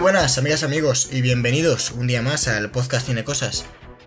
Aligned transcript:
buenas, 0.00 0.38
amigas, 0.38 0.62
amigos, 0.62 1.10
y 1.12 1.20
bienvenidos 1.20 1.90
un 1.90 2.06
día 2.06 2.22
más 2.22 2.48
al 2.48 2.70
podcast 2.70 3.06
Cine 3.06 3.22
Cosas, 3.22 3.66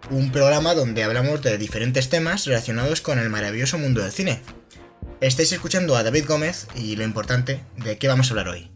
un 0.09 0.31
programa 0.31 0.73
donde 0.73 1.03
hablamos 1.03 1.43
de 1.43 1.59
diferentes 1.59 2.09
temas 2.09 2.47
relacionados 2.47 2.99
con 2.99 3.19
el 3.19 3.29
maravilloso 3.29 3.77
mundo 3.77 4.01
del 4.01 4.11
cine. 4.11 4.41
Estáis 5.21 5.51
escuchando 5.51 5.95
a 5.95 6.01
David 6.01 6.25
Gómez 6.27 6.65
y 6.75 6.95
lo 6.95 7.03
importante, 7.03 7.63
¿de 7.77 7.99
qué 7.99 8.07
vamos 8.07 8.27
a 8.27 8.31
hablar 8.31 8.47
hoy? 8.47 8.71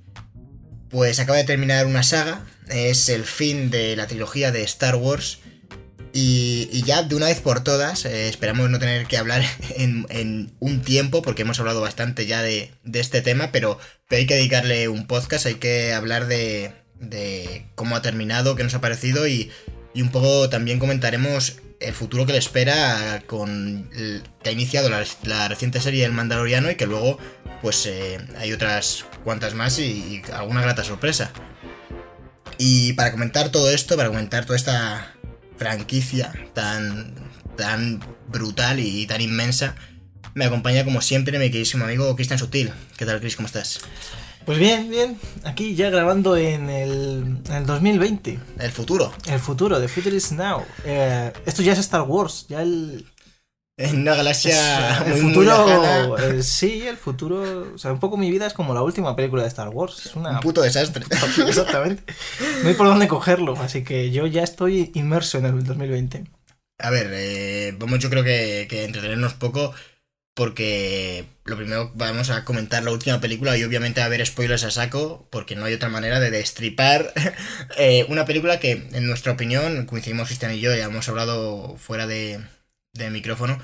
Pues 0.90 1.20
acaba 1.20 1.40
de 1.40 1.44
terminar 1.44 1.88
una 1.88 2.04
saga, 2.04 2.46
es 2.70 3.10
el 3.10 3.26
fin 3.26 3.72
de 3.72 3.96
la 3.96 4.06
trilogía 4.06 4.52
de 4.52 4.62
Star 4.62 4.96
Wars, 4.96 5.40
y, 6.14 6.84
ya 6.84 7.02
de 7.02 7.16
una 7.16 7.28
vez 7.28 7.42
por 7.42 7.64
todas, 7.64 8.06
eh, 8.06 8.30
esperamos 8.30 8.70
no 8.70 8.78
tener 8.78 9.08
que 9.08 9.18
hablar 9.18 9.44
en, 9.76 10.54
un 10.60 10.82
tiempo, 10.84 11.24
porque 11.24 11.42
hemos 11.42 11.60
hablado 11.60 11.82
bastante 11.82 12.28
ya 12.28 12.44
de, 12.44 12.72
este 12.94 13.22
tema, 13.24 13.52
pero, 13.52 13.80
pero 14.08 14.20
hay 14.20 14.28
que 14.28 14.36
dedicarle 14.36 14.88
un 14.88 15.08
podcast, 15.08 15.48
hay 15.48 15.56
que 15.56 15.94
hablar 15.94 16.28
de, 16.28 16.74
de 17.00 17.66
cómo 17.76 17.96
ha 17.96 18.02
terminado, 18.02 18.56
qué 18.56 18.64
nos 18.64 18.74
ha 18.74 18.82
parecido 18.82 19.28
y, 19.28 19.52
un 19.96 20.10
poco 20.10 20.48
también 20.48 20.78
comentaremos 20.78 21.58
el 21.80 21.92
futuro 21.92 22.28
que 22.28 22.34
le 22.34 22.38
espera 22.38 23.24
con 23.26 23.90
que 24.44 24.50
ha 24.50 24.52
iniciado 24.52 24.92
la, 24.92 25.48
reciente 25.48 25.82
serie 25.82 26.06
El 26.06 26.12
Mandaloriano 26.12 26.70
y 26.70 26.76
que 26.76 26.86
luego 26.86 27.18
pues 27.64 27.84
eh, 27.88 28.20
hay 28.38 28.54
otras 28.54 29.06
cuantas 29.24 29.56
más 29.56 29.80
y, 29.80 30.22
alguna 30.34 30.62
grata 30.62 30.84
sorpresa. 30.84 31.32
Y 32.60 32.94
para 32.94 33.12
comentar 33.12 33.50
todo 33.50 33.72
esto, 33.72 33.98
para 33.98 34.10
comentar 34.10 34.46
toda 34.46 34.58
esta 34.58 35.16
franquicia 35.58 36.32
tan, 36.54 37.16
tan 37.56 38.00
brutal 38.28 38.80
y 38.80 39.08
tan 39.08 39.22
inmensa, 39.22 39.76
me 40.36 40.46
acompaña 40.46 40.84
como 40.84 41.02
siempre 41.02 41.40
mi 41.40 41.50
queridísimo 41.50 41.86
amigo 41.86 42.16
Cristian 42.16 42.38
Sutil. 42.38 42.72
¿Qué 42.96 43.06
tal, 43.06 43.20
Chris? 43.20 43.36
¿Cómo 43.36 43.48
estás? 43.48 43.80
Pues 44.48 44.60
bien, 44.60 44.90
bien. 44.90 45.20
Aquí 45.44 45.76
ya 45.76 45.90
grabando 45.90 46.38
en 46.38 46.70
el, 46.70 47.42
en 47.50 47.54
el 47.54 47.66
2020. 47.66 48.40
El 48.60 48.72
futuro. 48.72 49.12
El 49.30 49.42
futuro, 49.42 49.78
The 49.78 49.90
Future 49.90 50.16
is 50.16 50.32
Now. 50.32 50.64
Eh, 50.86 51.34
esto 51.46 51.62
ya 51.62 51.74
es 51.74 51.80
Star 51.80 52.04
Wars, 52.04 52.46
ya 52.48 52.62
el... 52.62 53.06
En 53.76 54.00
una 54.00 54.16
galaxia 54.16 55.04
el 55.04 55.22
futuro, 55.22 56.16
sí, 56.42 56.88
el 56.88 56.96
futuro, 56.96 57.74
o 57.76 57.78
sea, 57.78 57.92
un 57.92 58.00
poco 58.00 58.16
mi 58.16 58.32
vida 58.32 58.48
es 58.48 58.54
como 58.54 58.74
la 58.74 58.82
última 58.82 59.18
película 59.18 59.44
de 59.44 59.50
Star 59.50 59.68
Wars, 59.68 60.06
es 60.06 60.16
una 60.16 60.32
un 60.32 60.40
puto 60.40 60.62
desastre. 60.62 61.04
Exactamente. 61.48 62.02
No 62.64 62.70
hay 62.70 62.76
por 62.76 62.88
dónde 62.88 63.10
cogerlo, 63.10 63.56
así 63.58 63.84
que 63.84 64.12
yo 64.12 64.26
ya 64.28 64.44
estoy 64.44 64.92
inmerso 64.96 65.40
en 65.40 65.46
el 65.46 65.64
2020. 65.64 66.24
A 66.80 66.90
ver, 66.90 67.10
eh, 67.12 67.76
vamos 67.78 68.00
yo 68.00 68.10
creo 68.10 68.24
que, 68.24 68.66
que 68.70 68.86
entretenernos 68.86 69.34
poco 69.34 69.74
porque 70.38 71.26
lo 71.46 71.58
primero 71.58 71.92
vamos 71.96 72.30
a 72.30 72.46
comentar 72.46 72.84
la 72.84 72.92
última 72.92 73.20
película 73.20 73.58
y 73.58 73.64
obviamente 73.64 74.02
a 74.02 74.06
haber 74.06 74.24
spoilers 74.24 74.64
a 74.66 74.70
saco, 74.70 75.28
porque 75.32 75.56
no 75.56 75.66
hay 75.66 75.74
otra 75.74 75.90
manera 75.90 76.20
de 76.20 76.30
destripar 76.30 77.12
eh, 77.78 78.06
una 78.08 78.26
película 78.26 78.60
que, 78.60 78.88
en 78.92 79.08
nuestra 79.08 79.32
opinión, 79.32 79.88
coincidimos 79.88 80.28
Cristian 80.28 80.54
y 80.54 80.60
yo, 80.60 80.76
ya 80.76 80.86
hemos 80.86 81.10
hablado 81.10 81.76
fuera 81.78 82.06
de, 82.06 82.40
de 82.94 83.10
micrófono, 83.10 83.60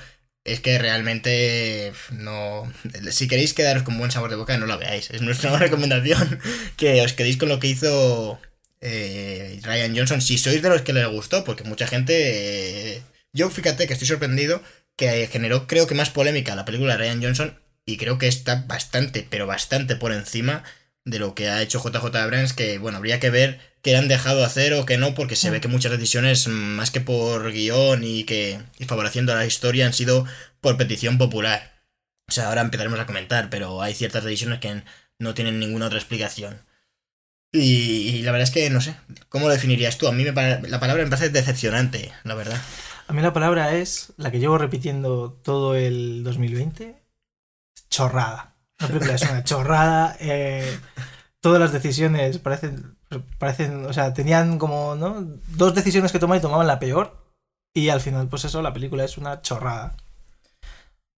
es 0.46 0.62
que 0.62 0.80
realmente 0.80 1.94
no... 2.10 2.74
Si 3.12 3.28
queréis 3.28 3.54
quedaros 3.54 3.84
con 3.84 4.00
buen 4.00 4.10
sabor 4.10 4.32
de 4.32 4.38
boca, 4.38 4.58
no 4.58 4.66
la 4.66 4.78
veáis. 4.78 5.12
Es 5.12 5.22
nuestra 5.22 5.56
recomendación 5.60 6.40
que 6.76 7.04
os 7.04 7.14
quedéis 7.14 7.38
con 7.38 7.50
lo 7.50 7.60
que 7.60 7.68
hizo 7.68 8.40
eh, 8.82 9.60
Ryan 9.62 9.96
Johnson, 9.96 10.22
si 10.22 10.40
sois 10.40 10.64
de 10.64 10.70
los 10.70 10.82
que 10.82 10.94
les 10.94 11.08
gustó, 11.08 11.44
porque 11.44 11.64
mucha 11.66 11.86
gente... 11.86 12.96
Eh, 12.96 13.04
yo 13.32 13.52
fíjate 13.52 13.86
que 13.86 13.94
estoy 13.94 14.08
sorprendido 14.08 14.62
que 14.96 15.28
generó 15.28 15.68
creo 15.68 15.88
que 15.88 15.96
más 15.96 16.10
polémica 16.10 16.56
la 16.56 16.66
película 16.66 16.94
de 16.94 17.00
Ryan 17.00 17.24
Johnson 17.24 17.60
y 17.86 17.98
creo 17.98 18.18
que 18.18 18.28
está 18.28 18.64
bastante, 18.68 19.28
pero 19.30 19.48
bastante 19.48 19.96
por 19.96 20.12
encima 20.14 20.64
de 21.06 21.20
lo 21.20 21.36
que 21.36 21.50
ha 21.50 21.62
hecho 21.62 21.82
JJ 21.84 22.16
Abrams, 22.16 22.54
que 22.54 22.78
bueno, 22.78 22.98
habría 22.98 23.20
que 23.20 23.30
ver 23.30 23.60
qué 23.82 23.96
han 23.98 24.08
dejado 24.08 24.46
hacer 24.46 24.74
o 24.74 24.86
qué 24.86 24.98
no, 24.98 25.14
porque 25.16 25.36
se 25.36 25.50
ve 25.50 25.60
que 25.60 25.68
muchas 25.68 25.92
decisiones, 25.92 26.48
más 26.48 26.92
que 26.92 27.02
por 27.02 27.52
guion 27.52 28.04
y 28.04 28.24
que 28.24 28.62
y 28.80 28.86
favoreciendo 28.86 29.36
la 29.36 29.46
historia, 29.46 29.86
han 29.86 29.94
sido 29.94 30.26
por 30.62 30.78
petición 30.78 31.18
popular. 31.18 31.74
O 32.30 32.32
sea, 32.32 32.48
ahora 32.48 32.62
empezaremos 32.62 33.00
a 33.00 33.06
comentar, 33.06 33.50
pero 33.50 33.82
hay 33.82 33.94
ciertas 33.94 34.24
decisiones 34.24 34.60
que 34.60 34.84
no 35.20 35.34
tienen 35.34 35.60
ninguna 35.60 35.88
otra 35.88 36.00
explicación. 36.00 36.62
Y, 37.52 38.24
la 38.24 38.32
verdad 38.32 38.48
es 38.48 38.54
que 38.54 38.70
no 38.72 38.82
sé, 38.82 38.96
¿cómo 39.30 39.48
lo 39.48 39.54
definirías 39.54 39.98
tú? 40.00 40.08
A 40.08 40.12
mí 40.12 40.24
me, 40.24 40.32
la 40.32 40.80
palabra 40.80 41.04
me 41.04 41.10
parece 41.10 41.30
decepcionante, 41.30 42.12
la 42.24 42.34
verdad. 42.34 42.60
A 43.08 43.14
mí 43.14 43.22
la 43.22 43.34
palabra 43.34 43.74
es 43.76 44.14
la 44.18 44.32
que 44.32 44.40
llevo 44.40 44.58
repitiendo 44.58 45.34
todo 45.44 45.76
el 45.76 46.24
2020. 46.24 47.02
Chorrada. 47.90 48.56
La 48.80 48.88
película 48.88 49.16
es 49.16 49.22
una 49.24 49.44
chorrada. 49.44 50.16
Eh, 50.20 50.80
todas 51.40 51.60
las 51.60 51.72
decisiones 51.72 52.38
parecen, 52.40 52.98
parecen, 53.38 53.86
o 53.86 53.94
sea, 53.94 54.14
tenían 54.14 54.58
como, 54.58 54.96
¿no? 54.96 55.22
Dos 55.50 55.76
decisiones 55.76 56.12
que 56.12 56.20
tomar 56.20 56.38
y 56.38 56.42
tomaban 56.42 56.68
la 56.68 56.80
peor. 56.80 57.24
Y 57.74 57.90
al 57.90 58.02
final, 58.02 58.28
pues 58.28 58.46
eso, 58.46 58.62
la 58.62 58.74
película 58.74 59.04
es 59.04 59.18
una 59.18 59.42
chorrada. 59.42 59.98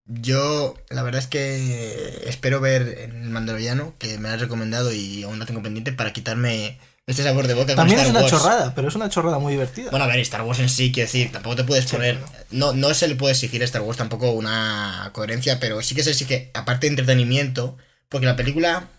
Yo, 0.08 0.76
la 0.90 1.02
verdad 1.04 1.20
es 1.20 1.28
que 1.28 2.30
espero 2.30 2.62
ver 2.62 2.82
el 3.00 3.30
Mandaloriano, 3.30 3.94
que 3.98 4.20
me 4.20 4.30
has 4.30 4.40
recomendado 4.40 4.94
y 4.94 5.24
aún 5.24 5.40
no 5.40 5.46
tengo 5.46 5.64
pendiente, 5.64 5.94
para 5.94 6.14
quitarme 6.14 6.80
este 7.08 7.24
sabor 7.24 7.48
de 7.48 7.54
boca. 7.54 7.76
También 7.76 8.00
es 8.00 8.10
una 8.10 8.26
chorrada, 8.26 8.74
pero 8.74 8.88
es 8.88 8.96
una 8.96 9.10
chorrada 9.10 9.38
muy 9.38 9.54
divertida. 9.54 9.92
Bueno, 9.92 10.06
a 10.06 10.08
ver, 10.08 10.20
Star 10.20 10.42
Wars 10.42 10.60
en 10.60 10.70
sí, 10.70 10.92
quiero 10.92 11.08
decir, 11.08 11.32
tampoco 11.32 11.56
te 11.56 11.64
puedes 11.64 11.86
poner. 11.86 12.20
No, 12.50 12.74
no 12.74 12.94
se 12.94 13.08
le 13.08 13.16
puede 13.16 13.34
exigir 13.34 13.62
a 13.62 13.66
Star 13.66 13.84
Wars 13.84 13.98
tampoco 13.98 14.32
una 14.32 15.12
coherencia, 15.14 15.60
pero 15.60 15.82
sí 15.82 15.94
que 15.94 16.04
se 16.04 16.12
exige, 16.12 16.52
aparte 16.54 16.88
de 16.88 16.92
entretenimiento, 16.92 17.78
porque 18.10 18.26
la 18.26 18.36
película. 18.36 18.90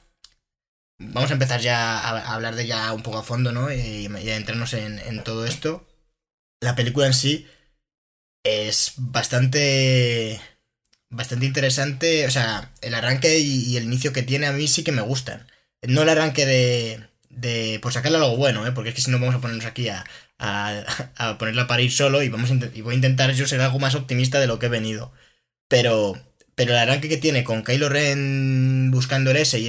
Vamos 0.99 1.31
a 1.31 1.35
empezar 1.35 1.61
ya 1.61 1.99
a, 1.99 2.35
hablar 2.35 2.55
de 2.55 2.67
ya 2.67 2.91
un 2.95 3.03
poco 3.03 3.19
a 3.19 3.23
fondo, 3.23 3.53
¿no? 3.53 3.71
Y, 3.71 4.07
a 4.07 4.37
entrarnos 4.37 4.73
en, 4.73 5.23
todo 5.25 5.45
esto. 5.45 5.87
La 6.61 6.75
película 6.75 7.07
en 7.07 7.13
sí 7.13 7.47
es 8.45 8.93
bastante. 8.97 10.41
Bastante 11.11 11.45
interesante. 11.45 12.27
O 12.27 12.31
sea, 12.31 12.73
el 12.81 12.95
arranque 12.95 13.41
y 13.41 13.77
el 13.77 13.85
inicio 13.85 14.13
que 14.13 14.23
tiene 14.23 14.47
a 14.47 14.53
mí 14.53 14.69
sí 14.69 14.85
que 14.85 14.93
me 14.93 15.03
gustan. 15.03 15.47
No 15.83 16.03
el 16.03 16.09
arranque 16.09 16.47
de 16.47 17.07
de 17.37 17.79
por 17.83 17.93
sacarle 17.93 18.19
algo 18.19 18.37
bueno, 18.37 18.67
¿eh? 18.67 18.73
porque 18.73 18.91
es 18.91 18.95
que 18.97 19.03
si 19.03 19.11
no 19.11 19.19
vamos 19.21 19.35
a 19.35 19.41
ponernos 19.41 19.67
aquí 19.67 19.89
a, 19.89 20.05
a, 20.39 21.37
ponerla 21.39 21.67
para 21.67 21.83
ir 21.83 21.93
solo 21.93 22.23
y, 22.23 22.29
vamos 22.29 22.51
y 22.75 22.81
voy 22.81 22.95
a 22.95 22.97
intentar 22.97 23.33
yo 23.33 23.47
ser 23.47 23.61
algo 23.61 23.79
más 23.79 23.95
optimista 23.95 24.41
de 24.41 24.47
lo 24.47 24.59
que 24.59 24.67
he 24.67 24.71
venido. 24.71 25.13
Pero, 25.69 26.21
pero 26.55 26.73
el 26.73 26.79
arranque 26.79 27.09
que 27.09 27.17
tiene 27.19 27.45
con 27.45 27.63
Kylo 27.65 27.89
Ren 27.89 28.91
buscando 28.91 29.31
el 29.31 29.39
S 29.39 29.59
y, 29.59 29.69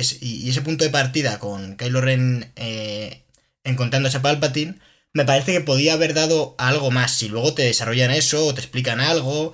ese 0.50 0.62
punto 0.62 0.84
de 0.86 0.92
partida 0.92 1.40
con 1.40 1.78
Kylo 1.78 2.02
Ren 2.02 2.52
eh, 2.56 3.24
encontrándose 3.64 4.18
a 4.18 4.22
Palpatine, 4.22 4.80
me 5.14 5.26
parece 5.26 5.54
que 5.54 5.62
podía 5.62 5.94
haber 5.94 6.14
dado 6.14 6.56
algo 6.58 6.92
más. 6.92 7.18
Si 7.18 7.30
luego 7.30 7.54
te 7.54 7.64
desarrollan 7.64 8.12
eso 8.12 8.46
o 8.46 8.54
te 8.54 8.62
explican 8.62 9.02
algo 9.02 9.54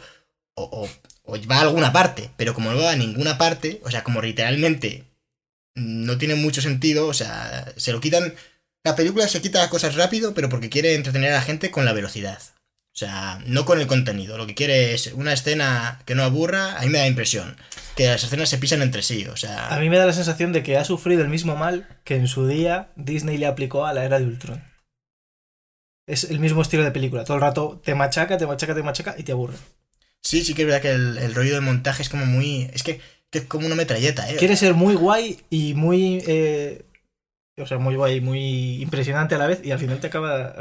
o, 0.55 0.63
o, 0.63 0.89
o 1.23 1.47
va 1.47 1.57
a 1.57 1.61
alguna 1.61 1.93
parte, 1.93 2.31
pero 2.37 2.53
como 2.53 2.71
no 2.71 2.79
va 2.81 2.91
a 2.91 2.95
ninguna 2.95 3.37
parte, 3.37 3.81
o 3.85 3.91
sea, 3.91 4.03
como 4.03 4.21
literalmente 4.21 5.05
no 5.75 6.17
tiene 6.17 6.35
mucho 6.35 6.61
sentido, 6.61 7.07
o 7.07 7.13
sea, 7.13 7.73
se 7.75 7.91
lo 7.91 8.01
quitan... 8.01 8.33
La 8.85 8.95
película 8.95 9.27
se 9.27 9.41
quita 9.41 9.59
las 9.59 9.69
cosas 9.69 9.95
rápido, 9.95 10.33
pero 10.33 10.49
porque 10.49 10.69
quiere 10.69 10.95
entretener 10.95 11.31
a 11.31 11.35
la 11.35 11.41
gente 11.41 11.71
con 11.71 11.85
la 11.85 11.93
velocidad. 11.93 12.39
O 12.93 12.95
sea, 12.95 13.41
no 13.47 13.65
con 13.65 13.79
el 13.79 13.87
contenido. 13.87 14.37
Lo 14.37 14.45
que 14.45 14.53
quiere 14.53 14.93
es 14.93 15.07
una 15.13 15.33
escena 15.33 16.01
que 16.05 16.13
no 16.13 16.23
aburra. 16.23 16.77
A 16.77 16.81
mí 16.81 16.89
me 16.89 16.99
da 16.99 17.07
impresión 17.07 17.55
que 17.95 18.05
las 18.05 18.23
escenas 18.23 18.49
se 18.49 18.59
pisan 18.59 18.83
entre 18.83 19.01
sí. 19.01 19.25
O 19.25 19.35
sea. 19.35 19.73
A 19.73 19.79
mí 19.79 19.89
me 19.89 19.97
da 19.97 20.05
la 20.05 20.13
sensación 20.13 20.53
de 20.53 20.61
que 20.61 20.77
ha 20.77 20.85
sufrido 20.85 21.23
el 21.23 21.29
mismo 21.29 21.55
mal 21.55 21.87
que 22.03 22.17
en 22.17 22.27
su 22.27 22.45
día 22.45 22.91
Disney 22.95 23.37
le 23.37 23.47
aplicó 23.47 23.87
a 23.87 23.93
la 23.93 24.05
era 24.05 24.19
de 24.19 24.25
Ultron. 24.25 24.63
Es 26.05 26.25
el 26.25 26.39
mismo 26.39 26.61
estilo 26.61 26.83
de 26.83 26.91
película. 26.91 27.23
Todo 27.23 27.37
el 27.37 27.41
rato 27.41 27.81
te 27.83 27.95
machaca, 27.95 28.37
te 28.37 28.45
machaca, 28.45 28.75
te 28.75 28.83
machaca 28.83 29.15
y 29.17 29.23
te 29.23 29.31
aburre. 29.31 29.55
Sí, 30.21 30.43
sí 30.43 30.53
que 30.53 30.61
es 30.61 30.67
verdad 30.67 30.81
que 30.81 30.91
el, 30.91 31.17
el 31.17 31.33
rollo 31.33 31.55
de 31.55 31.61
montaje 31.61 32.03
es 32.03 32.09
como 32.09 32.27
muy. 32.27 32.69
Es 32.73 32.83
que 32.83 33.01
que 33.33 33.39
es 33.39 33.45
como 33.45 33.65
una 33.65 33.73
metralleta, 33.73 34.29
¿eh? 34.29 34.35
Quiere 34.35 34.55
ser 34.55 34.75
muy 34.75 34.93
guay 34.93 35.43
y 35.49 35.73
muy. 35.73 36.23
Eh, 36.27 36.85
o 37.57 37.65
sea, 37.65 37.79
muy 37.79 37.95
guay, 37.95 38.21
muy 38.21 38.79
impresionante 38.79 39.33
a 39.33 39.39
la 39.39 39.47
vez 39.47 39.59
y 39.63 39.71
al 39.71 39.79
final 39.79 39.99
te 39.99 40.05
acaba. 40.05 40.53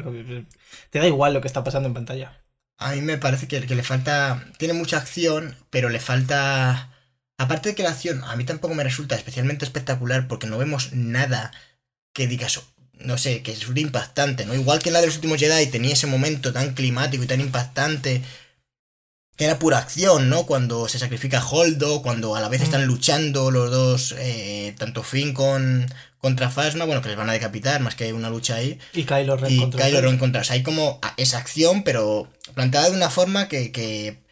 Te 0.88 0.98
da 0.98 1.06
igual 1.06 1.34
lo 1.34 1.42
que 1.42 1.48
está 1.48 1.62
pasando 1.62 1.86
en 1.88 1.92
pantalla. 1.92 2.42
A 2.78 2.92
mí 2.92 3.02
me 3.02 3.18
parece 3.18 3.46
que, 3.46 3.60
que 3.60 3.74
le 3.74 3.82
falta. 3.82 4.46
Tiene 4.56 4.72
mucha 4.72 4.96
acción, 4.96 5.54
pero 5.68 5.90
le 5.90 6.00
falta. 6.00 6.96
Aparte 7.36 7.68
de 7.68 7.74
que 7.74 7.82
la 7.82 7.90
acción 7.90 8.24
a 8.24 8.36
mí 8.36 8.44
tampoco 8.44 8.74
me 8.74 8.84
resulta 8.84 9.16
especialmente 9.16 9.66
espectacular 9.66 10.26
porque 10.26 10.46
no 10.46 10.56
vemos 10.56 10.94
nada 10.94 11.52
que 12.14 12.26
digas, 12.26 12.62
no 13.00 13.18
sé, 13.18 13.42
que 13.42 13.52
es 13.52 13.68
impactante, 13.68 14.46
¿no? 14.46 14.54
Igual 14.54 14.78
que 14.78 14.88
en 14.88 14.94
la 14.94 15.00
de 15.02 15.08
los 15.08 15.16
últimos 15.16 15.38
Jedi 15.38 15.66
tenía 15.66 15.92
ese 15.92 16.06
momento 16.06 16.54
tan 16.54 16.72
climático 16.72 17.22
y 17.22 17.26
tan 17.26 17.42
impactante 17.42 18.22
que 19.36 19.44
era 19.46 19.58
pura 19.58 19.78
acción, 19.78 20.28
¿no? 20.28 20.44
Cuando 20.44 20.88
se 20.88 20.98
sacrifica 20.98 21.44
Holdo, 21.44 22.02
cuando 22.02 22.36
a 22.36 22.40
la 22.40 22.48
vez 22.48 22.60
mm. 22.60 22.64
están 22.64 22.86
luchando 22.86 23.50
los 23.50 23.70
dos, 23.70 24.14
eh, 24.18 24.74
tanto 24.78 25.02
Finn 25.02 25.32
con, 25.32 25.86
contra 26.18 26.50
Phasma, 26.50 26.84
bueno, 26.84 27.02
que 27.02 27.08
les 27.08 27.16
van 27.16 27.30
a 27.30 27.32
decapitar, 27.32 27.80
más 27.80 27.94
que 27.94 28.12
una 28.12 28.30
lucha 28.30 28.56
ahí. 28.56 28.78
Y 28.92 29.04
Kylo 29.04 29.36
Ren 29.36 29.52
y 29.52 29.58
contra 29.58 29.86
Kylo 29.86 30.00
Ren 30.00 30.18
contra. 30.18 30.40
O 30.42 30.44
sea, 30.44 30.54
hay 30.54 30.62
como 30.62 31.00
esa 31.16 31.38
acción, 31.38 31.82
pero 31.82 32.30
planteada 32.54 32.90
de 32.90 32.96
una 32.96 33.10
forma 33.10 33.48
que, 33.48 33.72
que 33.72 34.22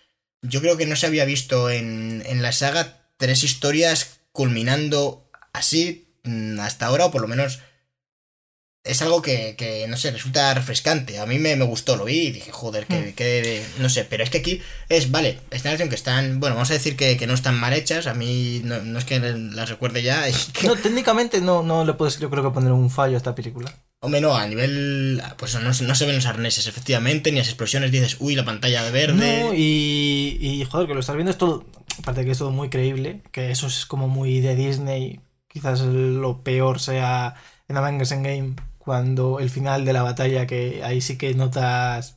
yo 0.42 0.60
creo 0.60 0.76
que 0.76 0.86
no 0.86 0.96
se 0.96 1.06
había 1.06 1.24
visto 1.24 1.70
en, 1.70 2.22
en 2.26 2.42
la 2.42 2.52
saga 2.52 3.08
tres 3.16 3.42
historias 3.42 4.20
culminando 4.32 5.28
así 5.52 6.08
mm, 6.24 6.60
hasta 6.60 6.86
ahora, 6.86 7.06
o 7.06 7.10
por 7.10 7.22
lo 7.22 7.28
menos 7.28 7.60
es 8.82 9.02
algo 9.02 9.20
que, 9.20 9.56
que, 9.56 9.86
no 9.88 9.96
sé, 9.98 10.10
resulta 10.10 10.54
refrescante. 10.54 11.18
A 11.18 11.26
mí 11.26 11.38
me, 11.38 11.54
me 11.54 11.64
gustó, 11.66 11.96
lo 11.96 12.06
vi 12.06 12.18
y 12.28 12.30
dije, 12.32 12.50
joder, 12.50 12.86
que, 12.86 12.96
Mm. 12.98 13.12
que- 13.12 13.62
no 13.78 13.88
sé, 13.90 14.04
pero 14.04 14.24
es 14.24 14.30
que 14.30 14.38
aquí 14.38 14.62
es, 14.88 15.10
vale, 15.10 15.38
esta 15.50 15.68
canción 15.68 15.90
que 15.90 15.94
están, 15.96 16.40
bueno, 16.40 16.56
vamos 16.56 16.70
a 16.70 16.74
decir 16.74 16.96
que, 16.96 17.16
que 17.18 17.26
no 17.26 17.34
están 17.34 17.56
mal 17.60 17.74
hechas, 17.74 18.06
a 18.06 18.14
mí 18.14 18.62
no, 18.64 18.80
no 18.82 18.98
es 18.98 19.04
que 19.04 19.20
las 19.20 19.68
recuerde 19.68 20.02
ya, 20.02 20.24
No, 20.64 20.76
técnicamente 20.76 21.40
no, 21.42 21.62
no 21.62 21.84
le 21.84 21.92
puedes, 21.92 22.18
yo 22.18 22.30
creo 22.30 22.42
que 22.42 22.50
poner 22.50 22.72
un 22.72 22.88
fallo 22.90 23.14
a 23.14 23.18
esta 23.18 23.34
película. 23.34 23.70
hombre, 24.02 24.22
no, 24.22 24.34
a 24.34 24.46
nivel, 24.46 25.22
pues 25.36 25.54
no, 25.60 25.74
se- 25.74 25.84
no 25.84 25.94
se 25.94 26.06
ven 26.06 26.14
los 26.16 26.24
arneses, 26.26 26.66
efectivamente, 26.66 27.30
ni 27.32 27.38
las 27.38 27.48
explosiones, 27.48 27.92
dices, 27.92 28.16
uy, 28.18 28.34
la 28.34 28.46
pantalla 28.46 28.82
de 28.82 28.90
verde. 28.92 29.42
No, 29.42 29.52
y, 29.54 30.38
y 30.40 30.64
joder, 30.64 30.86
que 30.88 30.94
lo 30.94 31.00
estás 31.00 31.16
viendo 31.16 31.30
es 31.32 31.36
todo, 31.38 31.66
aparte 31.98 32.20
de 32.20 32.26
que 32.26 32.32
es 32.32 32.38
todo 32.38 32.50
muy 32.50 32.70
creíble, 32.70 33.20
que 33.30 33.50
eso 33.50 33.66
es 33.66 33.84
como 33.84 34.08
muy 34.08 34.40
de 34.40 34.56
Disney, 34.56 35.20
quizás 35.48 35.80
lo 35.82 36.42
peor 36.42 36.80
sea 36.80 37.34
en 37.68 37.76
Avengers 37.76 38.10
Endgame, 38.12 38.54
cuando 38.90 39.38
el 39.38 39.50
final 39.50 39.84
de 39.84 39.92
la 39.92 40.02
batalla, 40.02 40.48
que 40.48 40.82
ahí 40.82 41.00
sí 41.00 41.16
que 41.16 41.32
notas 41.32 42.16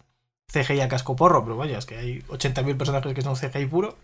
CGI 0.51 0.79
a 0.81 0.87
cascoporro, 0.87 1.43
pero 1.43 1.55
vaya, 1.55 1.77
es 1.77 1.85
que 1.85 1.97
hay 1.99 2.21
80.000 2.29 2.77
personajes 2.77 3.13
que 3.13 3.21
son 3.21 3.35
CGI 3.35 3.67
puro. 3.67 3.95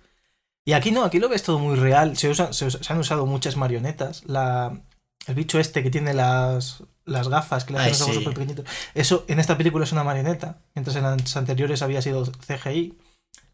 Y 0.66 0.74
aquí 0.74 0.92
no, 0.92 1.04
aquí 1.04 1.18
lo 1.18 1.30
ves 1.30 1.42
todo 1.42 1.58
muy 1.58 1.76
real, 1.78 2.16
se, 2.16 2.36
se, 2.36 2.70
se 2.70 2.94
han 2.94 3.00
usado 3.00 3.26
muchas 3.26 3.56
marionetas, 3.58 4.22
la, 4.28 4.80
el 5.26 5.34
bicho 5.34 5.60
este 5.60 5.82
que 5.82 5.90
tiene 5.90 6.14
las, 6.14 6.84
las 7.06 7.28
gafas, 7.28 7.64
que 7.66 7.74
le 7.74 7.80
hacen 7.80 7.90
los 8.06 8.16
súper 8.20 8.34
pequeñitos, 8.36 8.66
eso 8.94 9.26
en 9.28 9.40
esta 9.40 9.58
película 9.58 9.84
es 9.86 9.92
una 9.94 10.04
marioneta, 10.04 10.60
mientras 10.76 10.96
en 10.96 11.04
las 11.06 11.36
anteriores 11.38 11.82
había 11.82 12.04
sido 12.04 12.24
CGI. 12.48 13.00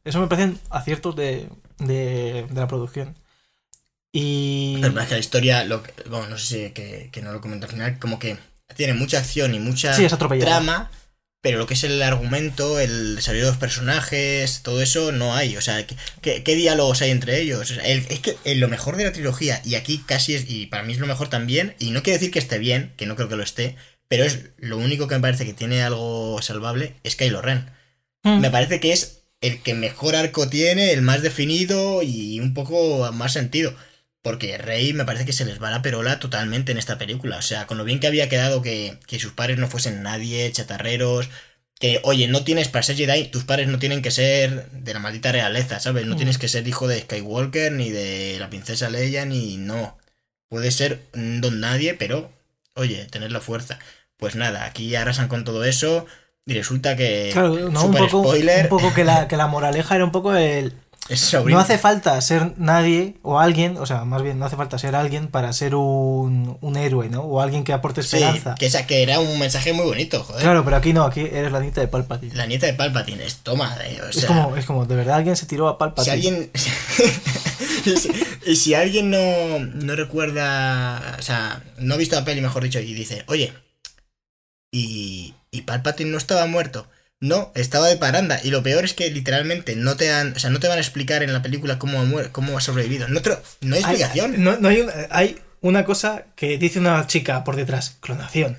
Eso 0.03 0.19
me 0.19 0.27
parecen 0.27 0.59
aciertos 0.69 1.15
de, 1.15 1.47
de, 1.79 2.45
de 2.50 2.59
la 2.59 2.67
producción. 2.67 3.15
Y. 4.12 4.77
Pero 4.81 5.00
es 5.00 5.07
que 5.07 5.13
la 5.13 5.19
historia, 5.19 5.63
lo 5.65 5.83
que- 5.83 5.94
bueno, 6.09 6.27
no 6.29 6.38
sé 6.38 6.45
si 6.67 6.71
que, 6.73 7.09
que 7.12 7.21
no 7.21 7.31
lo 7.33 7.41
comento 7.41 7.65
al 7.65 7.71
final, 7.71 7.97
como 8.00 8.19
que 8.19 8.38
tiene 8.75 8.94
mucha 8.94 9.19
acción 9.19 9.53
y 9.53 9.59
mucha 9.59 9.94
Sí, 9.94 10.06
trama, 10.39 10.91
pero 11.41 11.59
lo 11.59 11.67
que 11.67 11.75
es 11.75 11.83
el 11.83 12.01
argumento, 12.01 12.79
el 12.79 13.17
desarrollo 13.17 13.44
de 13.45 13.50
los 13.51 13.57
personajes, 13.59 14.62
todo 14.63 14.81
eso 14.81 15.12
no 15.12 15.35
hay. 15.35 15.56
O 15.57 15.62
sea, 15.62 15.85
¿qué, 15.85 15.95
qué- 16.21 16.44
qué 16.44 16.56
diálogos 16.56 17.01
hay 17.01 17.12
entre 17.12 17.39
ellos? 17.39 17.59
O 17.71 17.75
sea, 17.75 17.83
el- 17.85 18.06
es 18.09 18.19
que 18.19 18.35
en 18.45 18.59
lo 18.59 18.67
mejor 18.67 18.95
de 18.97 19.03
la 19.03 19.12
trilogía, 19.12 19.62
y 19.63 19.75
aquí 19.75 20.03
casi 20.06 20.33
es, 20.35 20.50
y 20.50 20.65
para 20.65 20.83
mí 20.83 20.94
es 20.94 21.00
lo 21.00 21.07
mejor 21.07 21.29
también, 21.29 21.75
y 21.79 21.91
no 21.91 22.01
quiere 22.01 22.17
decir 22.17 22.31
que 22.31 22.39
esté 22.39 22.57
bien, 22.57 22.94
que 22.97 23.06
no 23.06 23.15
creo 23.15 23.29
que 23.29 23.35
lo 23.35 23.44
esté, 23.44 23.75
pero 24.07 24.23
es 24.23 24.39
lo 24.57 24.77
único 24.77 25.07
que 25.07 25.15
me 25.15 25.21
parece 25.21 25.45
que 25.45 25.53
tiene 25.53 25.83
algo 25.83 26.41
salvable, 26.41 26.95
es 27.03 27.15
Kylo 27.15 27.41
Ren. 27.41 27.69
Mm. 28.23 28.39
Me 28.39 28.50
parece 28.50 28.79
que 28.79 28.91
es 28.94 29.21
el 29.41 29.62
que 29.62 29.75
mejor 29.75 30.15
arco 30.15 30.50
tiene, 30.50 30.91
el 30.94 31.03
más 31.03 31.21
definido 31.21 32.01
y 32.01 32.39
un 32.39 32.53
poco 32.56 33.12
más 33.13 33.33
sentido. 33.33 33.75
Porque 34.25 34.57
Rey 34.57 34.92
me 34.94 35.06
parece 35.06 35.24
que 35.24 35.33
se 35.33 35.45
les 35.45 35.62
va 35.62 35.69
la 35.69 35.83
perola 35.83 36.19
totalmente 36.19 36.72
en 36.72 36.80
esta 36.80 36.98
película. 36.98 37.38
O 37.38 37.44
sea, 37.44 37.68
con 37.68 37.77
lo 37.77 37.83
bien 37.83 38.00
que 38.00 38.07
había 38.07 38.27
quedado 38.27 38.63
que, 38.63 38.98
que 39.06 39.19
sus 39.19 39.33
padres 39.33 39.60
no 39.60 39.68
fuesen 39.68 40.01
nadie, 40.01 40.51
chatarreros. 40.51 41.30
Que, 41.80 42.00
oye, 42.04 42.27
no 42.27 42.44
tienes 42.44 42.68
para 42.68 42.81
ser 42.81 42.95
Jedi, 42.95 43.25
tus 43.25 43.44
padres 43.44 43.68
no 43.68 43.77
tienen 43.77 44.01
que 44.01 44.10
ser 44.10 44.72
de 44.72 44.94
la 44.95 45.00
maldita 45.00 45.31
realeza, 45.31 45.80
¿sabes? 45.80 46.07
No 46.07 46.16
Mm. 46.16 46.18
tienes 46.18 46.38
que 46.39 46.48
ser 46.48 46.68
hijo 46.68 46.88
de 46.88 47.01
Skywalker, 47.01 47.72
ni 47.72 47.92
de 47.92 48.38
la 48.39 48.50
princesa 48.50 48.89
Leia, 48.89 49.25
ni 49.25 49.57
no. 49.57 49.95
Puedes 50.50 50.74
ser 50.74 51.01
un 51.13 51.39
don 51.42 51.60
nadie, 51.60 51.94
pero, 51.94 52.31
oye, 52.74 53.06
tener 53.12 53.31
la 53.31 53.42
fuerza. 53.42 53.77
Pues 54.18 54.36
nada, 54.36 54.66
aquí 54.66 54.95
arrasan 54.95 55.27
con 55.27 55.44
todo 55.44 55.66
eso. 55.66 56.07
Y 56.48 56.54
resulta 56.54 56.95
que. 56.95 57.30
Claro, 57.33 57.69
no, 57.69 57.86
un 57.86 57.94
poco, 57.94 58.24
spoiler. 58.24 58.63
un 58.63 58.69
poco 58.69 58.94
que, 58.94 59.04
la, 59.04 59.27
que 59.30 59.36
la 59.38 59.48
moraleja 59.48 59.95
era 59.95 60.06
un 60.06 60.12
poco 60.12 60.33
el. 60.36 60.74
No 61.46 61.60
hace 61.60 61.78
falta 61.78 62.19
ser 62.19 62.54
nadie 62.57 63.18
o 63.22 63.40
alguien, 63.40 63.78
o 63.78 63.86
sea, 63.86 64.06
más 64.06 64.24
bien 64.24 64.40
no 64.40 64.46
hace 64.46 64.56
falta 64.56 64.80
ser 64.80 64.96
alguien 64.96 65.28
para 65.28 65.54
ser 65.54 65.75
un, 65.75 66.57
un 66.62 66.78
héroe, 66.78 67.10
¿no? 67.10 67.22
O 67.22 67.42
alguien 67.42 67.63
que 67.63 67.74
aporte 67.74 68.02
Sí, 68.02 68.16
esperanza. 68.16 68.56
que, 68.56 68.66
esa, 68.66 68.88
que 68.88 69.04
era 69.04 69.19
un 69.19 69.38
mensaje 69.38 69.72
muy 69.74 69.86
bonito, 69.86 70.24
joder. 70.24 70.42
Claro, 70.42 70.66
pero 70.66 70.78
aquí 70.78 70.94
no, 70.94 71.04
aquí 71.04 71.22
eres 71.22 71.52
la 71.52 71.60
nieta 71.60 71.80
de 71.81 71.88
Palpatine. 71.88 72.34
La 72.34 72.48
nieta 72.48 72.66
de 72.66 72.74
Palpatine, 72.74 73.24
es 73.24 73.38
toma, 73.38 73.78
eh, 73.86 74.02
o 74.04 74.10
es, 74.10 74.25
como, 74.25 74.56
es 74.57 74.66
como, 74.66 74.86
de 74.86 74.96
verdad 74.96 75.18
alguien 75.18 75.36
se 75.36 75.46
tiró 75.46 75.68
a 75.68 75.74
si 75.74 75.78
Palpatine. 75.78 76.13
alguien 76.13 76.52
y, 77.86 77.98
si, 77.98 78.10
y 78.48 78.56
si 78.56 78.74
alguien 78.74 79.12
no, 79.12 79.60
no 79.60 79.96
recuerda, 79.96 81.18
o 81.19 81.22
sea, 81.22 81.62
no 81.78 81.94
ha 81.94 81.98
visto 81.98 82.16
la 82.16 82.25
peli, 82.25 82.42
mejor 82.42 82.63
dicho, 82.63 82.80
y 82.80 82.94
dice, 82.96 83.24
oye, 83.28 83.54
y, 84.72 85.36
y 85.51 85.62
Palpatine 85.62 86.10
no 86.10 86.18
estaba 86.18 86.46
muerto. 86.48 86.88
No, 87.21 87.51
estaba 87.56 87.88
de 87.88 87.97
paranda. 87.97 88.39
Y 88.44 88.51
lo 88.51 88.62
peor 88.62 88.83
es 88.85 88.94
que 88.94 89.09
literalmente 89.09 89.75
no 89.75 89.95
te 89.95 90.12
han, 90.12 90.33
o 90.35 90.39
sea, 90.39 90.50
no 90.50 90.59
te 90.59 90.67
van 90.67 90.77
a 90.77 90.81
explicar 90.81 91.23
en 91.23 91.33
la 91.33 91.41
película 91.41 91.79
cómo 91.79 92.00
ha, 92.00 92.03
muer- 92.03 92.31
cómo 92.31 92.57
ha 92.57 92.62
sobrevivido. 92.62 93.07
No, 93.07 93.21
te 93.21 93.29
lo- 93.29 93.41
no 93.62 93.75
hay 93.75 93.83
Hay- 93.83 93.95
explicación. 94.01 94.44
no, 94.44 94.57
no 94.57 94.69
hay, 94.69 94.81
un- 94.81 94.91
hay 95.09 95.39
una 95.62 95.85
cosa 95.85 96.25
que 96.35 96.57
dice 96.57 96.79
una 96.79 97.07
chica 97.07 97.44
por 97.44 97.56
detrás, 97.56 97.97
clonación. 98.01 98.57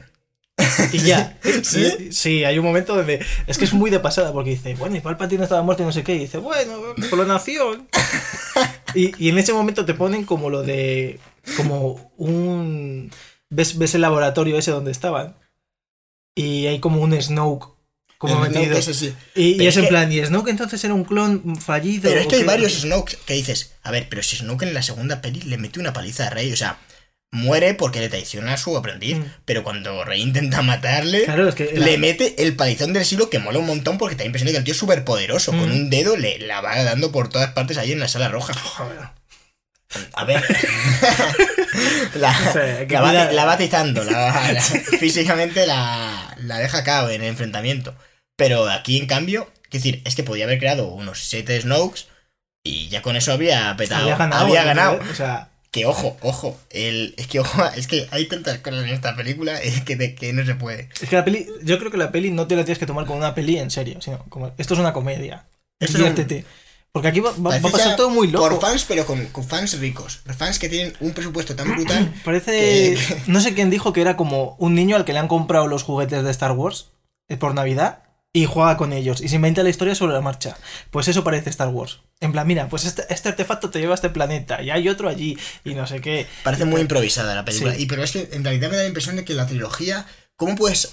Y 0.93 0.99
ya. 1.01 1.39
¿Sí? 1.63 2.11
Sí, 2.13 2.45
hay 2.45 2.59
un 2.59 2.65
momento 2.65 2.97
donde. 2.97 3.25
Es 3.47 3.59
que 3.59 3.65
es 3.67 3.73
muy 3.75 3.91
de 3.91 4.01
pasada 4.01 4.33
porque 4.33 4.51
dice, 4.51 4.75
bueno, 4.75 4.97
y 4.97 5.01
Palpatine 5.01 5.43
estaba 5.45 5.63
muerto 5.63 5.83
y 5.83 5.87
no 5.87 5.93
sé 5.93 6.03
qué. 6.03 6.15
Y 6.15 6.21
dice, 6.21 6.39
bueno, 6.39 6.81
clonación. 7.11 7.87
Y, 8.95 9.13
y 9.23 9.29
en 9.29 9.39
ese 9.39 9.53
momento 9.53 9.85
te 9.85 9.95
ponen 9.95 10.25
como 10.25 10.49
lo 10.51 10.63
de. 10.63 11.21
Como 11.57 12.11
un. 12.17 13.11
¿Ves, 13.51 13.77
ves 13.79 13.95
el 13.95 14.01
laboratorio 14.01 14.59
ese 14.59 14.71
donde 14.71 14.91
estaban? 14.91 15.37
Y 16.35 16.67
hay 16.67 16.81
como 16.81 17.01
un 17.03 17.21
Snoke. 17.21 17.76
Como 18.19 18.45
El 18.45 18.51
Snoke 18.53 18.59
metido. 18.61 18.79
ese 18.79 18.95
sí. 18.95 19.15
Y, 19.35 19.67
es 19.67 19.77
en 19.77 19.89
plan, 19.89 20.11
y 20.11 20.25
Snoke 20.25 20.49
entonces 20.51 20.83
era 20.85 20.95
un 20.95 21.05
clon 21.05 21.57
fallido. 21.61 22.03
Pero 22.09 22.21
es 22.21 22.27
¿o 22.27 22.29
que 22.31 22.37
hay 22.37 22.43
varios 22.45 22.73
Snoke 22.73 23.17
que 23.27 23.35
dices, 23.35 23.75
a 23.83 23.91
ver, 23.91 24.09
pero 24.09 24.23
si 24.23 24.37
Snoke 24.37 24.63
en 24.63 24.75
la 24.75 24.83
segunda 24.83 25.21
peli 25.21 25.41
le 25.43 25.59
mete 25.59 25.81
una 25.81 25.93
paliza 25.93 26.27
a 26.27 26.31
Rey, 26.31 26.51
o 26.53 26.57
sea, 26.57 26.79
muere 27.33 27.75
porque 27.75 28.01
le 28.01 28.09
traiciona 28.09 28.55
a 28.55 28.57
su 28.57 28.75
aprendiz, 28.77 29.19
Mm. 29.19 29.25
pero 29.45 29.63
cuando 29.63 30.05
Rey 30.05 30.23
intenta 30.23 30.63
matarle, 30.63 31.25
Claro, 31.25 31.49
es 31.49 31.55
que. 31.55 31.71
la- 31.75 31.85
le 31.87 31.99
mete 31.99 32.43
el 32.43 32.55
palizón 32.57 32.93
del 32.95 33.05
siglo 33.05 33.29
que 33.29 33.39
mola 33.39 33.59
un 33.59 33.67
montón 33.67 33.99
porque 33.99 34.15
te 34.15 34.23
da 34.23 34.27
impresión 34.27 34.47
de 34.47 34.53
que 34.53 34.59
el 34.59 34.65
tío 34.65 34.73
es 34.73 34.79
súper 34.79 35.05
poderoso, 35.05 35.51
con 35.53 35.69
Mm. 35.69 35.73
un 35.73 35.91
dedo 35.91 36.17
le 36.17 36.39
la 36.39 36.61
va 36.63 36.83
dando 36.85 37.13
por 37.13 37.29
todas 37.29 37.53
partes 37.53 37.77
ahí 37.77 37.93
en 37.93 38.01
la 38.01 38.09
sala 38.09 38.29
roja. 38.29 38.55
Joder. 38.55 38.99
A 40.15 40.25
ver. 40.25 40.43
la, 42.15 42.33
va, 43.03 43.13
la 43.33 43.45
va 43.45 43.53
atizando, 43.55 44.05
la 44.05 44.19
va- 44.19 44.53
la- 44.53 44.61
físicamente 45.01 45.67
la, 45.67 46.35
la 46.41 46.59
deja 46.59 46.83
cao 46.85 47.09
en 47.11 47.23
el 47.23 47.29
enfrentamiento. 47.29 47.95
Pero 48.37 48.69
aquí, 48.69 48.99
en 48.99 49.07
cambio, 49.07 49.51
es 49.65 49.83
decir, 49.83 50.03
es 50.05 50.15
que 50.15 50.23
podía 50.23 50.45
haber 50.45 50.59
creado 50.59 50.89
unos 50.89 51.21
7 51.25 51.61
Snokes 51.61 52.03
y 52.65 52.89
ya 52.89 53.03
con 53.03 53.17
eso 53.17 53.33
había 53.33 53.75
petado. 53.77 54.03
Había 54.03 54.17
ganado. 54.17 54.45
Había 54.45 54.61
¿no? 54.63 54.67
ganado. 54.67 55.01
O 55.11 55.15
sea, 55.15 55.49
Que 55.71 55.87
ojo, 55.87 56.17
ojo. 56.21 56.59
El, 56.71 57.15
es 57.17 57.27
que 57.29 57.41
ojo, 57.41 57.65
es 57.77 57.87
que 57.87 58.09
hay 58.11 58.27
tantas 58.27 58.59
cosas 58.59 58.85
en 58.85 58.91
esta 58.91 59.15
película 59.17 59.57
es 59.61 59.83
que, 59.83 59.97
de- 59.97 60.15
que 60.15 60.33
no 60.33 60.45
se 60.45 60.55
puede. 60.55 60.89
es 61.01 61.09
que 61.09 61.17
la 61.17 61.25
peli. 61.25 61.47
Yo 61.63 61.79
creo 61.79 61.91
que 61.91 61.97
la 61.99 62.11
peli 62.13 62.31
no 62.31 62.47
te 62.47 62.57
la 62.57 62.65
tienes 62.65 62.79
que 62.79 62.87
tomar 62.87 63.07
como 63.07 63.19
una 63.19 63.35
peli 63.35 63.59
en 63.59 63.71
serio, 63.71 64.01
sino 64.03 64.19
como. 64.29 64.53
Esto 64.59 64.75
es 64.75 64.81
una 64.81 64.93
comedia. 64.93 65.45
Esto 65.81 65.99
es 65.99 66.05
un-. 66.05 66.45
Porque 66.93 67.09
aquí 67.09 67.21
va, 67.21 67.31
va- 67.33 67.37
va 67.37 67.51
Parece 67.51 67.69
a 67.69 67.71
pasar 67.71 67.97
todo 67.97 68.11
muy 68.11 68.29
loco. 68.29 68.49
Por 68.49 68.61
fans, 68.61 68.85
pero 68.89 69.05
con, 69.05 69.27
con 69.27 69.45
fans 69.45 69.79
ricos. 69.79 70.21
Fans 70.37 70.59
que 70.59 70.69
tienen 70.69 70.95
un 71.01 71.13
presupuesto 71.13 71.55
tan 71.55 71.71
brutal. 71.75 72.15
Parece. 72.25 72.51
que- 72.97 73.23
No 73.27 73.41
sé 73.41 73.55
quién 73.55 73.69
dijo 73.71 73.93
que 73.93 74.01
era 74.01 74.17
como 74.17 74.57
un 74.59 74.75
niño 74.75 74.97
al 74.97 75.05
que 75.05 75.13
le 75.13 75.19
han 75.19 75.29
comprado 75.29 75.67
los 75.67 75.83
juguetes 75.83 76.25
de 76.25 76.31
Star 76.31 76.53
Wars 76.53 76.87
eh, 77.29 77.37
por 77.37 77.55
Navidad 77.55 78.03
y 78.33 78.45
juega 78.45 78.77
con 78.77 78.93
ellos 78.93 79.21
y 79.23 79.29
se 79.29 79.37
inventa 79.37 79.63
la 79.63 79.71
historia 79.71 79.95
sobre 79.95 80.13
la 80.15 80.21
marcha. 80.21 80.57
Pues 80.91 81.09
eso 81.09 81.25
parece 81.25 81.51
Star 81.51 81.69
Wars. 81.69 82.01
En 82.21 82.33
plan, 82.33 82.47
mira, 82.47 82.69
pues 82.69 82.85
este, 82.85 83.05
este 83.13 83.29
artefacto 83.31 83.69
te 83.71 83.79
lleva 83.79 83.93
a 83.93 83.95
este 83.95 84.11
planeta 84.11 84.63
y 84.63 84.71
hay 84.71 84.89
otro 84.89 85.09
allí 85.09 85.39
y 85.65 85.75
no 85.75 85.87
sé 85.87 86.01
qué. 86.01 86.27
Parece 86.45 86.65
muy 86.67 86.81
improvisada 86.83 87.35
la 87.35 87.45
película. 87.45 87.75
Sí. 87.75 87.83
Y 87.83 87.87
pero 87.87 88.03
es 88.05 88.13
que 88.13 88.29
en 88.33 88.43
realidad 88.45 88.71
me 88.71 88.77
da 88.77 88.83
la 88.83 88.89
impresión 88.89 89.17
de 89.17 89.25
que 89.25 89.35
la 89.35 89.47
trilogía. 89.47 90.07
¿Cómo 90.37 90.55
puedes 90.55 90.93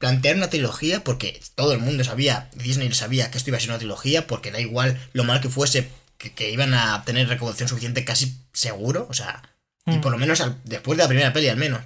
plantear 0.00 0.34
una 0.34 0.50
trilogía? 0.50 1.04
Porque 1.04 1.40
todo 1.54 1.72
el 1.72 1.78
mundo 1.78 2.02
sabía, 2.02 2.50
Disney 2.56 2.92
sabía 2.92 3.30
que 3.30 3.38
esto 3.38 3.50
iba 3.50 3.58
a 3.58 3.60
ser 3.60 3.70
una 3.70 3.78
trilogía, 3.78 4.26
porque 4.26 4.50
da 4.50 4.58
igual 4.60 4.98
lo 5.12 5.22
mal 5.22 5.40
que 5.40 5.48
fuese, 5.48 5.88
que, 6.18 6.32
que 6.34 6.50
iban 6.50 6.74
a 6.74 7.04
tener 7.04 7.28
recaudación 7.28 7.68
suficiente 7.68 8.04
casi 8.04 8.34
seguro. 8.52 9.06
O 9.08 9.14
sea, 9.14 9.42
y 9.86 9.92
Mm. 9.92 10.00
por 10.00 10.10
lo 10.10 10.18
menos 10.18 10.40
al- 10.40 10.58
después 10.64 10.96
de 10.98 11.04
la 11.04 11.08
primera 11.08 11.32
peli 11.32 11.46
al 11.48 11.56
menos. 11.56 11.82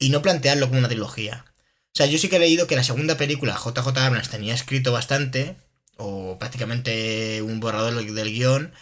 Y 0.00 0.10
no 0.10 0.20
plantearlo 0.22 0.66
como 0.66 0.80
una 0.80 0.88
trilogía. 0.88 1.44
O 1.92 1.94
sea, 1.94 2.06
yo 2.06 2.18
sí 2.18 2.28
que 2.28 2.36
he 2.36 2.40
leído 2.40 2.66
que 2.66 2.76
la 2.76 2.84
segunda 2.84 3.16
película, 3.16 3.54
JJ 3.56 3.88
Abrams 4.06 4.28
tenía 4.30 4.54
escrito 4.54 4.90
bastante, 4.92 5.56
o 5.96 6.38
prácticamente 6.38 7.42
un 7.42 7.60
borrador 7.60 7.94
del, 7.94 8.14
del 8.14 8.32
guion, 8.32 8.72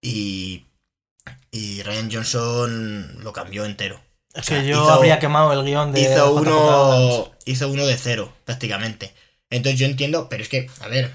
y, 0.00 0.66
y 1.50 1.82
Ryan 1.82 2.10
Johnson 2.12 3.22
lo 3.24 3.32
cambió 3.32 3.64
entero. 3.64 4.00
Es 4.34 4.42
O 4.42 4.44
sea, 4.44 4.60
que 4.60 4.66
yo 4.68 4.74
hizo- 4.82 4.92
habría 4.92 5.18
quemado 5.18 5.52
el 5.52 5.64
guion 5.64 5.92
de. 5.92 6.00
hizo 6.02 6.34
uno, 6.34 7.32
hizo 7.44 7.68
uno 7.68 7.86
de 7.86 7.96
cero, 7.96 8.32
prácticamente. 8.44 9.14
Entonces 9.50 9.78
yo 9.80 9.86
entiendo, 9.86 10.28
pero 10.28 10.42
es 10.42 10.48
que, 10.48 10.70
a 10.80 10.88
ver, 10.88 11.10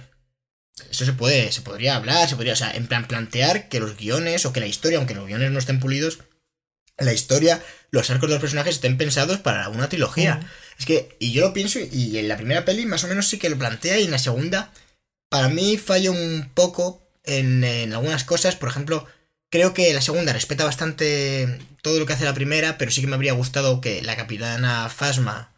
eso 0.90 1.06
se 1.06 1.14
puede, 1.14 1.52
se 1.52 1.62
podría 1.62 1.96
hablar, 1.96 2.28
se 2.28 2.36
podría, 2.36 2.54
o 2.54 2.58
sea, 2.58 2.72
en 2.74 2.88
plan 2.88 3.08
plantear 3.08 3.70
que 3.70 3.80
los 3.80 3.96
guiones 3.96 4.46
o 4.46 4.54
que 4.54 4.60
la 4.60 4.66
historia, 4.68 4.98
aunque 4.98 5.14
los 5.14 5.28
guiones 5.28 5.52
no 5.52 5.60
estén 5.60 5.80
pulidos, 5.80 6.20
la 6.98 7.14
historia, 7.14 7.62
los 7.92 8.10
arcos 8.10 8.30
de 8.30 8.36
los 8.36 8.42
personajes 8.42 8.76
estén 8.76 8.98
pensados 8.98 9.38
para 9.40 9.70
una 9.70 9.90
trilogía. 9.90 10.40
Es 10.80 10.86
que, 10.86 11.16
y 11.20 11.32
yo 11.32 11.42
lo 11.46 11.54
pienso, 11.54 11.80
y 11.80 12.18
en 12.18 12.28
la 12.28 12.38
primera 12.38 12.66
peli 12.66 12.86
más 12.86 13.04
o 13.04 13.08
menos 13.08 13.28
sí 13.28 13.38
que 13.38 13.50
lo 13.50 13.58
plantea, 13.58 14.00
y 14.00 14.06
en 14.06 14.12
la 14.12 14.20
segunda, 14.20 14.72
para 15.30 15.50
mí 15.50 15.78
falla 15.78 16.12
un 16.12 16.50
poco 16.56 17.08
en, 17.24 17.64
en 17.64 17.94
algunas 17.94 18.24
cosas. 18.24 18.56
Por 18.56 18.70
ejemplo, 18.70 19.06
creo 19.54 19.72
que 19.76 19.94
la 19.94 20.02
segunda 20.02 20.34
respeta 20.34 20.66
bastante 20.66 21.60
todo 21.84 22.00
lo 22.00 22.08
que 22.08 22.14
hace 22.14 22.26
la 22.26 22.34
primera, 22.34 22.80
pero 22.80 22.90
sí 22.90 23.02
que 23.02 23.08
me 23.08 23.14
habría 23.14 23.34
gustado 23.34 23.82
que 23.82 24.02
la 24.02 24.16
capitana 24.16 24.90
Fasma 24.90 25.52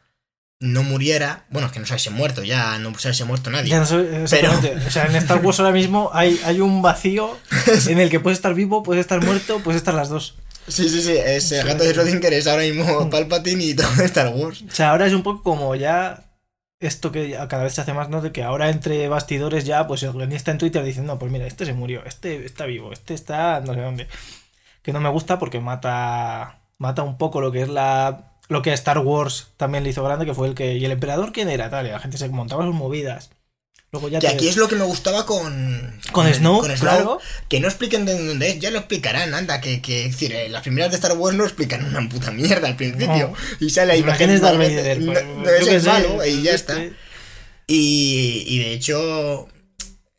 no 0.60 0.84
muriera. 0.84 1.46
Bueno, 1.50 1.72
que 1.72 1.80
no 1.80 1.86
se 1.86 1.94
hubiese 1.94 2.10
muerto, 2.10 2.44
ya 2.44 2.78
no 2.78 2.94
se 3.00 3.08
hubiese 3.08 3.24
muerto 3.24 3.52
nadie. 3.52 3.70
Ya 3.70 3.78
no. 3.80 3.86
O 3.86 4.90
sea, 4.90 5.06
en 5.06 5.16
Star 5.16 5.38
Wars 5.38 5.62
ahora 5.62 5.72
mismo 5.72 6.10
hay, 6.14 6.38
hay 6.44 6.60
un 6.60 6.82
vacío 6.82 7.38
en 7.88 8.00
el 8.00 8.10
que 8.10 8.20
puedes 8.20 8.38
estar 8.38 8.54
vivo, 8.54 8.84
puedes 8.84 9.00
estar 9.00 9.24
muerto, 9.24 9.62
puedes 9.64 9.80
estar 9.80 9.94
las 9.94 10.10
dos. 10.10 10.36
Sí, 10.68 10.90
sí, 10.90 11.02
sí. 11.02 11.14
Es 11.14 11.50
el 11.54 11.66
gato 11.66 11.86
de 11.86 11.96
Schrödinger 11.96 12.34
es 12.34 12.48
ahora 12.48 12.64
mismo 12.64 13.10
Palpatine 13.12 13.64
y 13.64 13.75
todo 13.75 13.88
Star 14.04 14.28
Wars. 14.28 14.62
O 14.70 14.75
sea, 14.75 14.90
ahora 14.90 15.08
es 15.08 15.14
un 15.14 15.24
poco 15.24 15.42
como 15.42 15.74
ya 15.75 16.25
esto 16.79 17.12
que 17.12 17.32
cada 17.50 17.63
vez 17.63 17.74
se 17.74 17.82
hace 17.82 17.94
más, 17.94 18.10
¿no? 18.10 18.22
De 18.22 18.32
que 18.32 18.44
ahora 18.44 18.70
entre 18.70 19.08
bastidores 19.10 19.65
ya, 19.65 19.88
pues 19.88 20.03
el 20.03 20.13
guionista 20.13 20.51
en 20.51 20.58
Twitter 20.58 20.84
diciendo, 20.84 21.13
no, 21.13 21.20
pues 21.20 21.32
mira, 21.32 21.48
este 21.48 21.65
se 21.65 21.74
murió, 21.74 22.03
este 22.05 22.46
está 22.46 22.65
vivo, 22.65 22.91
este 22.91 23.13
está 23.13 23.62
no 23.62 23.74
sé 23.74 23.82
dónde. 23.82 24.08
Que 24.82 24.94
no 24.94 25.01
me 25.01 25.10
gusta 25.10 25.39
porque 25.39 25.60
mata 25.60 26.60
mata 26.77 27.03
un 27.03 27.17
poco 27.17 27.41
lo 27.41 27.51
que 27.51 27.62
es 27.62 27.70
la 27.70 28.34
lo 28.50 28.62
que 28.62 28.72
a 28.72 28.74
Star 28.75 29.00
Wars 29.00 29.53
también 29.58 29.84
le 29.84 29.89
hizo 29.91 30.03
grande, 30.03 30.25
que 30.25 30.34
fue 30.34 30.48
el 30.48 30.55
que 30.55 30.75
y 30.77 30.86
el 30.86 30.91
emperador 30.91 31.32
quién 31.32 31.50
era, 31.50 31.70
tal, 31.70 31.88
y 31.88 31.89
la 31.89 32.00
gente 32.00 32.17
se 32.17 32.29
montaba 32.29 32.65
sus 32.65 32.75
movidas. 32.75 33.32
Luego 33.92 34.10
ya 34.10 34.20
te- 34.20 34.27
aquí 34.27 34.48
es 34.50 34.58
lo 34.58 34.68
que 34.68 34.75
me 34.75 34.84
gustaba 34.84 35.25
con. 35.25 36.00
Con 36.12 36.34
Snow, 36.34 36.62
claro. 36.80 37.20
Que 37.48 37.60
no 37.62 37.68
expliquen 37.68 38.06
de 38.06 38.18
dónde 38.27 38.50
es, 38.50 38.60
ya 38.60 38.70
lo 38.72 38.80
explicarán, 38.80 39.34
anda. 39.34 39.62
Que, 39.62 39.82
que 39.82 40.06
es 40.06 40.12
decir, 40.12 40.34
eh, 40.34 40.50
las 40.50 40.63
primeras 40.63 40.92
de 40.92 40.98
Star 40.98 41.13
Wars 41.13 41.36
no 41.38 41.46
explican 41.46 41.86
una 41.86 42.08
puta 42.10 42.32
mierda 42.32 42.68
al 42.68 42.75
principio. 42.75 43.08
No. 43.32 43.34
Y 43.65 43.70
sale 43.70 43.98
imagen 43.98 44.32
Imágenes 44.32 44.42
de 44.42 44.77
Vader, 44.77 45.01
no, 45.01 45.50
es 45.50 45.84
sé, 45.84 45.88
malo 45.88 46.25
y 46.25 46.42
ya 46.42 46.51
está. 46.54 46.77
Y, 47.68 48.44
y 48.48 48.60
de 48.60 48.74
hecho, 48.74 49.48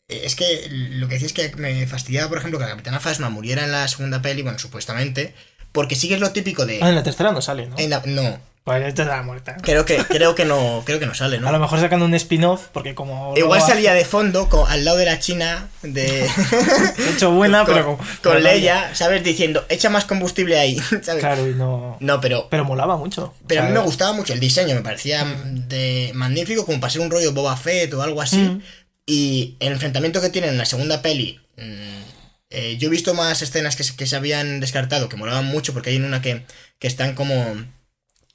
es 0.08 0.34
que 0.34 0.68
lo 0.70 1.08
que 1.08 1.14
decía 1.18 1.26
es 1.26 1.32
que 1.32 1.54
me 1.56 1.86
fastidiaba, 1.86 2.28
por 2.28 2.38
ejemplo, 2.38 2.58
que 2.58 2.64
la 2.64 2.70
Capitana 2.70 3.00
Phasma 3.00 3.28
muriera 3.30 3.64
en 3.64 3.72
la 3.72 3.86
segunda 3.88 4.22
peli, 4.22 4.42
bueno, 4.42 4.58
supuestamente, 4.58 5.34
porque 5.72 5.96
sí 5.96 6.08
que 6.08 6.14
es 6.14 6.20
lo 6.20 6.32
típico 6.32 6.66
de. 6.66 6.78
Ah, 6.82 6.88
en 6.88 6.94
la 6.94 7.02
tercera 7.02 7.32
no 7.32 7.42
sale, 7.42 7.66
¿no? 7.66 7.76
en 7.78 7.90
la- 7.90 8.02
no, 8.06 8.40
Pues 8.66 8.84
esta 8.84 9.04
está 9.04 9.22
muerta. 9.22 9.56
creo 9.62 9.84
que, 9.84 9.96
creo 9.98 10.34
que 10.34 10.44
no, 10.44 10.82
creo 10.84 10.98
que 10.98 11.06
no 11.06 11.14
sale, 11.14 11.36
A 11.36 11.40
¿no? 11.40 11.52
lo 11.52 11.60
mejor 11.60 11.78
sacando 11.78 12.04
un 12.04 12.14
spin-off, 12.14 12.66
porque 12.72 12.96
como. 12.96 13.32
Igual 13.36 13.60
salía 13.62 13.94
de 13.94 14.04
fondo, 14.04 14.48
con- 14.48 14.68
al 14.68 14.84
lado 14.84 14.96
de 14.96 15.04
la 15.04 15.20
China, 15.20 15.68
de. 15.82 16.28
hecho 17.14 17.30
buena, 17.30 17.64
con, 17.64 17.74
pero 17.74 17.98
con. 18.24 18.42
Leia, 18.42 18.92
¿sabes? 18.92 19.22
Diciendo, 19.22 19.64
echa 19.68 19.88
más 19.88 20.04
combustible 20.04 20.58
ahí, 20.58 20.76
¿sabes? 21.02 21.20
Claro, 21.20 21.48
y 21.48 21.54
no. 21.54 21.96
No, 22.00 22.20
pero. 22.20 22.48
Pero 22.50 22.64
molaba 22.64 22.96
mucho. 22.96 23.34
Pero 23.46 23.62
a 23.62 23.66
mí 23.66 23.72
me 23.72 23.78
gustaba 23.78 24.12
mucho 24.14 24.32
el 24.32 24.40
diseño, 24.40 24.74
me 24.74 24.82
parecía 24.82 25.24
de 25.44 26.10
magnífico, 26.16 26.66
como 26.66 26.80
para 26.80 26.90
ser 26.92 27.02
un 27.02 27.10
rollo 27.12 27.32
Boba 27.32 27.56
Fett 27.56 27.94
o 27.94 28.02
algo 28.02 28.20
así. 28.20 28.38
Mm. 28.38 28.62
Y 29.06 29.56
el 29.60 29.74
enfrentamiento 29.74 30.20
que 30.20 30.30
tienen 30.30 30.50
en 30.50 30.58
la 30.58 30.64
segunda 30.66 31.02
peli, 31.02 31.40
mm, 31.56 32.02
eh, 32.50 32.76
yo 32.78 32.88
he 32.88 32.90
visto 32.90 33.14
más 33.14 33.42
escenas 33.42 33.76
que 33.76 33.84
se, 33.84 33.94
que 33.94 34.08
se 34.08 34.16
habían 34.16 34.58
descartado, 34.58 35.08
que 35.08 35.16
molaban 35.16 35.44
mucho, 35.46 35.72
porque 35.72 35.90
hay 35.90 35.96
en 35.96 36.04
una 36.04 36.20
que, 36.20 36.44
que 36.80 36.88
están 36.88 37.14
como 37.14 37.54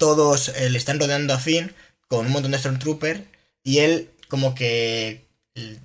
todos, 0.06 0.50
eh, 0.50 0.70
le 0.70 0.78
están 0.78 1.00
rodeando 1.00 1.34
a 1.34 1.40
Finn 1.40 1.74
con 2.10 2.26
un 2.26 2.32
montón 2.34 2.52
de 2.52 2.60
Stormtroopers, 2.60 3.22
y 3.64 3.80
él 3.86 4.10
como 4.28 4.54
que 4.56 5.28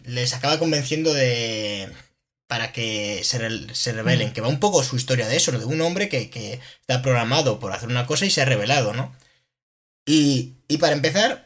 les 0.04 0.32
acaba 0.34 0.58
convenciendo 0.58 1.12
de 1.14 1.88
para 2.48 2.72
que 2.72 3.22
se, 3.24 3.38
re- 3.38 3.74
se 3.74 3.92
rebelen, 3.92 4.28
Mm. 4.30 4.32
que 4.32 4.40
va 4.40 4.48
un 4.48 4.60
poco 4.60 4.82
su 4.82 4.96
historia 4.96 5.26
de 5.28 5.36
eso, 5.36 5.50
de 5.52 5.64
un 5.64 5.80
hombre 5.80 6.08
que, 6.08 6.30
que 6.30 6.60
está 6.80 7.02
programado 7.02 7.58
por 7.60 7.72
hacer 7.72 7.88
una 7.88 8.06
cosa 8.06 8.24
y 8.24 8.30
se 8.30 8.40
ha 8.40 8.44
revelado, 8.44 8.92
¿no? 8.94 9.12
Y, 10.06 10.54
y 10.68 10.78
para 10.78 10.92
empezar, 10.94 11.44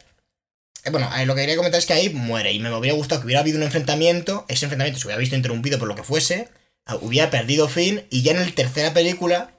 eh, 0.85 0.91
bueno, 0.91 1.09
eh, 1.17 1.25
lo 1.27 1.35
que 1.35 1.41
quería 1.43 1.57
comentar 1.57 1.79
es 1.79 1.87
que 1.87 1.95
ahí 1.95 2.11
muere 2.11 2.53
y 2.53 2.59
me 2.61 2.73
hubiera 2.75 2.97
gustado 2.97 3.21
que 3.21 3.27
hubiera 3.27 3.41
habido 3.41 3.57
un 3.59 3.65
enfrentamiento, 3.65 4.45
ese 4.49 4.67
enfrentamiento 4.67 5.01
se 5.01 5.07
hubiera 5.07 5.19
visto 5.21 5.37
interrumpido 5.37 5.79
por 5.79 5.89
lo 5.89 5.95
que 5.97 6.03
fuese, 6.05 6.49
ah, 6.87 6.97
hubiera 7.01 7.31
perdido 7.31 7.67
Finn 7.69 8.05
y 8.11 8.21
ya 8.23 8.33
en 8.33 8.41
la 8.41 8.55
tercera 8.55 8.93
película, 8.93 9.53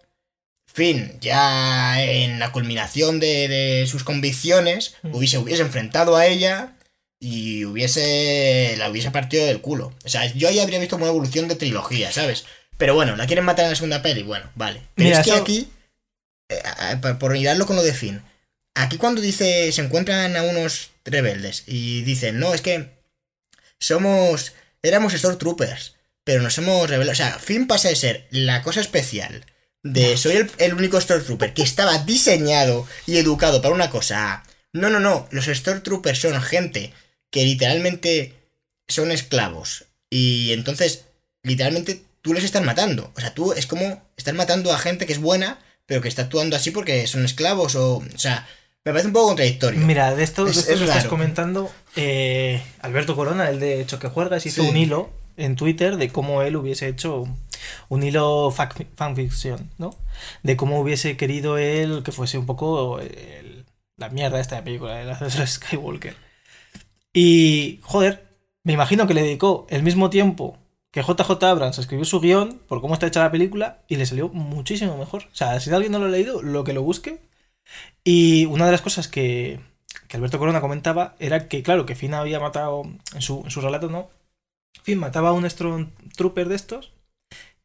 Finn, 0.73 1.17
ya 1.19 2.01
en 2.03 2.39
la 2.39 2.51
culminación 2.51 3.19
de, 3.19 3.47
de 3.47 3.87
sus 3.87 4.03
convicciones, 4.03 4.95
Mm. 5.03 5.15
hubiese, 5.15 5.37
hubiese 5.37 5.61
enfrentado 5.63 6.15
a 6.15 6.25
ella 6.25 6.73
y 7.19 7.65
hubiese 7.65 8.75
la 8.77 8.89
hubiese 8.89 9.11
partido 9.11 9.45
del 9.45 9.61
culo. 9.61 9.93
O 10.05 10.09
sea, 10.09 10.25
yo 10.33 10.47
ahí 10.47 10.59
habría 10.59 10.79
visto 10.79 10.95
una 10.95 11.07
evolución 11.07 11.47
de 11.47 11.55
trilogía, 11.55 12.11
¿sabes? 12.11 12.45
Pero 12.77 12.95
bueno, 12.95 13.15
la 13.15 13.27
quieren 13.27 13.45
matar 13.45 13.65
en 13.65 13.71
la 13.71 13.75
segunda 13.75 14.01
peli, 14.01 14.23
bueno, 14.23 14.49
vale. 14.55 14.81
Pero 14.95 15.05
Mira, 15.09 15.19
es 15.19 15.25
que 15.25 15.31
eso- 15.33 15.41
aquí, 15.41 15.67
eh, 16.49 16.61
por 17.19 17.33
mirarlo 17.33 17.65
con 17.67 17.75
lo 17.75 17.83
de 17.83 17.93
Finn, 17.93 18.21
aquí 18.73 18.97
cuando 18.97 19.21
dice, 19.21 19.71
se 19.71 19.81
encuentran 19.81 20.35
a 20.35 20.43
unos 20.43 20.91
rebeldes 21.05 21.63
y 21.67 22.01
dicen, 22.03 22.39
no, 22.39 22.53
es 22.53 22.61
que 22.61 22.89
somos, 23.79 24.53
éramos 24.81 25.13
Stormtroopers, 25.13 25.95
pero 26.23 26.41
nos 26.41 26.57
hemos 26.57 26.89
revelado. 26.89 27.11
O 27.11 27.15
sea, 27.15 27.37
Finn 27.39 27.67
pasa 27.67 27.89
de 27.89 27.95
ser 27.95 28.27
la 28.31 28.61
cosa 28.63 28.81
especial 28.81 29.45
de 29.83 30.17
soy 30.17 30.35
el, 30.37 30.51
el 30.59 30.73
único 30.73 30.99
Stormtrooper 31.01 31.53
que 31.53 31.63
estaba 31.63 31.97
diseñado 31.99 32.87
y 33.07 33.17
educado 33.17 33.61
para 33.61 33.73
una 33.73 33.89
cosa. 33.89 34.43
No, 34.73 34.89
no, 34.89 34.99
no, 34.99 35.27
los 35.31 35.45
Stormtroopers 35.45 36.19
son 36.19 36.41
gente 36.41 36.93
que 37.29 37.43
literalmente 37.45 38.33
son 38.87 39.11
esclavos. 39.11 39.85
Y 40.09 40.51
entonces, 40.53 41.05
literalmente, 41.43 42.03
tú 42.21 42.33
les 42.33 42.43
estás 42.43 42.63
matando. 42.63 43.11
O 43.15 43.19
sea, 43.21 43.33
tú 43.33 43.53
es 43.53 43.65
como 43.67 44.01
estás 44.17 44.33
matando 44.33 44.71
a 44.73 44.77
gente 44.77 45.05
que 45.05 45.13
es 45.13 45.19
buena, 45.19 45.59
pero 45.85 46.01
que 46.01 46.07
está 46.09 46.23
actuando 46.23 46.55
así 46.55 46.71
porque 46.71 47.07
son 47.07 47.25
esclavos 47.25 47.75
o... 47.75 47.97
O 47.97 48.17
sea, 48.17 48.47
me 48.85 48.91
parece 48.91 49.07
un 49.07 49.13
poco 49.13 49.27
contradictorio. 49.27 49.79
Mira, 49.81 50.13
de 50.15 50.23
esto, 50.23 50.45
de 50.45 50.51
Es- 50.51 50.57
esto 50.57 50.71
es 50.73 50.79
que 50.79 50.85
estás 50.85 51.05
comentando, 51.05 51.71
eh, 51.95 52.61
Alberto 52.81 53.15
Corona, 53.15 53.49
el 53.49 53.59
de 53.59 53.85
Choque 53.85 54.07
Juergas, 54.07 54.45
hizo 54.45 54.63
Sí. 54.63 54.69
un 54.69 54.77
hilo 54.77 55.09
en 55.37 55.55
Twitter 55.55 55.97
de 55.97 56.09
cómo 56.09 56.41
él 56.43 56.55
hubiese 56.55 56.87
hecho 56.87 57.27
un 57.89 58.03
hilo 58.03 58.51
fanfiction, 58.51 59.69
¿no? 59.77 59.95
De 60.43 60.57
cómo 60.57 60.79
hubiese 60.79 61.17
querido 61.17 61.57
él 61.57 62.01
que 62.03 62.11
fuese 62.11 62.37
un 62.37 62.45
poco 62.45 62.99
el- 62.99 63.65
la 63.97 64.09
mierda 64.09 64.39
esta 64.39 64.55
de 64.57 64.63
película 64.63 64.95
de 64.95 65.47
Skywalker. 65.47 66.15
Y, 67.13 67.79
joder, 67.83 68.27
me 68.63 68.73
imagino 68.73 69.07
que 69.07 69.13
le 69.13 69.23
dedicó 69.23 69.67
el 69.69 69.83
mismo 69.83 70.09
tiempo 70.09 70.57
que 70.91 71.01
JJ 71.03 71.43
Abrams 71.43 71.77
escribió 71.79 72.05
su 72.05 72.19
guion 72.19 72.59
por 72.67 72.81
cómo 72.81 72.93
está 72.93 73.07
hecha 73.07 73.21
la 73.23 73.31
película 73.31 73.83
y 73.87 73.95
le 73.95 74.05
salió 74.05 74.29
muchísimo 74.29 74.97
mejor. 74.97 75.23
O 75.31 75.35
sea, 75.35 75.59
si 75.59 75.69
alguien 75.71 75.91
no 75.91 75.99
lo 75.99 76.05
ha 76.05 76.09
leído, 76.09 76.41
lo 76.41 76.63
que 76.63 76.73
lo 76.73 76.83
busque. 76.83 77.19
Y 78.03 78.45
una 78.45 78.65
de 78.65 78.71
las 78.73 78.81
cosas 78.81 79.07
que, 79.07 79.59
que 80.07 80.17
Alberto 80.17 80.39
Corona 80.39 80.61
comentaba 80.61 81.15
era 81.19 81.47
que, 81.47 81.63
claro, 81.63 81.85
que 81.85 81.95
Finn 81.95 82.13
había 82.13 82.39
matado, 82.39 82.83
en 83.15 83.21
su, 83.21 83.41
en 83.45 83.51
su 83.51 83.61
relato, 83.61 83.89
¿no? 83.89 84.09
Finn 84.83 84.99
mataba 84.99 85.29
a 85.29 85.33
un 85.33 85.49
Stormtrooper 85.49 86.49
de 86.49 86.55
estos 86.55 86.93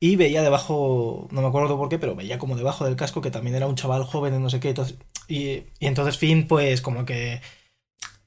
y 0.01 0.17
veía 0.17 0.43
debajo, 0.43 1.27
no 1.31 1.41
me 1.43 1.49
acuerdo 1.49 1.77
por 1.79 1.89
qué, 1.89 1.99
pero 1.99 2.15
veía 2.15 2.39
como 2.39 2.57
debajo 2.57 2.85
del 2.85 2.97
casco 2.97 3.21
que 3.23 3.31
también 3.31 3.57
era 3.57 3.67
un 3.67 3.77
chaval 3.77 4.05
joven 4.05 4.33
de 4.33 4.41
no 4.41 4.51
sé 4.51 4.61
qué. 4.61 4.69
entonces- 4.71 4.97
y, 5.29 5.43
y 5.81 5.87
entonces 5.87 6.19
Finn, 6.19 6.47
pues, 6.47 6.81
como 6.83 7.05
que 7.07 7.41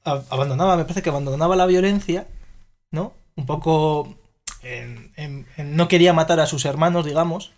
abandonaba, 0.04 0.76
me 0.76 0.84
parece 0.84 1.02
que 1.02 1.10
abandonaba 1.10 1.56
la 1.56 1.66
violencia, 1.66 2.26
¿no? 2.90 3.14
Un 3.36 3.46
poco. 3.46 4.16
en- 4.62 5.10
en- 5.16 5.46
en- 5.56 5.74
no 5.74 5.88
quería 5.88 6.12
matar 6.12 6.38
a 6.38 6.44
sus 6.46 6.66
hermanos, 6.66 7.06
digamos. 7.06 7.52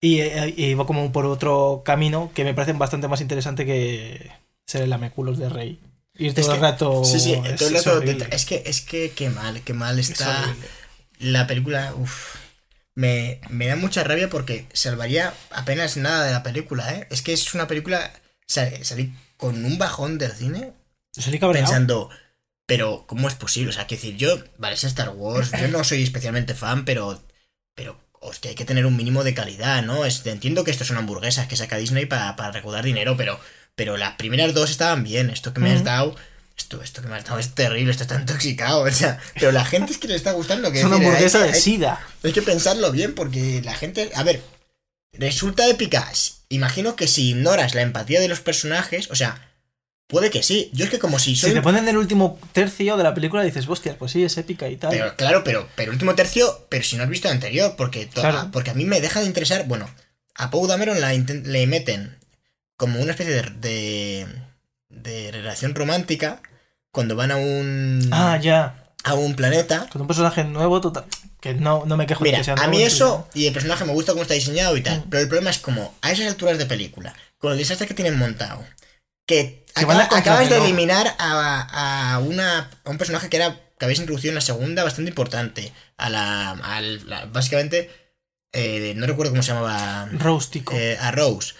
Y, 0.00 0.20
eh, 0.20 0.54
y 0.56 0.66
iba 0.66 0.86
como 0.86 1.10
por 1.10 1.26
otro 1.26 1.82
camino 1.84 2.30
que 2.32 2.44
me 2.44 2.54
parece 2.54 2.74
bastante 2.74 3.08
más 3.08 3.20
interesante 3.20 3.66
que 3.66 4.30
ser 4.64 4.82
el 4.82 4.90
lameculos 4.90 5.36
de 5.38 5.48
rey. 5.48 5.80
Ir 6.16 6.32
todo 6.34 6.42
Es 6.42 6.48
el 6.48 6.54
que- 6.54 6.60
rato. 6.60 7.04
Sí, 7.04 7.18
sí, 7.18 7.32
es- 7.32 7.56
todo 7.56 7.68
el 7.70 7.74
rato- 7.74 8.24
es 8.30 8.44
que, 8.44 8.62
es 8.66 8.82
que 8.82 9.10
qué 9.10 9.30
mal, 9.30 9.62
qué 9.62 9.72
mal 9.74 9.98
Es 9.98 10.10
está 10.10 10.54
la 11.18 11.48
película. 11.48 11.92
Uf, 11.98 12.36
me, 12.94 13.40
me 13.48 13.66
da 13.66 13.76
mucha 13.76 14.04
rabia 14.04 14.28
porque 14.28 14.66
salvaría 14.72 15.32
apenas 15.50 15.96
nada 15.96 16.24
de 16.26 16.32
la 16.32 16.42
película, 16.42 16.92
¿eh? 16.94 17.06
Es 17.10 17.22
que 17.22 17.32
es 17.32 17.54
una 17.54 17.66
película. 17.66 18.12
sal- 18.46 18.84
Salí 18.84 19.12
con 19.36 19.64
un 19.64 19.78
bajón 19.78 20.18
del 20.18 20.32
cine 20.32 20.72
Salí 21.12 21.38
cabreado. 21.38 21.66
pensando, 21.66 22.10
pero 22.66 23.04
¿cómo 23.06 23.28
es 23.28 23.34
posible? 23.34 23.70
O 23.70 23.72
sea, 23.72 23.86
que 23.86 23.96
decir, 23.96 24.16
yo, 24.16 24.42
vale, 24.58 24.74
es 24.74 24.84
Star 24.84 25.10
Wars, 25.10 25.50
yo 25.60 25.68
no 25.68 25.84
soy 25.84 26.02
especialmente 26.02 26.54
fan, 26.54 26.84
pero, 26.84 27.22
pero, 27.74 27.98
hostia, 28.20 28.50
hay 28.50 28.54
que 28.54 28.64
tener 28.64 28.86
un 28.86 28.96
mínimo 28.96 29.24
de 29.24 29.34
calidad, 29.34 29.82
¿no? 29.82 30.04
Es- 30.04 30.24
entiendo 30.26 30.64
que 30.64 30.70
esto 30.70 30.84
son 30.84 30.96
hamburguesas 30.98 31.48
que 31.48 31.56
saca 31.56 31.76
Disney 31.76 32.06
para, 32.06 32.36
para 32.36 32.52
recaudar 32.52 32.84
dinero, 32.84 33.16
pero, 33.16 33.38
pero 33.74 33.96
las 33.96 34.14
primeras 34.14 34.54
dos 34.54 34.70
estaban 34.70 35.02
bien, 35.02 35.30
esto 35.30 35.52
que 35.52 35.60
me 35.60 35.72
has 35.72 35.84
dado... 35.84 36.14
Esto, 36.62 36.80
esto 36.82 37.02
que 37.02 37.08
me 37.08 37.16
has 37.16 37.24
dado 37.24 37.38
es 37.38 37.54
terrible, 37.54 37.90
esto 37.90 38.04
está 38.04 38.14
intoxicado, 38.20 38.82
o 38.82 38.90
sea, 38.90 39.18
pero 39.34 39.50
la 39.52 39.64
gente 39.64 39.92
es 39.92 39.98
que 39.98 40.06
le 40.08 40.14
está 40.14 40.32
gustando. 40.32 40.70
Que 40.70 40.78
Es 40.78 40.84
una 40.84 40.96
hamburguesa 40.96 41.40
de 41.40 41.52
hay- 41.52 41.60
sida. 41.60 42.00
hay 42.22 42.32
que 42.32 42.42
pensarlo 42.42 42.90
bien 42.92 43.14
porque 43.14 43.60
la 43.64 43.74
gente, 43.74 44.10
a 44.14 44.22
ver, 44.22 44.42
resulta 45.12 45.68
épica. 45.68 46.10
Imagino 46.48 46.96
que 46.96 47.06
si 47.06 47.30
ignoras 47.30 47.74
la 47.74 47.82
empatía 47.82 48.20
de 48.20 48.28
los 48.28 48.40
personajes, 48.40 49.10
o 49.10 49.14
sea, 49.16 49.48
puede 50.06 50.30
que 50.30 50.42
sí. 50.42 50.70
Yo 50.72 50.84
es 50.84 50.90
que 50.90 50.98
como 50.98 51.18
si 51.18 51.34
soy... 51.34 51.50
Si 51.50 51.54
te 51.54 51.62
ponen 51.62 51.88
el 51.88 51.96
último 51.96 52.38
tercio 52.52 52.96
de 52.96 53.02
la 53.02 53.14
película 53.14 53.42
dices, 53.42 53.66
hostia, 53.68 53.96
pues 53.98 54.12
sí, 54.12 54.22
es 54.24 54.36
épica 54.36 54.68
y 54.68 54.76
tal. 54.76 54.90
Pero 54.90 55.16
claro, 55.16 55.42
pero, 55.44 55.68
pero 55.74 55.90
último 55.92 56.14
tercio, 56.14 56.66
pero 56.68 56.84
si 56.84 56.96
no 56.96 57.02
has 57.02 57.08
visto 57.08 57.28
el 57.28 57.34
anterior, 57.34 57.74
porque, 57.76 58.06
to- 58.06 58.20
Claro. 58.20 58.50
porque 58.52 58.70
a 58.70 58.74
mí 58.74 58.84
me 58.84 59.00
deja 59.00 59.20
de 59.20 59.26
interesar, 59.26 59.66
bueno, 59.66 59.88
a 60.34 60.50
Poe 60.50 60.68
Dameron 60.68 61.00
la 61.00 61.12
le 61.12 61.66
meten 61.66 62.18
como 62.76 63.00
una 63.00 63.12
especie 63.12 63.34
de, 63.34 63.50
de, 63.60 64.26
de 64.90 65.32
relación 65.32 65.74
romántica 65.74 66.40
cuando 66.92 67.16
van 67.16 67.30
a 67.32 67.36
un, 67.36 68.08
ah, 68.12 68.38
ya. 68.40 68.74
a 69.04 69.14
un 69.14 69.34
planeta. 69.34 69.88
Con 69.90 70.02
un 70.02 70.06
personaje 70.06 70.44
nuevo, 70.44 70.80
total. 70.80 71.04
Que 71.40 71.54
no, 71.54 71.84
no 71.86 71.96
me 71.96 72.06
quejo 72.06 72.22
Mira, 72.22 72.36
de 72.38 72.40
que 72.42 72.44
sea 72.44 72.54
a 72.54 72.68
mí 72.68 72.82
eso, 72.82 73.28
y 73.34 73.46
el 73.46 73.52
personaje 73.52 73.84
me 73.84 73.92
gusta 73.92 74.12
cómo 74.12 74.22
está 74.22 74.34
diseñado 74.34 74.76
y 74.76 74.82
tal, 74.82 74.98
Mm. 75.00 75.04
pero 75.10 75.22
el 75.22 75.28
problema 75.28 75.50
es 75.50 75.58
como, 75.58 75.92
a 76.02 76.12
esas 76.12 76.28
alturas 76.28 76.56
de 76.58 76.66
película, 76.66 77.14
con 77.38 77.50
el 77.52 77.58
desastre 77.58 77.88
que 77.88 77.94
tienen 77.94 78.16
montado, 78.18 78.62
que, 79.26 79.64
Que 79.74 79.80
a 79.80 79.84
acaba- 79.84 80.08
acabas 80.16 80.48
de 80.48 80.58
eliminar 80.58 81.16
a, 81.18 82.12
a, 82.14 82.18
una, 82.20 82.70
a 82.84 82.90
un 82.90 82.98
personaje 82.98 83.28
que 83.28 83.36
era 83.38 83.58
que 83.78 83.86
habéis 83.86 83.98
introducido 83.98 84.30
en 84.30 84.36
la 84.36 84.40
segunda 84.40 84.84
bastante 84.84 85.08
importante. 85.10 85.72
A 85.96 86.08
la. 86.08 86.50
al- 86.50 87.08
la- 87.08 87.24
básicamente. 87.26 87.90
eh, 88.52 88.92
no 88.96 89.06
recuerdo 89.06 89.32
cómo 89.32 89.42
se 89.42 89.52
llamaba. 89.52 90.08
Rústico. 90.12 90.74
eh, 90.76 90.96
a 91.00 91.10
Rose. 91.10 91.54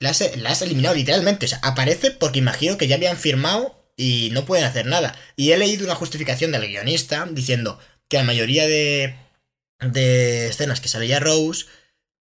La 0.00 0.10
has, 0.10 0.36
la 0.38 0.50
has 0.50 0.62
eliminado 0.62 0.94
literalmente. 0.96 1.46
O 1.46 1.48
sea, 1.48 1.58
aparece 1.62 2.10
porque 2.10 2.38
imagino 2.40 2.76
que 2.78 2.88
ya 2.88 2.96
habían 2.96 3.16
firmado 3.16 3.79
y 4.00 4.30
no 4.32 4.46
pueden 4.46 4.64
hacer 4.64 4.86
nada. 4.86 5.14
Y 5.36 5.52
he 5.52 5.58
leído 5.58 5.84
una 5.84 5.94
justificación 5.94 6.52
del 6.52 6.66
guionista 6.66 7.28
diciendo 7.30 7.78
que 8.08 8.16
la 8.16 8.24
mayoría 8.24 8.66
de, 8.66 9.14
de 9.80 10.46
escenas 10.48 10.80
que 10.80 10.88
salía 10.88 11.20
Rose 11.20 11.66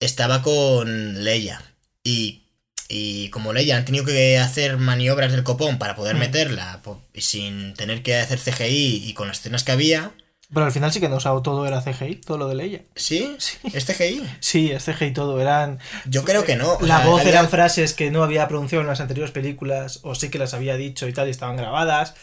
estaba 0.00 0.40
con 0.42 1.24
Leia. 1.24 1.62
Y, 2.02 2.44
y 2.88 3.28
como 3.28 3.52
Leia 3.52 3.76
han 3.76 3.84
tenido 3.84 4.06
que 4.06 4.38
hacer 4.38 4.78
maniobras 4.78 5.30
del 5.30 5.44
copón 5.44 5.78
para 5.78 5.94
poder 5.94 6.16
Mm. 6.16 6.20
meterla 6.20 6.80
sin 7.14 7.74
tener 7.74 8.02
que 8.02 8.16
hacer 8.16 8.38
CGI 8.38 9.02
y 9.06 9.12
con 9.12 9.28
las 9.28 9.40
escenas 9.40 9.62
que 9.62 9.72
había. 9.72 10.12
Pero 10.52 10.64
al 10.64 10.72
final 10.72 10.90
sí 10.92 10.98
que 11.00 11.08
no 11.10 11.16
usado 11.16 11.42
todo 11.42 11.66
era 11.66 11.82
CGI, 11.82 12.16
todo 12.22 12.38
lo 12.38 12.48
de 12.48 12.54
Leia. 12.54 12.82
¿Sí? 12.94 13.36
Sí. 13.38 13.58
¿Es 13.74 13.84
CGI? 13.84 14.26
Sí, 14.40 14.70
es 14.72 14.84
CGI 14.84 15.12
todo. 15.12 15.40
Eran. 15.40 15.78
Yo 16.06 16.24
creo 16.24 16.44
que 16.44 16.56
no. 16.56 16.72
o 16.74 16.80
La 16.86 16.98
sea, 16.98 17.06
voz 17.06 17.22
eran 17.26 17.48
frases 17.50 17.92
que 17.92 18.10
no 18.10 18.22
había 18.22 18.48
pronunciado 18.48 18.80
en 18.80 18.88
las 18.88 19.00
anteriores 19.00 19.30
películas, 19.32 20.00
o 20.04 20.14
sí 20.14 20.30
que 20.30 20.38
las 20.38 20.54
había 20.54 20.76
dicho 20.76 21.06
y 21.06 21.12
tal, 21.12 21.28
y 21.28 21.32
estaban 21.32 21.56
grabadas. 21.56 22.14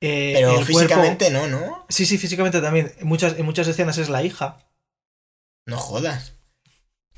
Eh, 0.00 0.32
Pero 0.34 0.50
cuerpo- 0.54 0.66
físicamente 0.66 1.30
no, 1.30 1.46
¿no? 1.46 1.86
Sí, 1.88 2.04
sí, 2.06 2.18
físicamente 2.18 2.60
también. 2.60 2.92
En 2.98 3.06
muchas, 3.06 3.38
en 3.38 3.44
muchas 3.44 3.68
escenas 3.68 3.98
es 3.98 4.08
la 4.08 4.22
hija. 4.24 4.56
No 5.66 5.76
jodas. 5.76 6.34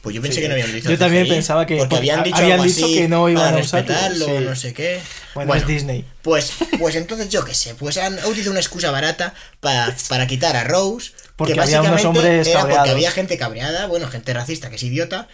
Pues 0.02 0.16
yo 0.16 0.22
pensé 0.22 0.36
Sí. 0.36 0.40
que 0.42 0.48
no 0.48 0.54
habían 0.54 0.72
dicho 0.72 0.88
Yo 0.90 0.98
también 0.98 1.24
CGI, 1.24 1.30
pensaba 1.34 1.66
que- 1.66 1.76
Porque 1.76 1.96
habían 1.96 2.22
dicho, 2.22 2.36
habían 2.36 2.52
algo 2.52 2.64
dicho 2.64 2.84
así 2.86 2.94
que 2.94 3.08
no 3.08 3.28
iban 3.28 3.54
a 3.54 3.58
usarlo, 3.58 3.88
respetarlo, 3.88 4.24
sí. 4.26 4.44
no 4.44 4.56
sé 4.56 4.72
qué. 4.72 5.00
Bueno, 5.34 5.48
Bueno. 5.48 5.62
es 5.62 5.66
Disney. 5.68 6.04
Pues, 6.22 6.52
pues 6.78 6.94
entonces 6.96 7.28
yo 7.28 7.44
qué 7.44 7.54
sé, 7.54 7.74
pues 7.74 7.98
han 7.98 8.14
utilizado 8.24 8.52
una 8.52 8.60
excusa 8.60 8.90
barata 8.90 9.34
para, 9.60 9.94
para 10.08 10.26
quitar 10.26 10.56
a 10.56 10.64
Rose. 10.64 11.12
Porque 11.36 11.52
que 11.54 11.60
había 11.60 11.80
unos 11.80 11.92
básicamente 11.92 12.18
hombres 12.28 12.46
era 12.48 12.60
porque 12.60 12.74
cabreados. 12.76 12.90
había 12.90 13.10
gente 13.10 13.36
cabreada, 13.38 13.86
bueno, 13.88 14.08
gente 14.08 14.32
racista 14.32 14.70
que 14.70 14.76
es 14.76 14.82
idiota. 14.82 15.28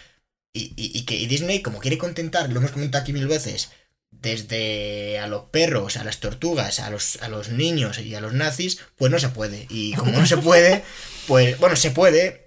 Y, 0.52 0.72
y- 0.76 0.98
y 0.98 1.02
que 1.04 1.14
y 1.16 1.26
Disney, 1.26 1.60
como 1.62 1.78
quiere 1.80 1.98
contentar, 1.98 2.48
lo 2.50 2.58
hemos 2.58 2.70
comentado 2.72 3.02
aquí 3.02 3.12
mil 3.12 3.26
veces, 3.28 3.70
desde 4.10 5.18
a 5.18 5.26
los 5.26 5.44
perros, 5.50 5.96
a 5.96 6.04
las 6.04 6.18
tortugas, 6.20 6.80
a 6.80 6.90
los, 6.90 7.18
a 7.22 7.28
los 7.28 7.50
niños 7.50 7.98
y 7.98 8.14
a 8.14 8.20
los 8.20 8.32
nazis, 8.32 8.78
pues 8.96 9.10
no 9.12 9.18
se 9.18 9.28
puede. 9.28 9.66
Y 9.70 9.92
como 9.94 10.12
no 10.12 10.26
se 10.26 10.36
puede, 10.38 10.82
pues 11.26 11.58
bueno, 11.58 11.76
se 11.76 11.90
puede. 11.90 12.45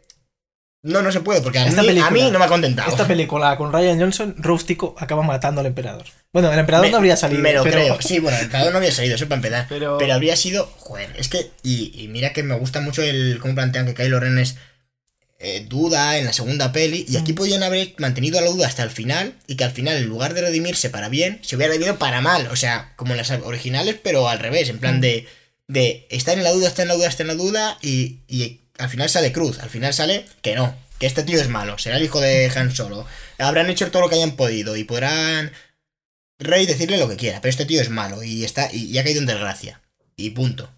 No, 0.81 1.01
no 1.01 1.11
se 1.11 1.19
puede, 1.19 1.41
porque 1.41 1.59
a, 1.59 1.65
Esta 1.67 1.81
mí, 1.81 1.87
a 1.89 1.91
película- 1.91 2.11
mí 2.11 2.31
no 2.31 2.39
me 2.39 2.45
ha 2.45 2.47
contentado. 2.47 2.89
Esta 2.89 3.05
película 3.05 3.57
con 3.57 3.73
Ryan 3.73 3.99
Johnson, 3.99 4.35
Rústico 4.37 4.95
acaba 4.97 5.23
matando 5.23 5.59
al 5.59 5.67
emperador. 5.67 6.05
Bueno, 6.31 6.51
el 6.53 6.59
emperador 6.59 6.85
Me- 6.87 6.91
no 6.91 6.97
habría 6.97 7.17
salido. 7.17 7.41
Me 7.41 7.53
lo 7.53 7.63
pero- 7.63 7.75
creo. 7.75 8.01
Sí, 8.01 8.19
bueno, 8.19 8.37
el 8.37 8.45
emperador 8.45 8.71
no 8.71 8.77
había 8.77 8.91
salido, 8.93 9.15
eso 9.15 9.25
para 9.27 9.37
empezar. 9.37 9.65
Pero- 9.67 9.97
Pero, 9.97 10.13
habría 10.13 10.37
sido. 10.37 10.71
Joder, 10.77 11.13
es 11.17 11.27
que. 11.27 11.51
Y, 11.63 11.91
y 12.01 12.07
mira 12.07 12.31
que 12.31 12.43
me 12.43 12.55
gusta 12.55 12.79
mucho 12.79 13.01
el 13.03 13.39
cómo 13.41 13.55
plantean 13.55 13.85
que 13.87 13.93
Kylo 13.93 14.19
Ren 14.19 14.37
es. 14.39 14.55
eh, 15.41 15.65
duda 15.69 16.17
en 16.17 16.25
la 16.25 16.33
segunda 16.33 16.73
peli. 16.73 17.05
Y 17.07 17.15
aquí 17.15 17.31
Mm. 17.31 17.35
podían 17.35 17.63
haber 17.63 17.93
mantenido 17.97 18.41
la 18.41 18.49
duda 18.49 18.67
hasta 18.67 18.83
el 18.83 18.89
final. 18.89 19.35
Y 19.47 19.55
que 19.55 19.63
al 19.63 19.71
final, 19.71 19.95
en 19.95 20.05
lugar 20.05 20.33
de 20.33 20.41
redimirse 20.41 20.89
para 20.89 21.07
bien, 21.07 21.39
se 21.43 21.55
hubiera 21.55 21.71
redimido 21.71 21.97
para 21.97 22.19
mal. 22.19 22.47
O 22.51 22.57
sea, 22.57 22.91
como 22.97 23.11
en 23.13 23.17
las 23.19 23.31
originales, 23.31 23.95
pero 24.03 24.27
al 24.27 24.39
revés. 24.39 24.67
En 24.69 24.77
Mm. 24.77 24.79
plan 24.79 25.01
de. 25.01 25.27
De 25.69 26.07
está 26.09 26.33
en 26.33 26.43
la 26.43 26.51
duda, 26.51 26.67
está 26.67 26.81
en 26.81 26.87
la 26.89 26.95
duda, 26.95 27.07
está 27.07 27.23
en 27.23 27.27
la 27.27 27.35
duda. 27.35 27.77
Y, 27.81 28.17
y 28.27 28.59
al 28.79 28.89
final 28.89 29.09
sale 29.09 29.31
cruz. 29.31 29.59
Al 29.59 29.69
final 29.69 29.93
sale 29.93 30.25
que 30.41 30.55
no. 30.55 30.73
Que 30.99 31.05
este 31.07 31.23
tío 31.23 31.39
es 31.39 31.47
malo. 31.49 31.77
Será 31.77 31.97
el 31.97 32.03
hijo 32.03 32.19
de 32.19 32.51
Han 32.55 32.71
Solo. 32.75 33.05
Habrán 33.37 33.69
hecho 33.69 33.89
todo 33.91 34.01
lo 34.03 34.09
que 34.09 34.15
hayan 34.15 34.31
podido. 34.31 34.75
Y 34.75 34.83
podrán. 34.83 35.51
Rey 36.39 36.65
decirle 36.65 36.97
lo 36.97 37.09
que 37.09 37.17
quiera, 37.17 37.41
pero 37.41 37.49
este 37.49 37.65
tío 37.65 37.81
es 37.81 37.89
malo 37.89 38.23
y 38.23 38.45
está 38.45 38.69
y, 38.73 38.97
ha 38.97 39.03
caído 39.03 39.19
en 39.19 39.25
desgracia. 39.25 39.81
Y 40.15 40.29
punto. 40.31 40.69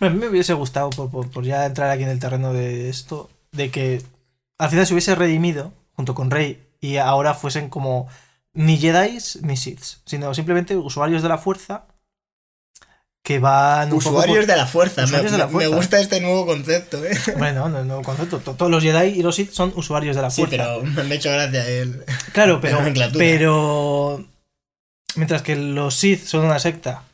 A 0.00 0.08
mí 0.08 0.18
me 0.18 0.28
hubiese 0.28 0.54
gustado, 0.54 0.90
por, 0.90 1.10
por- 1.10 1.30
por 1.30 1.44
ya 1.44 1.66
entrar 1.66 1.90
aquí 1.90 2.02
en 2.02 2.08
el 2.08 2.18
terreno 2.18 2.52
de 2.52 2.88
esto, 2.88 3.30
de 3.52 3.70
que 3.70 4.02
al 4.58 4.70
final 4.70 4.86
se 4.86 4.92
hubiese 4.94 5.14
redimido 5.14 5.72
junto 5.92 6.14
con 6.14 6.30
Rey 6.32 6.62
y 6.80 6.96
ahora 6.96 7.34
fuesen 7.34 7.68
como 7.68 8.08
ni 8.52 8.76
Jedi 8.76 9.18
ni 9.42 9.56
Siths, 9.56 10.00
sino 10.04 10.34
simplemente 10.34 10.76
usuarios 10.76 11.22
de 11.22 11.28
la 11.28 11.38
fuerza 11.38 11.86
que 13.24 13.38
van 13.38 13.90
Usuarios 13.92 14.36
por- 14.38 14.46
de 14.46 14.54
la 14.56 14.66
fuerza. 14.66 15.00
Me, 15.00 15.04
Usuarios 15.06 15.32
de 15.32 15.38
la 15.38 15.46
me- 15.46 15.52
fuerza. 15.52 15.70
me 15.70 15.76
gusta 15.76 15.98
este 16.00 16.20
nuevo 16.20 16.44
concepto, 16.44 17.02
¿eh? 17.04 17.16
Bueno, 17.38 17.68
no, 17.70 17.82
no, 17.82 18.02
concepto. 18.02 18.38
to- 18.40 18.52
Todos 18.54 18.70
los 18.70 18.82
Jedi 18.82 19.18
y 19.18 19.22
los 19.22 19.34
Sith 19.34 19.50
son 19.50 19.72
usuarios 19.76 20.14
de 20.14 20.20
la 20.22 20.30
Sí, 20.30 20.42
fuerza. 20.44 20.56
pero 20.84 21.04
me 21.04 21.14
ha 21.14 21.16
hecho 21.16 21.32
gracia 21.32 21.66
él. 21.66 22.04
Claro, 22.34 22.54
la 22.56 22.60
pero, 22.60 22.78
pero 23.16 24.24
mientras 25.16 25.40
que 25.42 25.56
los 25.56 25.94
Sith 25.94 26.22
son 26.24 26.44
una 26.44 26.58
secta 26.58 27.04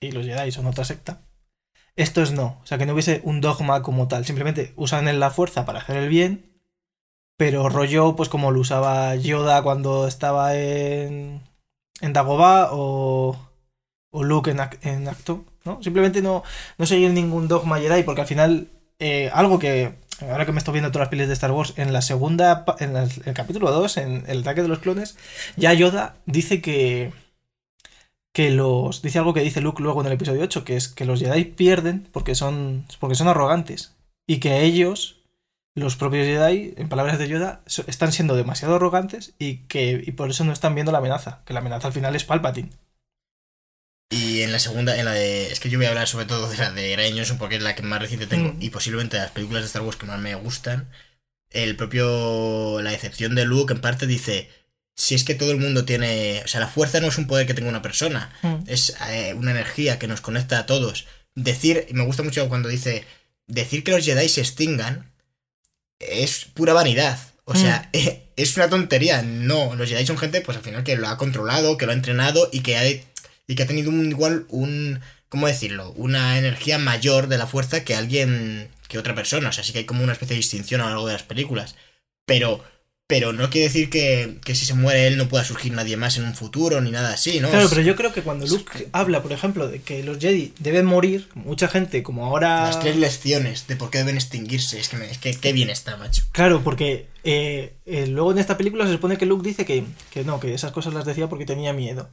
y 0.00 0.10
los 0.10 0.26
Jedi 0.26 0.50
son 0.50 0.66
otra 0.66 0.84
secta, 0.84 1.20
estos 1.94 2.32
no. 2.32 2.58
O 2.62 2.66
sea, 2.66 2.76
que 2.78 2.86
no 2.86 2.92
hubiese 2.94 3.20
un 3.22 3.40
dogma 3.40 3.82
como 3.82 4.08
tal. 4.08 4.24
Simplemente 4.26 4.72
usan 4.74 5.20
la 5.20 5.30
fuerza 5.30 5.64
para 5.64 5.78
hacer 5.78 5.96
el 5.96 6.08
bien, 6.08 6.50
pero 7.36 7.68
rollo, 7.68 8.16
pues 8.16 8.28
como 8.28 8.50
lo 8.50 8.58
usaba 8.60 9.14
Yoda 9.14 9.62
cuando 9.62 10.08
estaba 10.08 10.56
en, 10.56 11.40
en 12.00 12.12
Dagobah 12.12 12.70
o, 12.72 13.38
o 14.10 14.24
Luke 14.24 14.50
en, 14.50 14.58
Ac- 14.58 14.78
en 14.82 15.08
Acto, 15.08 15.44
¿no? 15.64 15.82
Simplemente 15.82 16.22
no, 16.22 16.42
no 16.78 16.86
seguir 16.86 17.10
ningún 17.12 17.48
dogma 17.48 17.78
Jedi, 17.78 18.02
porque 18.02 18.22
al 18.22 18.26
final, 18.26 18.68
eh, 18.98 19.30
algo 19.32 19.58
que, 19.58 19.94
ahora 20.20 20.46
que 20.46 20.52
me 20.52 20.58
estoy 20.58 20.72
viendo 20.72 20.90
todas 20.90 21.06
las 21.06 21.10
pelis 21.10 21.28
de 21.28 21.34
Star 21.34 21.52
Wars, 21.52 21.74
en 21.76 21.92
la 21.92 22.02
segunda, 22.02 22.64
en 22.78 22.96
el 22.96 23.34
capítulo 23.34 23.70
2, 23.70 23.96
en 23.98 24.24
el 24.28 24.40
ataque 24.40 24.62
de 24.62 24.68
los 24.68 24.80
clones, 24.80 25.16
ya 25.56 25.72
Yoda 25.72 26.16
dice 26.26 26.60
que, 26.60 27.12
que 28.32 28.50
los, 28.50 29.02
dice 29.02 29.18
algo 29.18 29.34
que 29.34 29.40
dice 29.40 29.60
Luke 29.60 29.82
luego 29.82 30.00
en 30.00 30.06
el 30.06 30.12
episodio 30.12 30.42
8, 30.42 30.64
que 30.64 30.76
es 30.76 30.88
que 30.88 31.04
los 31.04 31.20
Jedi 31.20 31.44
pierden 31.44 32.08
porque 32.12 32.34
son, 32.34 32.86
porque 33.00 33.14
son 33.16 33.28
arrogantes, 33.28 33.96
y 34.26 34.38
que 34.38 34.62
ellos, 34.62 35.18
los 35.74 35.96
propios 35.96 36.26
Jedi, 36.26 36.74
en 36.76 36.88
palabras 36.88 37.18
de 37.18 37.28
Yoda, 37.28 37.62
están 37.86 38.12
siendo 38.12 38.36
demasiado 38.36 38.76
arrogantes 38.76 39.34
y 39.38 39.58
que 39.68 40.02
y 40.06 40.12
por 40.12 40.30
eso 40.30 40.44
no 40.44 40.52
están 40.52 40.74
viendo 40.74 40.92
la 40.92 40.98
amenaza, 40.98 41.40
que 41.44 41.54
la 41.54 41.60
amenaza 41.60 41.88
al 41.88 41.92
final 41.92 42.14
es 42.16 42.24
Palpatine. 42.24 42.70
Y 44.10 44.42
en 44.42 44.50
la 44.50 44.58
segunda, 44.58 44.98
en 44.98 45.04
la 45.04 45.12
de. 45.12 45.52
Es 45.52 45.60
que 45.60 45.70
yo 45.70 45.78
voy 45.78 45.86
a 45.86 45.90
hablar 45.90 46.08
sobre 46.08 46.26
todo 46.26 46.48
de 46.48 46.56
la 46.56 46.72
de 46.72 46.96
Ryan 46.96 47.16
Johnson 47.16 47.38
porque 47.38 47.56
es 47.56 47.62
la 47.62 47.76
que 47.76 47.82
más 47.82 48.00
reciente 48.00 48.26
tengo. 48.26 48.52
Mm. 48.52 48.62
Y 48.62 48.70
posiblemente 48.70 49.16
de 49.16 49.22
las 49.22 49.32
películas 49.32 49.62
de 49.62 49.66
Star 49.68 49.82
Wars 49.82 49.96
que 49.96 50.06
más 50.06 50.18
me 50.18 50.34
gustan. 50.34 50.90
El 51.48 51.76
propio. 51.76 52.82
La 52.82 52.90
decepción 52.90 53.34
de 53.34 53.44
Luke 53.44 53.72
en 53.72 53.80
parte 53.80 54.06
dice. 54.06 54.50
Si 54.96 55.14
es 55.14 55.24
que 55.24 55.34
todo 55.34 55.52
el 55.52 55.58
mundo 55.58 55.84
tiene. 55.84 56.42
O 56.44 56.48
sea, 56.48 56.60
la 56.60 56.66
fuerza 56.66 57.00
no 57.00 57.06
es 57.06 57.18
un 57.18 57.28
poder 57.28 57.46
que 57.46 57.54
tenga 57.54 57.70
una 57.70 57.82
persona. 57.82 58.32
es 58.66 58.96
eh, 59.08 59.32
una 59.34 59.52
energía 59.52 59.98
que 59.98 60.08
nos 60.08 60.20
conecta 60.20 60.58
a 60.58 60.66
todos. 60.66 61.06
Decir, 61.36 61.86
y 61.88 61.94
me 61.94 62.04
gusta 62.04 62.24
mucho 62.24 62.48
cuando 62.48 62.68
dice, 62.68 63.06
decir 63.46 63.84
que 63.84 63.92
los 63.92 64.04
Jedi 64.04 64.28
se 64.28 64.40
extingan 64.40 65.10
es 66.00 66.46
pura 66.46 66.72
vanidad. 66.72 67.18
O 67.44 67.54
sea, 67.54 67.88
es 68.36 68.56
una 68.56 68.68
tontería. 68.68 69.22
No, 69.22 69.74
los 69.76 69.88
Jedi 69.88 70.04
son 70.04 70.18
gente, 70.18 70.40
pues 70.40 70.56
al 70.56 70.64
final, 70.64 70.82
que 70.82 70.96
lo 70.96 71.08
ha 71.08 71.16
controlado, 71.16 71.76
que 71.76 71.86
lo 71.86 71.92
ha 71.92 71.94
entrenado 71.94 72.48
y 72.52 72.60
que 72.60 72.76
ha, 72.76 72.82
y 73.50 73.54
que 73.56 73.62
ha 73.64 73.66
tenido 73.66 73.90
un, 73.90 74.08
igual 74.10 74.46
un, 74.48 75.00
¿cómo 75.28 75.46
decirlo? 75.46 75.92
Una 75.96 76.38
energía 76.38 76.78
mayor 76.78 77.26
de 77.28 77.38
la 77.38 77.46
fuerza 77.46 77.84
que 77.84 77.94
alguien, 77.94 78.68
que 78.88 78.98
otra 78.98 79.14
persona. 79.14 79.48
O 79.48 79.52
sea, 79.52 79.64
sí 79.64 79.72
que 79.72 79.80
hay 79.80 79.84
como 79.86 80.02
una 80.04 80.12
especie 80.12 80.34
de 80.34 80.40
distinción 80.42 80.80
a 80.80 80.84
lo 80.84 80.90
largo 80.90 81.06
de 81.08 81.12
las 81.14 81.22
películas. 81.24 81.74
Pero... 82.24 82.64
Pero 83.06 83.32
no 83.32 83.50
quiere 83.50 83.66
decir 83.66 83.90
que, 83.90 84.36
que 84.44 84.54
si 84.54 84.64
se 84.64 84.74
muere 84.74 85.08
él 85.08 85.16
no 85.16 85.26
pueda 85.28 85.42
surgir 85.42 85.72
nadie 85.72 85.96
más 85.96 86.16
en 86.16 86.22
un 86.22 86.32
futuro 86.36 86.80
ni 86.80 86.92
nada 86.92 87.12
así, 87.12 87.40
¿no? 87.40 87.50
Claro, 87.50 87.68
pero 87.68 87.82
yo 87.82 87.96
creo 87.96 88.12
que 88.12 88.22
cuando 88.22 88.46
Luke 88.46 88.86
habla, 88.92 89.20
por 89.20 89.32
ejemplo, 89.32 89.66
de 89.66 89.82
que 89.82 90.04
los 90.04 90.18
Jedi 90.20 90.54
deben 90.60 90.86
morir, 90.86 91.26
mucha 91.34 91.66
gente, 91.66 92.04
como 92.04 92.24
ahora. 92.24 92.66
Las 92.66 92.78
tres 92.78 92.94
lecciones 92.94 93.66
de 93.66 93.74
por 93.74 93.90
qué 93.90 93.98
deben 93.98 94.14
extinguirse. 94.14 94.78
Es 94.78 94.88
que, 94.88 94.96
me- 94.96 95.10
es 95.10 95.18
que 95.18 95.34
qué 95.34 95.52
bien 95.52 95.70
está, 95.70 95.96
macho. 95.96 96.22
Claro, 96.30 96.62
porque 96.62 97.08
eh, 97.24 97.72
eh, 97.84 98.06
luego 98.06 98.30
en 98.30 98.38
esta 98.38 98.56
película 98.56 98.86
se 98.86 98.92
supone 98.92 99.18
que 99.18 99.26
Luke 99.26 99.44
dice 99.44 99.64
que, 99.64 99.82
que 100.12 100.22
no, 100.22 100.38
que 100.38 100.54
esas 100.54 100.70
cosas 100.70 100.94
las 100.94 101.04
decía 101.04 101.28
porque 101.28 101.44
tenía 101.46 101.72
miedo. 101.72 102.10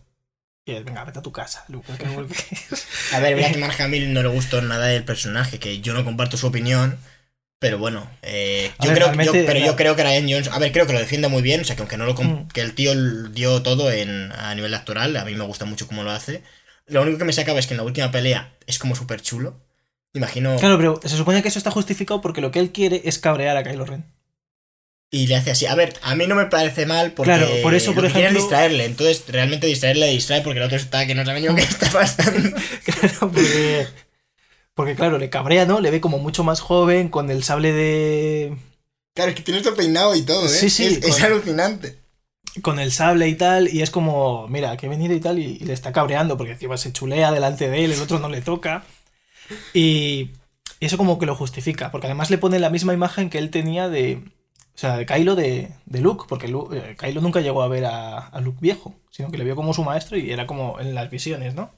Y 0.68 0.74
venga, 0.84 1.04
vete 1.06 1.20
a 1.20 1.22
tu 1.22 1.32
casa, 1.32 1.64
Luke. 1.70 1.88
A 3.14 3.20
ver, 3.20 3.36
mira 3.36 3.52
que 3.52 3.58
Mark 3.58 3.82
Hamill 3.82 4.14
no 4.14 4.22
le 4.22 4.28
gustó 4.30 4.62
nada 4.62 4.88
del 4.88 5.04
personaje, 5.06 5.60
que 5.60 5.80
yo 5.80 5.94
no 5.94 6.04
comparto 6.04 6.38
su 6.38 6.46
opinión. 6.48 7.00
Pero 7.60 7.80
bueno, 7.80 8.08
eh, 8.22 8.72
yo 8.84 8.90
ver, 8.94 9.00
creo, 9.02 9.24
yo- 9.24 9.32
pero 9.48 9.60
yo 9.60 9.76
creo 9.76 9.96
que 9.96 10.04
Ryan 10.04 10.30
Jones, 10.30 10.48
a 10.50 10.60
ver, 10.60 10.72
creo 10.72 10.86
que 10.86 10.94
lo 10.94 11.00
defiende 11.00 11.28
muy 11.28 11.42
bien, 11.42 11.62
o 11.62 11.64
sea, 11.64 11.76
que 11.76 11.82
aunque 11.82 11.98
no 11.98 12.06
lo 12.06 12.14
Mm. 12.14 12.50
que 12.50 12.62
el 12.62 12.76
tío 12.76 12.94
dio 13.30 13.64
todo 13.64 13.92
en, 13.92 14.32
a 14.34 14.54
nivel 14.54 14.74
actoral, 14.76 15.18
a 15.18 15.26
mí 15.26 15.34
me 15.34 15.44
gusta 15.46 15.66
mucho 15.66 15.88
cómo 15.88 16.04
lo 16.04 16.12
hace. 16.12 16.44
Lo 16.86 17.02
único 17.02 17.18
que 17.18 17.24
me 17.26 17.34
sacaba 17.34 17.58
es 17.58 17.66
que 17.66 17.74
en 17.74 17.78
la 17.78 17.84
última 17.84 18.12
pelea 18.12 18.54
es 18.68 18.78
como 18.78 18.94
súper 18.96 19.22
chulo. 19.22 19.60
Imagino. 20.14 20.56
Claro, 20.58 20.78
pero 20.78 21.00
se 21.04 21.18
supone 21.18 21.42
que 21.42 21.48
eso 21.48 21.58
está 21.58 21.72
justificado 21.72 22.22
porque 22.22 22.42
lo 22.42 22.52
que 22.52 22.60
él 22.60 22.72
quiere 22.72 23.02
es 23.06 23.18
cabrear 23.18 23.58
a 23.58 23.64
Kylo 23.64 23.86
Ren. 23.86 24.06
Y 25.10 25.28
le 25.28 25.38
hace 25.38 25.52
así. 25.52 25.66
A 25.66 25.76
ver, 25.76 25.94
a 26.02 26.16
mí 26.16 26.28
no 26.28 26.36
me 26.36 26.48
parece 26.48 26.86
mal 26.86 27.14
porque 27.14 27.32
Claro, 27.32 27.48
por 27.64 27.74
eso, 27.74 27.94
por 27.94 28.06
ejemplo- 28.06 28.40
distraerle. 28.40 28.84
Entonces, 28.86 29.24
realmente 29.28 29.66
distraerle 29.68 30.08
le 30.08 30.12
distrae 30.12 30.42
porque 30.42 30.60
el 30.60 30.66
otro 30.66 30.78
está 30.78 31.08
que 31.08 31.16
no 31.16 31.24
sabe 31.26 31.40
ni 31.42 31.56
que 31.56 31.62
está 31.64 31.90
pasando. 31.90 32.58
Claro, 32.84 33.14
porque, 33.20 33.88
porque 34.74 34.96
claro, 34.96 35.18
le 35.18 35.30
cabrea, 35.30 35.66
¿no? 35.66 35.80
Le 35.80 35.92
ve 35.92 36.02
como 36.02 36.20
mucho 36.20 36.44
más 36.44 36.60
joven, 36.60 37.08
con 37.10 37.32
el 37.32 37.44
sable 37.44 37.72
de... 37.72 38.58
Claro, 39.14 39.30
es 39.32 39.36
que 39.38 39.44
tiene 39.44 39.60
esto 39.60 39.76
peinado 39.76 40.14
y 40.14 40.24
todo, 40.24 40.46
¿eh? 40.46 40.50
Sí, 40.50 40.70
sí, 40.70 41.00
Es, 41.02 41.24
alucinante. 41.24 41.98
con 42.62 42.78
el 42.78 42.92
sable 42.92 43.28
y 43.30 43.36
tal, 43.36 43.68
y 43.74 43.82
es 43.82 43.90
como, 43.90 44.48
mira, 44.50 44.76
que 44.78 44.86
he 44.88 44.90
venido 44.90 45.16
y 45.16 45.20
tal, 45.22 45.40
y, 45.40 45.58
y 45.60 45.66
le 45.66 45.74
está 45.74 45.92
cabreando, 45.94 46.38
porque 46.38 46.52
encima 46.52 46.78
se 46.78 46.92
chulea 46.94 47.32
delante 47.32 47.70
de 47.70 47.86
él, 47.86 47.94
el 47.94 48.02
otro 48.02 48.20
no 48.20 48.30
le 48.30 48.42
toca. 48.42 48.84
Y 49.74 50.32
eso 50.82 50.98
como 50.98 51.18
que 51.18 51.26
lo 51.26 51.36
justifica, 51.36 51.92
porque 51.92 52.08
además 52.08 52.30
le 52.30 52.38
pone 52.38 52.60
la 52.60 52.70
misma 52.70 52.94
imagen 52.94 53.30
que 53.30 53.38
él 53.40 53.50
tenía 53.50 53.90
de, 53.90 54.22
o 54.78 54.80
sea, 54.80 54.96
de 54.98 55.08
Kylo 55.08 55.36
de, 55.36 55.72
de 55.88 56.02
Luke, 56.02 56.26
porque 56.30 56.48
Lu- 56.48 56.72
eh, 56.72 56.96
Kylo 57.00 57.20
nunca 57.20 57.42
llegó 57.42 57.64
a 57.64 57.68
ver 57.68 57.86
a, 57.86 58.20
a 58.20 58.42
Luke 58.42 58.60
viejo, 58.62 58.94
sino 59.10 59.32
que 59.32 59.38
le 59.40 59.44
vio 59.44 59.56
como 59.56 59.74
su 59.74 59.84
maestro 59.84 60.18
y 60.18 60.32
era 60.32 60.46
como 60.46 60.80
en 60.80 60.94
las 60.94 61.10
visiones, 61.10 61.56
¿no? 61.56 61.74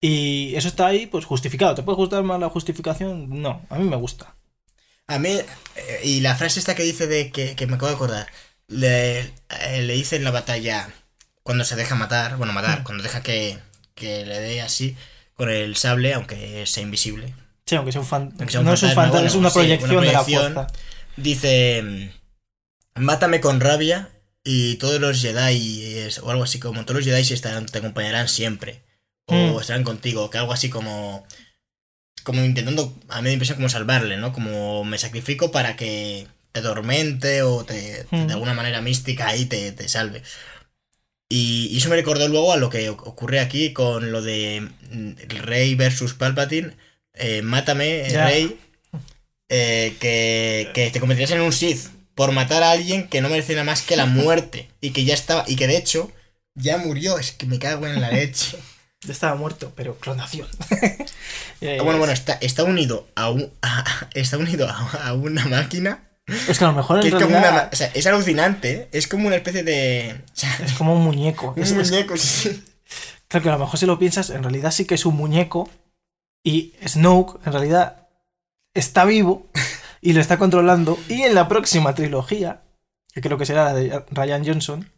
Y 0.00 0.54
eso 0.54 0.68
está 0.68 0.86
ahí, 0.86 1.06
pues 1.06 1.24
justificado. 1.24 1.74
¿Te 1.74 1.82
puede 1.82 1.96
gustar 1.96 2.22
más 2.22 2.38
la 2.38 2.48
justificación? 2.50 3.42
No, 3.42 3.62
a 3.68 3.78
mí 3.78 3.88
me 3.88 3.96
gusta. 3.96 4.36
A 5.08 5.18
mí, 5.18 5.30
eh, 5.30 6.00
y 6.04 6.20
la 6.20 6.36
frase 6.36 6.60
esta 6.60 6.74
que 6.74 6.82
dice 6.84 7.06
de 7.06 7.32
que, 7.32 7.56
que 7.56 7.66
me 7.66 7.74
acabo 7.74 7.88
de 7.88 7.94
acordar, 7.96 8.26
le, 8.68 9.20
eh, 9.20 9.82
le 9.82 9.94
dice 9.94 10.16
en 10.16 10.24
la 10.24 10.30
batalla, 10.30 10.88
cuando 11.42 11.64
se 11.64 11.74
deja 11.76 11.94
matar, 11.96 12.36
bueno, 12.36 12.52
matar, 12.52 12.80
Mm. 12.80 12.84
cuando 12.84 13.02
deja 13.02 13.22
que, 13.22 13.58
que 13.94 14.24
le 14.24 14.38
dé 14.38 14.60
así 14.60 14.96
con 15.34 15.50
el 15.50 15.74
sable, 15.76 16.14
aunque 16.14 16.64
sea 16.66 16.82
invisible. 16.82 17.34
Sí, 17.66 17.74
aunque 17.74 17.90
sea 17.92 18.00
un 18.02 18.06
fan... 18.06 18.34
Aunque 18.38 18.50
sea 18.52 18.60
un 18.60 18.66
no 18.66 18.74
es 18.74 18.82
un 18.82 18.90
fantasma, 18.90 19.02
fantasma, 19.20 19.26
es 19.26 19.32
bueno, 19.34 19.40
una 19.40 19.50
sí, 19.50 19.58
proyección, 19.58 19.90
una 19.90 20.00
de 20.06 20.12
la 20.12 20.22
proyección. 20.22 20.52
fuerza. 20.54 20.72
Dice, 21.22 22.12
mátame 22.94 23.40
con 23.40 23.60
rabia 23.60 24.08
y 24.44 24.76
todos 24.76 25.00
los 25.00 25.20
Jedi, 25.20 26.08
o 26.22 26.30
algo 26.30 26.44
así 26.44 26.58
como, 26.60 26.84
todos 26.84 26.96
los 26.96 27.04
Jedi 27.04 27.32
estarán, 27.34 27.66
te 27.66 27.78
acompañarán 27.78 28.28
siempre, 28.28 28.82
o 29.26 29.34
Mm. 29.34 29.60
estarán 29.60 29.84
contigo, 29.84 30.30
que 30.30 30.38
algo 30.38 30.52
así 30.52 30.70
como, 30.70 31.26
como 32.22 32.44
intentando, 32.44 32.96
a 33.08 33.16
mí 33.20 33.28
me 33.28 33.32
impresión 33.32 33.56
como 33.56 33.68
salvarle, 33.68 34.16
¿no? 34.16 34.32
Como 34.32 34.84
me 34.84 34.96
sacrifico 34.98 35.50
para 35.50 35.76
que 35.76 36.26
te 36.52 36.60
atormente 36.60 37.42
o 37.42 37.64
te, 37.64 38.06
Mm. 38.10 38.26
de 38.28 38.32
alguna 38.34 38.54
manera 38.54 38.80
mística 38.80 39.26
ahí 39.28 39.44
te, 39.46 39.72
te 39.72 39.88
salve. 39.88 40.22
Y, 41.28 41.68
y 41.72 41.76
eso 41.78 41.90
me 41.90 41.96
recordó 41.96 42.26
luego 42.28 42.52
a 42.52 42.56
lo 42.56 42.70
que 42.70 42.90
oc- 42.90 43.02
ocurre 43.06 43.40
aquí 43.40 43.72
con 43.74 44.12
lo 44.12 44.22
de 44.22 44.66
mm, 44.90 45.12
rey 45.42 45.74
versus 45.74 46.14
Palpatine. 46.14 46.74
eh, 47.20 47.42
mátame, 47.42 48.04
rey. 48.26 48.58
Eh, 49.48 49.96
que, 50.00 50.70
que 50.74 50.90
te 50.90 51.00
convertirías 51.00 51.30
en 51.32 51.40
un 51.40 51.52
Sith 51.52 51.88
por 52.14 52.32
matar 52.32 52.62
a 52.62 52.72
alguien 52.72 53.08
que 53.08 53.20
no 53.20 53.28
merece 53.28 53.52
nada 53.54 53.64
más 53.64 53.82
que 53.82 53.96
la 53.96 54.06
muerte. 54.06 54.68
y 54.80 54.90
que 54.90 55.04
ya 55.04 55.14
estaba. 55.14 55.44
Y 55.46 55.56
que 55.56 55.66
de 55.66 55.76
hecho 55.76 56.10
ya 56.54 56.78
murió. 56.78 57.18
Es 57.18 57.32
que 57.32 57.46
me 57.46 57.58
cago 57.58 57.86
en 57.86 58.00
la 58.00 58.10
leche. 58.10 58.56
Ya 59.06 59.12
estaba 59.12 59.36
muerto, 59.36 59.72
pero 59.76 59.94
clonación. 59.96 60.48
Eh, 61.60 61.80
bueno, 61.82 61.98
bueno, 61.98 62.12
está, 62.12 62.34
está 62.34 62.62
unido 62.64 63.08
a, 63.16 63.30
un, 63.30 63.50
a- 63.62 64.08
está 64.14 64.38
unido 64.38 64.68
a, 64.68 65.08
a 65.08 65.12
una 65.14 65.44
máquina. 65.46 66.04
Es 66.48 66.58
que 66.58 66.64
a 66.64 66.68
lo 66.68 66.74
mejor 66.74 67.00
Que 67.00 67.08
es 67.08 67.14
como 67.14 67.26
realidad 67.26 67.50
una. 67.52 67.62
ma- 67.62 67.68
O 67.72 67.76
sea, 67.76 67.90
es 67.94 68.06
alucinante. 68.06 68.70
¿eh? 68.72 68.88
Es 68.92 69.08
como 69.08 69.26
una 69.26 69.36
especie 69.36 69.64
de. 69.64 70.20
o 70.24 70.30
sea, 70.36 70.56
es 70.64 70.72
como 70.74 70.94
un 70.94 71.02
muñeco. 71.02 71.54
un 71.56 71.62
Es- 71.62 71.70
es- 71.72 71.90
muñeco, 71.90 72.16
sí. 72.16 72.62
Claro 73.28 73.42
que 73.42 73.48
a 73.48 73.52
lo 73.52 73.58
mejor 73.58 73.78
si 73.78 73.86
lo 73.86 73.98
piensas, 73.98 74.30
en 74.30 74.42
realidad 74.42 74.70
sí 74.70 74.84
que 74.84 74.94
es 74.94 75.04
un 75.06 75.16
muñeco 75.16 75.68
y 76.44 76.74
Snoke 76.86 77.40
en 77.46 77.52
realidad 77.52 77.97
está 78.74 79.04
vivo 79.04 79.46
y 80.00 80.12
lo 80.12 80.20
está 80.20 80.38
controlando 80.38 80.98
y 81.08 81.22
en 81.22 81.34
la 81.34 81.48
próxima 81.48 81.94
trilogía, 81.94 82.62
que 83.12 83.20
creo 83.20 83.38
que 83.38 83.46
será 83.46 83.64
la 83.64 83.74
de 83.74 84.04
Ryan 84.10 84.44
Johnson, 84.46 84.90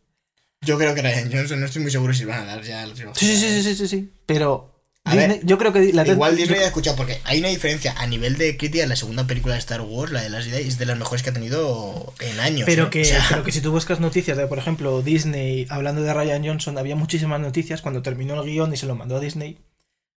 Yo 0.63 0.77
creo 0.79 0.95
que 0.95 1.03
Ryan 1.03 1.31
Johnson, 1.33 1.61
no 1.61 1.67
estoy 1.67 1.83
muy 1.83 1.91
seguro 1.91 2.13
si 2.13 2.25
van 2.27 2.41
a 2.43 2.45
dar 2.45 2.63
ya 2.63 2.85
la 2.87 2.93
trilogía. 2.95 3.19
sí, 3.19 3.37
sí, 3.37 3.49
sí, 3.49 3.63
sí, 3.63 3.75
sí, 3.75 3.89
sí, 3.89 4.13
pero 4.27 4.85
A 5.05 5.13
Disney- 5.15 5.29
ver, 5.39 5.47
yo 5.47 5.57
creo 5.57 5.73
que 5.73 5.93
la 5.95 6.07
Igual 6.07 6.37
Disney 6.37 6.61
ha 6.61 6.67
escuchado, 6.67 6.97
porque 6.99 7.19
hay 7.25 7.39
una 7.39 7.49
diferencia 7.49 7.95
a 7.97 8.07
nivel 8.07 8.37
de 8.37 8.59
crítica. 8.59 8.87
La 8.87 8.97
segunda 8.97 9.27
película 9.27 9.55
de 9.55 9.61
Star 9.61 9.81
Wars, 9.81 10.13
la 10.13 10.21
de 10.21 10.29
las 10.29 10.45
Jedi, 10.45 10.69
es 10.69 10.77
de 10.77 10.85
las 10.85 10.99
mejores 10.99 11.23
que 11.23 11.31
ha 11.31 11.33
tenido 11.33 12.13
en 12.21 12.39
años. 12.41 12.67
Pero 12.67 12.89
¿eh? 12.89 12.91
que, 12.91 13.01
O 13.01 13.05
sea, 13.07 13.25
pero 13.31 13.43
que 13.43 13.53
si 13.53 13.61
tú 13.63 13.71
buscas 13.73 14.01
noticias 14.01 14.37
de, 14.37 14.47
por 14.47 14.59
ejemplo, 14.59 15.01
Disney, 15.01 15.67
hablando 15.71 16.03
de 16.03 16.13
Ryan 16.13 16.45
Johnson, 16.45 16.77
había 16.77 16.97
muchísimas 16.97 17.41
noticias 17.41 17.81
cuando 17.81 18.03
terminó 18.03 18.35
el 18.35 18.47
guion 18.47 18.75
y 18.75 18.77
se 18.77 18.85
lo 18.85 18.95
mandó 18.95 19.17
a 19.17 19.21
Disney. 19.21 19.59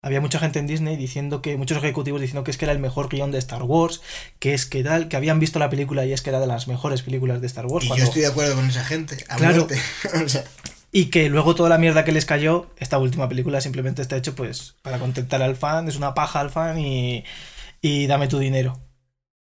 Había 0.03 0.19
mucha 0.19 0.39
gente 0.39 0.57
en 0.57 0.65
Disney 0.65 0.97
diciendo 0.97 1.43
que, 1.43 1.57
muchos 1.57 1.77
ejecutivos 1.77 2.19
diciendo 2.21 2.43
que 2.43 2.49
es 2.49 2.57
que 2.57 2.65
era 2.65 2.71
el 2.71 2.79
mejor 2.79 3.07
guion 3.07 3.31
de 3.31 3.37
Star 3.37 3.61
Wars, 3.63 4.01
que 4.39 4.53
es 4.55 4.65
que 4.65 4.83
tal, 4.83 5.07
que 5.09 5.15
habían 5.15 5.39
visto 5.39 5.59
la 5.59 5.69
película 5.69 6.05
y 6.05 6.13
es 6.13 6.21
que 6.23 6.31
era 6.31 6.39
de 6.39 6.47
las 6.47 6.67
mejores 6.67 7.03
películas 7.03 7.39
de 7.39 7.47
Star 7.47 7.67
Wars. 7.67 7.85
y 7.85 7.89
yo 7.89 8.03
estoy 8.03 8.21
de 8.23 8.27
acuerdo 8.27 8.55
con 8.55 8.67
esa 8.67 8.83
gente. 8.83 9.23
A 9.29 9.35
Claro. 9.37 9.67
muerte. 9.67 9.79
O 10.25 10.27
sea, 10.27 10.43
Y 10.91 11.05
que 11.05 11.29
luego 11.29 11.53
toda 11.53 11.69
la 11.69 11.77
mierda 11.77 12.03
que 12.03 12.11
les 12.11 12.25
cayó, 12.25 12.71
esta 12.77 12.97
última 12.97 13.29
película 13.29 13.61
simplemente 13.61 14.01
está 14.01 14.17
hecho 14.17 14.33
pues 14.35 14.75
para 14.81 14.97
contentar 14.97 15.41
al 15.43 15.55
fan, 15.55 15.87
es 15.87 15.95
una 15.95 16.13
paja 16.15 16.39
al 16.39 16.49
fan 16.49 16.79
y, 16.79 17.23
y 17.81 18.07
dame 18.07 18.27
tu 18.27 18.39
dinero. 18.39 18.79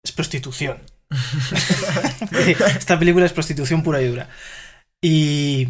Es 0.04 0.12
prostitución. 0.12 0.80
esta 2.78 2.98
película 3.00 3.26
es 3.26 3.34
prostitución 3.34 3.84
pura 3.84 4.02
y 4.02 4.08
dura. 4.08 4.30
Y, 5.02 5.67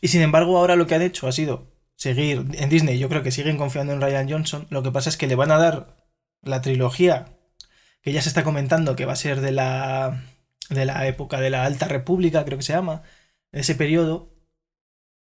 y 0.00 0.08
sin 0.08 0.22
embargo 0.22 0.56
ahora 0.58 0.74
lo 0.76 0.86
que 0.86 0.94
han 0.94 1.02
hecho 1.02 1.28
ha 1.28 1.32
sido 1.32 1.69
seguir 2.00 2.46
en 2.54 2.70
Disney, 2.70 2.98
yo 2.98 3.08
creo 3.08 3.22
que 3.22 3.30
siguen 3.30 3.58
confiando 3.58 3.92
en 3.92 4.00
Ryan 4.00 4.30
Johnson, 4.30 4.66
lo 4.70 4.82
que 4.82 4.92
pasa 4.92 5.10
es 5.10 5.16
que 5.18 5.26
le 5.28 5.36
van 5.36 5.52
a 5.52 5.58
dar 5.58 5.96
la 6.42 6.62
trilogía 6.62 7.36
que 8.02 8.12
ya 8.12 8.22
se 8.22 8.30
está 8.30 8.44
comentando 8.44 8.96
que 8.96 9.06
va 9.06 9.12
a 9.14 9.16
ser 9.16 9.40
de 9.42 9.52
la 9.52 10.24
de 10.70 10.84
la 10.86 11.06
época 11.06 11.40
de 11.40 11.50
la 11.50 11.64
Alta 11.64 11.88
República, 11.88 12.44
creo 12.44 12.58
que 12.58 12.64
se 12.64 12.72
llama, 12.72 13.02
ese 13.52 13.74
periodo, 13.74 14.32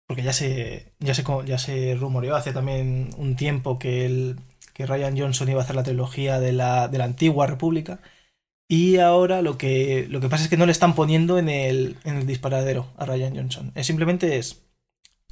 porque 0.08 0.24
ya 0.24 0.34
se, 0.34 0.94
ya 1.00 1.14
se, 1.14 1.24
ya 1.46 1.58
se 1.58 1.96
rumoreó 1.96 2.36
hace 2.36 2.54
también 2.54 3.10
un 3.18 3.36
tiempo 3.36 3.80
que, 3.80 4.06
el, 4.06 4.40
que 4.74 4.86
Ryan 4.86 5.18
Johnson 5.18 5.50
iba 5.50 5.62
a 5.62 5.64
hacer 5.64 5.76
la 5.76 5.84
trilogía 5.84 6.40
de 6.40 6.54
la, 6.54 6.88
de 6.88 6.98
la 6.98 7.06
antigua 7.06 7.48
república. 7.48 8.00
Y 8.68 8.98
ahora 8.98 9.42
lo 9.42 9.58
que, 9.58 10.08
lo 10.10 10.20
que 10.22 10.30
pasa 10.30 10.46
es 10.46 10.50
que 10.50 10.58
no 10.58 10.66
le 10.66 10.72
están 10.72 10.96
poniendo 10.96 11.38
en 11.38 11.50
el, 11.50 11.98
en 12.06 12.18
el 12.18 12.28
disparadero 12.28 12.92
a 12.98 13.06
Ryan 13.06 13.36
Johnson. 13.36 13.72
Es 13.76 13.88
simplemente 13.88 14.38
es, 14.38 14.63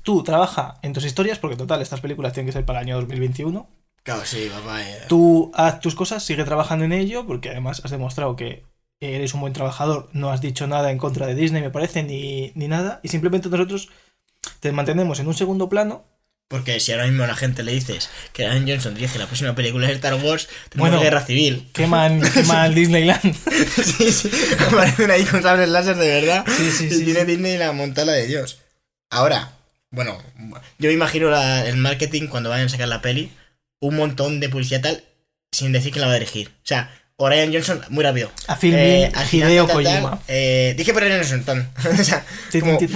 tú 0.04 0.24
trabaja 0.24 0.78
en 0.82 0.94
tus 0.94 1.06
historias, 1.06 1.40
porque 1.40 1.56
total, 1.56 1.82
estas 1.82 2.02
películas 2.02 2.34
tienen 2.34 2.48
que 2.48 2.54
ser 2.54 2.66
para 2.66 2.80
el 2.80 2.86
año 2.88 2.96
2021. 2.98 3.70
claro, 4.04 4.22
sí, 4.26 4.50
papá. 4.54 4.82
eh. 4.82 5.00
Tú 5.08 5.52
haz 5.54 5.80
tus 5.80 5.96
cosas, 5.96 6.24
sigue 6.24 6.44
trabajando 6.44 6.86
en 6.86 6.92
ello, 6.94 7.26
porque 7.28 7.50
además 7.50 7.82
has 7.84 7.92
demostrado 7.92 8.36
que 8.36 8.64
eres 9.00 9.34
un 9.34 9.42
buen 9.42 9.54
trabajador, 9.54 10.10
no 10.14 10.32
has 10.32 10.42
dicho 10.42 10.68
nada 10.68 10.92
en 10.92 10.98
contra 11.00 11.26
de 11.28 11.36
Disney, 11.36 11.62
me 11.62 11.72
parece, 11.72 12.04
ni, 12.04 12.52
ni 12.56 12.68
nada, 12.68 13.00
y 13.04 13.08
simplemente 13.10 13.50
nosotros 13.50 13.90
te 14.60 14.72
mantenemos 14.72 15.20
en 15.20 15.28
un 15.28 15.34
segundo 15.34 15.70
plano. 15.70 16.04
Porque 16.48 16.80
si 16.82 16.92
ahora 16.92 17.06
mismo 17.08 17.24
a 17.24 17.28
la 17.28 17.36
gente 17.36 17.64
le 17.64 17.72
dices 17.72 18.10
que 18.34 18.46
Ryan 18.46 18.68
Johnson 18.68 18.94
dirige 18.94 19.18
la 19.18 19.26
próxima 19.26 19.56
película 19.56 19.88
de 19.88 19.94
Star 19.94 20.16
Wars, 20.16 20.50
tenemos 20.70 20.90
Bueno. 20.90 21.02
guerra 21.02 21.22
civil. 21.22 21.70
Queman, 21.74 22.20
queman 22.34 22.76
Disneyland. 22.76 23.34
sí, 23.84 24.12
sí. 24.12 24.30
Aparecen 24.68 25.10
ahí 25.12 25.24
con 25.24 25.42
sables 25.42 25.70
láser 25.70 25.96
de 25.96 26.08
verdad. 26.22 26.46
Sí, 26.58 26.72
sí, 26.72 26.86
y 26.88 26.92
sí, 26.92 27.06
tiene 27.06 27.22
sí. 27.22 27.26
Disney 27.28 27.58
la 27.58 27.72
montada 27.72 28.12
de 28.12 28.28
Dios. 28.28 28.60
Ahora, 29.10 29.54
bueno, 29.92 30.18
yo 30.80 30.88
me 30.90 30.94
imagino 30.94 31.30
la- 31.30 31.66
el 31.68 31.78
marketing 31.78 32.28
cuando 32.28 32.50
vayan 32.50 32.68
a 32.68 32.70
sacar 32.70 32.88
la 32.88 33.02
peli, 33.02 33.32
un 33.80 33.96
montón 33.96 34.40
de 34.40 34.50
publicidad 34.50 34.82
tal, 34.82 35.04
sin 35.52 35.72
decir 35.72 35.92
quién 35.92 36.02
la 36.02 36.08
va 36.08 36.14
a 36.14 36.20
dirigir. 36.20 36.48
O 36.50 36.66
sea, 36.66 36.96
o 37.18 37.30
Ryan 37.30 37.54
Johnson, 37.54 37.82
muy 37.90 38.04
rápido. 38.04 38.32
A 38.48 38.56
Phil 38.56 38.74
Eh, 38.76 39.12
al 39.14 39.26
final, 39.26 39.52
Hideo 39.52 39.68
tal, 39.68 39.84
tal, 39.84 40.02
Kojima. 40.02 40.20
eh, 40.28 40.74
dije 40.76 40.92
por 40.94 41.04
Ryan 41.04 41.20
Johnson, 41.20 41.44
tan. 41.44 41.72
o 42.00 42.04
sea, 42.04 42.26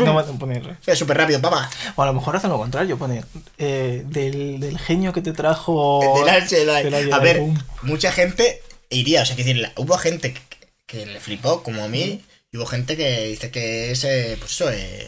no 0.05 0.13
a 0.19 0.25
poner. 0.39 0.63
súper 0.95 1.17
rápido, 1.17 1.39
papá. 1.41 1.69
O 1.95 2.01
a 2.01 2.05
lo 2.07 2.13
mejor 2.13 2.35
hacen 2.35 2.49
lo 2.49 2.57
contrario, 2.57 2.97
poner 2.97 3.23
eh, 3.59 4.03
del, 4.07 4.59
del 4.59 4.79
genio 4.79 5.13
que 5.13 5.21
te 5.21 5.31
trajo. 5.33 6.01
De 6.19 6.25
la 6.25 6.41
Jedi. 6.41 6.83
de 6.85 6.89
la 6.91 6.97
Jedi, 6.99 7.11
A 7.11 7.19
ver, 7.19 7.39
boom. 7.39 7.61
mucha 7.83 8.11
gente 8.11 8.61
iría, 8.89 9.21
o 9.21 9.25
sea, 9.25 9.35
que 9.35 9.43
decir, 9.43 9.61
la- 9.61 9.73
hubo 9.75 9.95
gente 9.97 10.33
que, 10.33 10.41
que 10.87 11.05
le 11.05 11.19
flipó, 11.19 11.61
como 11.61 11.83
a 11.83 11.87
mí, 11.87 12.23
y 12.51 12.57
hubo 12.57 12.65
gente 12.65 12.97
que 12.97 13.27
dice 13.27 13.51
que 13.51 13.91
es, 13.91 14.03
eh, 14.05 14.37
pues 14.39 14.51
eso, 14.53 14.71
eh, 14.71 15.07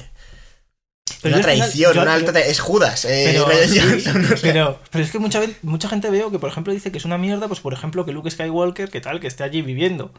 Pero 1.21 1.35
una 1.37 1.43
final- 1.43 1.59
traición, 1.59 1.97
una 1.99 2.13
alta 2.13 2.31
tra- 2.33 2.43
es 2.45 2.59
Judas, 2.59 3.05
eh, 3.05 3.29
Pero, 3.31 3.45
Ryan 3.49 3.69
sí, 3.69 3.79
Johnson, 3.79 4.25
o 4.25 4.27
sea. 4.37 4.53
pero, 4.53 4.79
pero 4.91 5.03
es 5.03 5.11
que 5.11 5.19
mucha, 5.19 5.41
mucha 5.63 5.89
gente 5.89 6.09
veo 6.09 6.31
que, 6.31 6.39
por 6.39 6.49
ejemplo, 6.49 6.73
dice 6.73 6.91
que 6.91 6.97
es 6.97 7.05
una 7.05 7.17
mierda, 7.17 7.47
pues 7.47 7.59
por 7.59 7.73
ejemplo, 7.73 8.05
que 8.05 8.11
Luke 8.11 8.29
Skywalker, 8.31 8.89
que 8.89 9.01
tal, 9.01 9.19
que 9.19 9.27
esté 9.27 9.43
allí 9.43 9.61
viviendo 9.61 10.11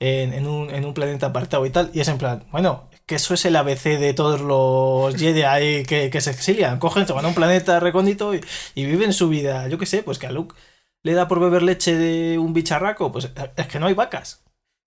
en, 0.00 0.32
en 0.34 0.46
un, 0.46 0.70
en 0.70 0.84
un 0.84 0.94
planeta 0.94 1.26
apartado 1.26 1.64
y 1.66 1.70
tal. 1.70 1.90
Y 1.94 2.00
es 2.00 2.08
en 2.08 2.18
plan, 2.18 2.44
bueno, 2.50 2.90
que 3.06 3.14
eso 3.14 3.34
es 3.34 3.44
el 3.44 3.56
ABC 3.56 3.98
de 3.98 4.12
todos 4.14 4.40
los 4.40 5.14
Jedi 5.16 5.42
ahí 5.42 5.84
que, 5.84 6.10
que 6.10 6.20
se 6.20 6.30
exilian. 6.32 6.78
Cogen, 6.78 7.06
se 7.06 7.12
van 7.12 7.24
a 7.24 7.28
un 7.28 7.34
planeta 7.34 7.78
recóndito 7.80 8.34
y, 8.34 8.40
y 8.74 8.84
viven 8.84 9.12
su 9.12 9.28
vida. 9.28 9.68
Yo 9.68 9.78
qué 9.78 9.86
sé, 9.86 10.02
pues 10.02 10.18
que 10.18 10.26
a 10.26 10.32
Luke 10.32 10.54
le 11.04 11.12
da 11.12 11.28
por 11.28 11.38
beber 11.40 11.62
leche 11.62 11.94
de 11.96 12.36
un 12.38 12.52
bicharraco, 12.52 13.12
pues 13.12 13.30
es 13.56 13.66
que 13.68 13.78
no 13.78 13.86
hay 13.86 13.94
vacas. 13.94 14.42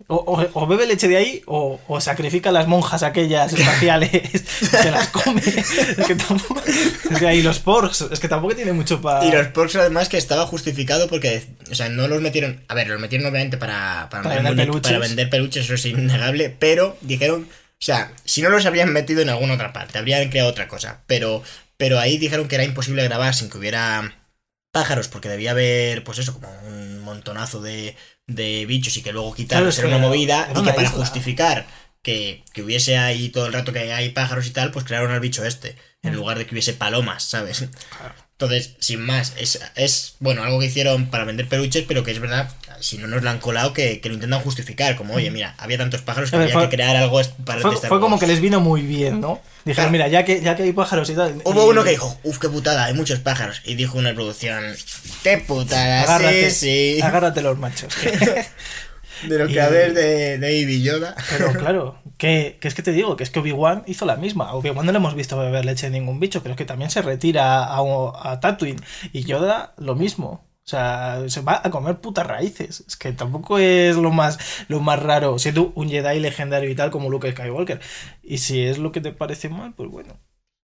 O, 0.08 0.16
o- 0.16 0.50
o 0.54 0.66
bebe 0.66 0.88
leche 0.88 1.08
de 1.08 1.18
ahí 1.18 1.42
o, 1.46 1.80
o 1.88 2.02
sacrifica 2.02 2.50
a 2.50 2.52
las 2.54 2.68
monjas 2.68 3.04
aquellas 3.04 3.54
espaciales 3.54 4.10
se 4.72 4.90
las 4.92 5.10
come. 5.10 5.42
Es 5.46 6.08
que 6.08 6.16
tampoco. 6.16 6.62
Es 6.66 7.20
que 7.20 7.28
ahí 7.28 7.42
los 7.44 7.60
porks, 7.60 8.02
es 8.12 8.20
que 8.20 8.28
tampoco 8.28 8.56
tiene 8.56 8.74
mucho 8.74 9.02
para. 9.02 9.24
Y 9.26 9.32
los 9.32 9.48
porks 9.48 9.76
además 9.76 10.10
que 10.10 10.18
estaba 10.18 10.48
justificado 10.48 11.08
porque, 11.10 11.44
o 11.70 11.76
sea, 11.76 11.90
no 11.90 12.08
los 12.08 12.22
metieron, 12.22 12.64
a 12.70 12.74
ver, 12.76 12.88
los 12.88 13.00
metieron 13.00 13.28
obviamente 13.28 13.58
para, 13.58 14.08
para, 14.10 14.24
Para 14.24 14.36
vender, 14.42 14.56
peluches. 14.68 14.82
para 14.82 15.00
vender 15.00 15.30
peluches, 15.30 15.66
eso 15.66 15.74
es 15.76 15.86
innegable, 15.86 16.50
pero 16.58 16.98
dijeron, 17.02 17.48
o 17.52 17.82
sea, 17.82 18.12
si 18.26 18.42
no 18.42 18.50
los 18.50 18.66
habrían 18.66 18.92
metido 18.92 19.22
en 19.22 19.30
alguna 19.30 19.54
otra 19.56 19.74
parte, 19.74 20.00
habrían 20.00 20.30
creado 20.30 20.50
otra 20.50 20.68
cosa, 20.68 21.02
pero, 21.08 21.44
pero 21.78 22.00
ahí 22.00 22.18
dijeron 22.18 22.48
que 22.48 22.56
era 22.56 22.64
imposible 22.64 23.04
grabar 23.04 23.36
sin 23.36 23.50
que 23.50 23.58
hubiera 23.58 24.16
pájaros, 24.72 25.08
porque 25.08 25.30
debía 25.30 25.52
haber, 25.52 26.04
pues 26.04 26.20
eso, 26.20 26.34
como 26.34 26.48
un 26.68 27.00
montonazo 27.00 27.62
de, 27.62 27.96
de 28.28 28.66
bichos 28.66 28.96
y 28.98 29.02
que 29.04 29.12
luego 29.14 29.34
quitarlos 29.34 29.76
Claro, 29.76 29.90
era 29.90 29.98
una 29.98 30.08
movida 30.08 30.48
era 30.50 30.60
y 30.60 30.64
que 30.64 30.70
para 30.74 30.84
isla. 30.84 30.98
justificar 30.98 31.68
que, 32.02 32.44
que 32.54 32.62
hubiese 32.64 32.98
ahí 32.98 33.30
todo 33.30 33.48
el 33.48 33.54
rato 33.54 33.74
que 33.74 33.80
hay 33.94 34.10
pájaros 34.10 34.48
y 34.48 34.52
tal, 34.52 34.72
pues 34.72 34.86
crearon 34.86 35.12
al 35.12 35.20
bicho 35.20 35.44
este, 35.46 35.76
en 36.02 36.14
Mm. 36.14 36.16
lugar 36.16 36.38
de 36.38 36.46
que 36.46 36.54
hubiese 36.54 36.74
palomas, 36.74 37.24
¿sabes? 37.24 37.66
Entonces, 38.34 38.76
sin 38.80 39.02
más, 39.02 39.34
es, 39.38 39.60
es 39.76 40.16
bueno, 40.20 40.44
algo 40.44 40.60
que 40.60 40.68
hicieron 40.68 41.10
para 41.10 41.26
vender 41.26 41.50
peluches, 41.50 41.86
pero 41.88 42.04
que 42.04 42.12
es 42.12 42.20
verdad, 42.20 42.50
si 42.82 42.98
no 42.98 43.08
nos 43.08 43.24
lo 43.24 43.30
han 43.30 43.40
colado, 43.40 43.74
que, 43.74 44.02
que 44.02 44.10
lo 44.10 44.16
intentan 44.16 44.42
justificar, 44.42 44.96
como, 44.96 45.14
oye, 45.14 45.32
mira, 45.32 45.56
había 45.58 45.78
tantos 45.78 46.02
pájaros 46.02 46.30
que 46.30 46.36
A 46.36 46.40
ver, 46.40 46.48
había 46.48 46.60
fue- 46.60 46.70
que 46.70 46.76
crear 46.76 46.96
algo 46.96 47.20
para 47.46 47.62
Fue, 47.62 47.76
fue 47.78 48.00
como 48.00 48.20
que 48.20 48.28
les 48.28 48.42
vino 48.42 48.60
muy 48.60 48.82
bien, 48.82 49.22
¿no? 49.22 49.40
Dijeron, 49.66 49.76
Claro. 49.76 49.92
mira, 49.92 50.08
ya 50.08 50.26
que, 50.26 50.42
ya 50.42 50.56
que 50.56 50.64
hay 50.64 50.74
pájaros 50.74 51.10
y 51.10 51.16
tal. 51.16 51.42
Hubo 51.44 51.66
y- 51.66 51.70
uno 51.70 51.84
que 51.84 51.90
dijo, 51.92 52.18
uff, 52.24 52.38
qué 52.40 52.50
putada, 52.50 52.86
hay 52.86 52.94
muchos 52.94 53.20
pájaros. 53.20 53.62
Y 53.66 53.76
dijo 53.76 53.98
una 53.98 54.14
producción, 54.14 54.64
qué 55.24 55.38
putada, 55.38 56.04
Agárrate, 56.04 56.50
sí, 56.52 56.94
sí. 56.96 57.02
agárrate 57.02 57.42
los 57.42 57.58
machos. 57.58 57.94
De 59.28 59.38
lo 59.38 59.48
que 59.48 59.60
a 59.60 59.68
ver 59.68 59.94
de, 59.94 60.38
de 60.38 60.62
Baby 60.62 60.82
Yoda. 60.82 61.14
Pero 61.30 61.52
claro, 61.60 62.02
que, 62.18 62.58
que 62.62 62.70
es 62.70 62.74
que 62.74 62.82
te 62.82 62.94
digo, 62.94 63.18
que 63.18 63.24
es 63.24 63.30
que 63.30 63.40
Obi-Wan 63.40 63.84
hizo 63.86 64.06
la 64.06 64.16
misma. 64.16 64.46
A 64.50 64.54
Obi-Wan 64.56 64.86
no 64.86 64.94
le 64.94 64.98
hemos 64.98 65.14
visto 65.14 65.38
beber 65.38 65.66
leche 65.66 65.88
de 65.90 66.00
ningún 66.00 66.22
bicho, 66.22 66.42
pero 66.42 66.54
es 66.54 66.58
que 66.58 66.64
también 66.64 66.90
se 66.90 67.02
retira 67.02 67.66
a, 67.66 67.80
a 68.24 68.40
Tatooine. 68.40 68.80
Y 69.12 69.26
Yoda 69.26 69.74
lo 69.78 69.96
mismo. 69.96 70.48
O 70.70 70.72
sea, 70.72 71.24
se 71.30 71.42
va 71.42 71.62
a 71.64 71.72
comer 71.72 71.98
putas 72.00 72.28
raíces. 72.28 72.84
Es 72.88 72.96
que 72.96 73.12
tampoco 73.12 73.58
es 73.58 73.96
lo 73.96 74.12
más, 74.12 74.38
lo 74.68 74.80
más 74.82 75.02
raro, 75.02 75.40
siendo 75.40 75.72
un 75.74 75.90
Jedi 75.90 76.20
legendario 76.20 76.70
y 76.70 76.76
tal 76.76 76.92
como 76.92 77.10
Luke 77.10 77.32
Skywalker. 77.32 77.82
Y 78.22 78.38
si 78.38 78.62
es 78.62 78.78
lo 78.78 78.92
que 78.92 79.02
te 79.02 79.12
parece 79.12 79.50
mal, 79.50 79.74
pues 79.74 79.90
bueno. 79.90 80.20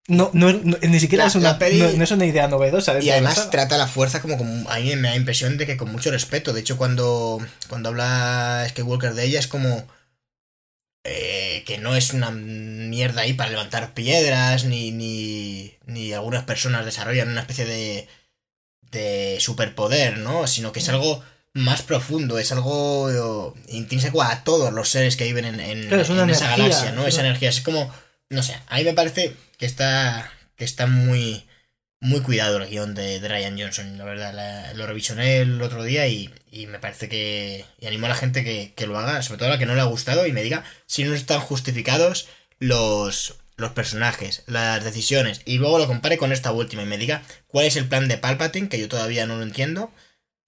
No, 0.06 0.30
no, 0.32 0.52
no- 0.52 0.76
ni 0.80 1.00
siquiera 1.00 1.24
La- 1.24 1.28
es, 1.28 1.34
una, 1.34 1.58
peli- 1.58 1.80
no, 1.80 1.90
no 1.90 2.04
es 2.04 2.10
una 2.12 2.24
idea 2.24 2.46
novedosa. 2.46 3.02
Y 3.02 3.10
además 3.10 3.50
trata 3.50 3.76
la 3.76 3.88
fuerza 3.88 4.22
como, 4.22 4.38
como 4.38 4.70
a 4.70 4.78
mí 4.78 4.94
me 4.94 5.08
da 5.08 5.16
impresión 5.16 5.58
de 5.58 5.66
que 5.66 5.76
con 5.76 5.90
mucho 5.90 6.12
respeto. 6.12 6.52
De 6.52 6.60
hecho, 6.60 6.76
cuando, 6.76 7.40
cuando 7.68 7.88
habla 7.88 8.64
Skywalker 8.68 9.14
de 9.14 9.24
ella 9.24 9.40
es 9.40 9.48
como 9.48 9.88
eh, 11.04 11.64
que 11.66 11.78
no 11.78 11.94
es 11.96 12.12
una 12.12 12.30
mierda 12.30 13.22
ahí 13.22 13.32
para 13.32 13.50
levantar 13.50 13.94
piedras, 13.94 14.64
ni, 14.64 14.90
ni, 14.92 15.74
ni 15.86 16.12
algunas 16.12 16.44
personas 16.44 16.84
desarrollan 16.84 17.28
una 17.28 17.40
especie 17.40 17.64
de, 17.64 18.08
de 18.96 19.36
superpoder, 19.40 20.18
¿no? 20.18 20.46
Sino 20.46 20.72
que 20.72 20.80
es 20.80 20.88
algo 20.88 21.22
más 21.54 21.82
profundo, 21.82 22.38
es 22.38 22.52
algo 22.52 23.54
intrínseco 23.68 24.22
a 24.22 24.42
todos 24.44 24.72
los 24.72 24.88
seres 24.90 25.16
que 25.16 25.24
viven 25.24 25.44
en, 25.46 25.60
en- 25.60 25.86
Claro, 25.88 26.02
es 26.02 26.10
una 26.10 26.24
en 26.24 26.30
esa 26.30 26.44
energía, 26.46 26.64
galaxia, 26.68 26.92
¿no? 26.92 27.02
es 27.06 27.14
Esa 27.14 27.20
energía, 27.22 27.48
es 27.48 27.60
como, 27.60 27.90
no 28.30 28.42
sé, 28.42 28.54
a 28.68 28.76
mí 28.76 28.84
me 28.84 28.92
parece 28.92 29.34
que 29.58 29.64
está, 29.66 30.30
que 30.56 30.64
está 30.64 30.86
muy, 30.86 31.46
muy 32.00 32.20
cuidado 32.20 32.58
el 32.58 32.68
guion 32.68 32.94
de, 32.94 33.20
de 33.20 33.28
Ryan 33.28 33.58
Johnson, 33.58 33.96
la 33.96 34.04
verdad. 34.04 34.34
la- 34.34 34.74
lo 34.74 34.86
revisioné 34.86 35.38
el 35.38 35.62
otro 35.62 35.82
día 35.82 36.06
y, 36.08 36.30
y 36.50 36.66
me 36.66 36.78
parece 36.78 37.08
que. 37.08 37.64
Y 37.80 37.86
animo 37.86 38.04
a 38.04 38.10
la 38.10 38.14
gente 38.14 38.44
que, 38.44 38.74
que 38.76 38.86
lo 38.86 38.98
haga, 38.98 39.22
sobre 39.22 39.38
todo 39.38 39.48
a 39.48 39.52
la 39.52 39.58
que 39.58 39.64
no 39.66 39.74
le 39.74 39.80
ha 39.80 39.84
gustado, 39.84 40.26
y 40.26 40.32
me 40.32 40.42
diga 40.42 40.62
si 40.86 41.04
no 41.04 41.14
están 41.14 41.40
justificados 41.40 42.28
los, 42.58 43.36
los 43.56 43.72
personajes, 43.72 44.42
las 44.46 44.84
decisiones, 44.84 45.40
y 45.44 45.58
luego 45.58 45.78
lo 45.78 45.86
compare 45.86 46.18
con 46.18 46.32
esta 46.32 46.52
última 46.52 46.82
y 46.82 46.86
me 46.86 46.98
diga 46.98 47.22
cuál 47.46 47.66
es 47.66 47.76
el 47.76 47.88
plan 47.88 48.06
de 48.08 48.18
Palpatine, 48.18 48.68
que 48.68 48.78
yo 48.78 48.88
todavía 48.88 49.26
no 49.26 49.36
lo 49.36 49.42
entiendo. 49.42 49.90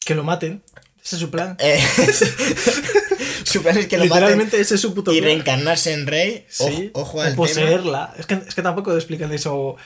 Que 0.04 0.14
lo 0.14 0.24
maten. 0.24 0.62
Ese 1.02 1.16
es 1.16 1.20
su 1.20 1.30
plan. 1.30 1.56
Eh, 1.58 1.80
su 3.44 3.62
plan 3.62 3.76
es 3.78 3.86
que 3.86 3.96
lo 3.96 4.04
maten 4.04 4.16
Literalmente 4.20 4.60
ese 4.60 4.74
es 4.74 4.80
su 4.80 4.94
puto 4.94 5.12
y 5.12 5.18
plan. 5.18 5.26
reencarnarse 5.30 5.92
en 5.92 6.06
Rey. 6.06 6.46
Sí, 6.48 6.90
Ojo, 6.94 7.18
o 7.18 7.22
tema. 7.24 7.36
poseerla. 7.36 8.14
Es 8.18 8.26
que, 8.26 8.34
es 8.34 8.54
que 8.54 8.62
tampoco 8.62 8.94
explican 8.94 9.32
eso. 9.32 9.76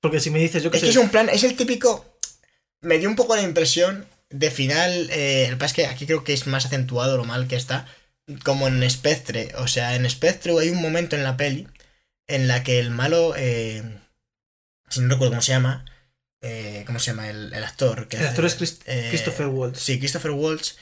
Porque 0.00 0.20
si 0.20 0.30
me 0.30 0.38
dices, 0.40 0.62
yo 0.62 0.70
qué 0.70 0.78
Es 0.78 0.80
sé. 0.80 0.86
que 0.86 0.90
es 0.90 0.96
un 0.96 1.08
plan, 1.10 1.28
es 1.28 1.44
el 1.44 1.54
típico. 1.56 2.04
Me 2.80 2.98
dio 2.98 3.08
un 3.08 3.16
poco 3.16 3.36
la 3.36 3.42
impresión 3.42 4.06
de 4.30 4.50
final. 4.50 5.08
eh, 5.10 5.44
el 5.44 5.50
que 5.50 5.56
pasa 5.56 5.66
es 5.66 5.72
que 5.74 5.86
aquí 5.86 6.06
creo 6.06 6.24
que 6.24 6.32
es 6.32 6.46
más 6.46 6.66
acentuado 6.66 7.16
lo 7.16 7.24
mal 7.24 7.46
que 7.46 7.56
está. 7.56 7.86
Como 8.44 8.66
en 8.66 8.88
Spectre. 8.90 9.52
O 9.58 9.68
sea, 9.68 9.94
en 9.94 10.08
Spectre 10.10 10.52
hay 10.60 10.70
un 10.70 10.80
momento 10.82 11.14
en 11.16 11.22
la 11.22 11.36
peli 11.36 11.68
en 12.28 12.48
la 12.48 12.62
que 12.62 12.78
el 12.78 12.90
malo. 12.90 13.34
eh, 13.36 13.82
si 14.88 15.00
no 15.00 15.08
recuerdo 15.08 15.32
cómo 15.32 15.42
se 15.42 15.52
llama. 15.52 15.84
eh, 16.42 16.82
¿Cómo 16.86 16.98
se 16.98 17.06
llama 17.12 17.30
el, 17.30 17.52
el 17.52 17.64
actor? 17.64 18.08
que 18.08 18.16
El 18.16 18.22
hace- 18.22 18.30
actor 18.30 18.44
es 18.46 18.54
Chris- 18.56 18.80
eh, 18.86 19.06
Christopher 19.10 19.46
Waltz. 19.46 19.80
Sí, 19.80 19.98
Christopher 19.98 20.32
Waltz. 20.32 20.76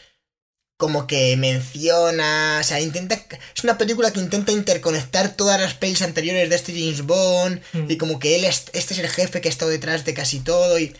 Como 0.79 1.07
que 1.07 1.37
menciona. 1.37 2.59
O 2.61 2.65
sea, 2.65 2.81
intenta. 2.81 3.15
Es 3.55 3.63
una 3.65 3.77
película 3.77 4.11
que 4.13 4.21
intenta 4.21 4.53
interconectar 4.53 5.37
todas 5.37 5.61
las 5.61 5.75
pelis 5.75 6.01
anteriores 6.03 6.49
de 6.49 6.57
este 6.57 6.73
James 6.73 7.03
Bond. 7.03 7.61
Mm. 7.75 7.91
Y 7.91 7.97
como 7.99 8.19
que 8.19 8.37
él 8.37 8.45
es, 8.45 8.65
este 8.73 8.95
es 8.95 9.01
el 9.01 9.09
jefe 9.09 9.41
que 9.41 9.49
ha 9.49 9.53
estado 9.53 9.71
detrás 9.71 10.05
de 10.05 10.15
casi 10.15 10.41
todo 10.41 10.79
y... 10.79 10.97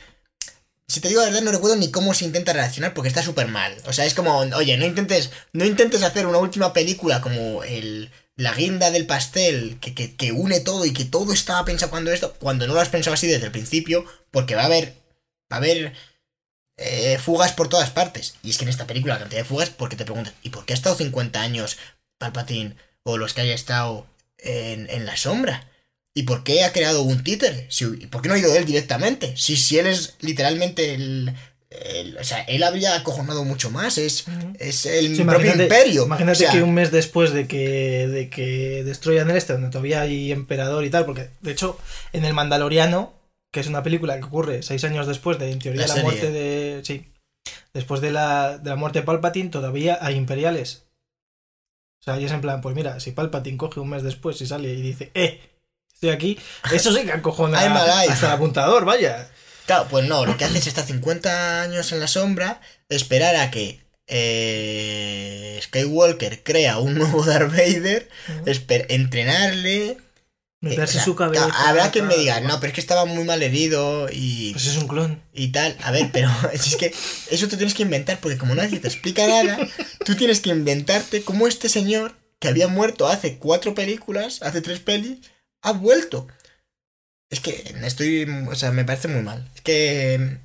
Si 0.87 1.01
te 1.01 1.09
digo 1.09 1.21
la 1.21 1.29
verdad, 1.29 1.43
no 1.43 1.53
recuerdo 1.53 1.77
ni 1.77 1.93
cómo 1.93 2.15
se 2.15 2.25
intenta 2.25 2.53
reaccionar 2.53 2.95
porque 2.95 3.07
está 3.09 3.23
súper 3.23 3.47
mal. 3.47 3.77
O 3.87 3.93
sea, 3.93 4.07
es 4.07 4.13
como, 4.15 4.39
oye, 4.39 4.77
no 4.77 4.85
intentes, 4.85 5.31
no 5.53 5.65
intentes 5.65 6.03
hacer 6.03 6.27
una 6.27 6.39
última 6.39 6.73
película 6.73 7.21
como 7.21 7.63
el, 7.63 8.11
la 8.41 8.55
guinda 8.55 8.91
del 8.91 9.05
pastel 9.05 9.77
que, 9.81 9.93
que, 9.93 10.33
une 10.33 10.61
todo 10.61 10.87
y 10.87 10.95
que 10.95 11.05
todo 11.05 11.35
estaba 11.35 11.63
pensado 11.67 11.91
cuando 11.91 12.11
esto, 12.11 12.33
cuando 12.39 12.67
no 12.67 12.73
lo 12.73 12.81
has 12.81 12.89
pensado 12.89 13.13
así 13.13 13.27
desde 13.27 13.45
el 13.45 13.53
principio, 13.53 14.07
porque 14.31 14.55
va 14.55 14.63
a 14.63 14.65
haber, 14.65 14.95
va 15.53 15.57
a 15.57 15.59
haber 15.59 15.93
eh, 16.79 17.19
fugas 17.19 17.53
por 17.53 17.69
todas 17.69 17.91
partes. 17.91 18.37
Y 18.43 18.49
es 18.49 18.57
que 18.57 18.65
en 18.65 18.71
esta 18.71 18.87
película 18.87 19.13
la 19.13 19.21
cantidad 19.21 19.43
de 19.43 19.45
fugas, 19.45 19.69
porque 19.69 19.95
te 19.95 20.07
preguntas, 20.07 20.33
¿y 20.43 20.49
por 20.49 20.65
qué 20.65 20.73
ha 20.73 20.75
estado 20.75 20.97
50 20.97 21.39
años 21.39 21.77
Palpatine 22.17 22.77
o 23.03 23.19
los 23.19 23.35
que 23.35 23.43
haya 23.43 23.53
estado 23.53 24.07
en, 24.39 24.89
en 24.89 25.05
la 25.05 25.19
sombra? 25.19 25.69
¿Y 26.15 26.23
por 26.23 26.43
qué 26.43 26.65
ha 26.65 26.73
creado 26.73 27.03
un 27.03 27.23
títere? 27.23 27.67
Si, 27.69 27.85
¿y 27.85 28.07
¿Por 28.07 28.23
qué 28.23 28.29
no 28.29 28.37
ha 28.37 28.39
ido 28.39 28.57
él 28.57 28.65
directamente? 28.65 29.37
Si, 29.37 29.59
si 29.59 29.79
él 29.79 29.87
es 29.87 30.15
literalmente 30.21 30.95
el, 30.95 31.35
el- 31.71 32.17
O 32.19 32.25
sea, 32.25 32.41
él 32.43 32.63
habría 32.63 32.97
acojonado 32.97 33.45
mucho 33.45 33.71
más. 33.71 33.97
Es, 33.99 34.25
es 34.59 34.87
el 34.87 35.17
Sí, 35.17 35.23
propio 35.23 35.53
imagínate- 35.53 35.63
imperio. 35.65 36.05
Imagínate 36.05 36.33
O 36.33 36.41
sea, 36.41 36.51
que 36.53 36.63
un 36.63 36.75
mes 36.75 36.91
después 36.91 37.33
de 37.33 37.47
que, 37.47 38.09
de 38.09 38.29
que 38.29 38.83
destruyan 38.85 39.31
el 39.31 39.37
este, 39.37 39.53
donde 39.53 39.71
todavía 39.71 40.01
hay 40.03 40.33
emperador 40.33 40.85
y 40.85 40.91
tal, 40.91 41.07
porque 41.07 41.31
de 41.41 41.53
hecho 41.53 41.79
en 42.13 42.25
el 42.25 42.35
Mandaloriano, 42.35 43.13
que 43.53 43.61
es 43.61 43.67
una 43.67 43.83
película 43.83 44.17
que 44.19 44.25
ocurre 44.25 44.63
seis 44.63 44.83
años 44.85 45.07
después 45.07 45.39
de, 45.39 45.51
en 45.51 45.59
teoría, 45.59 45.87
La 45.87 45.97
muerte 46.03 46.31
de. 46.31 46.83
Sí. 46.85 47.07
Después 47.73 48.01
de 48.01 48.11
la, 48.11 48.59
de 48.59 48.69
la 48.71 48.77
muerte 48.77 49.01
de 49.01 49.05
Palpatine, 49.07 49.49
todavía 49.51 49.99
hay 50.03 50.17
imperiales. 50.17 50.83
O 52.01 52.03
sea, 52.03 52.19
y 52.19 52.25
es 52.25 52.33
en 52.33 52.41
plan, 52.41 52.61
pues 52.63 52.75
mira, 52.75 52.99
si 52.99 53.13
Palpatine 53.13 53.57
coge 53.59 53.79
un 53.79 53.91
mes 53.91 54.03
después 54.03 54.41
y 54.41 54.47
sale 54.47 54.73
y 54.73 54.81
dice, 54.83 55.11
¡eh! 55.15 55.41
Estoy 55.93 56.11
aquí, 56.11 56.39
eso 56.73 56.93
sí 56.93 57.05
que 57.05 57.13
acojona 57.13 57.59
hasta 57.61 58.27
el 58.29 58.33
apuntador, 58.33 58.85
vaya. 58.85 59.31
Claro, 59.71 59.87
pues 59.89 60.05
no, 60.09 60.27
lo 60.27 60.37
que 60.37 60.45
hace 60.45 60.59
es 60.59 60.67
estar 60.67 60.85
50 60.85 61.63
años 61.63 61.93
en 61.93 62.01
la 62.01 62.09
sombra, 62.09 62.61
esperar 62.89 63.37
a 63.37 63.53
que 63.53 63.79
eh, 64.09 65.61
Skywalker 65.63 66.43
crea 66.43 66.79
un 66.79 66.95
nuevo 66.95 67.23
Darth 67.25 67.53
Vader, 67.53 68.09
entrenarle. 68.89 69.97
Meterse 70.61 70.81
eh, 70.81 70.85
o 70.85 70.87
sea, 70.89 71.01
en 71.03 71.05
su 71.05 71.15
cabeza. 71.15 71.69
Habrá 71.69 71.93
quien 71.93 72.09
me 72.09 72.17
diga, 72.17 72.41
no, 72.41 72.59
pero 72.59 72.71
es 72.71 72.75
que 72.75 72.81
estaba 72.81 73.05
muy 73.05 73.23
mal 73.23 73.45
herido 73.45 74.09
y, 74.11 74.51
Pues 74.55 74.67
es 74.67 74.77
un 74.77 74.89
clon. 74.89 75.23
y 75.33 75.53
tal. 75.53 75.77
A 75.85 75.93
ver, 75.93 76.11
pero 76.13 76.29
es 76.53 76.75
que 76.75 76.93
eso 77.31 77.47
tú 77.47 77.57
tienes 77.57 77.75
que 77.75 77.85
inventar, 77.85 78.19
porque 78.19 78.39
como 78.39 78.57
nadie 78.57 78.81
te 78.81 78.89
explica 78.89 79.25
nada, 79.29 79.57
tú 80.05 80.17
tienes 80.17 80.41
que 80.41 80.51
inventarte 80.51 81.23
cómo 81.23 81.47
este 81.47 81.69
señor, 81.69 82.17
que 82.41 82.49
había 82.49 82.67
muerto 82.67 83.07
hace 83.07 83.39
cuatro 83.39 83.73
películas, 83.73 84.43
hace 84.43 84.63
tres 84.63 84.81
pelis, 84.81 85.19
ha 85.63 85.71
vuelto. 85.71 86.27
Es 87.31 87.41
que 87.41 87.75
estoy, 87.85 88.29
o 88.51 88.55
sea, 88.55 88.73
me 88.73 88.85
parece 88.85 89.09
muy 89.09 89.23
mal. 89.23 89.49
Es 89.55 89.61
que 89.61 90.39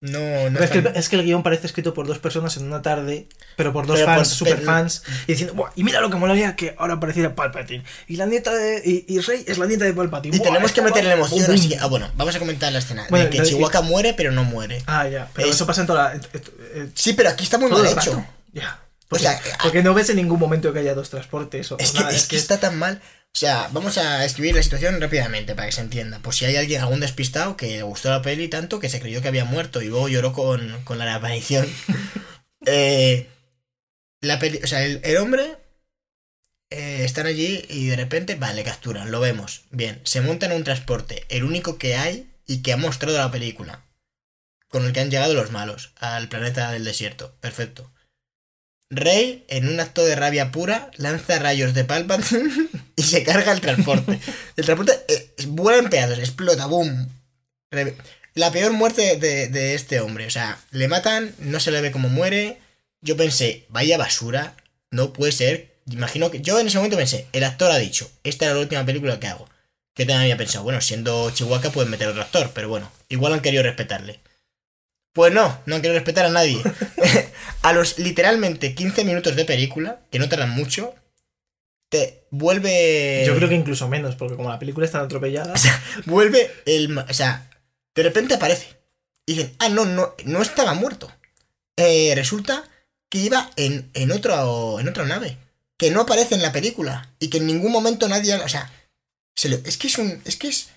no, 0.00 0.18
es, 0.20 0.70
que, 0.70 0.92
es 0.94 1.08
que 1.08 1.16
el 1.16 1.24
guion 1.24 1.42
parece 1.42 1.66
escrito 1.66 1.92
por 1.92 2.06
dos 2.06 2.20
personas 2.20 2.56
en 2.56 2.66
una 2.66 2.82
tarde, 2.82 3.26
pero 3.56 3.72
por 3.72 3.86
dos 3.86 3.96
Pero 3.96 4.06
por- 4.06 4.16
fans, 4.18 4.28
super 4.28 4.54
pero- 4.54 4.66
fans, 4.66 5.02
y 5.26 5.32
diciendo, 5.32 5.54
"Buah, 5.54 5.70
y 5.74 5.82
mira 5.82 6.00
lo 6.00 6.08
que 6.08 6.16
molaría 6.16 6.54
que 6.54 6.76
ahora 6.78 6.94
apareciera 6.94 7.34
Palpatine. 7.34 7.82
Y 8.06 8.14
la 8.16 8.26
nieta 8.26 8.54
de. 8.54 8.80
Y, 8.84 9.12
y 9.12 9.18
Rey 9.18 9.42
es 9.48 9.58
la 9.58 9.66
nieta 9.66 9.86
de 9.86 9.94
Palpatine. 9.94 10.36
Y 10.36 10.38
Buah, 10.38 10.48
tenemos 10.50 10.70
que 10.70 10.82
meterle 10.82 11.12
emoción, 11.14 11.50
así 11.50 11.62
bum". 11.62 11.68
que, 11.70 11.78
ah, 11.78 11.86
bueno, 11.86 12.08
vamos 12.16 12.36
a 12.36 12.38
comentar 12.38 12.72
la 12.72 12.78
escena. 12.78 13.06
Bueno, 13.10 13.24
de 13.24 13.30
que 13.30 13.42
Chihuahua 13.42 13.80
muere, 13.82 14.14
pero 14.14 14.30
no 14.30 14.44
muere. 14.44 14.82
Ah, 14.86 15.08
ya. 15.08 15.28
Pero 15.34 15.48
Es- 15.48 15.56
eso 15.56 15.66
pasa 15.66 15.80
en 15.80 15.86
toda 15.88 16.14
la. 16.14 16.20
Sí, 16.94 17.14
pero 17.14 17.30
aquí 17.30 17.42
está 17.42 17.58
muy 17.58 17.68
mal 17.70 17.84
hecho. 17.84 17.96
rato. 17.96 18.26
Ya. 19.10 19.32
O 19.34 19.38
Porque, 19.38 19.48
sea, 19.48 19.58
porque 19.62 19.82
no 19.82 19.94
ves 19.94 20.10
en 20.10 20.16
ningún 20.16 20.38
momento 20.38 20.72
que 20.72 20.80
haya 20.80 20.94
dos 20.94 21.10
transportes 21.10 21.72
o 21.72 21.78
Es 21.78 21.92
que, 21.92 22.00
nada. 22.00 22.12
es 22.14 22.26
que 22.26 22.36
está 22.36 22.60
tan 22.60 22.78
mal. 22.78 23.00
O 23.34 23.38
sea, 23.38 23.68
vamos 23.72 23.98
a 23.98 24.24
escribir 24.24 24.54
la 24.54 24.62
situación 24.62 25.00
rápidamente 25.00 25.54
para 25.54 25.66
que 25.66 25.72
se 25.72 25.80
entienda. 25.80 26.18
Pues 26.20 26.36
si 26.36 26.44
hay 26.44 26.56
alguien, 26.56 26.80
algún 26.80 27.00
despistado 27.00 27.56
que 27.56 27.68
le 27.76 27.82
gustó 27.82 28.10
la 28.10 28.22
peli 28.22 28.48
tanto 28.48 28.80
que 28.80 28.88
se 28.88 29.00
creyó 29.00 29.22
que 29.22 29.28
había 29.28 29.44
muerto 29.44 29.82
y 29.82 29.86
luego 29.88 30.08
lloró 30.08 30.32
con, 30.32 30.82
con 30.84 30.98
la 30.98 31.14
aparición. 31.14 31.66
Eh, 32.66 33.28
la 34.20 34.38
peli, 34.38 34.60
o 34.62 34.66
sea, 34.66 34.84
el, 34.84 35.00
el 35.04 35.16
hombre 35.18 35.58
eh, 36.70 37.04
están 37.04 37.26
allí 37.26 37.64
y 37.68 37.86
de 37.88 37.96
repente, 37.96 38.34
vale, 38.34 38.56
le 38.56 38.64
capturan, 38.64 39.10
lo 39.10 39.20
vemos. 39.20 39.62
Bien, 39.70 40.00
se 40.04 40.20
montan 40.20 40.50
en 40.50 40.58
un 40.58 40.64
transporte, 40.64 41.24
el 41.28 41.44
único 41.44 41.78
que 41.78 41.96
hay 41.96 42.30
y 42.46 42.62
que 42.62 42.72
ha 42.72 42.76
mostrado 42.76 43.16
la 43.18 43.30
película. 43.30 43.84
Con 44.68 44.84
el 44.84 44.92
que 44.92 45.00
han 45.00 45.10
llegado 45.10 45.34
los 45.34 45.50
malos 45.50 45.92
al 45.96 46.28
planeta 46.28 46.70
del 46.72 46.84
desierto. 46.84 47.34
Perfecto. 47.40 47.90
Rey, 48.90 49.44
en 49.48 49.68
un 49.68 49.80
acto 49.80 50.04
de 50.04 50.16
rabia 50.16 50.50
pura, 50.50 50.90
lanza 50.96 51.38
rayos 51.38 51.74
de 51.74 51.84
Palpatine 51.84 52.50
y 52.96 53.02
se 53.02 53.22
carga 53.22 53.52
el 53.52 53.60
transporte. 53.60 54.18
El 54.56 54.64
transporte 54.64 54.92
eh, 55.08 55.32
vuela 55.48 55.78
en 55.78 55.90
pedazos, 55.90 56.18
explota, 56.18 56.66
boom. 56.66 57.08
La 58.34 58.50
peor 58.50 58.72
muerte 58.72 59.16
de, 59.16 59.48
de 59.48 59.74
este 59.74 60.00
hombre. 60.00 60.26
O 60.26 60.30
sea, 60.30 60.58
le 60.70 60.88
matan, 60.88 61.34
no 61.38 61.60
se 61.60 61.70
le 61.70 61.80
ve 61.80 61.90
cómo 61.90 62.08
muere. 62.08 62.58
Yo 63.00 63.16
pensé, 63.16 63.66
vaya 63.68 63.98
basura, 63.98 64.56
no 64.90 65.12
puede 65.12 65.32
ser 65.32 65.78
imagino 65.92 66.30
que 66.30 66.40
yo 66.40 66.58
en 66.58 66.66
ese 66.66 66.78
momento 66.78 66.96
pensé, 66.96 67.26
el 67.32 67.44
actor 67.44 67.70
ha 67.70 67.78
dicho, 67.78 68.10
esta 68.24 68.46
era 68.46 68.54
la 68.54 68.60
última 68.60 68.84
película 68.84 69.18
que 69.18 69.26
hago. 69.26 69.48
Que 69.94 70.04
también 70.04 70.22
había 70.22 70.36
pensado, 70.36 70.64
bueno, 70.64 70.80
siendo 70.80 71.30
Chihuahua 71.30 71.72
pueden 71.72 71.90
meter 71.90 72.08
otro 72.08 72.22
actor, 72.22 72.52
pero 72.54 72.68
bueno, 72.68 72.90
igual 73.08 73.32
han 73.32 73.40
querido 73.40 73.62
respetarle. 73.62 74.20
Pues 75.12 75.32
no, 75.32 75.60
no 75.66 75.74
han 75.74 75.82
querido 75.82 75.98
respetar 75.98 76.26
a 76.26 76.30
nadie. 76.30 76.62
a 77.62 77.72
los 77.72 77.98
literalmente 77.98 78.74
15 78.74 79.04
minutos 79.04 79.36
de 79.36 79.44
película, 79.44 80.00
que 80.10 80.18
no 80.18 80.28
tardan 80.28 80.50
mucho, 80.50 80.94
te 81.88 82.24
vuelve... 82.30 83.24
Yo 83.26 83.36
creo 83.36 83.48
que 83.48 83.54
incluso 83.54 83.88
menos, 83.88 84.16
porque 84.16 84.36
como 84.36 84.50
la 84.50 84.58
película 84.58 84.86
está 84.86 85.00
atropellada... 85.00 85.54
vuelve 86.06 86.50
el... 86.66 86.96
O 86.96 87.14
sea, 87.14 87.50
de 87.94 88.02
repente 88.02 88.34
aparece. 88.34 88.78
Y 89.26 89.34
dicen, 89.34 89.54
ah, 89.58 89.68
no, 89.68 89.84
no, 89.84 90.14
no 90.24 90.42
estaba 90.42 90.74
muerto. 90.74 91.12
Eh, 91.76 92.12
resulta 92.14 92.64
que 93.10 93.18
iba 93.18 93.50
en, 93.56 93.90
en, 93.94 94.10
otro, 94.10 94.80
en 94.80 94.88
otra 94.88 95.04
nave. 95.04 95.36
Que 95.76 95.90
no 95.90 96.00
aparece 96.00 96.34
en 96.34 96.42
la 96.42 96.52
película. 96.52 97.12
Y 97.18 97.28
que 97.28 97.38
en 97.38 97.46
ningún 97.46 97.72
momento 97.72 98.08
nadie. 98.08 98.34
O 98.36 98.48
sea. 98.48 98.70
es 99.36 99.76
que 99.76 99.86
es 99.86 99.98
un. 99.98 100.20
Es 100.24 100.36
que 100.36 100.48
es. 100.48 100.70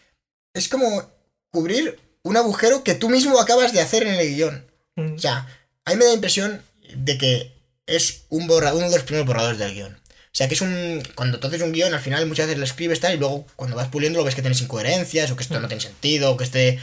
Es 0.54 0.68
como 0.68 1.10
cubrir 1.50 2.00
un 2.24 2.38
agujero 2.38 2.84
que 2.84 2.94
tú 2.94 3.10
mismo 3.10 3.40
acabas 3.40 3.74
de 3.74 3.82
hacer 3.82 4.04
en 4.04 4.16
el 4.16 4.36
guion. 4.36 4.66
Mm. 4.96 5.16
O 5.16 5.20
sea, 5.20 5.48
a 5.86 5.92
mí 5.92 5.98
me 5.98 6.06
da 6.06 6.14
impresión 6.14 6.62
de 6.96 7.18
que 7.18 7.54
es 7.86 8.26
un 8.30 8.48
borra, 8.48 8.74
uno 8.74 8.90
de 8.90 8.96
los 8.96 9.04
primeros 9.04 9.28
borradores 9.28 9.58
del 9.58 9.74
guion. 9.74 9.94
O 9.94 10.34
sea, 10.34 10.48
que 10.48 10.54
es 10.54 10.62
un. 10.62 11.04
Cuando 11.16 11.40
tú 11.40 11.48
haces 11.48 11.62
un 11.62 11.74
guion, 11.74 11.94
al 11.94 12.00
final 12.00 12.26
muchas 12.26 12.48
veces 12.48 12.60
lo 12.60 12.66
escribes 12.66 13.02
tal, 13.02 13.14
y 13.14 13.18
luego 13.18 13.46
cuando 13.56 13.76
vas 13.76 13.90
puliendo 13.90 14.20
lo 14.20 14.26
ves 14.26 14.36
que 14.36 14.42
tienes 14.42 14.62
incoherencias, 14.62 15.30
o 15.30 15.36
que 15.36 15.44
esto 15.44 15.60
no 15.60 15.68
tiene 15.68 15.82
sentido, 15.82 16.32
o 16.32 16.38
que 16.38 16.46
este 16.46 16.80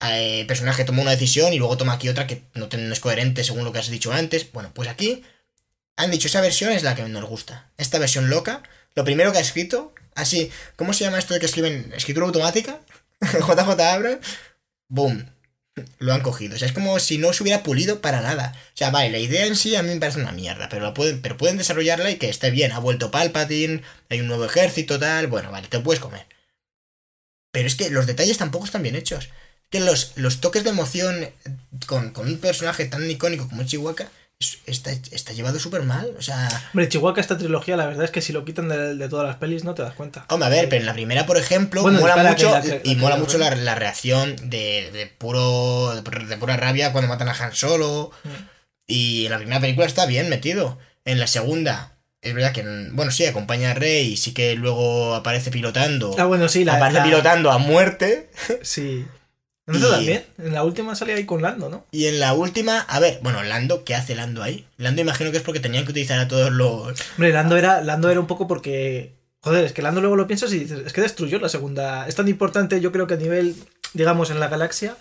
eh, 0.00 0.44
personaje 0.46 0.84
toma 0.84 1.02
una 1.02 1.10
decisión 1.10 1.52
y 1.52 1.58
luego 1.58 1.76
toma 1.76 1.94
aquí 1.94 2.08
otra 2.08 2.26
que 2.26 2.42
no, 2.54 2.68
no 2.70 2.92
es 2.92 3.00
coherente 3.00 3.42
según 3.42 3.64
lo 3.64 3.72
que 3.72 3.80
has 3.80 3.88
dicho 3.88 4.12
antes. 4.12 4.52
Bueno, 4.52 4.70
pues 4.74 4.88
aquí 4.88 5.24
han 5.96 6.10
dicho 6.10 6.28
esa 6.28 6.40
versión 6.40 6.72
es 6.72 6.82
la 6.82 6.94
que 6.94 7.02
nos 7.04 7.24
gusta. 7.24 7.70
Esta 7.78 7.98
versión 7.98 8.30
loca, 8.30 8.62
lo 8.94 9.04
primero 9.04 9.32
que 9.32 9.38
ha 9.38 9.42
escrito, 9.42 9.92
así, 10.14 10.50
¿cómo 10.76 10.92
se 10.92 11.04
llama 11.04 11.18
esto 11.18 11.34
de 11.34 11.40
que 11.40 11.46
escriben 11.46 11.92
escritura 11.96 12.26
automática? 12.26 12.80
JJ 13.20 13.80
Abrams, 13.80 14.26
boom, 14.88 15.33
lo 15.98 16.12
han 16.12 16.20
cogido. 16.20 16.54
O 16.54 16.58
sea, 16.58 16.68
es 16.68 16.74
como 16.74 16.98
si 16.98 17.18
no 17.18 17.32
se 17.32 17.42
hubiera 17.42 17.62
pulido 17.62 18.00
para 18.00 18.20
nada. 18.20 18.54
O 18.74 18.76
sea, 18.76 18.90
vale, 18.90 19.10
la 19.10 19.18
idea 19.18 19.46
en 19.46 19.56
sí 19.56 19.74
a 19.76 19.82
mí 19.82 19.90
me 19.90 20.00
parece 20.00 20.20
una 20.20 20.32
mierda, 20.32 20.68
pero, 20.68 20.84
la 20.84 20.94
pueden, 20.94 21.20
pero 21.20 21.36
pueden 21.36 21.58
desarrollarla 21.58 22.10
y 22.10 22.16
que 22.16 22.28
esté 22.28 22.50
bien. 22.50 22.72
Ha 22.72 22.78
vuelto 22.78 23.10
Palpatine, 23.10 23.82
hay 24.08 24.20
un 24.20 24.28
nuevo 24.28 24.44
ejército, 24.44 24.98
tal. 24.98 25.26
Bueno, 25.26 25.50
vale, 25.50 25.68
te 25.68 25.80
puedes 25.80 26.00
comer. 26.00 26.26
Pero 27.50 27.66
es 27.66 27.74
que 27.76 27.90
los 27.90 28.06
detalles 28.06 28.38
tampoco 28.38 28.64
están 28.64 28.82
bien 28.82 28.96
hechos. 28.96 29.30
Que 29.70 29.80
los, 29.80 30.12
los 30.16 30.40
toques 30.40 30.64
de 30.64 30.70
emoción 30.70 31.30
con, 31.86 32.10
con 32.10 32.26
un 32.26 32.38
personaje 32.38 32.84
tan 32.86 33.08
icónico 33.10 33.48
como 33.48 33.64
Chihuahua 33.64 34.08
está, 34.66 34.90
está 34.90 35.32
llevado 35.32 35.58
súper 35.58 35.82
mal. 35.82 36.14
O 36.18 36.22
sea. 36.22 36.48
Hombre, 36.72 36.88
Chihuahua, 36.88 37.20
esta 37.20 37.38
trilogía, 37.38 37.76
la 37.76 37.86
verdad 37.86 38.04
es 38.04 38.10
que 38.10 38.20
si 38.20 38.32
lo 38.32 38.44
quitan 38.44 38.68
de, 38.68 38.94
de, 38.94 39.08
todas 39.08 39.26
las 39.26 39.36
pelis, 39.36 39.64
no 39.64 39.74
te 39.74 39.82
das 39.82 39.94
cuenta. 39.94 40.26
Hombre, 40.28 40.46
a 40.46 40.50
ver, 40.50 40.68
pero 40.68 40.80
en 40.80 40.86
la 40.86 40.94
primera, 40.94 41.26
por 41.26 41.36
ejemplo, 41.36 41.82
bueno, 41.82 42.00
mola 42.00 42.16
mucho. 42.16 42.52
Que 42.62 42.68
la, 42.68 42.80
y 42.82 42.96
mola 42.96 43.16
mucho 43.16 43.38
la, 43.38 43.54
la, 43.54 43.74
reacción 43.74 44.36
de, 44.36 44.90
de 44.92 45.06
puro. 45.06 45.94
De, 45.94 46.36
pura 46.36 46.56
rabia 46.56 46.92
cuando 46.92 47.08
matan 47.08 47.28
a 47.28 47.32
Han 47.32 47.54
Solo. 47.54 48.10
Mm. 48.24 48.28
Y 48.86 49.24
en 49.24 49.30
la 49.30 49.38
primera 49.38 49.60
película 49.60 49.86
está 49.86 50.06
bien 50.06 50.28
metido. 50.28 50.78
En 51.04 51.18
la 51.18 51.26
segunda. 51.26 51.90
Es 52.20 52.34
verdad 52.34 52.52
que, 52.52 52.62
bueno, 52.92 53.10
sí, 53.10 53.26
acompaña 53.26 53.72
a 53.72 53.74
Rey 53.74 54.12
y 54.12 54.16
sí 54.16 54.32
que 54.32 54.54
luego 54.54 55.14
aparece 55.14 55.50
pilotando. 55.50 56.16
Ah, 56.18 56.24
bueno, 56.24 56.48
sí, 56.48 56.64
la, 56.64 56.76
aparece 56.76 57.02
pilotando 57.02 57.50
a 57.50 57.58
muerte. 57.58 58.30
Sí. 58.62 59.04
¿No 59.66 59.78
y... 59.78 59.90
también? 59.90 60.24
En 60.38 60.52
la 60.52 60.62
última 60.62 60.94
salía 60.94 61.14
ahí 61.14 61.24
con 61.24 61.40
Lando, 61.40 61.68
¿no? 61.68 61.86
Y 61.90 62.06
en 62.06 62.20
la 62.20 62.34
última, 62.34 62.80
a 62.80 63.00
ver, 63.00 63.18
bueno, 63.22 63.42
Lando, 63.42 63.84
¿qué 63.84 63.94
hace 63.94 64.14
Lando 64.14 64.42
ahí? 64.42 64.66
Lando 64.76 65.00
imagino 65.00 65.30
que 65.30 65.38
es 65.38 65.42
porque 65.42 65.60
tenían 65.60 65.84
que 65.84 65.92
utilizar 65.92 66.18
a 66.18 66.28
todos 66.28 66.52
los. 66.52 66.98
Hombre, 67.16 67.32
Lando 67.32 67.56
era, 67.56 67.80
Lando 67.80 68.10
era 68.10 68.20
un 68.20 68.26
poco 68.26 68.46
porque. 68.46 69.12
Joder, 69.40 69.64
es 69.64 69.72
que 69.72 69.82
Lando 69.82 70.00
luego 70.00 70.16
lo 70.16 70.26
piensas 70.26 70.52
y 70.52 70.60
dices, 70.60 70.80
es 70.86 70.92
que 70.92 71.00
destruyó 71.00 71.38
la 71.38 71.48
segunda. 71.48 72.06
Es 72.08 72.14
tan 72.14 72.28
importante, 72.28 72.80
yo 72.80 72.92
creo 72.92 73.06
que 73.06 73.14
a 73.14 73.18
nivel, 73.18 73.56
digamos, 73.92 74.30
en 74.30 74.40
la 74.40 74.48
galaxia, 74.48 74.96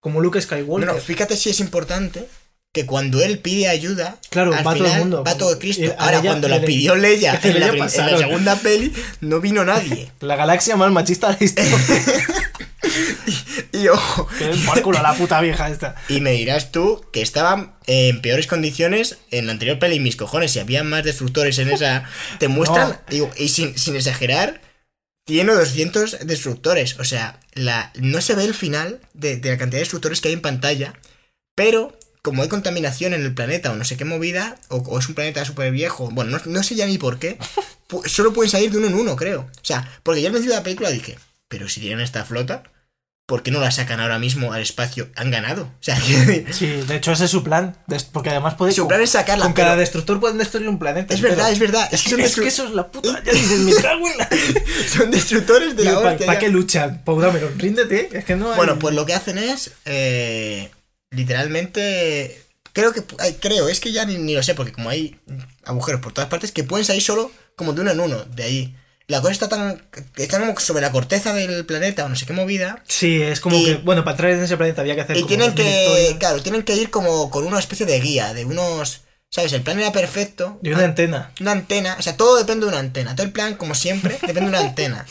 como 0.00 0.20
Luke 0.20 0.40
Skywalker. 0.40 0.88
Bueno, 0.88 0.94
fíjate 0.94 1.36
si 1.36 1.50
es 1.50 1.60
importante 1.60 2.28
que 2.72 2.86
cuando 2.86 3.22
él 3.22 3.38
pide 3.38 3.68
ayuda, 3.68 4.18
claro, 4.30 4.52
al 4.52 4.66
va 4.66 4.72
final 4.72 4.78
todo 4.78 4.94
el 4.94 4.98
mundo. 5.00 5.24
va 5.24 5.36
todo 5.36 5.58
Cristo. 5.60 5.94
Ahora, 5.96 6.20
cuando 6.22 6.48
la 6.48 6.60
pidió 6.60 6.96
Leia 6.96 7.38
en 7.42 7.60
la, 7.60 7.68
en 7.68 7.78
la, 7.78 7.88
segunda 7.88 8.56
peli, 8.56 8.92
no 9.20 9.40
vino 9.40 9.64
nadie. 9.64 10.10
La 10.20 10.34
galaxia 10.34 10.76
más 10.76 10.90
machista 10.90 11.32
de 11.32 11.36
la 11.38 11.44
historia. 11.44 11.78
y, 13.74 13.88
ojo. 13.88 14.28
Que 14.38 14.50
por 14.66 14.82
culo 14.82 15.02
la 15.02 15.14
puta 15.14 15.40
vieja 15.40 15.68
esta. 15.68 15.96
Y 16.08 16.20
me 16.20 16.32
dirás 16.32 16.72
tú 16.72 17.04
que 17.12 17.22
estaban 17.22 17.74
en 17.86 18.22
peores 18.22 18.46
condiciones 18.46 19.18
en 19.30 19.46
la 19.46 19.52
anterior 19.52 19.78
peli, 19.78 20.00
mis 20.00 20.16
cojones. 20.16 20.52
Si 20.52 20.60
había 20.60 20.82
más 20.84 21.04
destructores 21.04 21.58
en 21.58 21.70
esa. 21.70 22.04
Te 22.38 22.48
muestran, 22.48 22.90
no. 22.90 23.00
digo, 23.08 23.30
y 23.36 23.48
sin, 23.48 23.76
sin 23.78 23.96
exagerar, 23.96 24.60
100 25.26 25.50
o 25.50 25.54
200 25.54 26.18
destructores. 26.26 26.98
O 26.98 27.04
sea, 27.04 27.40
la, 27.54 27.92
no 27.96 28.20
se 28.20 28.34
ve 28.34 28.44
el 28.44 28.54
final 28.54 29.00
de, 29.12 29.36
de 29.36 29.50
la 29.50 29.58
cantidad 29.58 29.78
de 29.78 29.84
destructores 29.84 30.20
que 30.20 30.28
hay 30.28 30.34
en 30.34 30.42
pantalla, 30.42 30.94
pero 31.54 31.98
como 32.22 32.42
hay 32.42 32.48
contaminación 32.48 33.12
en 33.12 33.22
el 33.22 33.34
planeta 33.34 33.70
o 33.70 33.76
no 33.76 33.84
sé 33.84 33.98
qué 33.98 34.06
movida, 34.06 34.56
o, 34.68 34.76
o 34.76 34.98
es 34.98 35.08
un 35.08 35.14
planeta 35.14 35.44
súper 35.44 35.70
viejo, 35.72 36.08
bueno, 36.10 36.30
no, 36.30 36.40
no, 36.46 36.62
sé 36.62 36.74
ya 36.74 36.86
ni 36.86 36.96
por 36.96 37.18
qué, 37.18 37.38
solo 38.06 38.32
pueden 38.32 38.50
salir 38.50 38.70
de 38.70 38.78
uno 38.78 38.86
en 38.86 38.94
uno, 38.94 39.14
creo. 39.14 39.40
O 39.40 39.64
sea, 39.64 40.00
porque 40.02 40.22
ya 40.22 40.28
al 40.28 40.32
principio 40.32 40.54
de 40.54 40.60
la 40.60 40.64
película 40.64 40.90
dije, 40.90 41.18
pero 41.48 41.68
si 41.68 41.80
tienen 41.80 42.00
esta 42.00 42.24
flota, 42.24 42.62
¿por 43.26 43.42
qué 43.42 43.50
no 43.50 43.60
la 43.60 43.70
sacan 43.70 44.00
ahora 44.00 44.18
mismo 44.18 44.52
al 44.52 44.62
espacio? 44.62 45.08
Han 45.16 45.30
ganado. 45.30 45.62
O 45.62 45.82
sea, 45.82 45.96
sí, 46.50 46.66
de 46.66 46.96
hecho 46.96 47.12
ese 47.12 47.24
es 47.24 47.30
su 47.30 47.42
plan, 47.42 47.76
porque 48.12 48.30
además 48.30 48.54
puede... 48.54 48.72
Su 48.72 48.86
plan 48.86 49.00
es 49.00 49.10
sacarla. 49.10 49.44
Con 49.44 49.54
cada 49.54 49.70
pero... 49.70 49.80
destructor 49.80 50.20
pueden 50.20 50.38
destruir 50.38 50.68
un 50.68 50.78
planeta. 50.78 51.14
Es 51.14 51.20
verdad, 51.20 51.50
es 51.50 51.58
verdad. 51.58 51.88
Es 51.90 52.02
que, 52.02 52.10
son 52.10 52.20
es 52.20 52.34
que 52.36 52.48
eso 52.48 52.64
es 52.64 52.72
la 52.72 52.88
puta... 52.88 53.22
Ya 53.24 53.32
dices, 53.32 53.82
la... 54.18 54.28
son 54.88 55.10
destructores 55.10 55.76
de 55.76 55.82
Tío, 55.82 56.02
la 56.02 56.16
¿Para 56.16 56.38
qué 56.38 56.48
luchan? 56.48 57.02
Ríndete, 57.56 58.16
es 58.16 58.24
que 58.24 58.36
no 58.36 58.50
hay... 58.50 58.56
Bueno, 58.56 58.78
pues 58.78 58.94
lo 58.94 59.06
que 59.06 59.14
hacen 59.14 59.38
es... 59.38 59.72
Eh, 59.84 60.70
literalmente 61.10 62.40
creo 62.72 62.92
que 62.92 63.02
creo 63.40 63.68
es 63.68 63.80
que 63.80 63.92
ya 63.92 64.04
ni, 64.04 64.18
ni, 64.18 64.34
lo 64.34 64.42
sé 64.42 64.54
porque 64.54 64.72
como 64.72 64.90
hay 64.90 65.16
agujeros 65.64 66.00
por 66.00 66.12
todas 66.12 66.28
partes 66.28 66.50
que 66.50 66.64
pueden 66.64 66.84
salir 66.84 67.02
solo 67.02 67.30
como 67.54 67.72
de 67.72 67.82
uno 67.82 67.92
en 67.92 68.00
uno 68.00 68.24
de 68.24 68.42
ahí 68.42 68.76
la 69.06 69.20
cosa 69.20 69.32
está 69.32 69.48
tan 69.48 69.82
está 70.16 70.40
como 70.40 70.58
sobre 70.58 70.80
la 70.80 70.90
corteza 70.90 71.34
del 71.34 71.66
planeta 71.66 72.04
o 72.04 72.08
no 72.08 72.16
sé 72.16 72.26
qué 72.26 72.32
movida. 72.32 72.82
Sí 72.88 73.20
es 73.22 73.40
como 73.40 73.56
y, 73.56 73.64
que 73.64 73.74
bueno 73.76 74.04
para 74.04 74.12
entrar 74.12 74.30
en 74.32 74.42
ese 74.42 74.56
planeta 74.56 74.80
había 74.80 74.94
que 74.94 75.02
hacer 75.02 75.16
y 75.16 75.24
tienen 75.24 75.54
que 75.54 76.16
claro 76.18 76.42
tienen 76.42 76.62
que 76.62 76.74
ir 76.74 76.90
como 76.90 77.30
con 77.30 77.46
una 77.46 77.58
especie 77.58 77.86
de 77.86 78.00
guía 78.00 78.32
de 78.32 78.44
unos 78.44 79.02
sabes 79.30 79.52
el 79.52 79.62
plan 79.62 79.78
era 79.78 79.92
perfecto. 79.92 80.58
De 80.62 80.72
una 80.72 80.82
ah, 80.82 80.86
antena. 80.86 81.32
una 81.40 81.52
antena 81.52 81.96
o 81.98 82.02
sea 82.02 82.16
todo 82.16 82.36
depende 82.36 82.66
de 82.66 82.72
una 82.72 82.80
antena. 82.80 83.14
Todo 83.14 83.26
el 83.26 83.32
plan 83.32 83.56
como 83.56 83.74
siempre 83.74 84.12
depende 84.20 84.42
de 84.42 84.48
una 84.48 84.60
antena. 84.60 85.06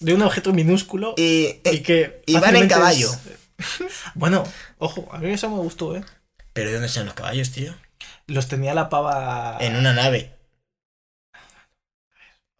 De 0.00 0.14
un 0.14 0.22
objeto 0.22 0.52
minúsculo 0.52 1.14
y, 1.16 1.60
y 1.64 1.80
que 1.80 2.22
y 2.26 2.34
van 2.38 2.56
en 2.56 2.68
caballo. 2.68 3.10
es... 3.10 3.74
bueno 4.14 4.44
ojo 4.78 5.08
a 5.12 5.18
mí 5.18 5.30
eso 5.30 5.50
me 5.50 5.56
gustó 5.56 5.96
eh. 5.96 6.04
¿Pero 6.58 6.70
de 6.70 6.74
dónde 6.74 6.88
son 6.88 7.06
los 7.06 7.14
caballos, 7.14 7.52
tío? 7.52 7.74
Los 8.26 8.48
tenía 8.48 8.74
la 8.74 8.88
pava. 8.88 9.58
En 9.60 9.76
una 9.76 9.92
nave. 9.92 10.37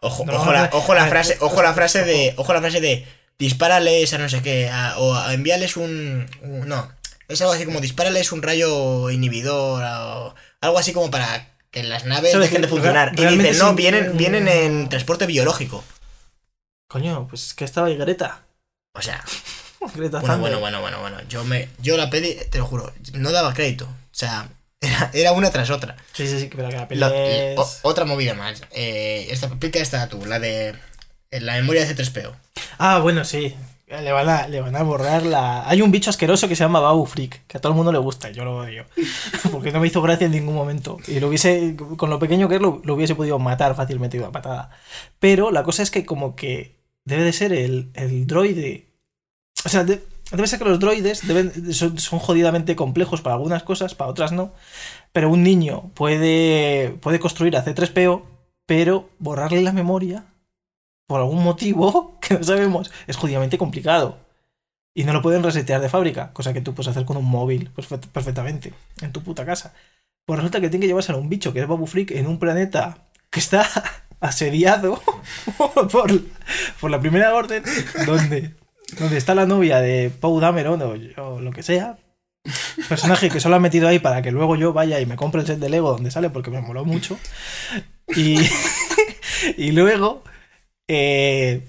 Ojo, 0.00 0.24
no, 0.24 0.34
ojo, 0.34 0.52
la, 0.52 0.70
ojo 0.72 0.94
la 0.94 1.06
frase, 1.06 1.36
ojo 1.40 1.62
la 1.62 1.74
frase 1.74 2.04
de. 2.04 2.34
Ojo 2.36 2.52
la 2.52 2.60
frase 2.60 2.80
de. 2.80 3.06
Dispárales 3.38 4.12
a 4.14 4.18
no 4.18 4.28
sé 4.28 4.42
qué. 4.42 4.68
A, 4.68 4.98
o 4.98 5.14
a 5.14 5.34
envíales 5.34 5.76
un, 5.76 6.28
un, 6.42 6.68
No. 6.68 6.90
Es 7.28 7.40
algo 7.42 7.52
así 7.52 7.64
como 7.64 7.80
dispárales 7.80 8.32
un 8.32 8.42
rayo 8.42 9.10
inhibidor. 9.10 9.82
O, 9.82 10.34
algo 10.60 10.78
así 10.78 10.92
como 10.92 11.10
para 11.10 11.52
que 11.70 11.82
las 11.82 12.04
naves 12.04 12.38
dejen 12.38 12.62
de 12.62 12.68
funcionar. 12.68 13.12
Y 13.16 13.24
dicen, 13.26 13.58
no, 13.58 13.74
vienen, 13.74 14.16
vienen 14.16 14.48
en 14.48 14.88
transporte 14.88 15.26
biológico. 15.26 15.84
Coño, 16.88 17.28
pues 17.28 17.48
es 17.48 17.54
que 17.54 17.64
estaba 17.64 17.88
ahí 17.88 17.96
Greta. 17.96 18.42
O 18.94 19.02
sea. 19.02 19.22
Greta 19.94 20.20
bueno, 20.20 20.38
bueno, 20.38 20.60
bueno, 20.60 20.80
bueno, 20.80 21.00
bueno. 21.00 21.18
Yo 21.28 21.44
me. 21.44 21.68
Yo 21.80 21.96
la 21.96 22.08
peli, 22.08 22.36
te 22.50 22.58
lo 22.58 22.66
juro, 22.66 22.92
no 23.12 23.30
daba 23.30 23.52
crédito. 23.52 23.84
O 23.84 24.14
sea, 24.18 24.48
era, 24.88 25.10
era 25.12 25.32
una 25.32 25.50
tras 25.50 25.70
otra. 25.70 25.96
Sí, 26.12 26.26
sí, 26.26 26.38
sí, 26.40 26.50
pero 26.54 26.68
que 26.68 26.76
la 26.76 26.88
peli 26.88 27.00
Lo, 27.00 27.08
es... 27.12 27.58
o, 27.58 27.68
otra 27.82 28.04
movida 28.04 28.34
más. 28.34 28.62
Eh, 28.72 29.26
esta 29.30 29.48
pica 29.48 29.78
esta 29.78 30.08
tú, 30.08 30.24
la 30.26 30.38
de. 30.38 30.74
La 31.30 31.54
memoria 31.54 31.84
de 31.84 31.94
C3PO. 31.94 32.32
Ah, 32.78 33.00
bueno, 33.00 33.24
sí. 33.24 33.54
Le 33.86 34.12
van, 34.12 34.28
a, 34.28 34.48
le 34.48 34.60
van 34.60 34.76
a 34.76 34.82
borrar 34.82 35.24
la. 35.24 35.68
Hay 35.68 35.80
un 35.80 35.90
bicho 35.90 36.10
asqueroso 36.10 36.48
que 36.48 36.56
se 36.56 36.64
llama 36.64 36.80
Babu 36.80 37.06
Freak, 37.06 37.46
que 37.46 37.56
a 37.56 37.60
todo 37.60 37.72
el 37.72 37.76
mundo 37.76 37.90
le 37.90 37.98
gusta, 37.98 38.30
yo 38.30 38.44
lo 38.44 38.58
odio. 38.58 38.84
Porque 39.52 39.72
no 39.72 39.80
me 39.80 39.86
hizo 39.86 40.02
gracia 40.02 40.26
en 40.26 40.32
ningún 40.32 40.54
momento. 40.54 40.98
Y 41.06 41.20
lo 41.20 41.28
hubiese, 41.28 41.74
con 41.96 42.10
lo 42.10 42.18
pequeño 42.18 42.48
que 42.48 42.56
es, 42.56 42.60
lo, 42.60 42.82
lo 42.84 42.94
hubiese 42.94 43.14
podido 43.14 43.38
matar 43.38 43.74
fácilmente 43.74 44.22
a 44.22 44.30
patada. 44.30 44.70
Pero 45.18 45.50
la 45.50 45.62
cosa 45.62 45.82
es 45.82 45.90
que, 45.90 46.04
como 46.04 46.36
que 46.36 46.76
debe 47.04 47.24
de 47.24 47.32
ser 47.32 47.52
el, 47.52 47.90
el 47.94 48.26
droide 48.26 48.88
o 49.64 49.68
sea, 49.68 49.84
de, 49.84 50.02
debe 50.30 50.46
ser 50.46 50.58
que 50.58 50.64
los 50.66 50.78
droides 50.78 51.22
son, 51.72 52.18
jodidamente 52.18 52.76
complejos 52.76 53.22
para 53.22 53.36
algunas 53.36 53.62
cosas, 53.62 53.94
para 53.94 54.10
otras 54.10 54.32
no. 54.32 54.52
Pero 55.12 55.30
un 55.30 55.42
niño 55.42 55.90
puede, 55.94 56.90
puede 57.00 57.20
construir 57.20 57.56
a 57.56 57.64
C3PO, 57.64 58.24
pero 58.66 59.10
borrarle 59.18 59.62
la 59.62 59.72
memoria, 59.72 60.26
por 61.06 61.20
algún 61.20 61.42
motivo 61.42 62.18
que 62.20 62.34
no 62.34 62.44
sabemos, 62.44 62.90
es 63.06 63.16
jodidamente 63.16 63.58
complicado. 63.58 64.18
Y 64.94 65.04
no 65.04 65.12
lo 65.12 65.22
pueden 65.22 65.42
resetear 65.42 65.80
de 65.80 65.88
fábrica, 65.88 66.32
cosa 66.32 66.52
que 66.52 66.60
tú 66.60 66.74
puedes 66.74 66.88
hacer 66.88 67.04
con 67.04 67.16
un 67.16 67.24
móvil 67.24 67.70
perfectamente, 68.12 68.74
en 69.00 69.12
tu 69.12 69.22
puta 69.22 69.46
casa. 69.46 69.72
Pues 70.24 70.38
resulta 70.38 70.60
que 70.60 70.68
tiene 70.68 70.82
que 70.82 70.88
llevarse 70.88 71.12
a 71.12 71.16
un 71.16 71.28
bicho 71.28 71.52
que 71.52 71.60
es 71.60 71.68
Babu 71.68 71.86
Freak 71.86 72.10
en 72.10 72.26
un 72.26 72.38
planeta 72.38 73.06
que 73.30 73.40
está 73.40 73.66
asediado 74.20 75.00
por, 75.90 76.20
por 76.80 76.90
la 76.90 77.00
primera 77.00 77.34
orden, 77.34 77.62
donde, 78.06 78.54
donde 78.96 79.18
está 79.18 79.34
la 79.34 79.46
novia 79.46 79.80
de 79.80 80.10
Paul 80.10 80.40
Dameron 80.40 80.80
o, 81.16 81.40
lo 81.40 81.50
que 81.50 81.62
sea. 81.62 81.98
Personaje 82.88 83.28
que 83.28 83.40
solo 83.40 83.56
han 83.56 83.62
metido 83.62 83.88
ahí 83.88 83.98
para 83.98 84.22
que 84.22 84.30
luego 84.30 84.56
yo 84.56 84.72
vaya 84.72 85.00
y 85.00 85.06
me 85.06 85.16
compre 85.16 85.42
el 85.42 85.46
set 85.46 85.58
de 85.58 85.68
Lego 85.68 85.92
donde 85.92 86.10
sale 86.10 86.30
porque 86.30 86.50
me 86.50 86.60
moló 86.60 86.84
mucho. 86.84 87.18
Y, 88.16 88.38
y 89.56 89.72
luego, 89.72 90.22
eh, 90.86 91.66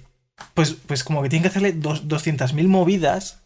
pues, 0.54 0.74
pues 0.74 1.04
como 1.04 1.22
que 1.22 1.30
tienen 1.30 1.44
que 1.44 1.50
hacerle 1.50 1.74
dos, 1.74 2.08
200.000 2.08 2.68
movidas 2.68 3.42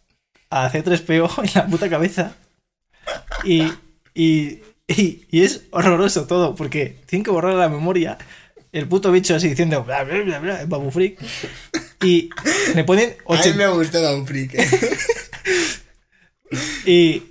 a 0.49 0.69
C3PO 0.69 1.43
en 1.43 1.51
la 1.55 1.67
puta 1.67 1.89
cabeza. 1.89 2.35
Y, 3.43 3.63
y, 4.13 4.61
y, 4.87 5.25
y 5.31 5.43
es 5.43 5.63
horroroso 5.71 6.27
todo, 6.27 6.55
porque 6.55 7.01
tienen 7.07 7.23
que 7.23 7.31
borrar 7.31 7.55
la 7.55 7.69
memoria. 7.69 8.17
El 8.73 8.87
puto 8.87 9.11
bicho 9.11 9.35
así 9.35 9.47
diciendo 9.49 9.83
bla 9.83 10.03
bla 10.03 10.19
bla 10.21 10.39
bla, 10.39 10.65
Babu 10.65 10.91
Freak. 10.91 11.17
Y 12.03 12.29
le 12.75 12.83
ponen 12.83 13.11
A 13.27 13.33
mí 13.33 13.39
80 13.39 13.57
me 13.57 13.67
gustó 13.67 14.01
Babu 14.01 14.25
Freak. 14.25 14.55
eh. 14.55 14.67
y, 16.85 17.23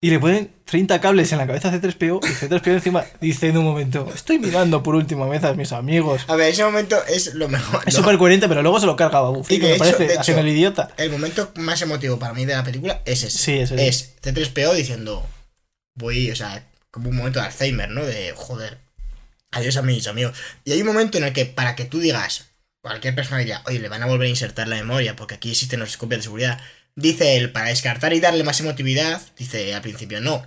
y 0.00 0.10
le 0.10 0.18
ponen 0.18 0.50
30 0.64 1.00
cables 1.00 1.32
en 1.32 1.38
la 1.38 1.46
cabeza 1.46 1.68
a 1.68 1.72
C3PO 1.72 2.20
y 2.22 2.46
C3PO 2.46 2.72
encima 2.74 3.04
dice 3.20 3.48
en 3.48 3.56
un 3.56 3.64
momento, 3.64 4.10
estoy 4.14 4.38
mirando 4.38 4.82
por 4.82 4.94
última 4.94 5.26
vez 5.26 5.42
a 5.44 5.54
mis 5.54 5.72
amigos. 5.72 6.22
A 6.28 6.36
ver, 6.36 6.50
ese 6.50 6.62
momento 6.62 6.96
es 7.08 7.34
lo 7.34 7.48
mejor. 7.48 7.80
Es 7.86 7.94
¿no? 7.94 8.00
súper 8.00 8.18
coherente, 8.18 8.48
pero 8.48 8.62
luego 8.62 8.78
se 8.80 8.86
lo 8.86 8.96
carga 8.96 9.20
Babu 9.20 9.42
de 9.42 9.58
me 9.58 9.70
hecho- 9.70 9.78
parece, 9.78 10.06
de 10.08 10.18
haciendo 10.18 10.42
el 10.42 10.48
idiota. 10.48 10.90
El 10.98 11.10
momento 11.10 11.50
más 11.56 11.80
emotivo 11.80 12.18
para 12.18 12.34
mí 12.34 12.44
de 12.44 12.54
la 12.54 12.64
película 12.64 13.00
es 13.06 13.22
ese. 13.22 13.38
Sí, 13.38 13.52
ese 13.58 13.88
Es 13.88 14.14
C3PO 14.22 14.74
diciendo, 14.74 15.26
voy, 15.94 16.30
o 16.30 16.36
sea, 16.36 16.66
como 16.90 17.08
un 17.08 17.16
momento 17.16 17.40
de 17.40 17.46
Alzheimer, 17.46 17.88
¿no? 17.90 18.04
De, 18.04 18.32
joder, 18.36 18.78
adiós 19.52 19.76
a 19.76 19.82
mis 19.82 20.06
amigos. 20.06 20.36
Y 20.64 20.72
hay 20.72 20.80
un 20.80 20.86
momento 20.86 21.18
en 21.18 21.24
el 21.24 21.32
que 21.32 21.46
para 21.46 21.74
que 21.76 21.84
tú 21.84 22.00
digas, 22.00 22.46
cualquier 22.80 23.14
persona 23.14 23.38
diría, 23.38 23.62
oye, 23.66 23.78
le 23.80 23.88
van 23.88 24.02
a 24.02 24.06
volver 24.06 24.26
a 24.26 24.30
insertar 24.30 24.68
la 24.68 24.76
memoria 24.76 25.16
porque 25.16 25.34
aquí 25.34 25.50
existen 25.50 25.80
los 25.80 25.96
copias 25.96 26.20
de 26.20 26.22
seguridad. 26.24 26.60
Dice 26.94 27.36
él, 27.36 27.52
para 27.52 27.68
descartar 27.68 28.12
y 28.12 28.20
darle 28.20 28.42
más 28.44 28.60
emotividad, 28.60 29.20
dice 29.38 29.74
al 29.74 29.82
principio, 29.82 30.20
no. 30.20 30.44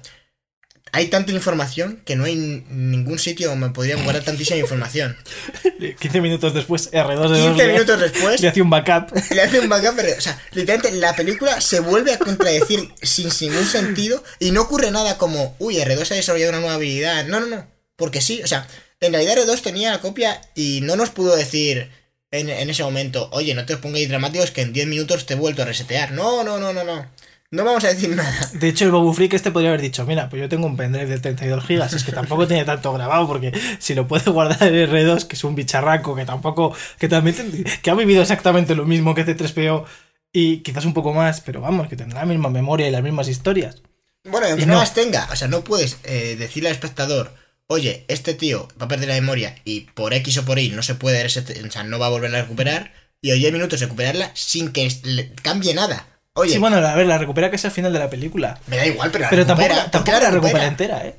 Hay 0.93 1.08
tanta 1.08 1.32
información 1.32 2.02
que 2.06 2.18
no 2.18 2.26
hay 2.26 2.36
ningún 2.36 3.18
sitio 3.18 3.47
donde 3.47 3.68
me 3.68 3.74
podrían 3.74 4.04
guardar 4.04 4.24
tantísima 4.26 4.60
información. 4.60 5.16
15 5.99 6.20
minutos 6.20 6.54
después, 6.54 6.91
R2 6.91 7.30
de 7.30 7.41
15 7.47 7.66
le- 7.68 7.74
minutos 7.74 7.99
después, 8.02 8.41
le 8.41 8.47
hace 8.49 8.62
un 8.62 8.70
backup. 8.70 9.16
le 9.32 9.41
hace 9.41 9.60
un 9.62 9.70
backup, 9.70 9.95
pero, 9.95 10.18
o 10.18 10.20
sea, 10.22 10.38
literalmente 10.52 10.91
la 10.99 11.16
película 11.16 11.62
se 11.62 11.80
vuelve 11.80 12.12
a 12.14 12.20
contradecir 12.20 12.91
sin 13.02 13.30
ningún 13.39 13.66
sentido 13.66 14.22
y 14.39 14.52
no 14.52 14.64
ocurre 14.64 14.91
nada 14.91 15.18
como, 15.18 15.56
uy, 15.60 15.76
R2 15.78 16.12
ha 16.12 16.16
desarrollado 16.16 16.49
una 16.52 16.60
nueva 16.60 16.76
habilidad. 16.76 17.26
No, 17.26 17.39
no, 17.39 17.45
no, 17.47 17.66
porque 17.95 18.20
sí, 18.20 18.41
o 18.43 18.47
sea, 18.47 18.68
en 19.02 19.14
realidad 19.14 19.38
R2 19.38 19.62
tenía 19.62 19.91
la 19.91 19.99
copia 19.99 20.39
y 20.56 20.80
no 20.82 20.95
nos 20.95 21.10
pudo 21.10 21.36
decir 21.36 21.89
en, 22.32 22.49
en 22.49 22.70
ese 22.70 22.84
momento, 22.84 23.30
oye, 23.34 23.54
no 23.54 23.66
te 23.66 23.74
os 23.74 23.82
pongáis 23.82 24.08
dramáticos 24.08 24.52
que 24.52 24.62
en 24.62 24.72
10 24.72 24.88
minutos 24.88 25.26
te 25.26 25.34
he 25.34 25.38
vuelto 25.38 25.64
a 25.64 25.66
resetear. 25.66 26.12
No, 26.12 26.43
no, 26.43 26.60
no, 26.60 26.72
no, 26.72 26.84
no. 26.84 27.06
No 27.54 27.66
vamos 27.66 27.84
a 27.84 27.89
decir 27.89 28.16
nada. 28.16 28.49
De 28.54 28.70
hecho, 28.70 28.86
el 28.86 28.91
Babu 28.91 29.12
Freak 29.12 29.34
este 29.34 29.52
podría 29.52 29.72
haber 29.72 29.82
dicho, 29.82 30.06
mira, 30.06 30.30
pues 30.30 30.41
yo 30.41 30.47
tengo 30.47 30.68
un 30.68 30.78
pendrive 30.78 31.08
de 31.08 31.20
32 31.20 31.66
gigas, 31.66 31.91
es 31.91 32.06
que 32.06 32.14
tampoco 32.14 32.47
tiene 32.47 32.64
tanto 32.64 32.93
grabado, 32.93 33.28
porque 33.28 33.52
si 33.80 33.93
lo 33.93 34.08
puede 34.08 34.32
guardar 34.32 34.64
el 34.64 34.89
R2, 34.89 35.26
que 35.26 35.36
es 35.36 35.43
un 35.43 35.56
bicharraco, 35.56 36.16
que 36.16 36.24
tampoco, 36.24 36.74
que 36.97 37.10
también, 37.10 37.66
que 37.82 37.91
ha 37.91 37.93
vivido 37.93 38.22
exactamente 38.22 38.74
lo 38.74 38.86
mismo 38.86 39.14
que 39.14 39.26
C3PO, 39.26 39.84
y 40.32 40.60
quizás 40.60 40.86
un 40.86 40.93
poco 40.93 41.12
más, 41.12 41.41
pero 41.41 41.60
vamos, 41.60 41.89
que 41.89 41.97
tendrá 41.97 42.22
la 42.22 42.26
misma 42.26 42.49
memoria 42.49 42.88
y 42.88 42.91
las 42.91 43.04
mismas 43.04 43.28
historias. 43.28 43.82
Bueno, 44.24 44.47
aunque 44.47 44.66
no. 44.66 44.76
las 44.76 44.93
tenga, 44.93 45.28
o 45.30 45.36
sea, 45.36 45.49
no 45.49 45.62
puedes 45.62 45.97
eh, 46.06 46.38
decirle 46.39 46.70
al 46.70 46.76
espectador, 46.76 47.34
oye, 47.72 48.05
este 48.07 48.34
tío 48.34 48.67
va 48.80 48.86
a 48.86 48.89
perder 48.89 49.07
la 49.09 49.15
memoria 49.15 49.55
y 49.65 49.82
por 49.82 50.13
X 50.13 50.38
o 50.39 50.45
por 50.45 50.59
Y 50.59 50.69
no 50.69 50.84
se 50.84 50.95
puede, 50.95 51.26
o 51.26 51.30
sea, 51.30 51.84
no 51.84 51.99
va 51.99 52.07
a 52.07 52.09
volverla 52.09 52.39
a 52.39 52.41
recuperar, 52.43 52.91
y 53.22 53.32
10 53.32 53.53
minutos 53.53 53.80
recuperarla 53.80 54.32
sin 54.34 54.72
que 54.72 54.89
cambie 55.41 55.74
nada. 55.74 56.07
Oye, 56.34 56.53
Sí, 56.53 56.59
bueno, 56.59 56.78
a 56.78 56.95
ver, 56.95 57.07
la 57.07 57.17
recupera 57.17 57.49
que 57.49 57.57
es 57.57 57.65
al 57.65 57.72
final 57.72 57.91
de 57.93 57.99
la 57.99 58.09
película. 58.09 58.59
me 58.67 58.78
da 58.78 58.86
igual, 58.88 59.11
pero 59.11 59.24
la 59.26 59.30
Pero 59.30 59.45
tampoco, 59.45 59.67
recupera, 59.69 59.91
¿por 59.91 60.03
qué 60.03 60.11
tampoco 60.11 60.24
la 60.24 60.32
recupera 60.32 60.53
recupera? 60.59 60.67
entera, 60.67 61.07
¿eh? 61.07 61.15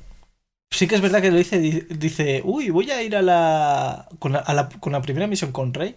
Sí 0.71 0.87
que 0.87 0.95
es 0.95 1.01
verdad 1.01 1.21
que 1.21 1.29
lo 1.31 1.37
dice, 1.37 1.59
di- 1.59 1.85
dice, 1.89 2.41
uy, 2.43 2.69
voy 2.71 2.89
a 2.89 3.03
ir 3.03 3.15
a 3.15 3.21
la, 3.21 4.07
con 4.19 4.31
la, 4.33 4.39
a 4.39 4.53
la- 4.55 4.69
con 4.69 4.91
la 4.91 5.01
primera 5.03 5.27
misión 5.27 5.51
con 5.51 5.73
Rey. 5.73 5.95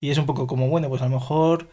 Y 0.00 0.10
es 0.10 0.18
un 0.18 0.26
poco 0.26 0.46
como, 0.46 0.68
bueno, 0.68 0.88
pues 0.88 1.00
a 1.02 1.04
lo 1.08 1.12
mejor 1.18 1.68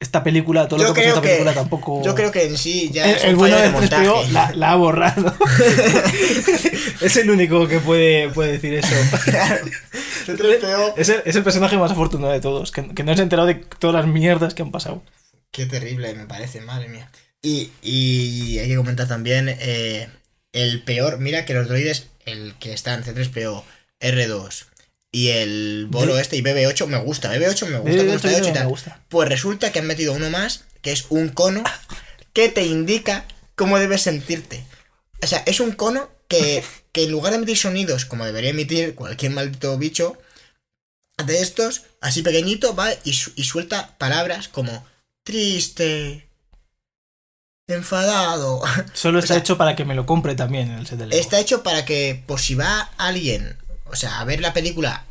esta 0.00 0.22
película, 0.22 0.68
todo 0.68 0.80
Yo 0.80 0.88
lo 0.88 0.94
que 0.94 1.02
en 1.02 1.08
esta 1.08 1.20
que- 1.20 1.28
película 1.28 1.54
tampoco... 1.54 2.02
Yo 2.04 2.14
creo 2.14 2.30
que 2.30 2.44
en 2.44 2.58
sí 2.58 2.90
ya 2.92 3.08
el, 3.10 3.16
es 3.16 3.24
el 3.24 3.36
bueno 3.36 3.56
de 3.56 3.62
de 3.62 3.68
3PO 3.70 3.80
montaje. 3.80 4.32
la, 4.32 4.52
la 4.54 4.72
ha 4.72 4.76
borrado. 4.76 5.34
es 7.00 7.16
el 7.16 7.30
único 7.30 7.66
que 7.68 7.78
puede, 7.80 8.28
puede 8.30 8.52
decir 8.52 8.74
eso. 8.74 8.88
Claro. 9.24 9.64
C3PO, 10.26 10.94
Es 10.96 11.08
el, 11.08 11.22
es 11.24 11.36
el 11.36 11.42
personaje 11.42 11.76
más 11.76 11.90
afortunado 11.92 12.32
de 12.32 12.40
todos, 12.40 12.70
que, 12.72 12.86
que 12.94 13.02
no 13.04 13.14
se 13.14 13.20
ha 13.20 13.24
enterado 13.24 13.46
de 13.46 13.54
todas 13.78 13.94
las 13.94 14.06
mierdas 14.06 14.54
que 14.54 14.62
han 14.62 14.70
pasado. 14.70 15.02
Qué 15.50 15.66
terrible 15.66 16.14
me 16.14 16.26
parece, 16.26 16.60
madre 16.60 16.88
mía. 16.88 17.10
Y, 17.42 17.70
y 17.82 18.58
hay 18.58 18.68
que 18.68 18.76
comentar 18.76 19.06
también 19.06 19.48
eh, 19.48 20.08
el 20.52 20.82
peor. 20.82 21.18
Mira 21.18 21.44
que 21.44 21.54
los 21.54 21.68
droides, 21.68 22.08
el 22.24 22.54
que 22.58 22.72
están 22.72 23.04
C3PO, 23.04 23.62
R2 24.00 24.64
y 25.14 25.28
el 25.28 25.86
bolo 25.88 26.18
este 26.18 26.36
y 26.36 26.42
BB8 26.42 26.86
me 26.88 26.98
gusta. 26.98 27.32
BB8 27.32 27.66
me 27.68 27.78
gusta 27.78 27.90
Eh, 27.92 27.98
cómo 27.98 28.12
está 28.16 28.28
esto 28.28 28.40
hecho 28.40 28.48
y 28.48 28.52
me 28.52 28.58
tal. 28.58 28.68
gusta. 28.68 29.00
Pues 29.08 29.28
resulta 29.28 29.70
que 29.70 29.78
han 29.78 29.86
metido 29.86 30.12
uno 30.12 30.28
más, 30.28 30.64
que 30.82 30.90
es 30.90 31.06
un 31.08 31.28
cono 31.28 31.62
que 32.32 32.48
te 32.48 32.64
indica 32.66 33.24
cómo 33.54 33.78
debes 33.78 34.02
sentirte. 34.02 34.64
O 35.22 35.26
sea, 35.28 35.42
es 35.46 35.60
un 35.60 35.70
cono 35.72 36.10
que, 36.28 36.64
que 36.92 37.04
en 37.04 37.12
lugar 37.12 37.30
de 37.32 37.36
emitir 37.36 37.56
sonidos, 37.56 38.04
como 38.06 38.24
debería 38.24 38.50
emitir 38.50 38.94
cualquier 38.96 39.30
maldito 39.32 39.78
bicho, 39.78 40.18
de 41.24 41.40
estos, 41.40 41.82
así 42.00 42.22
pequeñito, 42.22 42.74
va 42.74 42.88
y, 43.04 43.12
su- 43.12 43.32
y 43.36 43.44
suelta 43.44 43.96
palabras 43.98 44.48
como 44.48 44.84
triste, 45.24 46.28
enfadado. 47.68 48.62
Solo 48.94 49.18
está 49.20 49.34
sea, 49.34 49.40
hecho 49.40 49.56
para 49.56 49.76
que 49.76 49.84
me 49.84 49.94
lo 49.94 50.06
compre 50.06 50.34
también 50.34 50.72
en 50.72 50.78
el 50.80 50.86
set. 50.88 51.00
Está 51.12 51.38
hecho 51.38 51.62
para 51.62 51.84
que, 51.84 52.22
por 52.26 52.40
si 52.40 52.56
va 52.56 52.80
alguien, 52.98 53.56
o 53.94 53.96
sea, 53.96 54.20
a 54.20 54.24
ver 54.24 54.40
la 54.40 54.52
película 54.52 55.06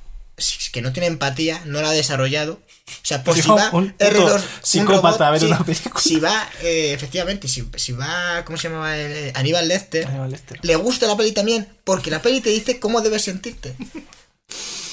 que 0.71 0.81
no 0.81 0.91
tiene 0.91 1.05
empatía, 1.07 1.61
no 1.65 1.81
la 1.81 1.89
ha 1.89 1.93
desarrollado. 1.93 2.53
O 2.53 3.05
sea, 3.05 3.23
por 3.23 3.35
si 3.41 3.47
va 3.47 3.69
un 3.71 3.91
puto 3.91 4.05
R2, 4.05 4.33
un 4.35 4.41
psicópata 4.63 5.01
robot, 5.01 5.21
a 5.21 5.31
ver 5.31 5.43
una 5.45 5.63
película. 5.63 6.01
Si 6.01 6.19
va, 6.19 6.49
eh, 6.61 6.93
efectivamente, 6.93 7.47
si, 7.47 7.63
si 7.77 7.91
va, 7.93 8.43
¿cómo 8.45 8.57
se 8.57 8.67
llamaba? 8.69 8.97
El- 8.97 9.31
Aníbal 9.35 9.67
Lecter, 9.67 10.07
Aníbal 10.07 10.31
Lecter. 10.31 10.59
le 10.61 10.75
gusta 10.75 11.07
la 11.07 11.15
peli 11.17 11.31
también, 11.31 11.67
porque 11.83 12.09
la 12.11 12.21
peli 12.21 12.41
te 12.41 12.49
dice 12.49 12.79
cómo 12.79 13.01
debes 13.01 13.21
sentirte. 13.23 13.75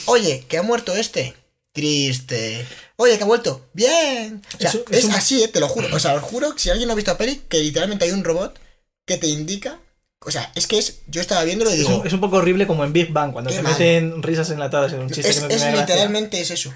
Oye, 0.06 0.44
que 0.48 0.58
ha 0.58 0.62
muerto 0.62 0.94
este. 0.94 1.34
Triste. 1.72 2.66
Oye, 2.96 3.16
que 3.16 3.22
ha 3.22 3.26
vuelto. 3.26 3.66
Bien. 3.72 4.42
O 4.56 4.60
sea, 4.60 4.70
Eso- 4.70 4.84
es 4.90 5.08
así, 5.10 5.42
eh, 5.42 5.48
te 5.48 5.60
lo 5.60 5.68
juro. 5.68 5.88
O 5.94 5.98
sea, 6.00 6.14
os 6.14 6.22
juro 6.22 6.52
que 6.54 6.60
si 6.60 6.68
alguien 6.70 6.88
no 6.88 6.92
ha 6.92 6.96
visto 6.96 7.12
la 7.12 7.18
peli, 7.18 7.42
que 7.48 7.58
literalmente 7.60 8.04
hay 8.04 8.10
un 8.12 8.24
robot 8.24 8.58
que 9.06 9.16
te 9.16 9.28
indica. 9.28 9.78
O 10.22 10.30
sea, 10.30 10.52
es 10.54 10.66
que 10.66 10.78
es. 10.78 11.00
Yo 11.06 11.20
estaba 11.20 11.44
viéndolo 11.44 11.70
y 11.70 11.74
Es 11.74 11.78
digo. 11.80 12.00
un, 12.00 12.06
es 12.06 12.12
un 12.12 12.20
poco 12.20 12.36
horrible 12.36 12.66
como 12.66 12.84
en 12.84 12.92
Big 12.92 13.10
Bang, 13.12 13.32
cuando 13.32 13.50
se 13.50 13.62
mal. 13.62 13.72
meten 13.72 14.22
risas 14.22 14.50
enlatadas 14.50 14.92
en 14.92 15.00
un 15.00 15.10
chiste 15.10 15.30
Es, 15.30 15.36
que 15.36 15.42
no 15.42 15.48
es 15.48 15.60
gracia. 15.62 15.80
literalmente 15.80 16.40
es 16.40 16.50
eso. 16.50 16.72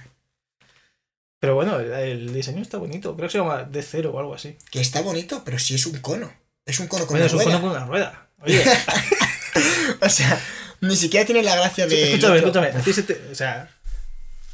Pero 1.41 1.55
bueno, 1.55 1.79
el, 1.79 1.93
el 1.93 2.33
diseño 2.33 2.63
está 2.63 2.79
bonito. 2.79 3.15
Creo 3.17 3.29
que 3.29 3.33
se 3.33 3.39
llama 3.39 3.65
D 3.65 3.83
cero 3.83 4.13
o 4.15 4.19
algo 4.19 4.35
así. 4.35 4.57
Que 4.71 4.81
está 4.81 5.03
bonito, 5.03 5.43
pero 5.45 5.59
sí 5.59 5.75
es 5.75 5.85
un 5.85 5.99
cono. 6.01 6.33
Es 6.65 6.81
un 6.81 6.87
cono 6.87 7.07
con 7.07 7.19
Bueno, 7.19 7.27
una 7.27 7.27
es 7.27 7.33
un 7.35 7.39
rueda. 7.41 7.61
cono 7.61 7.61
con 7.61 7.77
una 7.77 7.87
rueda. 7.87 8.29
Oye, 8.41 8.65
O 10.01 10.09
sea, 10.09 10.41
ni 10.81 10.97
siquiera 10.97 11.27
tiene 11.27 11.43
la 11.43 11.55
gracia 11.57 11.87
de. 11.87 12.13
escúchame, 12.15 12.39
escúchame. 12.39 12.69
A 12.69 12.81
ti 12.81 12.93
se 12.95 13.03
te, 13.03 13.21
o 13.31 13.35
sea, 13.35 13.69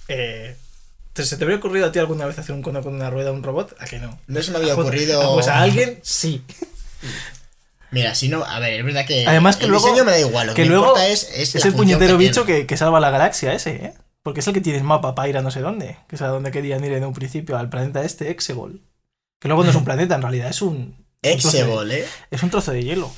eh, 0.08 0.56
¿te- 1.12 1.24
¿se 1.24 1.36
te 1.36 1.44
habría 1.44 1.58
ocurrido 1.58 1.86
a 1.86 1.92
ti 1.92 2.00
alguna 2.00 2.26
vez 2.26 2.38
hacer 2.40 2.54
un 2.56 2.62
cono 2.62 2.82
con 2.82 2.94
una 2.94 3.08
rueda 3.08 3.30
a 3.30 3.32
un 3.32 3.42
robot? 3.44 3.76
¿A 3.78 3.84
que 3.86 4.00
no? 4.00 4.18
No 4.26 4.42
se 4.42 4.50
me 4.50 4.58
había 4.58 4.74
ocurrido. 4.74 5.22
ah, 5.22 5.34
Pues 5.34 5.46
a 5.46 5.60
alguien 5.60 6.00
sí. 6.02 6.42
Mira, 7.90 8.14
si 8.14 8.28
no, 8.28 8.44
a 8.44 8.58
ver, 8.60 8.74
es 8.80 8.84
verdad 8.84 9.04
que. 9.06 9.26
Además 9.26 9.56
que 9.56 9.64
el 9.64 9.70
luego- 9.70 9.86
diseño 9.86 10.04
me 10.04 10.12
da 10.12 10.18
igual. 10.20 10.46
Lo 10.48 10.54
que, 10.54 10.62
que 10.62 10.68
me 10.68 10.74
luego 10.74 10.86
importa 10.88 11.08
es. 11.08 11.24
Es, 11.34 11.54
Es 11.54 11.64
la 11.64 11.70
el 11.70 11.76
puñetero 11.76 12.16
que 12.18 12.24
bicho 12.24 12.44
que, 12.46 12.66
que 12.66 12.76
salva 12.76 13.00
la 13.00 13.10
galaxia 13.10 13.52
ese, 13.52 13.70
¿eh? 13.70 13.94
Porque 14.22 14.40
es 14.40 14.46
el 14.46 14.54
que 14.54 14.60
tiene 14.60 14.78
el 14.78 14.84
mapa 14.84 15.14
para 15.14 15.28
ir 15.28 15.36
a 15.38 15.42
no 15.42 15.50
sé 15.50 15.60
dónde. 15.60 15.96
Que 16.08 16.16
es 16.16 16.22
a 16.22 16.28
donde 16.28 16.50
querían 16.50 16.84
ir 16.84 16.92
en 16.92 17.04
un 17.04 17.12
principio, 17.14 17.56
al 17.56 17.68
planeta 17.70 18.02
este, 18.04 18.30
Exegol. 18.30 18.80
Que 19.40 19.48
luego 19.48 19.64
no 19.64 19.70
es 19.70 19.76
un 19.76 19.84
planeta, 19.86 20.14
en 20.14 20.22
realidad 20.22 20.50
es 20.50 20.62
un. 20.62 21.04
Exebol, 21.22 21.90
¿eh? 21.90 22.04
Es 22.30 22.42
un 22.42 22.50
trozo 22.50 22.72
de 22.72 22.82
hielo. 22.84 23.10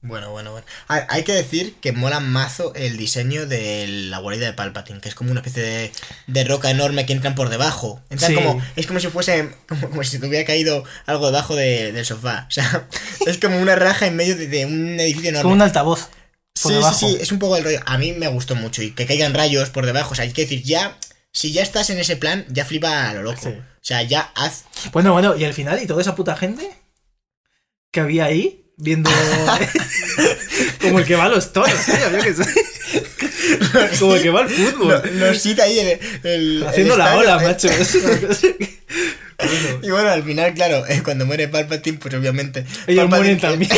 Bueno, 0.00 0.30
bueno, 0.30 0.52
bueno. 0.52 0.64
A- 0.86 1.06
hay 1.08 1.24
que 1.24 1.32
decir 1.32 1.74
que 1.80 1.90
mola 1.92 2.20
mazo 2.20 2.72
el 2.76 2.96
diseño 2.96 3.46
de 3.46 3.86
la 3.88 4.18
guarida 4.18 4.46
de 4.46 4.52
Palpatine, 4.52 5.00
que 5.00 5.08
es 5.08 5.14
como 5.16 5.32
una 5.32 5.40
especie 5.40 5.62
de, 5.62 5.92
de 6.28 6.44
roca 6.44 6.70
enorme 6.70 7.04
que 7.04 7.12
entran 7.12 7.34
por 7.34 7.48
debajo. 7.48 8.00
Entran 8.08 8.30
Sí. 8.30 8.36
como. 8.36 8.62
Es 8.76 8.86
como 8.86 9.00
si 9.00 9.08
fuese. 9.08 9.50
Como, 9.68 9.90
como 9.90 10.04
si 10.04 10.20
te 10.20 10.26
hubiera 10.26 10.46
caído 10.46 10.84
algo 11.06 11.26
debajo 11.26 11.56
de- 11.56 11.90
del 11.92 12.04
sofá. 12.06 12.46
O 12.48 12.50
sea, 12.52 12.86
es 13.26 13.38
como 13.38 13.58
una 13.60 13.74
raja 13.74 14.06
en 14.06 14.14
medio 14.14 14.36
de, 14.36 14.46
de 14.46 14.66
un 14.66 15.00
edificio 15.00 15.30
enorme. 15.30 15.42
Como 15.42 15.54
un 15.54 15.62
altavoz. 15.62 16.08
Por 16.62 16.72
Sí, 16.72 16.74
debajo. 16.78 16.94
sí, 16.98 17.06
sí, 17.10 17.18
es 17.20 17.32
un 17.32 17.38
poco 17.40 17.56
el 17.56 17.64
rollo. 17.64 17.80
A 17.86 17.98
mí 17.98 18.12
me 18.12 18.28
gustó 18.28 18.54
mucho. 18.54 18.82
Y 18.82 18.92
que 18.92 19.04
caigan 19.06 19.34
rayos 19.34 19.70
por 19.70 19.84
debajo. 19.84 20.12
O 20.12 20.14
sea, 20.14 20.24
hay 20.24 20.32
que 20.32 20.42
decir, 20.42 20.62
ya. 20.62 20.96
Si 21.32 21.52
ya 21.52 21.62
estás 21.62 21.90
en 21.90 21.98
ese 21.98 22.16
plan, 22.16 22.46
ya 22.48 22.64
flipa 22.64 23.10
a 23.10 23.14
lo 23.14 23.22
loco. 23.24 23.40
Sí. 23.42 23.48
O 23.50 23.62
sea, 23.88 24.02
ya 24.02 24.30
haz. 24.36 24.64
Bueno, 24.92 25.12
bueno, 25.12 25.36
y 25.36 25.44
al 25.44 25.54
final, 25.54 25.80
y 25.82 25.86
toda 25.86 26.00
esa 26.02 26.14
puta 26.14 26.36
gente 26.36 26.70
que 27.92 28.00
había 28.00 28.24
ahí 28.26 28.64
viendo. 28.78 29.10
como 30.82 30.98
el 31.00 31.04
que 31.04 31.16
va 31.16 31.24
a 31.24 31.28
los 31.28 31.52
toros, 31.52 31.70
tío, 31.84 32.10
yo 32.10 32.22
qué 32.22 32.34
sé. 32.34 32.44
Como 34.00 34.14
que 34.14 34.30
va 34.30 34.40
al 34.40 34.48
fútbol. 34.50 34.88
Lo- 34.88 35.26
Los 35.26 35.40
cita 35.42 35.64
ahí 35.64 35.78
el, 35.78 35.98
el- 36.24 36.64
Haciendo 36.66 36.94
el 36.94 36.98
la 36.98 37.04
estadio, 37.14 37.20
ola, 37.34 37.42
eh. 37.42 37.46
macho. 37.46 37.68
Que- 37.68 38.78
Bueno, 39.38 39.78
Y 39.82 39.90
bueno, 39.90 40.08
al 40.08 40.24
final, 40.24 40.52
claro, 40.54 40.84
eh, 40.88 41.00
cuando 41.04 41.24
muere 41.24 41.46
Palpatine, 41.46 41.98
pues 41.98 42.12
obviamente. 42.14 42.64
ellos 42.88 43.08
mueren 43.08 43.38
también. 43.38 43.70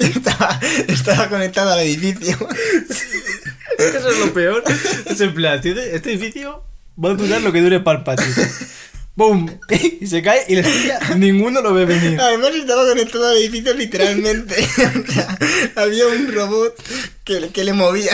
estaba, 0.00 0.58
estaba 0.88 1.28
conectado 1.28 1.72
al 1.72 1.80
edificio. 1.80 2.38
Eso 3.78 4.08
es 4.10 4.18
lo 4.18 4.32
peor. 4.32 4.64
Es 5.06 5.20
en 5.20 5.34
plan, 5.34 5.60
este 5.62 6.10
edificio 6.12 6.64
va 7.02 7.10
a 7.10 7.14
durar 7.14 7.42
lo 7.42 7.52
que 7.52 7.60
dure 7.60 7.80
Palpatine. 7.80 8.34
¡Bum! 9.14 9.48
Y 10.00 10.06
se 10.06 10.22
cae 10.22 10.44
y 10.48 10.56
les 10.56 10.66
pilla, 10.66 10.98
ninguno 11.16 11.60
lo 11.60 11.74
ve 11.74 11.84
venir. 11.84 12.20
Además, 12.20 12.50
estaba 12.54 12.86
conectado 12.86 13.28
al 13.28 13.36
edificio 13.36 13.74
literalmente. 13.74 14.56
Había 15.76 16.06
un 16.08 16.32
robot 16.32 16.74
que, 17.24 17.50
que 17.50 17.64
le 17.64 17.72
movía. 17.72 18.12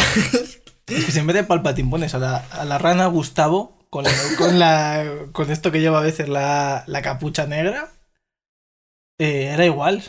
Es 0.87 1.05
que 1.05 1.13
si 1.13 1.19
en 1.19 1.27
vez 1.27 1.35
de 1.35 1.45
Palpatine 1.45 1.91
pones 1.91 2.15
a 2.15 2.19
la, 2.19 2.37
a 2.37 2.65
la 2.65 2.79
rana 2.79 3.07
Gustavo 3.07 3.87
con, 3.91 4.05
la, 4.05 4.13
con, 4.37 4.59
la, 4.59 5.05
con 5.33 5.51
esto 5.51 5.71
que 5.73 5.81
lleva 5.81 5.99
a 5.99 6.03
veces 6.03 6.29
la, 6.29 6.85
la 6.87 7.03
capucha 7.03 7.47
negra, 7.47 7.93
eh, 9.19 9.51
era 9.53 9.65
igual. 9.65 10.03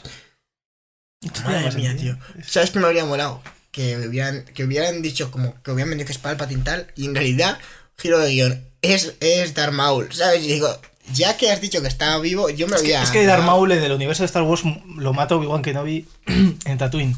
Madre 1.45 1.71
mía, 1.73 1.95
tío. 1.97 2.17
¿Sabes 2.45 2.71
qué 2.71 2.79
me 2.79 2.87
habría 2.87 3.05
molado? 3.05 3.41
Que 3.71 3.97
hubieran, 3.97 4.45
que 4.45 4.63
hubieran 4.63 5.01
dicho 5.01 5.31
como 5.31 5.61
que 5.61 5.71
hubieran 5.71 5.89
vendido 5.89 6.07
que 6.07 6.13
es 6.13 6.17
Palpatine 6.17 6.63
tal 6.63 6.87
y 6.95 7.05
en 7.05 7.15
realidad, 7.15 7.59
giro 7.97 8.19
de 8.19 8.31
guion, 8.31 8.68
es, 8.81 9.15
es 9.19 9.53
Darth 9.53 9.73
Maul, 9.73 10.11
¿sabes? 10.13 10.43
Y 10.43 10.47
digo, 10.47 10.67
ya 11.13 11.37
que 11.37 11.51
has 11.51 11.61
dicho 11.61 11.81
que 11.81 11.87
estaba 11.87 12.19
vivo, 12.19 12.49
yo 12.49 12.67
me 12.67 12.75
Es 12.75 12.81
que, 12.81 12.87
había... 12.95 13.03
es 13.03 13.09
que 13.11 13.25
Darth 13.25 13.43
Maul 13.45 13.71
en 13.71 13.83
el 13.83 13.91
universo 13.91 14.23
de 14.23 14.27
Star 14.27 14.43
Wars 14.43 14.63
lo 14.95 15.13
mata 15.13 15.35
Obi-Wan 15.35 15.61
Kenobi 15.63 16.07
en 16.65 16.77
Tatooine. 16.77 17.15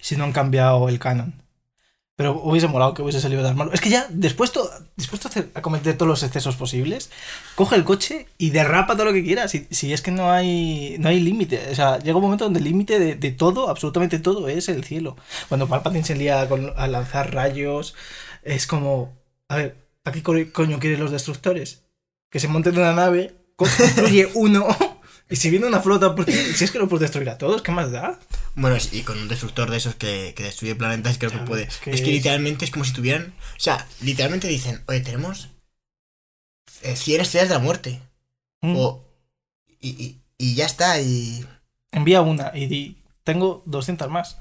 Si 0.00 0.16
no 0.16 0.24
han 0.24 0.32
cambiado 0.32 0.88
el 0.88 0.98
canon. 0.98 1.40
Pero 2.16 2.40
hubiese 2.40 2.68
molado 2.68 2.94
que 2.94 3.02
hubiese 3.02 3.20
salido 3.20 3.42
Darth 3.42 3.56
Maul. 3.56 3.70
Es 3.72 3.80
que 3.80 3.88
ya, 3.90 4.06
dispuesto, 4.08 4.70
dispuesto 4.94 5.26
a, 5.26 5.30
hacer- 5.32 5.50
a 5.54 5.62
cometer 5.62 5.96
todos 5.96 6.08
los 6.08 6.22
excesos 6.22 6.54
posibles, 6.54 7.10
coge 7.56 7.74
el 7.74 7.82
coche 7.82 8.28
y 8.38 8.50
derrapa 8.50 8.92
todo 8.94 9.06
lo 9.06 9.12
que 9.12 9.24
quiera. 9.24 9.48
Si, 9.48 9.66
si 9.72 9.92
es 9.92 10.00
que 10.00 10.12
no 10.12 10.30
hay, 10.30 10.94
no 11.00 11.08
hay 11.08 11.18
límite. 11.18 11.70
O 11.72 11.74
sea, 11.74 11.98
llega 11.98 12.16
un 12.16 12.22
momento 12.22 12.44
donde 12.44 12.60
el 12.60 12.64
límite 12.66 13.00
de, 13.00 13.16
de 13.16 13.30
todo, 13.32 13.68
absolutamente 13.68 14.20
todo, 14.20 14.46
es 14.48 14.68
el 14.68 14.84
cielo. 14.84 15.16
Cuando 15.48 15.66
Palpatine 15.66 16.04
se 16.04 16.14
lía 16.14 16.48
con- 16.48 16.72
a 16.76 16.86
lanzar 16.86 17.34
rayos, 17.34 17.96
es 18.44 18.68
como... 18.68 19.12
A 19.48 19.56
ver, 19.56 19.76
¿para 20.04 20.14
qué 20.14 20.22
co- 20.22 20.52
coño 20.52 20.78
quieren 20.78 21.00
los 21.00 21.10
destructores? 21.10 21.82
Que 22.30 22.38
se 22.38 22.46
monten 22.46 22.74
en 22.74 22.80
una 22.82 22.92
nave, 22.92 23.34
construye 23.56 24.30
uno... 24.34 24.68
Y 25.30 25.36
si 25.36 25.48
viene 25.48 25.66
una 25.66 25.80
flota, 25.80 26.14
por 26.14 26.26
ti, 26.26 26.34
si 26.34 26.64
es 26.64 26.70
que 26.70 26.78
lo 26.78 26.86
puedes 26.86 27.00
destruir 27.00 27.30
a 27.30 27.38
todos, 27.38 27.62
¿qué 27.62 27.72
más 27.72 27.90
da? 27.90 28.20
Bueno, 28.54 28.76
y 28.92 29.00
con 29.00 29.18
un 29.18 29.26
destructor 29.26 29.70
de 29.70 29.78
esos 29.78 29.94
que, 29.94 30.34
que 30.36 30.42
destruye 30.42 30.74
planetas, 30.74 31.16
creo 31.16 31.30
que 31.30 31.38
puede. 31.38 31.62
es 31.62 31.80
Es 31.86 32.02
que 32.02 32.10
literalmente 32.12 32.66
es 32.66 32.70
como 32.70 32.84
si 32.84 32.92
tuvieran. 32.92 33.32
O 33.56 33.60
sea, 33.60 33.88
literalmente 34.02 34.48
dicen, 34.48 34.82
oye, 34.86 35.00
tenemos 35.00 35.48
eh, 36.82 36.94
100 36.94 37.22
estrellas 37.22 37.48
de 37.48 37.54
la 37.54 37.60
muerte. 37.60 38.02
Mm. 38.60 38.76
O. 38.76 39.02
Y, 39.80 39.88
y, 40.04 40.20
y 40.36 40.54
ya 40.54 40.66
está, 40.66 41.00
y. 41.00 41.44
Envía 41.90 42.20
una 42.20 42.52
y 42.54 42.66
di, 42.66 43.02
tengo 43.24 43.62
200 43.64 44.10
más. 44.10 44.36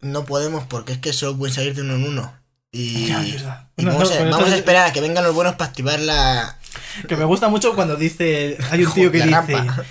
No 0.00 0.24
podemos 0.24 0.64
porque 0.64 0.94
es 0.94 0.98
que 0.98 1.12
solo 1.12 1.36
pueden 1.38 1.54
salir 1.54 1.74
de 1.74 1.82
uno 1.82 1.94
en 1.94 2.04
uno. 2.04 2.43
Y. 2.74 3.06
Ya, 3.06 3.22
y 3.24 3.82
No, 3.82 3.92
vamos, 3.92 4.10
no, 4.10 4.16
a, 4.16 4.30
vamos 4.30 4.52
esperar 4.52 4.88
a 4.88 4.92
que 4.92 5.00
vengan 5.00 5.22
los 5.22 5.34
buenos 5.34 5.54
para 5.54 5.70
activar 5.70 6.00
la. 6.00 6.58
Que 7.08 7.16
me 7.16 7.24
gusta 7.24 7.48
mucho 7.48 7.74
cuando 7.76 7.94
dice. 7.94 8.58
Hay 8.70 8.84
un 8.84 8.92
tío 8.92 9.12
que 9.12 9.18
dice. 9.18 9.30
rampa. 9.30 9.84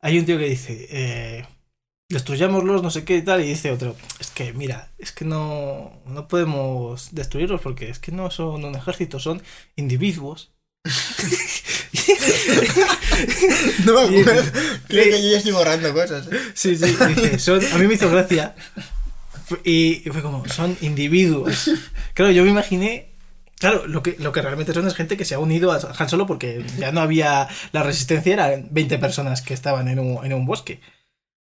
Hay 0.00 0.18
un 0.18 0.24
tío 0.24 0.38
que 0.38 0.46
dice. 0.46 0.88
Eh, 0.90 1.46
destruyámoslos, 2.08 2.82
no 2.82 2.90
sé 2.90 3.04
qué 3.04 3.18
y 3.18 3.22
tal. 3.22 3.42
Y 3.42 3.48
dice 3.48 3.70
otro. 3.70 3.94
Es 4.18 4.30
que, 4.30 4.54
mira, 4.54 4.90
es 4.96 5.12
que 5.12 5.26
no. 5.26 5.92
No 6.06 6.28
podemos 6.28 7.10
destruirlos 7.12 7.60
porque 7.60 7.90
es 7.90 7.98
que 7.98 8.10
no 8.10 8.30
son 8.30 8.64
un 8.64 8.74
ejército, 8.74 9.20
son 9.20 9.42
individuos. 9.76 10.50
No 13.84 13.92
me 13.92 14.20
acuerdo. 14.20 14.52
Creo 14.88 15.04
que 15.04 15.22
yo 15.22 15.30
ya 15.30 15.38
estoy 15.38 15.52
borrando 15.52 15.92
cosas. 15.92 16.26
¿eh? 16.26 16.40
Sí, 16.54 16.76
sí, 16.76 16.86
dice, 16.86 17.38
son, 17.38 17.60
a 17.72 17.78
mí 17.78 17.86
me 17.86 17.94
hizo 17.94 18.10
gracia. 18.10 18.54
Y 19.64 20.02
fue 20.10 20.22
como, 20.22 20.46
son 20.48 20.76
individuos. 20.80 21.70
Claro, 22.14 22.32
yo 22.32 22.44
me 22.44 22.50
imaginé. 22.50 23.10
Claro, 23.58 23.86
lo 23.86 24.02
que, 24.02 24.16
lo 24.18 24.32
que 24.32 24.42
realmente 24.42 24.72
son 24.72 24.86
es 24.86 24.94
gente 24.94 25.16
que 25.16 25.24
se 25.24 25.34
ha 25.34 25.38
unido 25.38 25.72
a 25.72 25.78
Han 25.98 26.08
Solo 26.08 26.26
porque 26.26 26.64
ya 26.78 26.92
no 26.92 27.00
había. 27.00 27.48
La 27.72 27.82
resistencia 27.82 28.32
eran 28.32 28.68
20 28.70 28.98
personas 28.98 29.42
que 29.42 29.54
estaban 29.54 29.88
en 29.88 29.98
un, 29.98 30.24
en 30.24 30.32
un 30.32 30.46
bosque. 30.46 30.80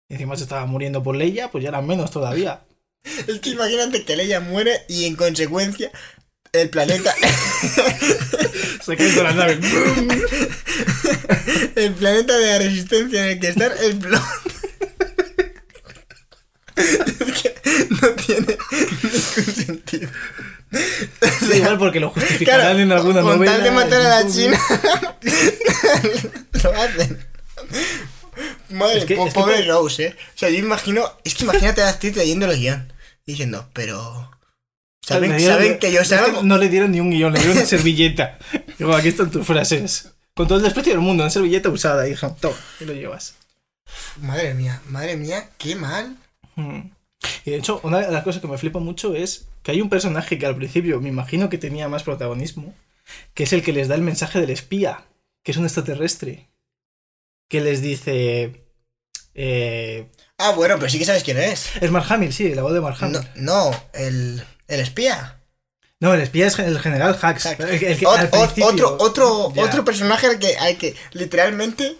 Y 0.09 0.13
encima 0.13 0.35
se 0.35 0.43
estaba 0.43 0.65
muriendo 0.65 1.03
por 1.03 1.15
Leia, 1.15 1.51
pues 1.51 1.63
ya 1.63 1.69
eran 1.69 1.87
menos 1.87 2.11
todavía. 2.11 2.61
Es 3.27 3.39
que 3.39 3.51
imagínate 3.51 4.03
que 4.03 4.15
Leia 4.15 4.39
muere 4.39 4.83
y 4.87 5.05
en 5.05 5.15
consecuencia 5.15 5.91
el 6.53 6.69
planeta. 6.69 7.13
Se 8.81 8.95
caen 8.95 9.15
todas 9.15 9.35
las 9.35 9.35
naves. 9.35 9.59
el 11.75 11.93
planeta 11.93 12.37
de 12.37 12.45
la 12.45 12.57
resistencia 12.59 13.23
en 13.23 13.31
el 13.31 13.39
que 13.39 13.47
están 13.49 13.71
explota. 13.71 14.31
Es 16.77 17.41
que 17.41 17.55
no 18.01 18.09
tiene 18.11 18.57
ningún 18.71 19.55
sentido. 19.55 20.09
Igual 21.55 21.77
porque 21.77 21.99
lo 21.99 22.09
justificarán 22.09 22.61
Claro, 22.61 22.79
en 22.79 22.91
alguna 22.91 23.21
con 23.21 23.35
novela. 23.37 23.51
tal 23.53 23.63
de 23.63 23.71
matar 23.71 24.01
a 24.01 24.23
la 24.23 24.31
China, 24.31 24.59
lo 26.63 26.71
hacen. 26.73 27.25
Madre, 28.69 28.99
Es 28.99 29.05
que- 29.05 29.15
po- 29.15 29.27
es 29.27 29.33
que 29.33 29.39
pobre 29.39 29.65
Rose, 29.65 30.05
eh. 30.07 30.15
O 30.35 30.37
sea, 30.37 30.49
yo 30.49 30.57
imagino, 30.57 31.09
es 31.23 31.35
que 31.35 31.43
imagínate 31.45 31.81
a 31.81 31.85
la 31.85 31.91
actriz 31.91 32.15
leyendo 32.15 32.45
el 32.49 32.59
guion, 32.59 32.91
diciendo, 33.25 33.69
pero. 33.73 34.31
¿Saben, 35.01 35.37
dieron- 35.37 35.55
¿saben 35.57 35.79
que 35.79 35.91
yo 35.91 36.03
salgo? 36.03 36.43
No 36.43 36.57
le 36.57 36.67
dieron 36.69 36.91
ni 36.91 36.99
un 36.99 37.09
guion, 37.11 37.31
le 37.33 37.39
dieron 37.39 37.57
una 37.57 37.65
servilleta. 37.65 38.37
Digo, 38.77 38.93
aquí 38.95 39.07
están 39.07 39.31
tus 39.31 39.45
frases. 39.47 40.09
Con 40.35 40.47
todo 40.47 40.57
el 40.57 40.63
desprecio 40.65 40.91
del 40.93 41.01
mundo, 41.01 41.23
una 41.23 41.31
servilleta 41.31 41.69
usada, 41.69 42.07
hija. 42.09 42.35
Toma, 42.35 42.57
y 42.79 42.85
lo 42.85 42.93
llevas. 42.93 43.35
Madre 44.21 44.53
mía, 44.53 44.81
madre 44.89 45.15
mía, 45.15 45.49
qué 45.57 45.75
mal. 45.75 46.17
Mm. 46.55 46.81
Y 47.45 47.51
de 47.51 47.57
hecho, 47.57 47.79
una 47.83 47.99
de 47.99 48.11
las 48.11 48.23
cosas 48.23 48.41
que 48.41 48.47
me 48.47 48.57
flipa 48.57 48.79
mucho 48.79 49.13
es 49.15 49.47
que 49.63 49.71
hay 49.71 49.81
un 49.81 49.89
personaje 49.89 50.37
que 50.37 50.45
al 50.45 50.55
principio 50.55 50.99
me 51.01 51.09
imagino 51.09 51.49
que 51.49 51.57
tenía 51.57 51.87
más 51.89 52.03
protagonismo, 52.03 52.73
que 53.33 53.43
es 53.43 53.53
el 53.53 53.63
que 53.63 53.73
les 53.73 53.87
da 53.87 53.95
el 53.95 54.01
mensaje 54.01 54.39
del 54.39 54.49
espía, 54.49 55.05
que 55.43 55.51
es 55.51 55.57
un 55.57 55.65
extraterrestre, 55.65 56.49
que 57.49 57.61
les 57.61 57.81
dice... 57.81 58.63
Eh, 59.33 60.07
Ah, 60.39 60.51
bueno, 60.51 60.75
pero 60.77 60.89
sí 60.89 60.99
que 60.99 61.05
sabes 61.05 61.23
quién 61.23 61.37
es. 61.39 61.75
es 61.81 61.89
Mark 61.91 62.05
Hamill, 62.09 62.31
sí, 62.31 62.53
la 62.53 62.61
voz 62.61 62.73
de 62.73 62.81
Mark 62.81 62.97
Hamill. 63.01 63.19
No, 63.35 63.71
no 63.71 63.83
el, 63.93 64.43
el 64.67 64.79
espía. 64.79 65.41
No, 65.99 66.13
el 66.13 66.21
espía 66.21 66.45
es 66.45 66.59
el 66.59 66.77
general 66.79 67.17
Hax. 67.19 67.45
El, 67.47 67.79
que- 67.79 67.91
el 67.91 67.97
que 67.97 68.05
Ot- 68.05 68.17
al 68.19 68.29
ot- 68.31 68.53
principio- 68.53 68.67
otro, 68.93 68.97
otro, 68.99 69.53
Ya. 69.55 69.63
otro 69.63 69.83
personaje 69.83 70.27
al 70.27 70.37
que, 70.37 70.55
al 70.57 70.77
que 70.77 70.95
literalmente. 71.13 71.95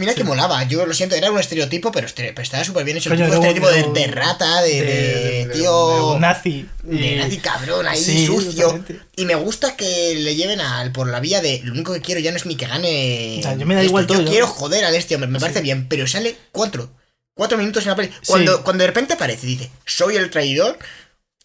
Mira 0.00 0.14
que 0.14 0.24
molaba, 0.24 0.62
yo 0.64 0.86
lo 0.86 0.94
siento, 0.94 1.14
era 1.14 1.30
un 1.30 1.38
estereotipo, 1.38 1.92
pero, 1.92 2.06
estere- 2.06 2.30
pero 2.32 2.40
estaba 2.42 2.64
súper 2.64 2.84
bien 2.84 2.96
hecho. 2.96 3.10
El 3.12 3.16
Coño, 3.18 3.26
tipo 3.26 3.40
luego- 3.40 3.58
estereotipo 3.70 3.92
de, 4.00 4.06
rata, 4.06 4.62
de, 4.62 5.50
tío. 5.52 6.18
nazi. 6.18 6.66
de 6.82 7.16
nazi 7.16 7.36
cabrón 7.38 7.86
ahí, 7.86 8.02
Sí, 8.02 8.24
sucio. 8.26 8.82
Y 9.16 9.26
me 9.26 9.34
gusta 9.34 9.76
que 9.76 10.14
le 10.16 10.34
lleven 10.36 10.60
al, 10.62 10.90
por 10.90 11.06
la 11.08 11.20
vía 11.20 11.42
de 11.42 11.60
lo 11.64 11.72
único 11.72 11.92
que 11.92 12.00
quiero 12.00 12.18
ya 12.20 12.30
no 12.30 12.38
es 12.38 12.46
ni 12.46 12.56
que 12.56 12.66
gane. 12.66 13.36
O 13.38 13.42
sea, 13.42 13.54
yo 13.56 13.66
me 13.66 13.74
da 13.74 13.80
esto, 13.82 13.90
igual 13.90 14.06
todo, 14.06 14.18
Yo 14.20 14.24
yo- 14.24 14.30
quiero 14.30 14.46
joder 14.46 14.84
a 14.86 14.90
este 14.96 15.14
hombre, 15.16 15.28
me 15.30 15.38
parece 15.38 15.60
bien, 15.60 15.86
pero 15.88 16.06
sale 16.06 16.34
cuatro. 16.50 16.90
Cuatro 17.34 17.58
minutos 17.58 17.82
en 17.84 17.90
la 17.90 17.96
peli. 17.96 18.10
Cuando, 18.26 18.56
Sí. 18.56 18.62
cuando 18.64 18.82
de 18.82 18.86
repente 18.88 19.12
aparece 19.14 19.46
y 19.46 19.50
dice, 19.56 19.70
soy 19.86 20.16
el 20.16 20.30
traidor. 20.30 20.78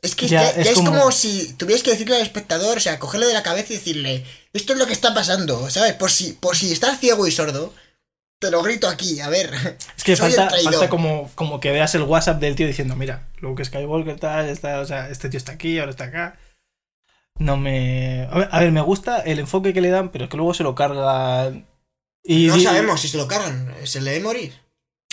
Es 0.02 0.14
que 0.16 0.28
Ya, 0.28 0.44
ya, 0.44 0.50
es 0.52 0.66
ya 0.66 0.72
es, 0.72 0.76
como... 0.78 0.92
como- 0.92 1.12
si 1.12 1.54
tuvieras 1.58 1.84
que 1.84 1.92
decirle 1.92 2.16
al 2.16 2.22
espectador, 2.22 2.78
o 2.78 2.80
sea, 2.80 3.00
cogerle 3.00 3.28
de 3.28 3.34
la 3.34 3.44
cabeza 3.44 3.74
y 3.74 3.78
decirle, 3.78 4.24
esto 4.54 4.74
es 4.74 4.80
lo 4.80 4.86
que 4.88 4.94
está 4.94 5.14
pasando, 5.14 5.70
¿sabes? 5.70 5.94
Por 5.94 6.12
si, 6.12 6.34
por 6.34 6.56
si 6.56 6.72
estás 6.72 7.00
ciego 7.00 7.26
y 7.28 7.32
sordo, 7.32 7.74
te 8.40 8.52
lo 8.52 8.62
grito 8.62 8.88
aquí, 8.88 9.20
a 9.20 9.30
ver. 9.30 9.52
Es 9.98 10.04
que 10.04 10.16
falta, 10.16 10.50
falta 10.64 10.90
como, 10.90 11.32
como 11.36 11.60
que 11.60 11.72
veas 11.72 11.96
el 11.96 12.04
WhatsApp 12.04 12.40
del 12.40 12.56
tío 12.56 12.68
diciendo, 12.68 12.96
mira, 12.96 13.28
Luke 13.40 13.64
Skywalker 13.64 14.20
tal, 14.20 14.50
está, 14.50 14.80
o 14.80 14.86
sea, 14.86 15.10
este 15.10 15.30
tío 15.30 15.38
está 15.38 15.54
aquí, 15.54 15.80
ahora 15.80 15.92
está 15.92 16.06
acá. 16.06 16.38
No 17.38 17.58
me... 17.58 18.28
A 18.32 18.38
ver, 18.38 18.50
a 18.52 18.60
ver, 18.62 18.72
me 18.72 18.82
gusta 18.82 19.20
el 19.20 19.40
enfoque 19.40 19.74
que 19.74 19.82
le 19.82 19.90
dan, 19.90 20.10
pero 20.10 20.26
es 20.26 20.30
que 20.30 20.38
luego 20.38 20.54
se 20.54 20.64
lo 20.64 20.76
cargan... 20.76 21.68
Y, 22.24 22.48
no 22.48 22.60
sabemos 22.60 23.02
si 23.02 23.08
se 23.08 23.18
lo 23.18 23.28
cargan, 23.28 23.74
se 23.84 24.02
le 24.02 24.12
debe 24.12 24.24
morir. 24.24 24.54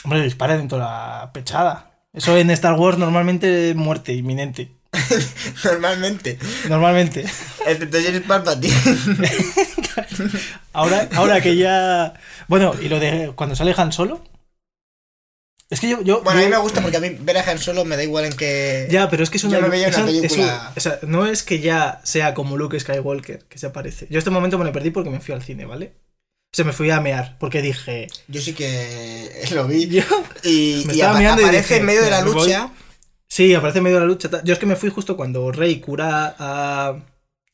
Hombre, 0.05 0.23
dispara 0.23 0.57
dentro 0.57 0.79
de 0.79 0.85
la 0.85 1.31
pechada. 1.35 2.07
Eso 2.13 2.37
en 2.37 2.51
Star 2.51 2.75
Wars 2.75 2.99
normalmente 2.99 3.71
es 3.71 3.77
muerte 3.77 4.13
inminente. 4.15 4.71
Normalmente. 5.65 6.39
Normalmente. 6.69 7.25
Excepto 7.67 7.99
si 8.01 8.07
eres 8.07 8.21
Palpatine. 8.23 8.75
Ahora, 10.73 11.09
ahora 11.15 11.41
que 11.41 11.57
ya... 11.57 12.15
Bueno, 12.49 12.75
y 12.81 12.89
lo 12.89 13.01
de 13.01 13.33
cuando 13.35 13.57
sale 13.57 13.75
Han 13.77 13.93
Solo... 13.93 14.23
Es 15.71 15.81
que 15.81 15.89
yo... 15.89 16.03
yo 16.03 16.23
Bueno, 16.23 16.39
a 16.41 16.43
yo- 16.43 16.49
mí 16.49 16.55
me 16.55 16.61
gusta 16.61 16.83
porque 16.83 16.99
a 16.99 17.01
mí 17.01 17.17
ver 17.21 17.39
a 17.39 17.51
Han 17.51 17.59
Solo 17.59 17.85
me 17.87 17.97
da 17.97 18.03
igual 18.05 18.27
en 18.27 18.35
que. 18.35 18.87
Ya, 18.91 19.09
pero 19.09 19.23
es 19.23 19.31
que 19.31 19.39
es 19.39 19.43
Yo 19.43 19.49
una, 19.49 19.69
veía 19.69 19.89
es 19.89 19.97
un- 19.97 20.05
película- 20.05 20.73
o 20.77 20.81
sea, 20.81 20.99
no 21.03 21.25
es 21.27 21.43
que 21.43 21.61
ya 21.61 22.03
sea 22.05 22.35
como 22.35 22.59
Luke 22.59 22.79
Skywalker, 22.79 23.45
que 23.49 23.59
se 23.59 23.67
aparece. 23.67 24.07
Yo 24.11 24.19
este 24.19 24.29
momento 24.31 24.59
me 24.59 24.67
lo 24.67 24.73
perdí 24.73 24.91
porque 24.91 25.09
me 25.09 25.21
fui 25.21 25.35
al 25.35 25.43
cine, 25.43 25.65
¿vale? 25.65 25.95
O 26.53 26.55
sea, 26.57 26.67
me 26.67 26.75
fui 26.75 26.91
a 26.91 27.01
mear, 27.01 27.39
porque 27.41 27.63
dije... 27.63 28.09
Yo 28.29 28.43
sí 28.43 28.53
que 28.53 29.47
lo 29.53 29.67
vi. 29.67 29.89
Yo... 29.89 30.03
Y, 30.45 30.85
Me 30.87 30.95
y 30.95 31.01
apa- 31.01 31.23
y 31.23 31.25
aparece 31.25 31.57
dije, 31.63 31.77
en 31.79 31.87
medio 31.87 32.03
de 32.03 32.11
la 32.11 32.21
lucha. 32.21 32.69
Sí, 33.35 33.55
aparece 33.55 33.79
en 33.79 33.85
medio 33.85 33.97
de 33.97 34.03
la 34.03 34.07
lucha. 34.07 34.29
Yo 34.45 34.53
es 34.53 34.59
que 34.59 34.67
me 34.67 34.77
fui 34.77 34.91
justo 34.91 35.17
cuando 35.17 35.51
Rey 35.53 35.81
cura 35.81 36.37
a, 36.39 36.97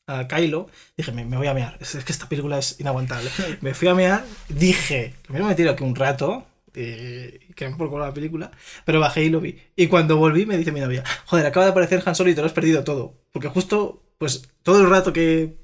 a 0.07 0.27
Kylo. 0.27 0.67
Dije, 0.97 1.13
me, 1.13 1.23
me 1.23 1.37
voy 1.37 1.47
a 1.47 1.53
mear. 1.53 1.77
Es, 1.79 1.95
es 1.95 2.03
que 2.03 2.11
esta 2.11 2.27
película 2.27 2.57
es 2.59 2.79
inaguantable. 2.81 3.29
me 3.61 3.73
fui 3.73 3.87
a 3.87 3.95
mear. 3.95 4.25
Dije, 4.49 5.15
primero 5.23 5.45
me 5.45 5.55
tiro 5.55 5.71
aquí 5.71 5.83
un 5.85 5.95
rato. 5.95 6.45
eh, 6.75 7.39
que 7.55 7.69
me 7.69 7.77
por 7.77 7.99
la 8.01 8.13
película. 8.13 8.51
Pero 8.85 8.99
bajé 8.99 9.23
y 9.23 9.29
lo 9.29 9.39
vi. 9.39 9.57
Y 9.77 9.87
cuando 9.87 10.17
volví 10.17 10.45
me 10.45 10.57
dice 10.57 10.71
mi 10.73 10.81
novia, 10.81 11.03
joder, 11.25 11.45
acaba 11.45 11.65
de 11.65 11.71
aparecer 11.71 12.03
Han 12.05 12.15
Solo 12.15 12.29
y 12.29 12.35
te 12.35 12.41
lo 12.41 12.47
has 12.47 12.53
perdido 12.53 12.83
todo. 12.83 13.15
Porque 13.31 13.47
justo, 13.47 14.03
pues, 14.17 14.49
todo 14.63 14.81
el 14.81 14.89
rato 14.89 15.13
que, 15.13 15.55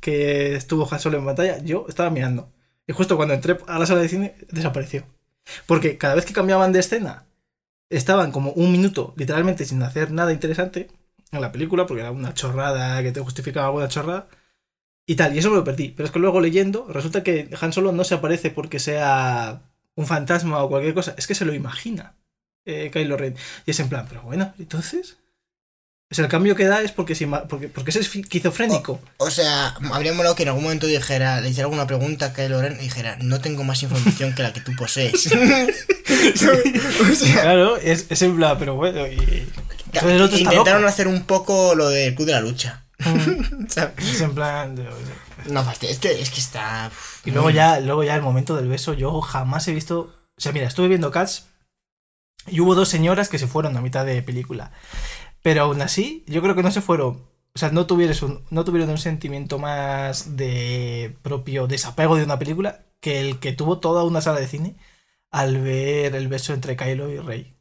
que 0.00 0.54
estuvo 0.54 0.88
Han 0.90 1.00
Solo 1.00 1.18
en 1.18 1.24
batalla, 1.26 1.58
yo 1.64 1.86
estaba 1.88 2.10
mirando. 2.10 2.52
Y 2.86 2.92
justo 2.92 3.16
cuando 3.16 3.34
entré 3.34 3.58
a 3.66 3.78
la 3.80 3.86
sala 3.86 4.02
de 4.02 4.08
cine, 4.08 4.34
desapareció. 4.52 5.04
Porque 5.66 5.98
cada 5.98 6.14
vez 6.14 6.24
que 6.26 6.32
cambiaban 6.32 6.72
de 6.72 6.80
escena, 6.80 7.26
estaban 7.90 8.32
como 8.32 8.52
un 8.52 8.72
minuto, 8.72 9.14
literalmente, 9.16 9.64
sin 9.64 9.82
hacer 9.82 10.10
nada 10.12 10.32
interesante 10.32 10.88
en 11.32 11.40
la 11.40 11.52
película, 11.52 11.86
porque 11.86 12.02
era 12.02 12.10
una 12.10 12.34
chorrada 12.34 13.02
que 13.02 13.12
te 13.12 13.20
justificaba 13.20 13.66
alguna 13.66 13.88
chorrada. 13.88 14.28
Y 15.06 15.16
tal, 15.16 15.34
y 15.34 15.38
eso 15.38 15.50
me 15.50 15.56
lo 15.56 15.64
perdí. 15.64 15.90
Pero 15.90 16.06
es 16.06 16.12
que 16.12 16.18
luego 16.18 16.40
leyendo, 16.40 16.86
resulta 16.88 17.22
que 17.22 17.50
Han 17.60 17.72
Solo 17.72 17.92
no 17.92 18.04
se 18.04 18.14
aparece 18.14 18.50
porque 18.50 18.78
sea 18.78 19.62
un 19.96 20.06
fantasma 20.06 20.62
o 20.62 20.68
cualquier 20.68 20.94
cosa, 20.94 21.14
es 21.18 21.26
que 21.26 21.34
se 21.34 21.44
lo 21.44 21.54
imagina 21.54 22.16
eh, 22.64 22.90
Kylo 22.92 23.16
Ren. 23.16 23.36
Y 23.66 23.70
es 23.72 23.80
en 23.80 23.88
plan, 23.88 24.06
pero 24.08 24.22
bueno, 24.22 24.54
entonces. 24.58 25.18
O 26.14 26.16
sea, 26.16 26.26
el 26.26 26.30
cambio 26.30 26.54
que 26.54 26.64
da 26.66 26.80
es 26.80 26.92
porque, 26.92 27.14
ima- 27.14 27.42
porque, 27.48 27.66
porque 27.68 27.90
es 27.90 27.96
esquizofrénico. 27.96 29.00
O 29.16 29.30
sea, 29.32 29.74
habría 29.92 30.12
molado 30.12 30.36
que 30.36 30.44
en 30.44 30.50
algún 30.50 30.62
momento 30.62 30.86
dijera, 30.86 31.40
le 31.40 31.48
hiciera 31.48 31.64
alguna 31.64 31.88
pregunta 31.88 32.26
a 32.26 32.32
Kylo 32.32 32.62
Ren 32.62 32.76
y 32.78 32.84
dijera, 32.84 33.16
no 33.20 33.40
tengo 33.40 33.64
más 33.64 33.82
información 33.82 34.32
que 34.32 34.44
la 34.44 34.52
que 34.52 34.60
tú 34.60 34.70
posees. 34.76 35.26
o 35.32 37.14
sea, 37.16 37.42
Claro, 37.42 37.76
es, 37.78 38.06
es 38.10 38.22
en 38.22 38.36
plan, 38.36 38.56
pero 38.58 38.76
bueno, 38.76 39.06
y. 39.08 39.48
Entonces 39.92 40.40
intentaron 40.40 40.82
loco. 40.82 40.88
hacer 40.92 41.08
un 41.08 41.24
poco 41.24 41.74
lo 41.74 41.88
del 41.88 42.14
club 42.14 42.26
de 42.26 42.32
la 42.34 42.40
lucha. 42.40 42.84
Mm. 43.00 43.66
Es 43.98 44.20
en 44.20 44.34
plan. 44.36 44.76
de- 44.76 44.88
No, 45.46 45.64
fastidio, 45.64 45.92
es 45.94 45.98
que, 45.98 46.20
es 46.20 46.30
que 46.30 46.38
está... 46.40 46.90
Y 47.24 47.32
luego 47.32 47.50
ya, 47.50 47.80
luego 47.80 48.04
ya 48.04 48.14
el 48.14 48.22
momento 48.22 48.54
del 48.56 48.68
beso, 48.68 48.94
yo 48.94 49.20
jamás 49.20 49.66
he 49.66 49.72
visto. 49.72 50.14
O 50.36 50.40
sea, 50.40 50.52
mira, 50.52 50.68
estuve 50.68 50.86
viendo 50.88 51.10
Cats 51.10 51.46
y 52.46 52.60
hubo 52.60 52.74
dos 52.74 52.88
señoras 52.88 53.28
que 53.28 53.38
se 53.38 53.46
fueron 53.46 53.76
a 53.76 53.80
mitad 53.80 54.04
de 54.04 54.22
película. 54.22 54.70
Pero 55.44 55.62
aún 55.64 55.82
así, 55.82 56.24
yo 56.26 56.42
creo 56.42 56.56
que 56.56 56.62
no 56.64 56.72
se 56.72 56.80
fueron. 56.80 57.28
O 57.54 57.58
sea, 57.60 57.70
no, 57.70 57.86
tuvieres 57.86 58.22
un, 58.22 58.42
no 58.50 58.64
tuvieron 58.64 58.90
un 58.90 58.98
sentimiento 58.98 59.58
más 59.60 60.36
de 60.36 61.16
propio 61.22 61.66
desapego 61.68 62.16
de 62.16 62.24
una 62.24 62.38
película 62.40 62.86
que 63.00 63.20
el 63.20 63.38
que 63.40 63.52
tuvo 63.52 63.78
toda 63.78 64.04
una 64.04 64.22
sala 64.22 64.40
de 64.40 64.48
cine 64.48 64.76
al 65.30 65.60
ver 65.60 66.14
el 66.16 66.28
beso 66.28 66.54
entre 66.54 66.76
Kylo 66.76 67.10
y 67.10 67.18
Rey. 67.18 67.54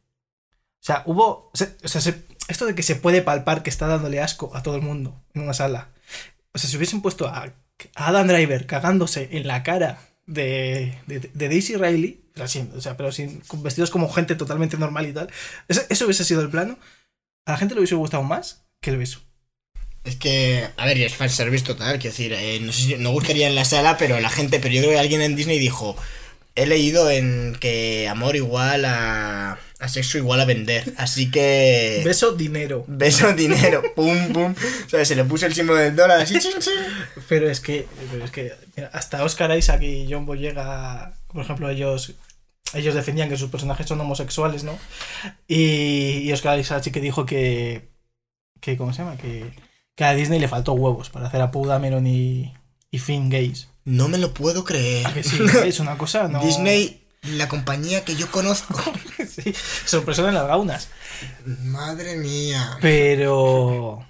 O 0.81 0.85
sea, 0.85 1.03
hubo. 1.05 1.49
O 1.53 1.57
sea, 1.57 1.69
o 1.83 1.87
sea, 1.89 2.01
se- 2.01 2.25
esto 2.47 2.65
de 2.65 2.75
que 2.75 2.83
se 2.83 2.95
puede 2.95 3.21
palpar 3.21 3.63
que 3.63 3.69
está 3.69 3.87
dándole 3.87 4.21
asco 4.21 4.51
a 4.55 4.63
todo 4.63 4.75
el 4.77 4.81
mundo 4.81 5.21
en 5.33 5.43
una 5.43 5.53
sala. 5.53 5.89
O 6.53 6.59
sea, 6.59 6.69
si 6.69 6.77
hubiesen 6.77 7.01
puesto 7.01 7.27
a, 7.27 7.53
Adam 7.95 8.27
Driver 8.27 8.65
cagándose 8.67 9.29
en 9.37 9.47
la 9.47 9.63
cara 9.63 9.99
de, 10.27 10.97
de, 11.07 11.19
de 11.33 11.49
Daisy 11.49 11.75
Riley, 11.77 12.25
pero 12.33 12.47
sin- 12.47 12.71
o 12.75 12.81
sea, 12.81 12.97
pero 12.97 13.11
sin, 13.11 13.41
vestidos 13.63 13.91
como 13.91 14.09
gente 14.09 14.35
totalmente 14.35 14.77
normal 14.77 15.07
y 15.07 15.13
tal, 15.13 15.29
eso, 15.67 15.81
eso 15.89 16.05
hubiese 16.05 16.25
sido 16.25 16.41
el 16.41 16.49
plano. 16.49 16.77
A 17.45 17.51
la 17.51 17.57
gente 17.57 17.75
le 17.75 17.81
hubiese 17.81 17.95
gustado 17.95 18.23
más 18.23 18.63
que 18.79 18.89
el 18.89 18.97
beso. 18.97 19.19
Es 20.03 20.15
que, 20.17 20.67
a 20.75 20.85
ver, 20.85 20.97
es 20.97 21.15
fanservice 21.15 21.63
total, 21.63 21.97
quiero 21.97 22.11
decir, 22.11 22.33
eh, 22.33 22.59
no 22.61 22.73
sé 22.73 22.81
si 22.81 22.95
no 22.95 23.11
gustaría 23.11 23.47
en 23.47 23.55
la 23.55 23.63
sala, 23.63 23.97
pero 23.97 24.19
la 24.19 24.29
gente, 24.29 24.59
pero 24.59 24.73
yo 24.73 24.81
creo 24.81 24.93
que 24.93 24.99
alguien 24.99 25.21
en 25.21 25.35
Disney 25.35 25.59
dijo, 25.59 25.95
he 26.55 26.65
leído 26.65 27.09
en 27.09 27.55
que 27.59 28.07
amor 28.09 28.35
igual 28.35 28.83
a, 28.83 29.57
a 29.79 29.87
sexo 29.87 30.17
igual 30.17 30.41
a 30.41 30.45
vender, 30.45 30.93
así 30.97 31.31
que... 31.31 32.01
Beso, 32.03 32.33
dinero. 32.33 32.83
Beso, 32.87 33.31
dinero, 33.33 33.81
pum, 33.95 34.33
pum. 34.33 34.53
O 34.85 34.89
sea, 34.89 35.05
se 35.05 35.15
le 35.15 35.23
puso 35.23 35.45
el 35.45 35.53
símbolo 35.53 35.79
del 35.79 35.95
dólar 35.95 36.19
así. 36.19 36.37
Pero 37.29 37.49
es 37.49 37.61
que, 37.61 37.87
pero 38.11 38.25
es 38.25 38.31
que 38.31 38.53
mira, 38.75 38.89
hasta 38.93 39.23
Oscar 39.23 39.57
Isaac 39.57 39.81
y 39.83 40.07
John 40.09 40.25
Boyega, 40.25 41.13
por 41.31 41.43
ejemplo, 41.43 41.69
ellos 41.69 42.13
ellos 42.73 42.95
defendían 42.95 43.29
que 43.29 43.37
sus 43.37 43.49
personajes 43.49 43.87
son 43.87 44.01
homosexuales, 44.01 44.63
¿no? 44.63 44.77
Y, 45.47 46.19
y 46.23 46.31
Oscar 46.31 46.59
Isaac 46.59 46.83
que 46.91 46.99
dijo 46.99 47.25
que, 47.25 47.89
que 48.59 48.77
¿cómo 48.77 48.93
se 48.93 49.03
llama? 49.03 49.17
Que, 49.17 49.51
que 49.95 50.03
a 50.03 50.13
Disney 50.13 50.39
le 50.39 50.47
faltó 50.47 50.73
huevos 50.73 51.09
para 51.09 51.27
hacer 51.27 51.41
a 51.41 51.51
Poe 51.51 51.67
Dameron 51.67 52.07
y, 52.07 52.53
y 52.91 52.99
Finn 52.99 53.29
gays. 53.29 53.69
No 53.85 54.07
me 54.07 54.17
lo 54.17 54.33
puedo 54.33 54.63
creer. 54.63 55.07
¿A 55.07 55.13
que 55.13 55.23
sí? 55.23 55.37
Es 55.65 55.79
una 55.79 55.97
cosa, 55.97 56.27
¿no? 56.27 56.41
Disney, 56.41 57.05
la 57.23 57.47
compañía 57.47 58.03
que 58.03 58.15
yo 58.15 58.29
conozco. 58.31 58.81
sí, 59.27 59.53
sorpresa 59.85 60.27
en 60.27 60.33
las 60.33 60.47
gaunas. 60.47 60.89
Madre 61.45 62.15
mía. 62.15 62.77
Pero. 62.81 64.05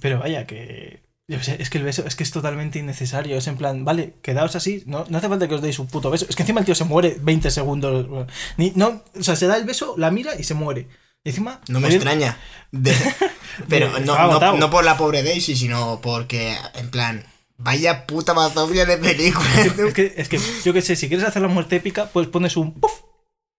Pero 0.00 0.18
vaya, 0.18 0.46
que. 0.46 1.03
Es 1.28 1.70
que 1.70 1.78
el 1.78 1.84
beso 1.84 2.04
es 2.06 2.16
que 2.16 2.22
es 2.22 2.30
totalmente 2.30 2.78
innecesario. 2.78 3.38
Es 3.38 3.46
en 3.46 3.56
plan, 3.56 3.84
vale, 3.84 4.14
quedaos 4.22 4.56
así. 4.56 4.82
No, 4.86 5.06
no 5.08 5.18
hace 5.18 5.28
falta 5.28 5.48
que 5.48 5.54
os 5.54 5.62
deis 5.62 5.78
un 5.78 5.86
puto 5.86 6.10
beso. 6.10 6.26
Es 6.28 6.36
que 6.36 6.42
encima 6.42 6.60
el 6.60 6.66
tío 6.66 6.74
se 6.74 6.84
muere 6.84 7.16
20 7.20 7.50
segundos. 7.50 8.26
Ni, 8.56 8.72
no, 8.76 9.02
o 9.18 9.22
sea, 9.22 9.36
se 9.36 9.46
da 9.46 9.56
el 9.56 9.64
beso, 9.64 9.94
la 9.96 10.10
mira 10.10 10.34
y 10.38 10.44
se 10.44 10.54
muere. 10.54 10.88
Y 11.24 11.30
encima. 11.30 11.60
No 11.68 11.80
me 11.80 11.88
extraña. 11.88 12.38
De- 12.70 12.94
pero 13.68 13.98
no, 14.00 14.40
no, 14.40 14.56
no 14.56 14.70
por 14.70 14.84
la 14.84 14.96
pobre 14.98 15.22
Daisy, 15.22 15.56
sino 15.56 16.00
porque, 16.02 16.54
en 16.74 16.90
plan, 16.90 17.24
vaya 17.56 18.06
puta 18.06 18.34
mazofia 18.34 18.84
de 18.84 18.98
película. 18.98 19.48
Es 19.64 19.94
que, 19.94 20.14
es 20.16 20.28
que, 20.28 20.38
yo 20.62 20.72
qué 20.74 20.82
sé, 20.82 20.96
si 20.96 21.08
quieres 21.08 21.26
hacer 21.26 21.40
la 21.40 21.48
muerte 21.48 21.76
épica, 21.76 22.10
pues 22.12 22.26
pones 22.26 22.58
un 22.58 22.74
puff 22.74 23.00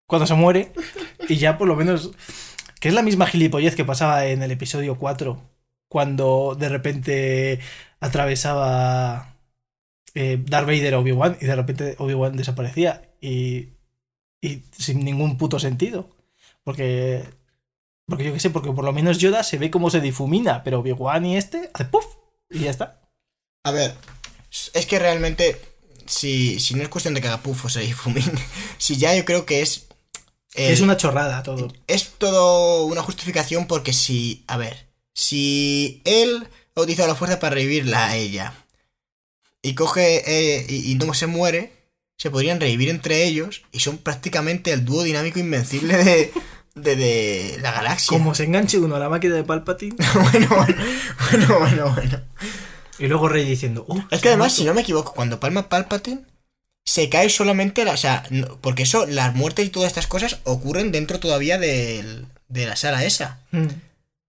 cuando 0.06 0.26
se 0.26 0.34
muere. 0.34 0.72
Y 1.28 1.36
ya 1.36 1.58
por 1.58 1.66
lo 1.66 1.74
menos. 1.74 2.12
Que 2.78 2.88
es 2.88 2.94
la 2.94 3.02
misma 3.02 3.26
gilipollez 3.26 3.74
que 3.74 3.84
pasaba 3.84 4.26
en 4.26 4.42
el 4.42 4.52
episodio 4.52 4.96
4. 4.96 5.55
Cuando 5.88 6.56
de 6.58 6.68
repente 6.68 7.60
atravesaba 8.00 9.36
eh, 10.14 10.42
Darth 10.46 10.66
Vader 10.66 10.94
a 10.94 10.98
Obi-Wan 10.98 11.38
y 11.40 11.46
de 11.46 11.56
repente 11.56 11.94
Obi-Wan 11.98 12.36
desaparecía. 12.36 13.10
Y, 13.20 13.70
y 14.40 14.62
sin 14.76 15.04
ningún 15.04 15.38
puto 15.38 15.58
sentido. 15.58 16.08
Porque. 16.64 17.24
Porque 18.08 18.24
yo 18.24 18.32
qué 18.32 18.38
sé, 18.40 18.50
porque 18.50 18.70
por 18.70 18.84
lo 18.84 18.92
menos 18.92 19.18
Yoda 19.18 19.42
se 19.42 19.58
ve 19.58 19.68
como 19.70 19.90
se 19.90 20.00
difumina, 20.00 20.62
pero 20.62 20.78
Obi-Wan 20.80 21.26
y 21.26 21.36
este 21.36 21.70
hace 21.74 21.86
puff 21.86 22.06
y 22.50 22.60
ya 22.60 22.70
está. 22.70 23.00
A 23.64 23.72
ver, 23.72 23.94
es 24.74 24.86
que 24.86 25.00
realmente, 25.00 25.60
si, 26.06 26.60
si 26.60 26.74
no 26.74 26.84
es 26.84 26.88
cuestión 26.88 27.14
de 27.14 27.20
que 27.20 27.26
haga 27.26 27.42
puff 27.42 27.64
o 27.64 27.68
se 27.68 27.80
difumine, 27.80 28.30
si 28.78 28.96
ya 28.96 29.12
yo 29.16 29.24
creo 29.24 29.44
que 29.44 29.60
es. 29.60 29.88
el- 30.54 30.72
Es 30.72 30.80
una 30.82 30.96
chorrada 30.96 31.42
todo. 31.42 31.66
es 31.88 32.12
todo 32.16 32.84
una 32.86 33.02
justificación 33.02 33.66
porque 33.66 33.92
si, 33.92 34.44
a 34.46 34.56
ver, 34.56 34.85
si 35.18 36.02
él 36.04 36.46
ha 36.74 36.80
utilizado 36.82 37.08
la 37.08 37.14
fuerza 37.14 37.40
para 37.40 37.54
revivirla 37.54 38.06
a 38.08 38.16
ella 38.16 38.52
y 39.62 39.74
coge 39.74 40.22
eh, 40.26 40.66
y, 40.68 40.92
y 40.92 40.94
no 40.96 41.14
se 41.14 41.26
muere, 41.26 41.72
se 42.18 42.30
podrían 42.30 42.60
revivir 42.60 42.90
entre 42.90 43.24
ellos 43.24 43.62
y 43.72 43.80
son 43.80 43.96
prácticamente 43.96 44.72
el 44.72 44.84
dúo 44.84 45.02
dinámico 45.04 45.38
invencible 45.38 45.96
de, 45.96 46.32
de, 46.74 46.96
de 46.96 47.58
la 47.62 47.72
galaxia. 47.72 48.08
Como 48.08 48.34
se 48.34 48.44
enganche 48.44 48.78
uno 48.78 48.96
a 48.96 48.98
la 48.98 49.08
máquina 49.08 49.34
de 49.36 49.42
Palpatine 49.44 49.96
bueno, 50.32 50.48
bueno, 50.50 50.76
bueno, 51.30 51.58
bueno, 51.60 51.92
bueno. 51.94 52.20
y 52.98 53.06
luego 53.06 53.28
Rey 53.30 53.46
diciendo, 53.46 53.86
"Oh, 53.88 53.98
Es 54.10 54.20
que 54.20 54.28
además, 54.28 54.52
si 54.54 54.64
no 54.64 54.74
me 54.74 54.82
equivoco, 54.82 55.14
cuando 55.14 55.40
palma 55.40 55.70
Palpatine, 55.70 56.26
se 56.84 57.08
cae 57.08 57.30
solamente 57.30 57.84
la. 57.86 57.92
O 57.92 57.96
sea, 57.96 58.22
no- 58.30 58.58
porque 58.60 58.82
eso, 58.82 59.06
las 59.06 59.34
muertes 59.34 59.66
y 59.66 59.70
todas 59.70 59.88
estas 59.88 60.06
cosas 60.06 60.40
ocurren 60.44 60.92
dentro 60.92 61.18
todavía 61.20 61.58
del- 61.58 62.26
de 62.48 62.66
la 62.66 62.76
sala 62.76 63.02
esa. 63.04 63.40
Mm. 63.50 63.66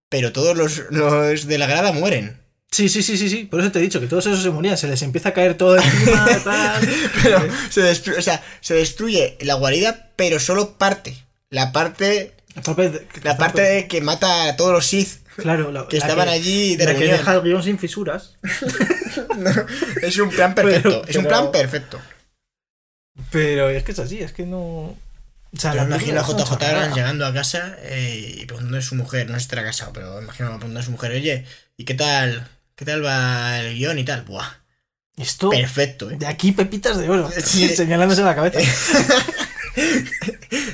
Pero 0.09 0.31
todos 0.31 0.55
los, 0.57 0.83
los 0.89 1.47
de 1.47 1.57
la 1.57 1.67
grada 1.67 1.91
mueren. 1.91 2.39
Sí, 2.71 2.89
sí, 2.89 3.01
sí, 3.01 3.17
sí, 3.17 3.29
sí. 3.29 3.45
Por 3.45 3.59
eso 3.61 3.71
te 3.71 3.79
he 3.79 3.81
dicho 3.81 3.99
que 3.99 4.07
todos 4.07 4.25
esos 4.25 4.43
se 4.43 4.49
morían, 4.49 4.77
se 4.77 4.87
les 4.87 5.01
empieza 5.01 5.29
a 5.29 5.33
caer 5.33 5.55
todo 5.55 5.77
encima, 5.77 6.27
tal. 6.43 6.89
Pero 7.23 7.47
se 7.69 7.81
destruye, 7.81 8.19
o 8.19 8.21
sea, 8.21 8.43
se 8.61 8.73
destruye 8.73 9.37
la 9.41 9.55
guarida, 9.55 10.11
pero 10.15 10.39
solo 10.39 10.77
parte. 10.77 11.15
La 11.49 11.71
parte. 11.71 12.33
La 12.55 12.61
parte, 12.61 12.89
de- 12.89 13.07
La 13.23 13.37
parte 13.37 13.61
de 13.61 13.87
que 13.87 14.01
mata 14.01 14.49
a 14.49 14.55
todos 14.57 14.73
los 14.73 14.85
Sith 14.85 15.19
claro, 15.37 15.71
la- 15.71 15.87
que 15.87 15.97
la 15.99 16.05
estaban 16.05 16.27
allí 16.27 16.75
de 16.75 16.85
la 16.85 16.91
que 16.93 16.97
reunión. 16.99 17.17
deja 17.19 17.33
el 17.35 17.41
guion 17.41 17.63
sin 17.63 17.77
fisuras. 17.79 18.33
Es 20.01 20.17
un 20.19 20.29
plan 20.29 20.53
perfecto. 20.55 20.89
Pero- 20.89 21.07
es 21.07 21.15
un 21.15 21.23
pero- 21.23 21.35
plan 21.35 21.51
perfecto. 21.51 21.99
Pero 23.31 23.69
es 23.69 23.83
que 23.83 23.91
es 23.91 23.99
así, 23.99 24.19
es 24.19 24.31
que 24.33 24.45
no. 24.45 24.95
O 25.57 25.59
sea, 25.61 25.73
me 25.73 25.83
imagino 25.83 26.19
a 26.21 26.23
JJ. 26.23 26.53
Abrams 26.53 26.95
llegando 26.95 27.25
a 27.25 27.33
casa 27.33 27.75
eh, 27.81 28.35
y 28.41 28.45
preguntándole 28.45 28.83
a 28.83 28.87
su 28.87 28.95
mujer, 28.95 29.27
no 29.27 29.33
sé 29.33 29.39
si 29.39 29.43
estará 29.45 29.63
casado, 29.63 29.91
pero 29.93 30.21
imagino 30.21 30.49
preguntando 30.49 30.79
a 30.79 30.83
su 30.83 30.91
mujer, 30.91 31.11
oye, 31.11 31.45
¿y 31.77 31.85
qué 31.85 31.93
tal? 31.95 32.47
¿Qué 32.75 32.85
tal 32.85 33.03
va 33.03 33.59
el 33.59 33.75
guion 33.75 33.97
y 33.97 34.03
tal? 34.05 34.21
Buah, 34.23 34.47
Esto, 35.17 35.49
perfecto, 35.49 36.11
¿eh? 36.11 36.17
de 36.17 36.27
aquí 36.27 36.51
pepitas 36.51 36.97
de 36.97 37.09
oro, 37.09 37.29
Sí. 37.43 37.67
señalándose 37.69 38.21
la 38.23 38.35
cabeza. 38.35 38.59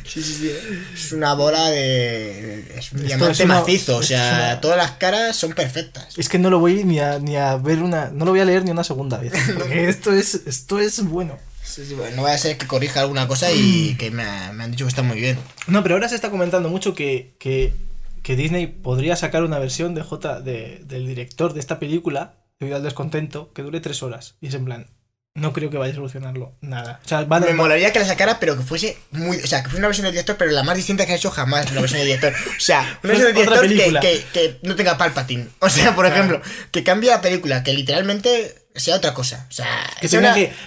Sí, 0.06 0.22
sí, 0.22 0.34
sí. 0.36 0.52
Es 0.94 1.12
una 1.12 1.34
bola 1.34 1.70
de. 1.70 2.60
Es 2.78 2.92
un 2.92 3.00
Esto 3.00 3.08
diamante 3.08 3.32
es 3.34 3.40
una- 3.42 3.60
macizo, 3.60 3.98
o 3.98 4.04
sea, 4.04 4.30
una- 4.52 4.62
todas 4.62 4.78
las 4.78 4.92
caras 4.92 5.36
son 5.36 5.52
perfectas. 5.54 6.18
Es 6.18 6.30
que 6.30 6.38
no 6.40 6.50
lo 6.50 6.60
voy 6.60 6.84
ni 6.84 7.00
a, 7.00 7.20
ni 7.20 7.36
a 7.36 7.58
ver 7.58 7.80
una. 7.82 8.10
No 8.12 8.24
lo 8.26 8.32
voy 8.32 8.40
a 8.40 8.46
leer 8.46 8.64
ni 8.64 8.72
una 8.72 8.84
segunda 8.84 9.18
vez. 9.18 9.34
Porque 9.58 9.90
esto 9.90 10.14
es, 10.14 10.36
esto 10.46 10.80
es 10.80 11.04
bueno. 11.04 11.38
Sí, 11.64 11.86
sí, 11.86 11.94
bueno, 11.94 12.16
no 12.18 12.24
vaya 12.24 12.36
a 12.36 12.40
ser 12.40 12.58
que 12.58 12.68
corrija 12.68 13.00
alguna 13.02 13.28
cosa 13.28 13.52
y 13.52 13.96
que 13.98 14.12
me, 14.12 14.24
me 14.54 14.64
han 14.64 14.72
dicho 14.72 14.86
que 14.86 14.90
está 14.90 15.02
muy 15.02 15.20
bien. 15.20 15.38
No, 15.68 15.82
pero 15.84 15.96
ahora 15.96 16.10
se 16.10 16.16
está 16.16 16.30
comentando 16.30 16.70
mucho 16.70 16.94
que, 16.94 17.36
que, 17.40 17.74
que 18.22 18.36
Disney 18.36 18.68
podría 18.68 19.16
sacar 19.16 19.44
una 19.44 19.60
versión 19.60 19.96
de 19.96 20.02
J 20.04 20.42
de, 20.42 20.82
del 20.86 21.08
director 21.08 21.54
de 21.54 21.60
esta 21.62 21.80
película, 21.80 22.36
debido 22.60 22.78
al 22.78 22.84
descontento, 22.84 23.52
que 23.54 23.62
dure 23.62 23.80
tres 23.80 24.04
horas. 24.04 24.36
Y 24.42 24.48
es 24.48 24.54
en 24.56 24.66
plan, 24.66 24.88
no 25.36 25.52
creo 25.52 25.70
que 25.72 25.78
vaya 25.78 25.94
a 25.94 25.96
solucionarlo 25.96 26.54
nada. 26.62 27.00
O 27.04 27.08
sea, 27.08 27.24
van 27.24 27.44
a- 27.44 27.48
Me 27.48 27.54
molaría 27.54 27.92
que 27.92 28.00
la 28.00 28.06
sacara, 28.06 28.40
pero 28.40 28.56
que 28.58 28.64
fuese 28.64 28.98
muy. 29.12 29.38
O 29.38 29.48
sea, 29.48 29.64
que 29.64 29.70
fuese 29.70 29.80
una 29.80 29.88
versión 29.88 30.04
del 30.06 30.14
director, 30.14 30.36
pero 30.38 30.52
la 30.52 30.64
más 30.64 30.76
distinta 30.76 31.06
que 31.06 31.14
ha 31.14 31.16
hecho 31.16 31.32
jamás 31.32 31.72
una 31.72 31.82
versión 31.82 32.00
del 32.02 32.08
director. 32.08 32.34
O 32.34 32.60
sea, 32.60 33.00
una 33.04 33.14
versión 33.14 33.34
del 33.34 33.36
director 33.46 33.68
que, 33.68 34.00
que, 34.00 34.24
que 34.34 34.60
no 34.64 34.76
tenga 34.76 34.98
Palpatine. 34.98 35.48
O 35.60 35.70
sea, 35.70 35.96
por 35.96 36.06
Claro. 36.06 36.16
ejemplo, 36.24 36.42
que 36.72 36.84
cambie 36.84 37.10
la 37.10 37.22
película, 37.22 37.64
que 37.64 37.74
literalmente 37.74 38.63
sea 38.76 38.96
otra 38.96 39.14
cosa. 39.14 39.46
O 39.50 39.54
sea, 39.54 39.68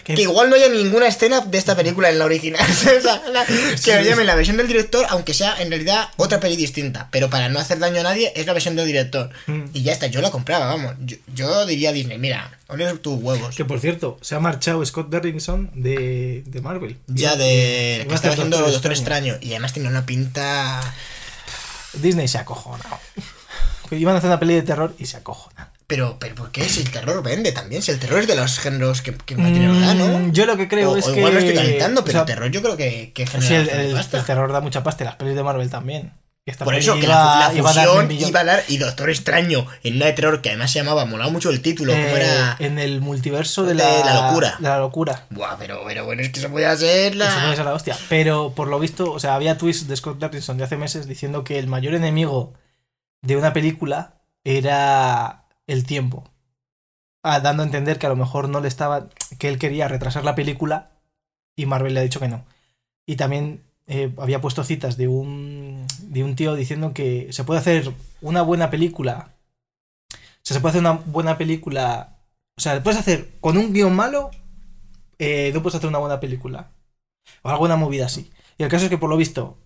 Que 0.05 0.23
igual 0.23 0.49
no 0.49 0.57
haya 0.57 0.69
ninguna 0.69 1.07
escena 1.09 1.41
de 1.41 1.59
esta 1.59 1.75
película 1.75 2.09
en 2.09 2.19
la 2.19 2.25
original. 2.25 2.65
O 2.71 3.01
sea, 3.03 3.23
la- 3.31 3.45
que 3.45 3.97
lo 3.97 4.03
llamen 4.03 4.27
la 4.27 4.35
versión 4.37 4.57
del 4.57 4.69
director, 4.69 5.05
aunque 5.09 5.35
sea 5.35 5.61
en 5.61 5.71
realidad 5.71 6.09
otra 6.17 6.39
peli 6.39 6.57
distinta. 6.57 7.09
Pero 7.11 7.31
para 7.31 7.49
no 7.49 7.59
hacer 7.59 7.79
daño 7.79 8.01
a 8.01 8.05
nadie, 8.05 8.33
es 8.37 8.47
la 8.47 8.53
versión 8.53 8.77
del 8.77 8.87
director. 8.87 9.31
Mm. 9.47 9.63
Y 9.73 9.83
ya 9.83 9.93
está, 9.93 10.07
yo 10.07 10.21
la 10.21 10.31
compraba, 10.31 10.67
vamos. 10.67 10.95
Yo, 11.01 11.17
yo 11.35 11.67
diría 11.67 11.91
a 11.91 11.93
Disney, 11.93 12.19
mira, 12.19 12.57
pones 12.67 13.03
tus 13.03 13.21
huevos. 13.21 13.57
Que 13.57 13.65
por 13.65 13.81
cierto, 13.81 14.19
se 14.23 14.35
ha 14.35 14.41
marchado 14.41 14.85
Scott 14.87 15.09
Derrickson 15.11 15.71
de, 15.75 16.43
de 16.47 16.61
Marvel. 16.61 16.97
Ya 17.09 17.35
de 17.37 18.05
que 18.09 18.15
estaba 18.15 18.35
haciendo 18.35 18.57
Doctor 18.57 18.75
Doctor 18.75 18.93
Extraño. 18.93 19.37
Y 19.41 19.51
además 19.51 19.73
tenía 19.73 19.91
una 19.91 20.07
pinta. 20.07 20.81
Disney 21.95 22.29
se 22.29 22.39
acojona. 22.39 22.85
Que 23.89 23.97
iban 23.99 24.15
a 24.15 24.19
hacer 24.19 24.29
una 24.31 24.39
peli 24.39 24.55
de 24.55 24.63
terror 24.63 24.95
y 24.99 25.07
se 25.07 25.17
acojona. 25.17 25.71
Pero, 25.87 26.17
pero 26.19 26.35
¿por 26.35 26.51
qué? 26.51 26.69
Si 26.69 26.81
el 26.81 26.91
terror 26.91 27.23
vende 27.23 27.53
también. 27.53 27.81
Si 27.81 27.93
el 27.93 27.99
terror 28.01 28.21
es 28.21 28.27
de 28.27 28.35
los 28.35 28.59
géneros 28.59 29.03
que, 29.03 29.15
que 29.15 29.37
más 29.37 29.53
dinero 29.53 29.79
da, 29.79 29.95
¿no? 29.95 30.19
Mm, 30.19 30.33
Yo 30.33 30.45
lo 30.47 30.57
que 30.57 30.67
creo 30.67 30.91
o, 30.93 30.97
es 30.97 31.07
o 31.07 31.13
que. 31.13 31.19
igual 31.19 31.35
lo 31.35 31.39
estoy 31.39 31.55
calentando, 31.55 32.05
pero 32.05 32.11
o 32.11 32.13
sea, 32.13 32.21
el 32.23 32.27
terror 32.27 32.51
yo 32.51 32.61
creo 32.63 32.77
que, 32.77 33.13
que 33.15 33.27
genera 33.27 33.49
sí, 33.49 33.55
el, 34.17 34.25
terror 34.25 34.53
da 34.53 34.61
mucha 34.61 34.83
pasta 34.83 35.05
y 35.05 35.07
las 35.07 35.15
pelis 35.17 35.37
de 35.37 35.43
Marvel 35.45 35.71
también. 35.71 36.13
Esta 36.45 36.65
Por 36.65 36.77
eso 36.77 36.95
que 36.95 37.09
la, 37.09 37.51
iba 37.55 37.71
a 37.71 37.73
fusión 37.73 38.11
iba 38.13 38.41
a 38.41 38.45
dar. 38.45 38.63
Y 38.69 38.79
Doctor 38.79 39.11
Extraño 39.11 39.67
en 39.83 39.97
una 39.97 40.07
de 40.07 40.13
terror 40.13 40.43
que 40.43 40.51
además 40.51 40.71
se 40.71 40.79
llamaba, 40.79 41.05
molaba 41.05 41.29
mucho 41.31 41.51
el 41.51 41.61
título. 41.61 41.93
¿Cómo 41.93 42.05
Eh, 42.05 42.21
era? 42.21 42.57
En 42.61 42.79
el 42.79 43.01
multiverso 43.01 43.65
de 43.65 43.71
De 43.71 43.83
la, 43.83 44.05
la 44.05 44.27
locura. 44.29 44.57
De 44.61 44.69
la 44.69 44.79
locura. 44.79 45.27
Buah, 45.31 45.57
pero, 45.59 45.83
pero 45.85 46.05
bueno, 46.05 46.23
es 46.23 46.31
que 46.31 46.39
eso 46.39 46.49
puede 46.49 46.77
ser 46.77 47.17
la. 47.17 47.29
Eso 47.29 47.41
puede 47.41 47.57
ser 47.57 47.65
la 47.65 47.75
hostia. 47.75 47.97
Pero 48.09 48.53
por 48.55 48.69
lo 48.69 48.79
visto, 48.79 49.11
o 49.11 49.19
sea, 49.19 49.35
había 49.35 49.59
tweets 49.59 49.89
de 49.89 49.97
Scott 49.97 50.19
Derrickson 50.21 50.57
de 50.57 50.65
hace 50.65 50.77
meses 50.77 51.09
diciendo 51.09 51.43
que 51.43 51.59
el 51.59 51.67
mayor 51.67 51.95
enemigo 51.95 52.55
de 53.23 53.37
una 53.37 53.53
película 53.53 54.15
era 54.45 55.46
el 55.67 55.85
tiempo. 55.87 56.25
Ah, 57.23 57.41
dando 57.41 57.63
a 57.63 57.67
entender 57.67 57.99
que 57.99 58.07
a 58.07 58.09
lo 58.11 58.17
mejor 58.17 58.49
no 58.49 58.61
le 58.61 58.69
estaba. 58.69 59.09
que 59.39 59.49
él 59.49 59.59
quería 59.59 59.89
retrasar 59.89 60.25
la 60.25 60.35
película 60.35 60.93
y 61.57 61.67
Marvel 61.67 61.95
le 61.95 62.01
ha 62.01 62.03
dicho 62.05 62.21
que 62.21 62.29
no. 62.29 62.45
Y 63.07 63.17
también 63.17 63.65
eh, 63.87 64.13
había 64.19 64.41
puesto 64.41 64.65
citas 64.65 64.97
de 64.97 65.09
un. 65.09 65.87
de 66.03 66.25
un 66.25 66.37
tío 66.37 66.55
diciendo 66.55 66.93
que 66.95 67.33
se 67.33 67.45
puede 67.45 67.61
hacer 67.61 67.93
una 68.21 68.43
buena 68.43 68.71
película. 68.71 69.35
O 70.13 70.45
sea, 70.47 70.55
se 70.57 70.61
puede 70.61 70.71
hacer 70.71 70.81
una 70.81 70.93
buena 70.93 71.39
película. 71.39 72.19
O 72.57 72.61
sea, 72.61 72.83
puedes 72.83 72.99
hacer 73.01 73.39
con 73.41 73.57
un 73.59 73.73
guion 73.73 73.95
malo. 73.95 74.31
eh, 75.19 75.51
no 75.55 75.63
puedes 75.63 75.77
hacer 75.77 75.89
una 75.89 75.99
buena 75.99 76.21
película. 76.21 76.71
O 77.43 77.51
alguna 77.51 77.77
movida 77.77 78.07
así. 78.07 78.31
Y 78.59 78.63
el 78.65 78.71
caso 78.71 78.85
es 78.85 78.91
que, 78.91 78.99
por 78.99 79.11
lo 79.11 79.17
visto, 79.17 79.59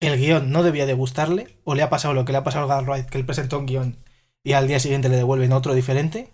el 0.00 0.18
guion 0.18 0.50
no 0.50 0.62
debía 0.62 0.86
de 0.86 0.94
gustarle, 0.94 1.58
o 1.64 1.74
le 1.74 1.82
ha 1.82 1.90
pasado 1.90 2.14
lo 2.14 2.24
que 2.24 2.32
le 2.32 2.38
ha 2.38 2.44
pasado 2.44 2.70
a 2.72 2.80
Wright, 2.82 3.08
que 3.08 3.18
él 3.18 3.26
presentó 3.26 3.58
un 3.58 3.66
guion 3.66 3.96
y 4.44 4.52
al 4.54 4.68
día 4.68 4.80
siguiente 4.80 5.08
le 5.10 5.16
devuelven 5.16 5.52
otro 5.52 5.74
diferente, 5.74 6.30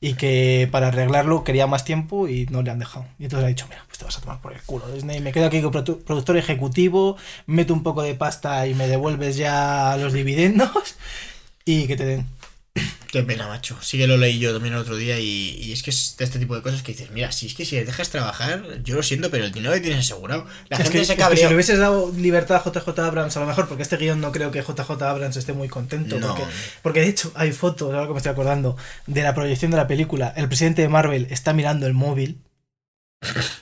y 0.00 0.14
que 0.14 0.68
para 0.72 0.88
arreglarlo 0.88 1.44
quería 1.44 1.66
más 1.68 1.84
tiempo 1.84 2.28
y 2.28 2.46
no 2.46 2.62
le 2.62 2.70
han 2.72 2.78
dejado. 2.80 3.06
Y 3.18 3.24
entonces 3.24 3.44
ha 3.46 3.48
dicho, 3.48 3.66
mira, 3.68 3.84
pues 3.86 3.98
te 3.98 4.04
vas 4.04 4.18
a 4.18 4.20
tomar 4.20 4.40
por 4.40 4.52
el 4.52 4.62
culo, 4.62 4.88
Disney, 4.90 5.20
me 5.20 5.32
quedo 5.32 5.46
aquí 5.46 5.62
como 5.62 5.72
produ- 5.78 6.02
productor 6.04 6.36
ejecutivo, 6.36 7.16
meto 7.46 7.72
un 7.72 7.82
poco 7.84 8.02
de 8.02 8.14
pasta 8.14 8.66
y 8.66 8.74
me 8.74 8.88
devuelves 8.88 9.36
ya 9.36 9.96
los 9.98 10.12
dividendos, 10.12 10.96
y 11.64 11.86
que 11.86 11.96
te 11.96 12.04
den. 12.06 12.26
Qué 13.12 13.22
pena, 13.22 13.46
macho. 13.46 13.76
Sí 13.82 13.98
que 13.98 14.06
lo 14.06 14.16
leí 14.16 14.38
yo 14.38 14.52
también 14.54 14.72
el 14.74 14.80
otro 14.80 14.96
día 14.96 15.18
y, 15.18 15.50
y 15.60 15.72
es 15.72 15.82
que 15.82 15.90
es 15.90 16.16
de 16.16 16.24
este 16.24 16.38
tipo 16.38 16.54
de 16.56 16.62
cosas 16.62 16.82
que 16.82 16.92
dices, 16.92 17.10
mira, 17.10 17.30
si 17.30 17.46
es 17.46 17.54
que 17.54 17.66
si 17.66 17.76
le 17.76 17.84
dejas 17.84 18.08
trabajar, 18.08 18.82
yo 18.82 18.94
lo 18.94 19.02
siento, 19.02 19.30
pero 19.30 19.44
el 19.44 19.52
dinero 19.52 19.74
que 19.74 19.80
tienes 19.80 20.00
asegurado. 20.00 20.46
La 20.70 20.78
Es 20.78 20.84
gente 20.84 21.00
que, 21.00 21.04
se 21.04 21.16
cabrea. 21.16 21.42
si 21.42 21.48
le 21.48 21.54
hubieses 21.54 21.78
dado 21.78 22.10
libertad 22.16 22.62
a 22.64 22.70
JJ 22.70 22.98
Abrams, 23.00 23.36
a 23.36 23.40
lo 23.40 23.46
mejor, 23.46 23.68
porque 23.68 23.82
este 23.82 23.98
guion 23.98 24.20
no 24.20 24.32
creo 24.32 24.50
que 24.50 24.62
JJ 24.62 24.90
Abrams 25.02 25.36
esté 25.36 25.52
muy 25.52 25.68
contento. 25.68 26.18
No. 26.18 26.28
Porque, 26.28 26.44
porque 26.82 27.00
de 27.00 27.08
hecho 27.08 27.30
hay 27.34 27.52
fotos, 27.52 27.92
ahora 27.92 28.06
que 28.06 28.12
me 28.12 28.18
estoy 28.18 28.32
acordando, 28.32 28.76
de 29.06 29.22
la 29.22 29.34
proyección 29.34 29.70
de 29.70 29.76
la 29.76 29.86
película. 29.86 30.32
El 30.34 30.48
presidente 30.48 30.80
de 30.80 30.88
Marvel 30.88 31.26
está 31.30 31.52
mirando 31.52 31.86
el 31.86 31.92
móvil. 31.92 32.38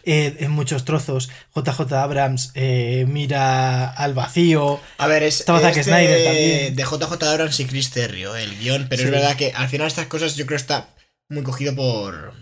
Eh, 0.04 0.36
en 0.40 0.50
muchos 0.50 0.84
trozos, 0.84 1.28
JJ 1.54 1.92
Abrams 1.94 2.50
eh, 2.54 3.04
mira 3.08 3.88
al 3.90 4.14
vacío. 4.14 4.80
A 4.98 5.06
ver, 5.06 5.22
es, 5.22 5.44
de- 5.46 5.82
Snyder 5.84 6.24
también. 6.24 6.76
de 6.76 6.82
JJ 6.82 7.22
Abrams 7.26 7.60
y 7.60 7.64
Chris 7.66 7.90
Terrio, 7.90 8.36
el 8.36 8.58
guion, 8.58 8.86
pero 8.88 9.00
Sí. 9.02 9.06
es 9.06 9.10
verdad 9.12 9.36
que 9.36 9.52
al 9.52 9.68
final 9.68 9.86
estas 9.86 10.06
cosas 10.06 10.36
yo 10.36 10.46
creo 10.46 10.56
está 10.56 10.88
muy 11.28 11.42
cogido 11.42 11.74
por. 11.74 12.32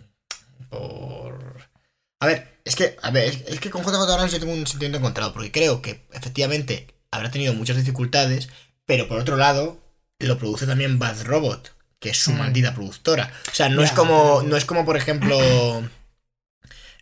por. 0.70 1.56
A 2.20 2.26
ver, 2.26 2.58
es 2.64 2.74
que, 2.76 2.96
a 3.02 3.10
ver, 3.10 3.24
es, 3.28 3.44
es 3.48 3.60
que 3.60 3.70
con 3.70 3.82
JJ 3.84 3.94
Abrams 4.12 4.32
yo 4.32 4.40
tengo 4.40 4.52
un 4.52 4.66
sentimiento 4.66 4.98
encontrado, 4.98 5.32
porque 5.32 5.52
creo 5.52 5.82
que 5.82 6.06
efectivamente 6.12 6.86
habrá 7.10 7.30
tenido 7.30 7.54
muchas 7.54 7.76
dificultades, 7.76 8.48
pero 8.86 9.08
por 9.08 9.18
otro 9.18 9.36
lado, 9.36 9.78
lo 10.18 10.38
produce 10.38 10.66
también 10.66 10.98
Bad 10.98 11.22
Robot, 11.24 11.72
que 12.00 12.10
es 12.10 12.18
su 12.18 12.32
Mm. 12.32 12.38
maldita 12.38 12.74
productora. 12.74 13.32
O 13.50 13.54
sea, 13.54 13.68
no 13.68 13.82
es 13.82 13.92
como. 13.92 14.42
No 14.42 14.56
es 14.56 14.64
como, 14.64 14.84
por 14.84 14.96
ejemplo. 14.96 15.38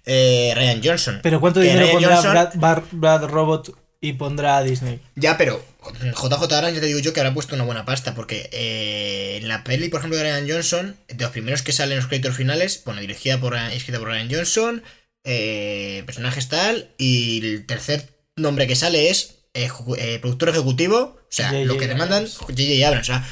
eh, 0.06 0.52
Ryan 0.54 0.80
Johnson. 0.82 1.20
Pero 1.22 1.40
¿cuánto 1.40 1.60
Que 1.60 1.66
dinero 1.66 1.86
Ryan 1.86 1.94
pondrá 1.96 2.16
Johnson- 2.16 2.32
Brad, 2.32 2.54
Brad- 2.54 2.84
Brad 2.92 3.24
Robot 3.28 3.78
y 4.00 4.12
pondrá 4.14 4.56
a 4.58 4.62
Disney? 4.62 5.00
Ya, 5.16 5.36
pero 5.36 5.62
JJ 6.02 6.42
Abrams 6.54 6.74
ya 6.74 6.80
te 6.80 6.86
digo 6.86 6.98
yo 7.00 7.12
que 7.12 7.20
habrá 7.20 7.32
puesto 7.34 7.54
una 7.54 7.64
buena 7.64 7.84
pasta, 7.84 8.14
porque 8.14 8.48
eh, 8.52 9.38
en 9.40 9.48
la 9.48 9.62
peli, 9.64 9.88
por 9.88 10.00
ejemplo, 10.00 10.16
de 10.18 10.24
Ryan 10.24 10.48
Johnson, 10.48 10.96
de 11.08 11.22
los 11.22 11.30
primeros 11.32 11.62
que 11.62 11.72
salen 11.72 11.92
en 11.92 11.98
los 11.98 12.08
créditos 12.08 12.36
finales, 12.36 12.82
bueno, 12.84 13.00
dirigida 13.00 13.38
por, 13.40 13.54
escrita 13.56 13.98
por 13.98 14.08
Ryan 14.08 14.28
Johnson, 14.30 14.82
eh, 15.24 16.02
personajes 16.06 16.48
tal, 16.48 16.88
y 16.98 17.44
el 17.46 17.66
tercer 17.66 18.08
nombre 18.36 18.66
que 18.66 18.76
sale 18.76 19.10
es 19.10 19.34
eh, 19.54 20.18
productor 20.20 20.50
ejecutivo, 20.50 21.16
o 21.18 21.26
sea, 21.30 21.50
lo 21.52 21.78
que 21.78 21.86
demandan. 21.88 22.26
J.J. 22.28 22.86
Abrams, 22.86 23.08
o 23.08 23.12
sea, 23.12 23.26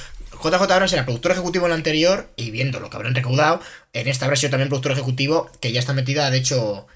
JJ 0.45 0.62
Abrams 0.70 0.92
era 0.92 1.05
productor 1.05 1.32
ejecutivo 1.32 1.66
en 1.66 1.70
la 1.70 1.76
anterior, 1.76 2.32
y 2.36 2.51
viendo 2.51 2.80
lo 2.80 2.90
que 2.90 2.97
habrán 2.97 3.14
recaudado, 3.14 3.61
en 3.92 4.09
esta 4.09 4.26
habrá 4.26 4.36
sido 4.36 4.51
también 4.51 4.68
productor 4.68 4.92
ejecutivo, 4.92 5.51
que 5.61 5.72
ya 5.72 5.80
está 5.80 5.92
metida, 5.92 6.30
de 6.30 6.38
hecho, 6.38 6.86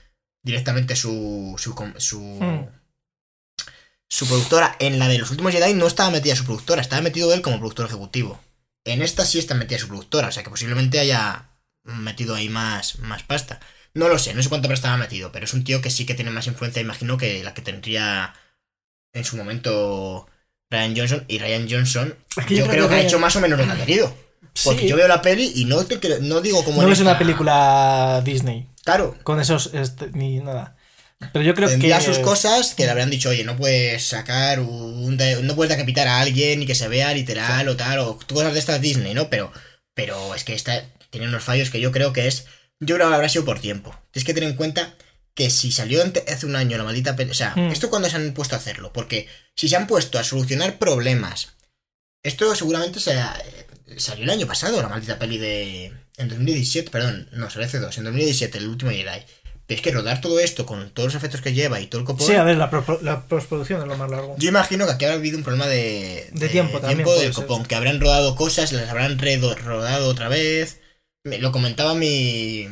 directamente 0.42 0.96
su, 0.96 1.55
su, 1.59 1.74
su, 1.99 2.20
Hmm. 2.40 2.66
su 4.09 4.26
productora. 4.26 4.76
En 4.78 4.99
la 4.99 5.09
de 5.09 5.18
los 5.18 5.30
últimos 5.30 5.53
Jedi 5.53 5.74
no 5.74 5.86
estaba 5.86 6.11
metida 6.11 6.36
su 6.36 6.44
productora, 6.44 6.80
estaba 6.80 7.03
metido 7.03 7.32
él 7.34 7.42
como 7.42 7.59
productor 7.59 7.86
ejecutivo. 7.86 8.40
En 8.84 9.03
esta 9.03 9.24
sí 9.24 9.38
está 9.38 9.55
metida 9.55 9.78
su 9.78 9.88
productora, 9.88 10.28
o 10.28 10.32
sea 10.32 10.42
que 10.42 10.51
posiblemente 10.51 10.99
haya 10.99 11.51
metido 11.84 12.34
ahí 12.34 12.49
más, 12.49 12.99
más 13.01 13.22
pasta. 13.22 13.61
No 13.94 14.09
lo 14.09 14.18
sé, 14.18 14.34
no 14.34 14.42
sé 14.42 14.49
cuánto 14.49 14.72
estaba 14.72 14.96
metido, 14.96 15.32
pero 15.32 15.44
es 15.44 15.55
un 15.55 15.64
tío 15.64 15.80
que 15.82 15.90
sí 15.90 16.07
que 16.07 16.14
tiene 16.14 16.30
más 16.30 16.46
influencia, 16.46 16.80
imagino, 16.82 17.18
que 17.18 17.42
la 17.42 17.55
que 17.55 17.62
tendría 17.62 18.34
en 19.12 19.24
su 19.24 19.36
momento 19.36 20.28
Ryan 20.71 20.95
Johnson. 20.97 21.25
Y 21.29 21.39
Ryan 21.39 21.66
Johnson, 21.71 22.14
Es 22.37 22.47
que 22.47 22.57
yo, 22.57 22.64
creo 22.64 22.73
creo 22.75 22.89
que, 22.89 22.95
que 22.97 23.01
ha 23.03 23.05
hecho 23.05 23.19
más 23.19 23.35
o 23.37 23.41
menos 23.41 23.59
lo 23.59 23.64
que 23.66 23.73
ha 23.73 23.77
querido. 23.77 24.14
Porque 24.64 24.83
Sí. 24.83 24.89
yo 24.89 24.97
veo 24.97 25.07
la 25.09 25.23
peli 25.23 25.53
y 25.55 25.64
no, 25.66 25.85
te 25.85 26.01
cre- 26.01 26.19
no 26.21 26.41
digo 26.41 26.64
como 26.64 26.83
No 26.83 26.91
es 26.93 26.99
una 27.01 27.19
película 27.19 28.21
Disney, 28.25 28.66
Claro, 28.85 29.16
con 29.23 29.39
esos... 29.41 29.71
este, 29.75 30.11
ni 30.12 30.39
nada. 30.41 30.77
Pero 31.33 31.45
yo 31.45 31.55
creo 31.55 31.69
tendría 31.69 31.99
que... 31.99 32.05
sus 32.05 32.19
cosas 32.19 32.75
que 32.75 32.85
le 32.85 32.91
habrán 32.91 33.11
dicho, 33.11 33.29
oye, 33.29 33.45
no 33.45 33.57
puedes 33.57 34.05
sacar 34.07 34.61
un 34.61 35.16
de- 35.16 35.43
no 35.43 35.55
puedes 35.55 35.71
decapitar 35.71 36.07
a 36.09 36.21
alguien 36.21 36.62
y 36.62 36.66
que 36.66 36.75
se 36.75 36.89
vea 36.89 37.12
literal 37.12 37.69
o 37.69 37.77
tal, 37.77 37.99
o 38.01 38.19
cosas 38.33 38.53
de 38.53 38.59
estas 38.59 38.81
Disney, 38.81 39.14
¿no? 39.14 39.29
Pero, 39.31 39.53
pero 39.95 40.35
es 40.35 40.45
que 40.45 40.55
esta 40.55 40.83
tiene 41.11 41.29
unos 41.29 41.43
fallos 41.45 41.71
que 41.71 41.81
yo 41.81 41.93
creo 41.93 42.12
que 42.12 42.27
es, 42.29 42.47
yo 42.81 42.95
creo 42.97 43.09
que 43.09 43.14
habrá 43.14 43.29
sido 43.29 43.45
por 43.45 43.61
tiempo. 43.61 43.95
Tienes 44.12 44.25
que 44.27 44.35
tener 44.35 44.49
en 44.51 44.57
cuenta 44.57 44.95
que 45.39 45.51
si 45.51 45.70
salió 45.70 46.03
hace 46.26 46.47
un 46.47 46.57
año 46.57 46.76
la 46.76 46.82
maldita 46.82 47.14
peli, 47.14 47.30
o 47.30 47.34
sea, 47.34 47.53
Hmm. 47.55 47.70
esto 47.70 47.89
cuando 47.91 48.11
se 48.11 48.16
han 48.16 48.34
puesto 48.34 48.57
a 48.57 48.59
hacerlo, 48.59 48.93
porque 48.93 49.28
si 49.55 49.68
se 49.68 49.76
han 49.76 49.86
puesto 49.86 50.18
a 50.18 50.24
solucionar 50.24 50.78
problemas, 50.78 51.55
esto 52.24 52.53
seguramente 52.57 52.99
se, 52.99 53.14
salió 53.99 54.24
el 54.24 54.30
año 54.30 54.47
pasado 54.49 54.82
la 54.82 54.89
maldita 54.89 55.16
peli 55.18 55.39
de, 55.39 55.93
en 56.16 56.28
2017, 56.28 56.91
perdón, 56.91 57.28
no, 57.32 57.49
salió 57.51 57.66
hace 57.68 57.78
dos, 57.78 57.97
en 57.99 58.05
2017, 58.05 58.59
el 58.59 58.66
último 58.68 58.91
Jedi. 58.91 59.22
Pero 59.68 59.76
es 59.78 59.82
que 59.82 59.93
rodar 59.93 60.20
todo 60.20 60.41
esto 60.41 60.66
con 60.66 60.91
todos 60.91 61.09
los 61.09 61.14
efectos 61.14 61.41
que 61.41 61.53
lleva 61.53 61.78
y 61.80 61.86
todo 61.86 62.01
el 62.01 62.07
copón. 62.07 62.26
Sí, 62.26 62.32
a 62.34 62.43
ver, 62.43 62.57
la, 62.57 62.68
pro- 62.70 62.99
la 63.03 63.26
postproducción 63.26 63.82
es 63.82 63.86
lo 63.86 63.97
más 63.97 64.11
largo. 64.11 64.34
Yo 64.39 64.49
imagino 64.49 64.86
que 64.86 64.93
aquí 64.93 65.05
habrá 65.05 65.18
habido 65.18 65.36
un 65.39 65.45
problema 65.45 65.66
de, 65.68 66.28
De 66.32 66.49
tiempo 66.49 66.80
también, 66.80 67.05
puede 67.05 67.20
del 67.24 67.34
ser. 67.34 67.45
copón, 67.45 67.64
que 67.66 67.74
habrán 67.76 68.01
rodado 68.01 68.34
cosas, 68.34 68.72
las 68.72 68.89
habrán 68.89 69.18
rodado 69.18 70.09
otra 70.09 70.28
vez. 70.28 70.80
Me- 71.29 71.39
lo 71.39 71.53
comentaba 71.53 71.95
mi. 71.95 72.68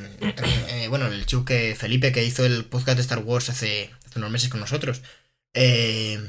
eh, 0.68 0.86
bueno, 0.88 1.06
el 1.06 1.26
chico 1.26 1.44
que 1.44 1.74
Felipe 1.74 2.12
que 2.12 2.24
hizo 2.24 2.44
el 2.44 2.64
podcast 2.64 2.96
de 2.96 3.02
Star 3.02 3.18
Wars 3.20 3.48
hace, 3.50 3.90
hace 4.06 4.18
unos 4.18 4.30
meses 4.30 4.48
con 4.48 4.60
nosotros. 4.60 5.02
Eh, 5.54 6.20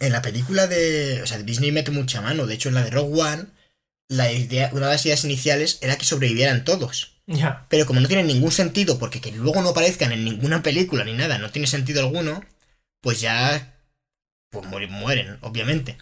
en 0.00 0.12
la 0.12 0.22
película 0.22 0.66
de. 0.66 1.20
O 1.22 1.26
sea, 1.26 1.38
Disney 1.38 1.72
mete 1.72 1.90
mucha 1.90 2.20
mano. 2.20 2.46
De 2.46 2.54
hecho, 2.54 2.68
en 2.68 2.74
la 2.74 2.82
de 2.82 2.90
Rogue 2.90 3.20
One, 3.22 3.46
la 4.08 4.32
idea, 4.32 4.70
una 4.72 4.86
de 4.86 4.92
las 4.92 5.06
ideas 5.06 5.24
iniciales 5.24 5.78
era 5.82 5.96
que 5.96 6.04
sobrevivieran 6.04 6.64
todos. 6.64 7.14
Ya. 7.26 7.66
Pero 7.68 7.84
como 7.86 8.00
no 8.00 8.08
tiene 8.08 8.22
ningún 8.24 8.52
sentido, 8.52 8.98
porque 8.98 9.20
que 9.20 9.32
luego 9.32 9.60
no 9.62 9.70
aparezcan 9.70 10.12
en 10.12 10.24
ninguna 10.24 10.62
película 10.62 11.04
ni 11.04 11.12
nada, 11.12 11.36
no 11.38 11.50
tiene 11.50 11.66
sentido 11.66 12.00
alguno, 12.00 12.42
pues 13.02 13.20
ya. 13.20 13.74
Pues 14.50 14.66
mueren 14.90 15.36
obviamente. 15.42 15.98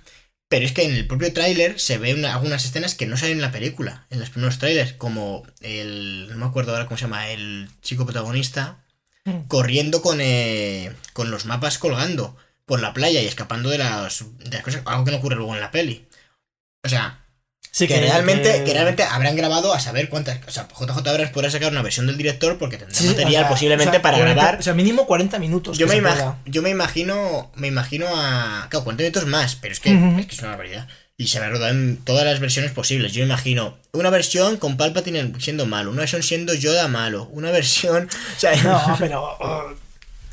Pero 0.48 0.64
es 0.64 0.72
que 0.72 0.84
en 0.84 0.94
el 0.94 1.06
propio 1.06 1.32
tráiler 1.32 1.80
se 1.80 1.98
ven 1.98 2.24
algunas 2.24 2.64
escenas 2.64 2.94
que 2.94 3.06
no 3.06 3.16
salen 3.16 3.36
en 3.36 3.42
la 3.42 3.50
película, 3.50 4.06
en 4.10 4.20
los 4.20 4.30
primeros 4.30 4.58
trailers, 4.58 4.92
como 4.92 5.44
el, 5.60 6.28
no 6.30 6.36
me 6.36 6.46
acuerdo 6.46 6.72
ahora 6.72 6.86
cómo 6.86 6.96
se 6.96 7.02
llama, 7.02 7.30
el 7.30 7.68
chico 7.82 8.06
protagonista, 8.06 8.84
corriendo 9.48 10.02
con, 10.02 10.20
eh, 10.20 10.94
con 11.12 11.32
los 11.32 11.46
mapas 11.46 11.78
colgando 11.78 12.36
por 12.64 12.80
la 12.80 12.92
playa 12.92 13.20
y 13.22 13.26
escapando 13.26 13.70
de 13.70 13.78
las, 13.78 14.24
de 14.38 14.50
las 14.50 14.62
cosas, 14.62 14.82
algo 14.84 15.04
que 15.04 15.10
no 15.10 15.16
ocurre 15.18 15.36
luego 15.36 15.54
en 15.54 15.60
la 15.60 15.72
peli. 15.72 16.06
O 16.84 16.88
sea, 16.88 17.25
Sí, 17.76 17.86
que, 17.86 18.00
realmente, 18.00 18.64
que... 18.64 18.72
realmente 18.72 19.02
habrán 19.02 19.36
grabado 19.36 19.74
a 19.74 19.80
saber 19.80 20.08
cuántas. 20.08 20.38
O 20.48 20.50
sea, 20.50 20.66
JJ 20.66 21.06
Abrams 21.10 21.30
podrá 21.30 21.50
sacar 21.50 21.70
una 21.70 21.82
versión 21.82 22.06
del 22.06 22.16
director 22.16 22.56
porque 22.56 22.78
tendrá 22.78 22.94
Sí, 22.98 23.08
material 23.08 23.42
o 23.42 23.46
sea, 23.46 23.48
posiblemente 23.50 23.90
o 23.90 23.92
sea, 23.92 24.00
para 24.02 24.16
40 24.16 24.34
grabar. 24.34 24.58
O 24.60 24.62
sea, 24.62 24.72
mínimo 24.72 25.06
40 25.06 25.38
minutos. 25.38 25.76
Yo 25.76 25.86
me, 25.86 25.92
se 25.96 26.00
imag- 26.00 26.14
pueda. 26.14 26.38
yo 26.46 26.62
me 26.62 26.70
imagino. 26.70 27.50
Me 27.54 27.66
imagino 27.66 28.06
a. 28.08 28.68
Claro, 28.70 28.84
40 28.84 29.02
minutos 29.02 29.26
más, 29.26 29.56
pero 29.56 29.74
es 29.74 29.80
que, 29.80 29.90
es 29.92 30.26
que 30.26 30.34
es 30.34 30.38
una 30.40 30.48
barbaridad. 30.52 30.88
Y 31.18 31.26
se 31.28 31.38
a 31.38 31.48
rodar 31.50 31.70
en 31.72 31.98
todas 31.98 32.24
las 32.24 32.40
versiones 32.40 32.72
posibles. 32.72 33.12
Yo 33.12 33.20
me 33.20 33.26
imagino 33.26 33.76
una 33.92 34.08
versión 34.08 34.56
con 34.56 34.78
Palpatine 34.78 35.34
siendo 35.38 35.66
malo, 35.66 35.90
una 35.90 36.00
versión 36.00 36.22
siendo 36.22 36.54
Yoda 36.54 36.88
malo, 36.88 37.28
una 37.32 37.50
versión. 37.50 38.08
O 38.36 38.40
sea, 38.40 38.56
No, 38.62 38.96
pero. 38.98 39.22
oh, 39.38 39.74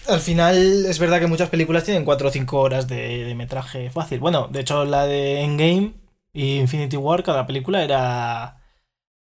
al 0.08 0.20
final 0.22 0.86
es 0.86 0.98
verdad 0.98 1.20
que 1.20 1.28
muchas 1.28 1.50
películas 1.50 1.84
tienen 1.84 2.06
4 2.06 2.30
o 2.30 2.32
5 2.32 2.58
horas 2.58 2.88
de, 2.88 3.26
de 3.26 3.36
metraje 3.36 3.90
fácil. 3.90 4.20
Bueno, 4.20 4.48
de 4.50 4.62
hecho, 4.62 4.86
la 4.86 5.06
de 5.06 5.42
Endgame 5.42 5.92
y 6.34 6.58
Infinity 6.60 6.98
War, 6.98 7.24
cada 7.24 7.46
película 7.48 7.84
era. 7.84 8.58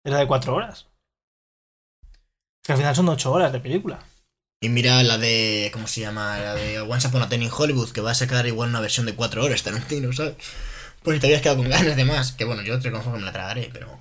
Era 0.04 0.18
de 0.18 0.26
4 0.26 0.54
horas. 0.54 0.88
Que 2.62 2.72
al 2.72 2.78
final 2.78 2.94
son 2.94 3.08
8 3.08 3.32
horas 3.32 3.52
de 3.52 3.60
película. 3.60 3.98
Y 4.60 4.68
mira 4.68 5.02
la 5.02 5.18
de. 5.18 5.70
¿Cómo 5.72 5.86
se 5.86 6.00
llama? 6.00 6.38
La 6.38 6.54
de 6.54 6.80
Once 6.80 7.06
Upon 7.08 7.22
a 7.22 7.28
Time 7.28 7.44
in 7.44 7.50
Hollywood, 7.56 7.90
que 7.92 8.00
va 8.00 8.10
a 8.12 8.14
sacar 8.14 8.46
igual 8.46 8.70
una 8.70 8.80
versión 8.80 9.06
de 9.06 9.14
4 9.14 9.44
horas, 9.44 9.62
Tarantino, 9.62 10.12
¿sabes? 10.12 10.36
Pues 11.02 11.16
si 11.16 11.20
te 11.20 11.26
habías 11.26 11.42
quedado 11.42 11.58
con 11.58 11.68
ganas 11.70 11.96
de 11.96 12.04
más. 12.04 12.32
Que 12.32 12.44
bueno, 12.44 12.62
yo 12.62 12.78
te 12.78 12.84
reconozco 12.84 13.12
que 13.12 13.18
me 13.18 13.24
la 13.24 13.32
tragaré, 13.32 13.70
pero. 13.72 13.98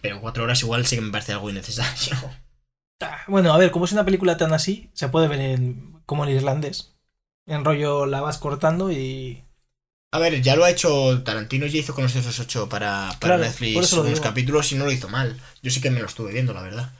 Pero 0.00 0.20
4 0.20 0.44
horas 0.44 0.62
igual 0.62 0.86
sí 0.86 0.96
que 0.96 1.02
me 1.02 1.10
parece 1.12 1.32
algo 1.32 1.50
innecesario. 1.50 2.16
Ah, 3.00 3.22
Bueno, 3.28 3.52
a 3.52 3.58
ver, 3.58 3.70
como 3.70 3.84
es 3.84 3.92
una 3.92 4.04
película 4.04 4.36
tan 4.36 4.52
así, 4.52 4.90
se 4.94 5.08
puede 5.08 5.28
ver 5.28 5.40
en, 5.40 6.00
como 6.06 6.24
en 6.24 6.30
irlandés. 6.30 6.94
En 7.46 7.64
rollo 7.64 8.06
la 8.06 8.20
vas 8.20 8.38
cortando 8.38 8.90
y. 8.92 9.44
A 10.14 10.18
ver, 10.20 10.40
ya 10.42 10.54
lo 10.54 10.64
ha 10.64 10.70
hecho 10.70 11.22
Tarantino, 11.24 11.66
ya 11.66 11.78
hizo 11.78 11.92
con 11.92 12.04
los 12.04 12.14
esos 12.14 12.38
8 12.38 12.68
para, 12.68 13.08
para 13.20 13.34
Claro, 13.34 13.42
Netflix 13.42 13.92
unos 13.94 14.20
capítulos 14.20 14.70
y 14.70 14.76
no 14.76 14.84
lo 14.84 14.92
hizo 14.92 15.08
mal. 15.08 15.36
Yo 15.60 15.72
sí 15.72 15.80
que 15.80 15.90
me 15.90 15.98
lo 16.00 16.06
estuve 16.06 16.32
viendo, 16.32 16.54
la 16.54 16.62
verdad. 16.62 16.92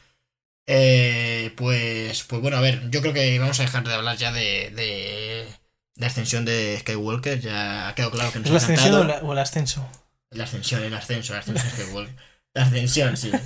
Eh, 0.67 1.53
pues, 1.57 2.25
pues 2.25 2.43
bueno, 2.43 2.57
a 2.57 2.61
ver, 2.61 2.91
yo 2.91 3.01
creo 3.03 3.13
que 3.13 3.39
vamos 3.39 3.61
a 3.61 3.63
dejar 3.63 3.87
de 3.87 3.95
hablar 3.95 4.17
ya 4.17 4.33
de, 4.33 4.71
de 4.75 5.47
la 5.95 6.09
ascensión 6.09 6.45
de 6.45 6.77
Skywalker. 6.81 7.39
Ya 7.41 7.89
ha 7.89 7.95
quedado 7.95 8.11
claro 8.11 8.33
que 8.33 8.41
nos 8.41 8.47
¿Es 8.49 8.53
la 8.53 8.59
ha 8.59 8.63
ascensión 8.63 8.95
o, 8.95 9.05
la- 9.05 9.19
o 9.23 9.33
el 9.33 9.39
ascenso? 9.39 9.89
La 10.31 10.45
ascensión, 10.45 10.83
el 10.83 10.95
ascenso, 10.95 11.35
el 11.35 11.39
ascenso 11.39 11.65
de 11.65 11.71
Skywalker. 11.71 12.17
La 12.55 12.63
ascensión, 12.65 13.17
sí. 13.17 13.31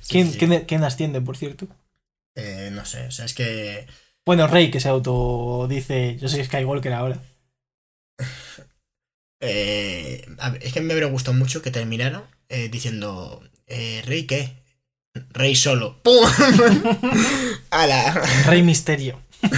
Sí, 0.00 0.12
¿Quién, 0.12 0.32
sí. 0.32 0.38
quién- 0.38 0.64
quién 0.64 0.84
asciende, 0.84 1.20
por 1.20 1.36
cierto? 1.36 1.66
Eh, 2.34 2.70
no 2.72 2.84
sé, 2.84 3.06
o 3.08 3.10
sea, 3.10 3.24
es 3.24 3.34
que. 3.34 3.86
Bueno, 4.24 4.46
Rey, 4.46 4.70
que 4.70 4.80
se 4.80 4.88
auto 4.88 5.66
dice: 5.68 6.16
Yo 6.18 6.28
soy 6.28 6.44
Skywalker 6.44 6.92
ahora. 6.94 7.20
eh, 9.40 10.26
es 10.60 10.72
que 10.72 10.80
me 10.80 10.92
habría 10.92 11.08
gustado 11.08 11.36
mucho 11.36 11.62
que 11.62 11.70
terminara 11.70 12.24
eh, 12.48 12.68
diciendo: 12.68 13.42
eh, 13.66 14.02
¿Rey 14.06 14.24
qué? 14.26 14.62
Rey 15.30 15.56
solo. 15.56 16.00
¡Pum! 16.04 16.14
¡Hala! 17.70 18.12
Rey 18.46 18.62
Misterio. 18.62 19.20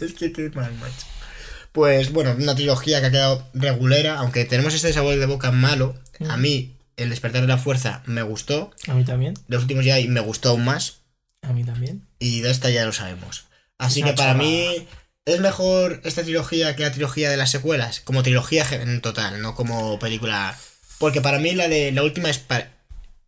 Es 0.00 0.14
que 0.14 0.32
qué 0.32 0.50
mal, 0.50 0.74
macho. 0.74 1.06
Pues 1.72 2.10
bueno, 2.12 2.32
una 2.32 2.56
trilogía 2.56 3.00
que 3.00 3.06
ha 3.06 3.10
quedado 3.12 3.48
regulera, 3.54 4.18
aunque 4.18 4.44
tenemos 4.44 4.74
este 4.74 4.92
sabor 4.92 5.16
de 5.16 5.26
boca 5.26 5.52
malo. 5.52 5.94
A 6.28 6.36
mí, 6.36 6.76
El 6.96 7.08
despertar 7.10 7.42
de 7.42 7.46
la 7.46 7.56
fuerza 7.56 8.02
me 8.04 8.22
gustó. 8.22 8.72
A 8.88 8.94
mí 8.94 9.04
también. 9.04 9.34
Los 9.46 9.62
últimos 9.62 9.84
ya 9.84 9.96
me 10.08 10.20
gustó 10.20 10.50
aún 10.50 10.64
más. 10.64 11.02
A 11.42 11.52
mí 11.52 11.64
también. 11.64 12.06
Y 12.18 12.40
de 12.40 12.50
esta 12.50 12.68
ya 12.70 12.84
lo 12.84 12.92
sabemos. 12.92 13.44
Así 13.78 14.00
Es 14.00 14.06
que 14.06 14.12
para 14.12 14.34
mí 14.34 14.86
es 15.26 15.40
mejor 15.40 16.00
esta 16.04 16.22
trilogía 16.22 16.74
que 16.76 16.82
la 16.82 16.92
trilogía 16.92 17.30
de 17.30 17.36
las 17.36 17.50
secuelas. 17.50 18.00
Como 18.00 18.22
trilogía 18.22 18.64
en 18.72 19.00
total, 19.00 19.40
no 19.42 19.54
como 19.54 19.98
película. 19.98 20.58
Porque 20.98 21.20
para 21.20 21.38
mí 21.38 21.52
la 21.54 21.68
de 21.68 21.92
la 21.92 22.02
última 22.02 22.30
es, 22.30 22.38
pa- 22.38 22.68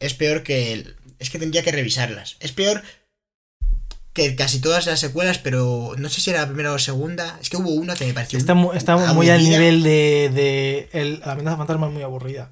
es 0.00 0.14
peor 0.14 0.42
que. 0.42 0.72
el- 0.72 0.96
es 1.18 1.30
que 1.30 1.38
tendría 1.38 1.62
que 1.62 1.72
revisarlas. 1.72 2.36
Es 2.40 2.52
peor 2.52 2.82
que 4.12 4.34
casi 4.36 4.60
todas 4.60 4.86
las 4.86 5.00
secuelas, 5.00 5.38
pero 5.38 5.94
no 5.96 6.08
sé 6.08 6.20
si 6.20 6.30
era 6.30 6.40
la 6.40 6.46
primera 6.48 6.72
o 6.72 6.78
segunda. 6.78 7.38
Es 7.40 7.48
que 7.48 7.56
hubo 7.56 7.70
una 7.70 7.94
que 7.94 8.04
me 8.06 8.12
pareció. 8.12 8.38
Está, 8.38 8.54
mu- 8.54 8.72
está 8.72 8.96
muy 9.14 9.30
al 9.30 9.42
nivel 9.44 9.82
de. 9.82 10.30
de 10.34 10.88
el, 10.92 11.20
la 11.20 11.32
amenaza 11.32 11.56
fantasma 11.56 11.86
es 11.86 11.92
muy 11.92 12.02
aburrida. 12.02 12.50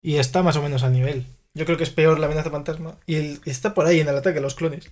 Y 0.00 0.16
está 0.16 0.42
más 0.42 0.56
o 0.56 0.62
menos 0.62 0.82
al 0.82 0.92
nivel. 0.92 1.26
Yo 1.54 1.64
creo 1.66 1.76
que 1.78 1.84
es 1.84 1.90
peor 1.90 2.18
la 2.18 2.26
amenaza 2.26 2.50
fantasma. 2.50 2.98
Y 3.06 3.16
el, 3.16 3.40
está 3.44 3.74
por 3.74 3.86
ahí 3.86 4.00
en 4.00 4.08
el 4.08 4.16
ataque 4.16 4.36
de 4.36 4.40
los 4.42 4.54
clones. 4.54 4.90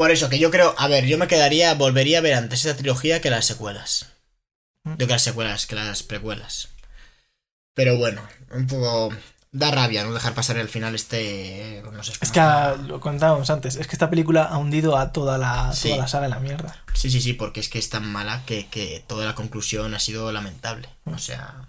Por 0.00 0.10
eso, 0.12 0.30
que 0.30 0.38
yo 0.38 0.50
creo. 0.50 0.74
A 0.78 0.88
ver, 0.88 1.04
yo 1.04 1.18
me 1.18 1.28
quedaría. 1.28 1.74
Volvería 1.74 2.18
a 2.18 2.20
ver 2.22 2.32
antes 2.32 2.64
esta 2.64 2.74
trilogía 2.78 3.20
que 3.20 3.28
las 3.28 3.44
secuelas. 3.44 4.06
Mm. 4.84 4.92
Yo 4.96 5.06
que 5.06 5.12
las 5.12 5.20
secuelas, 5.20 5.66
que 5.66 5.74
las 5.74 6.02
precuelas. 6.02 6.70
Pero 7.74 7.98
bueno, 7.98 8.22
un 8.50 8.66
poco. 8.66 9.10
Da 9.52 9.70
rabia 9.70 10.02
no 10.04 10.14
dejar 10.14 10.32
pasar 10.32 10.56
el 10.56 10.70
final 10.70 10.94
este. 10.94 11.80
eh, 11.80 11.82
No 11.92 12.02
sé, 12.02 12.14
Es 12.18 12.30
que 12.32 12.40
lo 12.86 12.98
contábamos 12.98 13.50
antes. 13.50 13.76
Es 13.76 13.86
que 13.88 13.92
esta 13.94 14.08
película 14.08 14.44
ha 14.44 14.56
hundido 14.56 14.96
a 14.96 15.12
toda 15.12 15.36
la, 15.36 15.70
Sí. 15.74 15.88
toda 15.90 16.00
la 16.00 16.08
saga 16.08 16.24
en 16.24 16.30
la 16.30 16.40
mierda. 16.40 16.82
Sí, 16.94 17.10
sí, 17.10 17.20
sí, 17.20 17.34
porque 17.34 17.60
es 17.60 17.68
que 17.68 17.78
es 17.78 17.90
tan 17.90 18.10
mala 18.10 18.42
que, 18.46 18.68
que 18.68 19.04
toda 19.06 19.26
la 19.26 19.34
conclusión 19.34 19.92
ha 19.94 19.98
sido 19.98 20.32
lamentable. 20.32 20.88
Mm. 21.04 21.12
O 21.12 21.18
sea. 21.18 21.68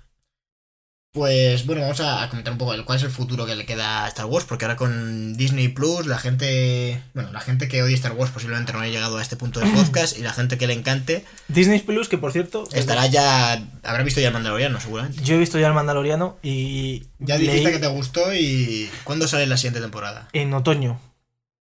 Pues 1.14 1.66
bueno, 1.66 1.82
vamos 1.82 1.99
a 1.99 2.30
comentar 2.30 2.53
un 2.53 2.57
poco 2.57 2.74
el- 2.74 2.86
cuál 2.86 2.97
es 2.97 3.03
el 3.03 3.09
futuro 3.12 3.45
que 3.45 3.57
le 3.57 3.66
queda 3.66 4.05
a 4.05 4.07
Star 4.07 4.28
Wars, 4.28 4.45
porque 4.47 4.64
ahora 4.64 4.78
con 4.78 5.36
Disney 5.36 5.68
Plus, 5.68 6.07
la 6.07 6.18
gente. 6.18 7.03
Bueno, 7.14 7.34
la 7.34 7.41
gente 7.41 7.68
que 7.68 7.84
odia 7.84 7.95
Star 7.95 8.14
Wars 8.14 8.32
posiblemente 8.32 8.72
no 8.72 8.80
haya 8.80 8.93
llegado 8.93 9.18
a 9.18 9.22
este 9.22 9.36
punto 9.36 9.59
del 9.59 9.72
podcast, 9.72 10.18
y 10.18 10.22
la 10.22 10.32
gente 10.32 10.57
que 10.57 10.68
le 10.68 10.74
encante 10.74 11.26
Disney 11.49 11.80
Plus, 11.80 12.07
que 12.07 12.18
por 12.18 12.32
cierto. 12.32 12.64
estará 12.72 13.07
ya. 13.07 13.62
Habrá 13.84 14.03
visto 14.03 14.22
ya 14.22 14.28
el 14.28 14.34
Mandaloriano, 14.34 14.80
seguramente. 14.80 15.22
Yo 15.22 15.36
he 15.36 15.38
visto 15.38 15.59
ya 15.59 15.68
el 15.68 15.74
Mandaloriano 15.74 16.38
y. 16.41 17.03
Ya 17.20 17.38
leí 17.38 17.47
dijiste 17.47 17.72
que 17.74 17.80
te 17.80 17.88
gustó 17.88 18.34
y. 18.34 18.89
¿Cuándo 19.03 19.28
sale 19.28 19.47
la 19.47 19.57
siguiente 19.57 19.82
temporada? 19.82 20.30
En 20.32 20.53
otoño 20.53 21.01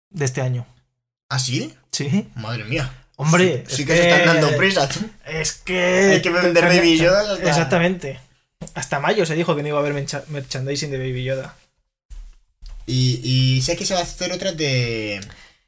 de 0.08 0.24
este 0.24 0.40
año. 0.40 0.66
¿Ah, 1.28 1.38
sí? 1.38 1.74
Sí. 1.92 2.28
Madre 2.34 2.64
mía. 2.64 2.90
Hombre, 3.16 3.64
Sí, 3.68 3.84
que, 3.84 3.94
se 3.94 4.08
están 4.08 4.24
dando 4.26 4.56
prisa. 4.56 4.88
Es 5.26 5.52
que. 5.52 6.12
Hay 6.14 6.22
que 6.22 6.30
vender 6.30 6.64
Baby 6.64 6.98
Exactamente. 7.42 8.23
Hasta 8.74 9.00
mayo 9.00 9.24
se 9.26 9.34
dijo 9.34 9.54
que 9.54 9.62
no 9.62 9.68
iba 9.68 9.78
a 9.78 9.80
haber 9.80 9.94
mercha- 9.94 10.24
merchandising 10.28 10.90
de 10.90 10.98
Baby 10.98 11.24
Yoda. 11.24 11.56
Y, 12.86 13.20
y 13.22 13.62
sé 13.62 13.76
que 13.76 13.86
se 13.86 13.94
va 13.94 14.00
a 14.00 14.02
hacer 14.04 14.32
otra 14.32 14.52
de. 14.52 15.20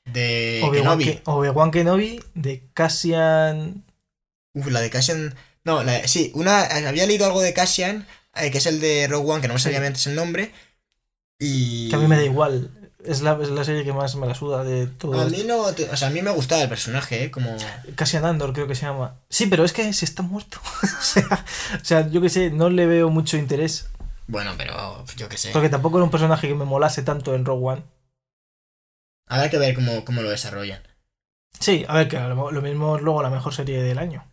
De 0.05 0.61
Obi-Wan 0.63 0.99
Kenobi. 0.99 1.05
Ke- 1.05 1.23
Obi-Wan 1.25 1.71
Kenobi 1.71 2.23
de 2.35 2.63
Cassian. 2.75 3.85
Uf, 4.55 4.67
la 4.69 4.81
de 4.81 4.91
Cassian. 4.91 5.35
No, 5.65 5.83
la, 5.83 6.07
sí, 6.07 6.31
una. 6.35 6.63
Había 6.63 7.07
leído 7.07 7.27
algo 7.27 7.41
de 7.41 7.53
Cassian, 7.55 8.07
eh, 8.35 8.51
que 8.51 8.59
es 8.59 8.67
el 8.67 8.81
de 8.81 9.07
Rogue 9.09 9.31
One, 9.33 9.41
que 9.43 9.49
no 9.49 9.55
me 9.55 9.61
sabía 9.61 9.81
Sí. 9.81 9.87
antes 9.87 10.07
el 10.07 10.15
nombre. 10.15 10.53
Y. 11.39 11.89
Que 11.89 11.97
a 11.97 11.99
mí 11.99 12.07
me 12.07 12.17
da 12.17 12.25
igual. 12.25 12.71
Es 13.07 13.23
la, 13.23 13.39
es 13.41 13.51
la 13.51 13.65
serie 13.65 13.85
que 13.85 13.93
más 13.93 14.17
me 14.17 14.27
la 14.27 14.35
suda 14.35 14.65
de 14.65 14.87
todo. 14.87 15.21
A 15.21 15.27
mí 15.27 15.45
no. 15.47 15.73
te- 15.73 15.89
o 15.91 15.97
sea, 15.97 16.09
a 16.09 16.11
mí 16.11 16.23
me 16.23 16.31
gustaba 16.31 16.63
el 16.63 16.69
personaje, 16.69 17.25
¿eh? 17.25 17.31
Como. 17.31 17.57
Cassian 17.95 18.25
Andor 18.25 18.53
creo 18.53 18.67
que 18.67 18.75
se 18.75 18.87
llama. 18.87 19.17
Sí, 19.29 19.47
pero 19.47 19.65
es 19.65 19.73
que 19.73 19.93
se 19.93 20.05
está 20.05 20.23
muerto. 20.23 20.59
o, 20.83 21.03
sea, 21.03 21.45
o 21.81 21.85
sea, 21.85 22.09
yo 22.09 22.21
que 22.21 22.29
sé, 22.29 22.51
no 22.51 22.69
le 22.71 22.87
veo 22.87 23.09
mucho 23.11 23.37
interés. 23.37 23.89
Bueno, 24.27 24.55
pero 24.59 25.05
yo 25.17 25.29
qué 25.29 25.37
sé. 25.39 25.51
Porque 25.53 25.69
tampoco 25.69 25.99
era 25.99 26.05
un 26.05 26.11
personaje 26.11 26.49
que 26.49 26.55
me 26.55 26.65
molase 26.65 27.03
tanto 27.03 27.35
en 27.35 27.45
Rogue 27.45 27.65
One. 27.67 27.83
Habrá 29.29 29.51
que 29.51 29.59
ver 29.59 29.75
cómo, 29.75 30.05
cómo 30.05 30.23
lo 30.23 30.31
desarrollan. 30.31 30.83
Sí, 31.59 31.85
a 31.89 31.95
ver, 31.95 32.09
que 32.09 32.19
lo, 32.19 32.51
lo 32.51 32.63
mismo 32.63 32.97
es 32.97 33.03
luego 33.03 33.23
la 33.23 33.31
mejor 33.31 33.55
serie 33.55 33.83
del 33.83 33.99
año. 33.99 34.25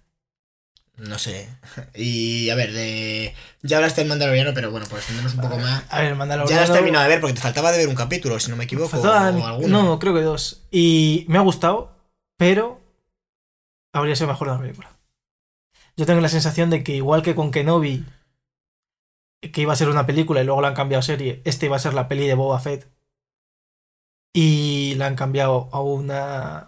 No 0.97 1.17
sé. 1.17 1.49
Y 1.95 2.49
a 2.49 2.55
ver, 2.55 2.71
de. 2.71 3.33
Ya 3.63 3.77
hablaste 3.77 4.01
del 4.01 4.09
Mandaloriano, 4.09 4.53
pero 4.53 4.69
bueno, 4.71 4.85
pues 4.89 5.01
extendemos 5.01 5.33
un 5.33 5.41
poco 5.41 5.57
más. 5.57 5.83
A 5.89 6.01
ver, 6.01 6.09
Ya 6.09 6.15
Mandaloriano. 6.15 6.61
lo 6.61 6.63
has 6.67 6.71
terminado 6.71 7.03
de 7.03 7.09
ver 7.09 7.19
porque 7.21 7.33
te 7.33 7.41
faltaba 7.41 7.71
de 7.71 7.79
ver 7.79 7.87
un 7.87 7.95
capítulo, 7.95 8.39
si 8.39 8.49
no 8.51 8.55
me 8.57 8.65
equivoco. 8.65 8.97
O 8.99 9.11
alguno. 9.11 9.83
no, 9.83 9.99
creo 9.99 10.13
que 10.13 10.21
dos. 10.21 10.61
Y 10.71 11.25
me 11.27 11.37
ha 11.39 11.41
gustado, 11.41 11.95
pero 12.37 12.79
habría 13.91 14.15
sido 14.15 14.27
mejor 14.27 14.47
la 14.49 14.59
película. 14.59 14.91
Yo 15.97 16.05
tengo 16.05 16.21
la 16.21 16.29
sensación 16.29 16.69
de 16.69 16.83
que 16.83 16.95
igual 16.95 17.21
que 17.23 17.35
con 17.35 17.51
Kenobi, 17.51 18.05
que 19.51 19.61
iba 19.61 19.73
a 19.73 19.75
ser 19.75 19.89
una 19.89 20.05
película 20.05 20.41
y 20.41 20.45
luego 20.45 20.61
la 20.61 20.69
han 20.69 20.73
cambiado 20.75 20.99
a 20.99 21.03
serie, 21.03 21.41
este 21.43 21.65
iba 21.67 21.75
a 21.75 21.79
ser 21.79 21.93
la 21.93 22.07
peli 22.07 22.27
de 22.27 22.33
Boba 22.35 22.59
Fett. 22.59 22.87
Y 24.35 24.95
la 24.95 25.07
han 25.07 25.15
cambiado 25.15 25.69
a 25.71 25.81
una 25.81 26.67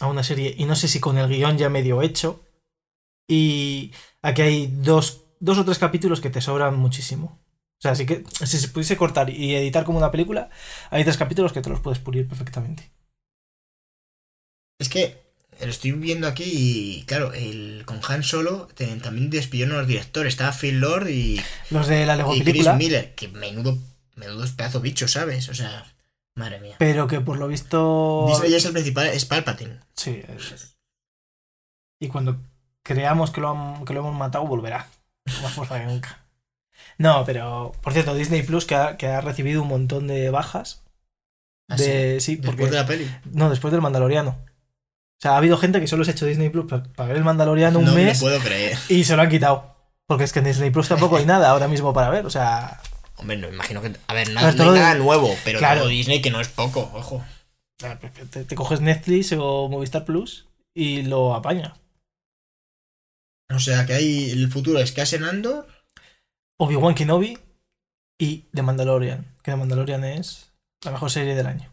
a 0.00 0.06
una 0.06 0.22
serie 0.24 0.54
y 0.56 0.64
no 0.64 0.74
sé 0.74 0.88
si 0.88 0.98
con 0.98 1.18
el 1.18 1.28
guion 1.28 1.58
ya 1.58 1.68
medio 1.68 2.02
hecho. 2.02 2.40
Y 3.32 3.92
aquí 4.22 4.42
hay 4.42 4.66
dos, 4.66 5.22
dos 5.38 5.56
o 5.58 5.64
tres 5.64 5.78
capítulos 5.78 6.20
que 6.20 6.30
te 6.30 6.40
sobran 6.40 6.76
muchísimo. 6.76 7.38
O 7.78 7.80
sea, 7.82 7.92
así 7.92 8.04
que 8.04 8.24
si 8.44 8.58
se 8.58 8.68
pudiese 8.68 8.96
cortar 8.96 9.30
y 9.30 9.54
editar 9.54 9.84
como 9.84 9.98
una 9.98 10.10
película, 10.10 10.50
hay 10.90 11.04
tres 11.04 11.16
capítulos 11.16 11.52
que 11.52 11.62
te 11.62 11.70
los 11.70 11.78
puedes 11.80 12.00
pulir 12.00 12.26
perfectamente. 12.26 12.90
Es 14.80 14.88
que 14.88 15.22
lo 15.60 15.68
estoy 15.68 15.92
viendo 15.92 16.26
aquí 16.26 16.44
y 16.44 17.04
claro, 17.04 17.32
el, 17.32 17.84
con 17.86 18.00
Han 18.08 18.22
Solo 18.22 18.66
te- 18.74 18.86
también 18.96 19.30
despidieron 19.30 19.74
a 19.76 19.78
los 19.78 19.86
directores. 19.86 20.32
Estaba 20.34 20.52
Phil 20.52 20.80
Lord 20.80 21.08
y, 21.08 21.40
Los 21.70 21.86
de 21.86 22.04
la 22.06 22.16
Lego 22.16 22.34
y 22.34 22.38
Chris 22.40 22.46
película. 22.52 22.74
Miller, 22.74 23.14
que 23.14 23.28
menudo, 23.28 23.78
menudos 24.16 24.52
pedazos 24.52 24.82
bichos, 24.82 25.12
¿sabes? 25.12 25.48
O 25.50 25.54
sea, 25.54 25.86
madre 26.34 26.60
mía. 26.60 26.76
Pero 26.78 27.06
que 27.06 27.20
por 27.20 27.38
lo 27.38 27.46
visto. 27.46 28.26
Disney 28.28 28.54
es 28.54 28.64
el 28.64 28.72
principal, 28.72 29.06
es 29.08 29.24
Palpatine. 29.24 29.78
Sí. 29.94 30.20
es- 30.28 30.76
Y 32.00 32.08
cuando 32.08 32.40
creamos 32.82 33.30
que 33.30 33.40
lo, 33.40 33.50
han- 33.50 33.84
que 33.84 33.92
lo 33.92 34.00
hemos 34.00 34.14
matado, 34.14 34.46
volverá. 34.46 34.86
Con 35.32 35.42
Más 35.42 35.52
fuerza 35.52 35.78
que 35.80 35.86
nunca. 35.86 36.18
No, 36.98 37.24
pero. 37.24 37.72
Por 37.82 37.92
cierto, 37.92 38.14
Disney 38.14 38.42
Plus 38.42 38.64
que 38.66 38.74
ha, 38.74 38.96
que 38.96 39.06
ha 39.06 39.20
recibido 39.20 39.62
un 39.62 39.68
montón 39.68 40.06
de 40.06 40.30
bajas. 40.30 40.82
De, 41.68 42.20
sí, 42.20 42.36
porque. 42.36 42.64
Ah, 42.64 42.66
Después 42.66 42.70
de 42.70 42.76
la 42.76 42.86
peli. 42.86 43.10
No, 43.32 43.48
después 43.50 43.72
del 43.72 43.80
Mandaloriano. 43.80 44.30
O 44.30 45.22
sea, 45.22 45.32
ha 45.32 45.36
habido 45.36 45.56
gente 45.58 45.80
que 45.80 45.86
solo 45.86 46.04
se 46.04 46.10
ha 46.10 46.14
hecho 46.14 46.26
Disney 46.26 46.48
Plus 46.48 46.66
para, 46.66 46.82
para 46.82 47.08
ver 47.08 47.18
el 47.18 47.24
Mandaloriano 47.24 47.78
un 47.78 47.84
no 47.84 47.94
mes 47.94 48.20
puedo 48.20 48.38
creer. 48.40 48.76
y 48.88 49.04
se 49.04 49.14
lo 49.16 49.22
han 49.22 49.28
quitado. 49.30 49.76
Porque 50.06 50.24
es 50.24 50.32
que 50.32 50.38
en 50.40 50.46
Disney 50.46 50.70
Plus 50.70 50.88
tampoco 50.88 51.16
hay 51.18 51.26
nada 51.26 51.50
ahora 51.50 51.68
mismo 51.68 51.92
para 51.92 52.08
ver. 52.10 52.26
O 52.26 52.30
sea, 52.30 52.80
Hombre, 53.16 53.36
no 53.36 53.48
imagino 53.48 53.82
que. 53.82 53.92
A 54.08 54.14
ver, 54.14 54.30
no 54.30 54.40
hay 54.40 54.54
nada 54.56 54.94
nuevo, 54.94 55.34
pero 55.44 55.58
Claro. 55.58 55.86
Disney 55.86 56.20
que 56.22 56.30
no 56.30 56.40
es 56.40 56.48
poco, 56.48 56.90
ojo. 56.94 57.22
te, 58.30 58.44
te 58.44 58.54
coges 58.54 58.80
Netflix 58.80 59.32
o 59.38 59.68
Movistar 59.68 60.04
Plus 60.04 60.48
y 60.74 61.02
lo 61.02 61.34
apaña. 61.34 61.74
O 63.54 63.58
sea, 63.58 63.84
que 63.86 63.94
hay. 63.94 64.30
El 64.30 64.50
futuro 64.50 64.78
es 64.78 64.92
Cassian 64.92 65.24
Andor. 65.24 65.66
Obi-Wan 66.58 66.94
Kenobi 66.94 67.38
y 68.18 68.44
The 68.52 68.62
Mandalorian. 68.62 69.36
Que 69.42 69.50
The 69.52 69.56
Mandalorian 69.56 70.04
es 70.04 70.52
la 70.84 70.92
mejor 70.92 71.10
serie 71.10 71.34
del 71.34 71.46
año. 71.46 71.72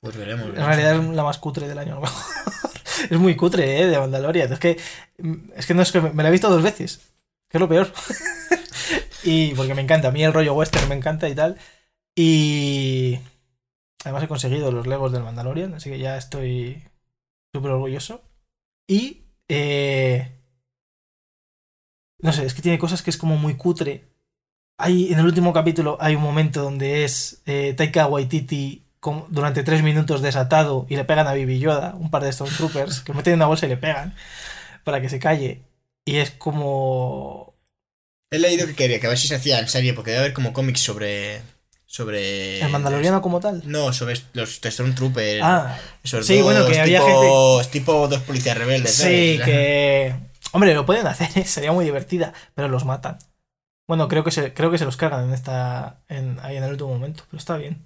Pues 0.00 0.16
veremos. 0.16 0.46
En 0.46 0.52
veremos. 0.52 0.68
realidad 0.76 0.96
es 0.96 1.14
la 1.16 1.22
más 1.24 1.38
cutre 1.38 1.68
del 1.68 1.78
año, 1.78 1.92
a 1.92 1.94
lo 1.96 2.00
mejor. 2.02 2.22
es 3.10 3.18
muy 3.18 3.36
cutre, 3.36 3.80
¿eh? 3.80 3.86
De 3.86 3.98
Mandalorian. 3.98 4.52
Es 4.52 4.58
que, 4.58 4.78
es 5.54 5.66
que 5.66 5.74
no 5.74 5.82
es 5.82 5.92
que 5.92 6.00
me, 6.00 6.10
me 6.10 6.22
la 6.22 6.28
he 6.30 6.32
visto 6.32 6.50
dos 6.50 6.62
veces. 6.62 7.12
Que 7.48 7.58
es 7.58 7.60
lo 7.60 7.68
peor. 7.68 7.92
y 9.24 9.54
porque 9.54 9.74
me 9.74 9.82
encanta. 9.82 10.08
A 10.08 10.12
mí 10.12 10.24
el 10.24 10.32
rollo 10.32 10.54
western 10.54 10.88
me 10.88 10.94
encanta 10.96 11.28
y 11.28 11.34
tal. 11.34 11.58
Y 12.16 13.20
además 14.04 14.24
he 14.24 14.28
conseguido 14.28 14.72
los 14.72 14.86
Legos 14.86 15.12
del 15.12 15.22
Mandalorian. 15.22 15.74
Así 15.74 15.90
que 15.90 15.98
ya 15.98 16.16
estoy 16.16 16.82
súper 17.54 17.72
orgulloso. 17.72 18.22
Y... 18.88 19.22
eh, 19.48 20.38
no 22.22 22.32
sé, 22.32 22.46
es 22.46 22.54
que 22.54 22.62
tiene 22.62 22.78
cosas 22.78 23.02
que 23.02 23.10
es 23.10 23.16
como 23.18 23.36
muy 23.36 23.54
cutre. 23.56 24.04
Hay, 24.78 25.12
en 25.12 25.18
el 25.18 25.26
último 25.26 25.52
capítulo 25.52 25.96
hay 26.00 26.14
un 26.16 26.22
momento 26.22 26.62
donde 26.62 27.04
es 27.04 27.42
eh, 27.46 27.74
Taika 27.76 28.06
Waititi 28.06 28.82
con- 29.00 29.26
durante 29.28 29.62
tres 29.62 29.82
minutos 29.82 30.22
desatado 30.22 30.86
y 30.88 30.96
le 30.96 31.04
pegan 31.04 31.26
a 31.28 31.32
Baby 31.32 31.58
Yoda, 31.58 31.94
un 31.96 32.10
par 32.10 32.22
de 32.24 32.32
Stormtroopers, 32.32 33.00
que 33.00 33.12
meten 33.12 33.34
en 33.34 33.38
una 33.40 33.46
bolsa 33.46 33.66
y 33.66 33.68
le 33.68 33.76
pegan 33.76 34.14
para 34.84 35.00
que 35.00 35.08
se 35.08 35.18
calle. 35.18 35.60
Y 36.04 36.16
es 36.16 36.30
como... 36.32 37.54
He 38.30 38.38
leído 38.38 38.66
que 38.66 38.74
quería 38.74 38.98
que 38.98 39.06
a 39.06 39.10
ver 39.10 39.18
si 39.18 39.28
se 39.28 39.34
hacía 39.36 39.58
en 39.60 39.68
serie, 39.68 39.92
porque 39.92 40.10
debe 40.12 40.22
haber 40.24 40.32
como 40.32 40.52
cómics 40.54 40.80
sobre. 40.80 41.42
Sobre. 41.84 42.60
El 42.62 42.70
Mandaloriano 42.70 43.20
como 43.20 43.38
tal. 43.40 43.62
No, 43.66 43.92
sobre 43.92 44.18
los 44.32 44.54
Stormtroopers. 44.64 45.42
Ah, 45.44 45.78
sobre 46.02 46.24
sí, 46.24 46.40
bueno, 46.40 46.66
que 46.66 46.80
había 46.80 47.00
tipo, 47.00 47.60
tipo 47.70 48.08
dos 48.08 48.20
policías 48.22 48.56
rebeldes. 48.56 48.94
sí, 48.94 49.36
¿sabes? 49.38 49.42
que... 49.44 50.14
Hombre, 50.52 50.74
lo 50.74 50.86
pueden 50.86 51.06
hacer, 51.06 51.28
¿eh? 51.36 51.44
sería 51.44 51.72
muy 51.72 51.84
divertida, 51.84 52.32
pero 52.54 52.68
los 52.68 52.84
matan. 52.84 53.18
Bueno, 53.88 54.08
creo 54.08 54.22
que 54.24 54.30
se, 54.30 54.54
creo 54.54 54.70
que 54.70 54.78
se 54.78 54.84
los 54.84 54.96
cargan 54.96 55.24
en 55.24 55.34
esta. 55.34 56.02
En, 56.08 56.38
ahí 56.40 56.56
en 56.56 56.64
el 56.64 56.70
último 56.72 56.90
momento, 56.90 57.24
pero 57.30 57.38
está 57.38 57.56
bien. 57.56 57.84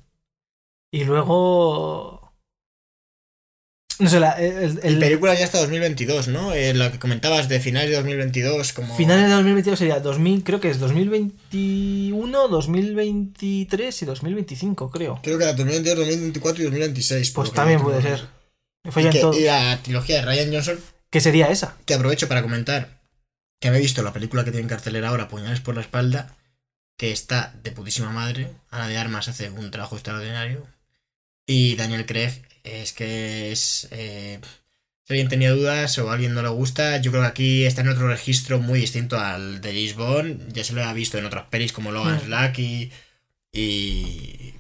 Y 0.93 1.05
luego. 1.05 2.23
No 3.99 4.11
sé, 4.11 4.21
la, 4.21 4.33
el, 4.33 4.79
El 4.79 4.79
el- 4.83 4.99
película 4.99 5.35
ya 5.35 5.47
hasta 5.47 5.59
2022, 5.59 6.29
¿no? 6.29 6.53
Eh, 6.53 6.75
lo 6.75 6.93
que 6.93 6.99
comentabas 6.99 7.49
de 7.49 7.61
finales 7.61 7.89
de 7.91 7.97
2022, 7.97 8.75
como. 8.75 8.95
finales 8.95 9.25
de 9.25 9.31
2022 9.37 9.79
sería 9.79 10.01
2000, 10.01 10.45
creo 10.45 10.61
que 10.61 10.69
es 10.69 10.79
2021, 10.79 12.49
2023 12.49 14.03
y 14.03 14.05
2025, 14.05 14.91
creo. 14.91 15.19
Creo 15.23 15.39
que 15.39 15.45
era 15.45 15.55
2022, 15.55 15.99
2024 15.99 16.61
y 16.63 16.65
2026. 16.67 17.31
por 17.31 17.45
Pues 17.47 17.55
también 17.55 17.81
puede 17.81 18.03
ser. 18.03 18.27
Me 18.85 18.91
Y, 19.03 19.11
que- 19.11 19.31
y 19.41 19.45
la 19.45 19.79
trilogía 19.83 20.17
de 20.17 20.23
Ryan 20.27 20.53
Johnson, 20.53 20.79
¿Qué 21.17 21.23
sería 21.23 21.47
esa? 21.49 21.79
que 21.87 21.95
aprovecho 21.95 22.29
para 22.29 22.43
comentar 22.43 23.01
que 23.59 23.71
me 23.71 23.79
he 23.79 23.81
visto 23.81 24.03
la 24.03 24.13
película 24.13 24.45
que 24.45 24.51
tiene 24.51 24.65
en 24.65 24.69
cartelera 24.69 25.09
ahora, 25.09 25.29
Puñales 25.29 25.61
por 25.61 25.75
la 25.75 25.81
espalda, 25.81 26.37
que 26.99 27.11
está 27.11 27.55
de 27.63 27.73
putísima 27.73 28.11
madre. 28.11 28.53
Ana 28.69 28.87
de 28.87 28.99
Armas 28.99 29.27
hace 29.27 29.49
un 29.49 29.71
trabajo 29.71 29.97
extraordinario. 29.97 30.67
Y 31.47 31.75
Daniel 31.77 32.05
Craig 32.05 32.43
es 32.65 32.93
que 32.93 33.51
es... 33.51 33.89
eh, 33.93 34.41
si 35.05 35.15
alguien 35.15 35.31
tenía 35.31 35.53
dudas 35.53 35.97
o 35.97 36.11
a 36.11 36.13
alguien 36.13 36.35
no 36.35 36.43
le 36.43 36.51
gusta, 36.51 36.99
yo 36.99 37.13
creo 37.13 37.23
que 37.23 37.29
aquí 37.29 37.65
está 37.65 37.81
en 37.81 37.89
otro 37.89 38.09
registro 38.09 38.59
muy 38.59 38.81
distinto 38.81 39.19
al 39.19 39.63
de 39.63 39.73
Lisbon. 39.73 40.47
Ya 40.53 40.65
se 40.65 40.75
lo 40.75 40.85
ha 40.85 40.93
visto 40.93 41.17
en 41.17 41.25
otras 41.25 41.47
pelis 41.49 41.73
como 41.73 41.93
Logan 41.93 42.21
Mm. 42.29 42.91
Y 43.53 44.53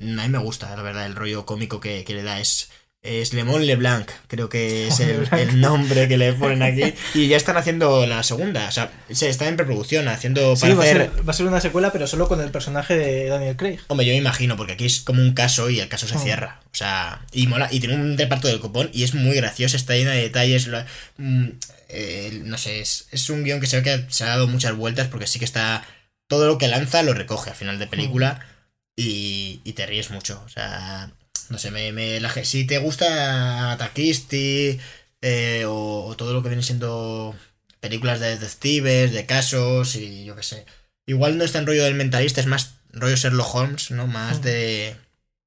a 0.00 0.02
mí 0.22 0.28
me 0.30 0.38
gusta, 0.38 0.74
la 0.74 0.80
verdad, 0.80 1.04
el 1.04 1.14
rollo 1.14 1.44
cómico 1.44 1.78
que, 1.78 2.04
que 2.04 2.14
le 2.14 2.22
da. 2.22 2.40
Es, 2.40 2.70
es 3.02 3.32
Lemon 3.32 3.66
LeBlanc, 3.66 4.10
creo 4.28 4.48
que 4.50 4.88
es 4.88 5.00
el, 5.00 5.60
nombre 5.60 6.06
que 6.06 6.18
le 6.18 6.32
ponen 6.34 6.62
aquí. 6.62 6.94
Y 7.14 7.28
ya 7.28 7.36
están 7.36 7.56
haciendo 7.56 8.06
la 8.06 8.22
segunda. 8.22 8.68
O 8.68 8.70
sea, 8.70 8.92
se 9.10 9.28
está 9.28 9.48
en 9.48 9.56
preproducción, 9.56 10.06
haciendo 10.08 10.54
Sí, 10.54 10.62
para 10.62 10.74
va 10.74 10.82
a, 10.82 10.86
ser, 10.86 11.28
va 11.28 11.30
a 11.30 11.34
ser 11.34 11.46
una 11.46 11.60
secuela, 11.60 11.92
pero 11.92 12.06
solo 12.06 12.28
con 12.28 12.40
el 12.40 12.50
personaje 12.50 12.96
de 12.96 13.26
Daniel 13.28 13.56
Craig. 13.56 13.78
Hombre, 13.88 14.06
yo 14.06 14.12
me 14.12 14.18
imagino, 14.18 14.56
porque 14.56 14.74
aquí 14.74 14.84
es 14.86 15.00
como 15.00 15.22
un 15.22 15.32
caso 15.32 15.70
y 15.70 15.80
el 15.80 15.88
caso 15.88 16.06
se 16.06 16.16
Mm. 16.16 16.22
cierra. 16.22 16.60
O 16.72 16.76
sea, 16.76 17.24
y 17.32 17.46
mola, 17.46 17.68
y 17.70 17.80
tiene 17.80 17.94
un 17.94 18.18
reparto 18.18 18.48
del 18.48 18.60
copón 18.60 18.90
y 18.92 19.04
es 19.04 19.14
muy 19.14 19.34
gracioso, 19.34 19.76
está 19.76 19.94
llena 19.94 20.12
de 20.12 20.22
detalles. 20.22 20.68
mm, 21.16 21.48
eh, 21.88 22.40
no 22.44 22.58
sé, 22.58 22.80
es, 22.80 23.08
es 23.10 23.30
un 23.30 23.42
guion 23.44 23.60
que 23.60 23.66
se 23.66 23.80
ve 23.80 23.82
que 23.82 24.06
se 24.10 24.24
ha 24.24 24.28
dado 24.28 24.46
muchas 24.46 24.76
vueltas 24.76 25.08
porque 25.08 25.26
sí 25.26 25.38
que 25.38 25.44
está. 25.44 25.82
Todo 26.28 26.46
lo 26.46 26.58
que 26.58 26.68
lanza 26.68 27.02
lo 27.02 27.12
recoge 27.14 27.50
al 27.50 27.56
final 27.56 27.78
de 27.80 27.88
película 27.88 28.46
y, 28.94 29.60
y 29.64 29.72
te 29.72 29.84
ríes 29.86 30.10
mucho. 30.10 30.40
O 30.46 30.48
sea, 30.48 31.10
no 31.50 31.58
sé, 31.58 31.70
me, 31.70 31.92
me- 31.92 32.20
la 32.20 32.30
si 32.44 32.64
te 32.66 32.78
gusta 32.78 33.76
Taquisti 33.78 34.78
eh, 35.20 35.64
o, 35.66 36.06
o 36.06 36.16
todo 36.16 36.32
lo 36.32 36.42
que 36.42 36.48
viene 36.48 36.62
siendo 36.62 37.34
películas 37.80 38.20
de 38.20 38.30
detectives, 38.30 39.12
de 39.12 39.26
casos 39.26 39.94
y 39.96 40.24
yo 40.24 40.34
qué 40.36 40.42
sé. 40.42 40.64
Igual 41.06 41.36
no 41.38 41.44
está 41.44 41.58
en 41.58 41.66
rollo 41.66 41.84
del 41.84 41.94
mentalista, 41.94 42.40
es 42.40 42.46
más 42.46 42.74
rollo 42.92 43.16
Sherlock 43.16 43.54
Holmes, 43.54 43.90
¿no? 43.90 44.06
Más 44.06 44.38
Mm. 44.38 44.42
de, 44.42 44.96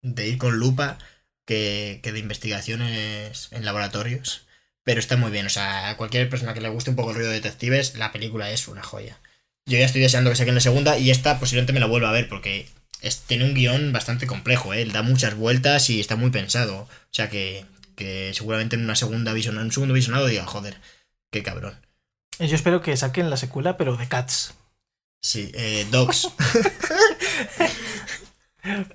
de 0.01 0.27
ir 0.27 0.37
con 0.37 0.57
lupa 0.57 0.97
que, 1.45 1.99
que 2.03 2.11
de 2.11 2.19
investigaciones 2.19 3.47
en 3.51 3.65
laboratorios. 3.65 4.45
Pero 4.85 4.99
está 4.99 5.15
muy 5.15 5.31
bien, 5.31 5.45
o 5.45 5.49
sea, 5.49 5.89
a 5.89 5.97
cualquier 5.97 6.29
persona 6.29 6.53
que 6.53 6.59
le 6.61 6.67
guste 6.69 6.89
un 6.89 6.97
poco 6.97 7.11
el 7.11 7.15
rollo 7.15 7.29
de 7.29 7.35
detectives, 7.35 7.95
la 7.95 8.11
película 8.11 8.51
es 8.51 8.67
una 8.67 8.83
joya. 8.83 9.17
Yo 9.65 9.77
ya 9.77 9.85
estoy 9.85 10.01
deseando 10.01 10.29
que 10.29 10.35
saquen 10.35 10.55
la 10.55 10.61
segunda 10.61 10.97
y 10.97 11.09
esta 11.09 11.39
posiblemente 11.39 11.71
me 11.71 11.79
la 11.79 11.85
vuelva 11.85 12.09
a 12.09 12.13
ver 12.13 12.27
porque 12.27 12.67
es- 13.03 13.21
tiene 13.21 13.45
un 13.45 13.53
guion 13.53 13.91
bastante 13.93 14.25
complejo, 14.27 14.73
¿eh? 14.73 14.83
Da 14.85 15.01
muchas 15.03 15.35
vueltas 15.35 15.89
y 15.91 15.99
está 15.99 16.15
muy 16.15 16.31
pensado. 16.31 16.75
O 16.81 16.87
sea 17.11 17.29
que, 17.29 17.65
que 17.95 18.31
seguramente 18.33 18.75
en 18.75 18.83
una 18.83 18.95
segunda 18.95 19.31
visión, 19.33 19.55
en 19.57 19.63
un 19.63 19.71
segundo 19.71 19.93
visionado 19.93 20.25
diga, 20.25 20.45
joder, 20.45 20.77
qué 21.31 21.43
cabrón. 21.43 21.75
Y 22.39 22.47
Yo 22.47 22.55
espero 22.55 22.81
que 22.81 22.97
saquen 22.97 23.29
la 23.29 23.37
secuela, 23.37 23.77
pero 23.77 23.95
de 23.95 24.07
Cats. 24.07 24.55
Sí, 25.21 25.51
eh, 25.53 25.85
Dogs. 25.91 26.27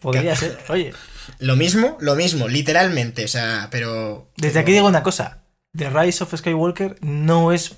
Podría 0.00 0.34
ser. 0.34 0.58
Oye, 0.68 0.94
Lo 1.38 1.56
mismo, 1.56 1.96
lo 2.00 2.14
mismo, 2.14 2.48
literalmente, 2.48 3.24
o 3.24 3.28
sea, 3.28 3.68
pero... 3.70 4.30
desde 4.36 4.58
aquí 4.60 4.72
digo 4.72 4.86
una 4.88 5.02
cosa. 5.02 5.42
The 5.76 5.90
Rise 5.90 6.24
of 6.24 6.34
Skywalker 6.34 6.96
no 7.02 7.52
es 7.52 7.76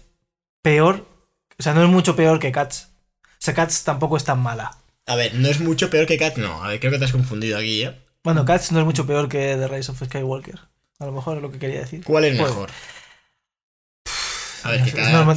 peor. 0.62 1.08
O 1.58 1.62
sea, 1.62 1.74
no 1.74 1.82
es 1.82 1.88
mucho 1.90 2.14
peor 2.16 2.38
que 2.38 2.52
Cats. 2.52 2.88
O 3.24 3.28
sea, 3.40 3.54
Cats 3.54 3.82
tampoco 3.84 4.16
es 4.16 4.24
tan 4.24 4.40
mala. 4.40 4.78
A 5.10 5.16
ver, 5.16 5.34
no 5.34 5.48
es 5.48 5.58
mucho 5.60 5.90
peor 5.90 6.06
que 6.06 6.16
Cat, 6.18 6.36
no, 6.36 6.62
a 6.62 6.68
ver, 6.68 6.78
creo 6.80 6.92
que 6.92 6.98
te 6.98 7.04
has 7.04 7.12
confundido 7.12 7.58
aquí, 7.58 7.82
¿eh? 7.82 8.00
Bueno, 8.22 8.44
Cats 8.44 8.70
no 8.70 8.78
es 8.80 8.84
mucho 8.84 9.06
peor 9.06 9.28
que 9.28 9.56
The 9.56 9.66
Rise 9.66 9.90
of 9.90 10.02
Skywalker. 10.04 10.58
A 10.98 11.06
lo 11.06 11.12
mejor 11.12 11.36
es 11.38 11.42
lo 11.42 11.50
que 11.50 11.58
quería 11.58 11.80
decir. 11.80 12.04
¿Cuál 12.04 12.26
es 12.26 12.36
Pues, 12.36 12.48
mejor? 12.50 12.70
A 14.62 14.70
ver, 14.70 14.80
no 14.80 14.86
que 14.86 14.92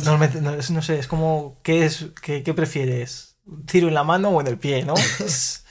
normalmente- 0.05 0.41
no, 0.41 0.53
es- 0.53 0.69
no 0.69 0.81
sé, 0.81 0.99
es 0.99 1.07
como. 1.07 1.59
¿Qué, 1.63 1.85
es, 1.85 2.07
qué, 2.21 2.43
qué 2.43 2.53
prefieres? 2.53 3.37
¿Un 3.45 3.65
tiro 3.65 3.87
en 3.87 3.93
la 3.93 4.03
mano 4.03 4.29
o 4.29 4.41
en 4.41 4.47
el 4.47 4.57
pie, 4.59 4.83
no? 4.83 4.93
Es- 5.19 5.63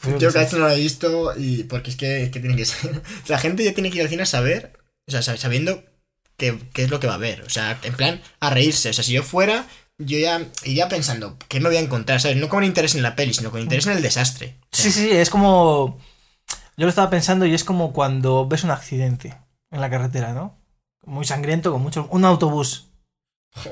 Pues 0.00 0.18
Yo 0.18 0.30
sé. 0.30 0.38
Cats 0.38 0.52
no 0.54 0.60
lo 0.60 0.70
he 0.70 0.76
visto 0.80 1.34
y 1.38 1.64
porque 1.64 1.90
es 1.90 1.96
que, 1.96 2.24
es 2.24 2.30
que 2.30 2.40
tiene 2.40 2.56
que 2.56 2.64
ser... 2.64 3.02
La 3.28 3.38
gente 3.38 3.64
ya 3.64 3.74
tiene 3.74 3.90
que 3.90 3.96
ir 3.98 4.02
al 4.02 4.08
cine 4.08 4.22
a 4.24 4.26
saber, 4.26 4.72
o 5.06 5.10
sea, 5.10 5.20
sab- 5.20 5.36
sabiendo 5.38 5.84
qué, 6.36 6.58
qué 6.72 6.82
es 6.84 6.90
lo 6.90 7.00
que 7.00 7.06
va 7.06 7.14
a 7.14 7.18
ver. 7.18 7.42
O 7.42 7.48
sea, 7.50 7.78
en 7.84 7.94
plan, 7.94 8.20
a 8.40 8.50
reírse. 8.50 8.90
O 8.90 8.92
sea, 8.92 9.04
si 9.04 9.12
yo 9.12 9.22
fuera, 9.22 9.66
yo 9.98 10.18
ya 10.18 10.40
iría 10.64 10.88
pensando, 10.88 11.36
¿qué 11.48 11.60
me 11.60 11.68
voy 11.68 11.76
a 11.76 11.80
encontrar? 11.80 12.20
¿Sabes? 12.20 12.36
No 12.36 12.48
con 12.48 12.64
interés 12.64 12.94
en 12.94 13.02
la 13.02 13.14
peli, 13.16 13.32
sino 13.34 13.50
con 13.50 13.60
interés 13.60 13.86
en 13.86 13.92
el 13.92 14.02
desastre. 14.02 14.58
O 14.72 14.76
sea, 14.76 14.84
Sí, 14.84 14.92
sí, 14.92 15.10
es 15.10 15.30
como. 15.30 15.98
Yo 16.76 16.86
lo 16.86 16.88
estaba 16.88 17.10
pensando 17.10 17.46
y 17.46 17.54
es 17.54 17.62
como 17.64 17.92
cuando 17.92 18.48
ves 18.48 18.64
un 18.64 18.70
accidente 18.72 19.34
en 19.70 19.80
la 19.80 19.90
carretera, 19.90 20.32
¿no? 20.32 20.58
Muy 21.06 21.24
sangriento, 21.24 21.70
con 21.72 21.82
mucho. 21.82 22.08
Un 22.10 22.24
autobús 22.24 22.88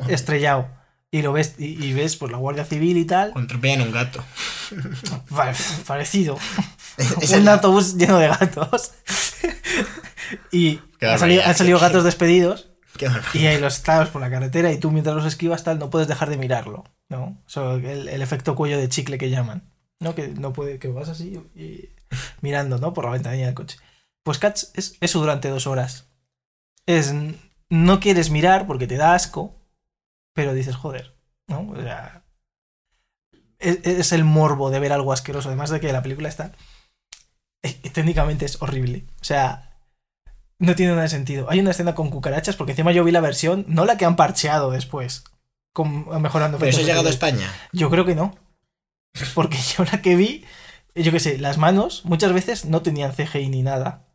estrellado. 0.08 0.68
Y 1.10 1.20
lo 1.20 1.32
ves, 1.32 1.56
y, 1.58 1.84
y 1.84 1.92
ves 1.92 2.16
pues 2.16 2.32
la 2.32 2.38
Guardia 2.38 2.64
Civil 2.64 2.96
y 2.96 3.04
tal. 3.04 3.32
Atropellan 3.36 3.82
un 3.82 3.92
gato. 3.92 4.24
Pa- 5.28 5.52
Parecido. 5.86 6.38
Es 7.20 7.30
un 7.32 7.40
el- 7.40 7.48
autobús 7.48 7.96
lleno 7.96 8.18
de 8.18 8.28
gatos. 8.28 8.92
Y 10.50 10.76
han 10.78 10.80
salido, 11.00 11.10
barbaridad. 11.10 11.46
han 11.48 11.56
salido 11.56 11.78
gatos 11.78 12.04
despedidos 12.04 12.70
Qué 13.32 13.38
y 13.40 13.46
ahí 13.46 13.60
los 13.60 13.76
estás 13.76 14.08
por 14.08 14.20
la 14.20 14.30
carretera 14.30 14.72
y 14.72 14.78
tú 14.78 14.90
mientras 14.90 15.16
los 15.16 15.24
esquivas 15.24 15.64
tal 15.64 15.78
no 15.78 15.90
puedes 15.90 16.08
dejar 16.08 16.30
de 16.30 16.36
mirarlo, 16.36 16.84
¿no? 17.08 17.42
El, 17.56 18.08
el 18.08 18.22
efecto 18.22 18.54
cuello 18.54 18.78
de 18.78 18.88
chicle 18.88 19.18
que 19.18 19.30
llaman, 19.30 19.72
¿no? 20.00 20.14
Que 20.14 20.28
no 20.28 20.52
puede, 20.52 20.78
que 20.78 20.88
vas 20.88 21.08
así 21.08 21.40
y 21.54 21.90
mirando, 22.40 22.78
¿no? 22.78 22.92
Por 22.92 23.04
la 23.04 23.12
ventanilla 23.12 23.46
del 23.46 23.54
coche. 23.54 23.78
Pues 24.22 24.38
Cats 24.38 24.72
es 24.74 24.96
eso 25.00 25.20
durante 25.20 25.48
dos 25.48 25.66
horas. 25.66 26.08
Es 26.86 27.14
no 27.70 28.00
quieres 28.00 28.30
mirar 28.30 28.66
porque 28.66 28.86
te 28.86 28.96
da 28.96 29.14
asco, 29.14 29.56
pero 30.34 30.54
dices, 30.54 30.76
joder, 30.76 31.16
¿no? 31.48 31.70
O 31.70 31.76
sea, 31.76 32.24
es, 33.58 33.78
es 33.84 34.12
el 34.12 34.24
morbo 34.24 34.70
de 34.70 34.80
ver 34.80 34.92
algo 34.92 35.12
asqueroso, 35.12 35.48
además 35.48 35.70
de 35.70 35.80
que 35.80 35.92
la 35.92 36.02
película 36.02 36.28
está 36.28 36.52
eh, 37.62 37.74
técnicamente 37.92 38.44
es 38.44 38.60
horrible. 38.60 39.06
O 39.20 39.24
sea, 39.24 39.71
no 40.62 40.74
tiene 40.76 40.92
nada 40.92 41.02
de 41.02 41.08
sentido. 41.08 41.50
Hay 41.50 41.60
una 41.60 41.72
escena 41.72 41.94
con 41.94 42.10
cucarachas, 42.10 42.56
porque 42.56 42.72
encima 42.72 42.92
yo 42.92 43.04
vi 43.04 43.10
la 43.10 43.20
versión, 43.20 43.64
no 43.68 43.84
la 43.84 43.96
que 43.96 44.04
han 44.04 44.16
parcheado 44.16 44.70
después, 44.70 45.24
con, 45.72 46.08
mejorando. 46.22 46.58
Pero 46.58 46.70
eso 46.70 46.80
ha 46.80 46.84
llegado 46.84 47.08
a. 47.08 47.10
España. 47.10 47.52
Yo 47.72 47.90
creo 47.90 48.04
que 48.04 48.14
no. 48.14 48.36
Porque 49.34 49.58
yo 49.58 49.84
la 49.84 50.00
que 50.00 50.16
vi, 50.16 50.44
yo 50.94 51.12
qué 51.12 51.20
sé, 51.20 51.38
las 51.38 51.58
manos 51.58 52.04
muchas 52.04 52.32
veces 52.32 52.64
no 52.64 52.80
tenían 52.80 53.12
CGI 53.12 53.48
ni 53.48 53.62
nada. 53.62 54.06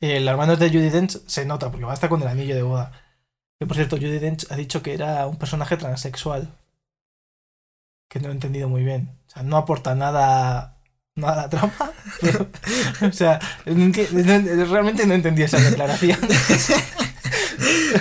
Eh, 0.00 0.20
las 0.20 0.36
manos 0.36 0.58
de 0.58 0.68
Judy 0.68 0.90
Dench 0.90 1.18
se 1.26 1.46
nota, 1.46 1.70
porque 1.70 1.86
va 1.86 1.92
hasta 1.94 2.08
con 2.08 2.20
el 2.20 2.28
anillo 2.28 2.54
de 2.54 2.62
boda. 2.62 2.92
Que 3.58 3.66
por 3.66 3.76
cierto, 3.76 3.96
Judy 3.96 4.18
Dench 4.18 4.46
ha 4.50 4.56
dicho 4.56 4.82
que 4.82 4.92
era 4.92 5.26
un 5.26 5.38
personaje 5.38 5.76
transexual. 5.76 6.54
Que 8.08 8.20
no 8.20 8.28
he 8.28 8.32
entendido 8.32 8.68
muy 8.68 8.84
bien. 8.84 9.18
O 9.26 9.30
sea, 9.30 9.42
no 9.42 9.56
aporta 9.56 9.94
nada, 9.94 10.75
nada 11.16 11.32
a 11.32 11.36
la 11.42 11.50
trama. 11.50 11.92
pero- 12.20 12.48
o 13.08 13.12
sea, 13.12 13.40
no 13.66 13.74
enti- 13.74 14.10
no- 14.10 14.64
realmente 14.66 15.06
no 15.06 15.14
entendí 15.14 15.42
esa 15.42 15.58
declaración. 15.58 16.18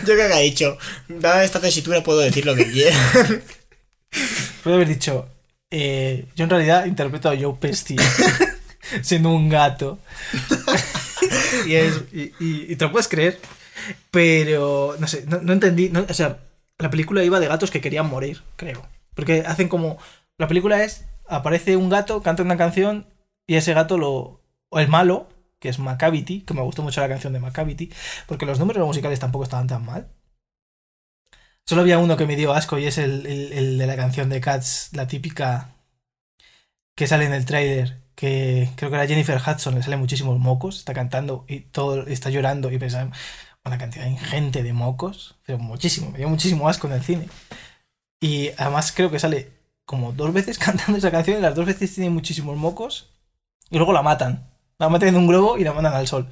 Yo 0.06 0.14
creo 0.14 0.28
que 0.28 0.34
ha 0.34 0.38
dicho, 0.40 0.78
dada 1.08 1.44
esta 1.44 1.60
tesitura 1.60 2.04
puedo 2.04 2.20
decir 2.20 2.46
lo 2.46 2.56
que 2.56 2.70
quiera. 2.72 2.96
Puede 4.64 4.76
haber 4.78 4.88
dicho, 4.88 5.28
eh, 5.72 6.26
yo 6.36 6.44
en 6.46 6.50
realidad 6.50 6.86
interpreto 6.86 7.30
a 7.30 7.36
Joe 7.38 7.56
Pesci 7.60 7.96
siendo 9.02 9.30
un 9.30 9.50
gato. 9.50 10.00
y, 11.66 11.76
es- 11.76 12.02
y- 12.14 12.32
y- 12.40 12.66
y 12.72 12.76
te 12.76 12.86
lo 12.86 12.92
puedes 12.92 13.08
creer, 13.08 13.40
pero 14.12 14.96
no 15.00 15.08
sé, 15.08 15.24
no, 15.28 15.40
no 15.42 15.54
entendí. 15.54 15.90
no- 15.90 16.06
o 16.08 16.14
sea, 16.14 16.40
la 16.80 16.90
película 16.90 17.24
iba 17.24 17.40
de 17.40 17.48
gatos 17.48 17.72
que 17.72 17.82
querían 17.82 18.08
morir, 18.10 18.42
creo. 18.56 18.86
Porque 19.16 19.44
hacen 19.46 19.68
como. 19.70 19.98
La 20.38 20.48
película 20.48 20.84
es: 20.84 21.06
aparece 21.30 21.78
un 21.78 21.90
gato, 21.90 22.22
canta 22.22 22.44
una 22.44 22.58
canción 22.58 23.08
y 23.48 23.56
ese 23.56 23.74
gato 23.74 23.98
lo. 23.98 24.42
O 24.70 24.80
el 24.80 24.88
malo, 24.90 25.30
que 25.60 25.70
es 25.70 25.80
Macavity, 25.80 26.42
que 26.42 26.54
me 26.54 26.62
gustó 26.62 26.82
mucho 26.84 27.02
la 27.02 27.08
canción 27.10 27.34
de 27.34 27.40
Macavity, 27.40 27.92
porque 28.28 28.46
los 28.46 28.60
números 28.60 28.86
musicales 28.86 29.20
tampoco 29.20 29.44
estaban 29.46 29.68
tan 29.68 29.86
mal. 29.86 30.10
Solo 31.66 31.82
había 31.82 32.00
uno 32.00 32.16
que 32.18 32.26
me 32.26 32.36
dio 32.36 32.54
asco 32.54 32.78
y 32.80 32.86
es 32.86 32.98
el, 32.98 33.26
el- 33.28 33.78
de 33.78 33.88
la 33.88 33.96
canción 33.96 34.30
de 34.30 34.40
Cats, 34.42 34.90
la 34.94 35.08
típica 35.08 35.70
que 36.96 37.08
sale 37.08 37.26
en 37.26 37.34
el 37.34 37.46
tráiler, 37.46 38.02
que 38.16 38.70
creo 38.76 38.90
que 38.90 38.96
era 38.98 39.08
Jennifer 39.08 39.38
Hudson, 39.46 39.76
le 39.76 39.84
sale 39.84 39.98
muchísimos 39.98 40.40
mocos, 40.40 40.78
está 40.80 40.94
cantando 40.94 41.46
y 41.48 41.62
todo 41.62 42.06
está 42.08 42.30
llorando 42.30 42.72
y 42.72 42.78
pensaba 42.80 43.12
una 43.66 43.78
cantidad 43.78 44.06
ingente 44.08 44.64
de 44.64 44.74
mocos, 44.74 45.38
pero 45.46 45.58
muchísimo, 45.60 46.12
me 46.12 46.20
dio 46.20 46.30
muchísimo 46.30 46.70
asco 46.70 46.88
en 46.88 46.94
el 46.94 47.04
cine. 47.04 47.30
Y 48.22 48.50
además 48.58 48.92
creo 48.96 49.12
que 49.12 49.20
sale 49.20 49.52
como 49.86 50.12
dos 50.12 50.34
veces 50.34 50.58
cantando 50.60 50.98
esa 50.98 51.12
canción 51.12 51.38
y 51.38 51.42
las 51.42 51.56
dos 51.56 51.66
veces 51.66 51.94
tiene 51.94 52.10
muchísimos 52.10 52.58
mocos 52.58 53.12
y 53.70 53.78
luego 53.78 53.94
la 53.94 54.02
matan. 54.02 54.50
La 54.78 54.90
meten 54.90 55.10
en 55.10 55.16
un 55.18 55.28
globo 55.28 55.58
y 55.58 55.64
la 55.64 55.74
mandan 55.74 55.94
al 55.94 56.08
sol. 56.08 56.28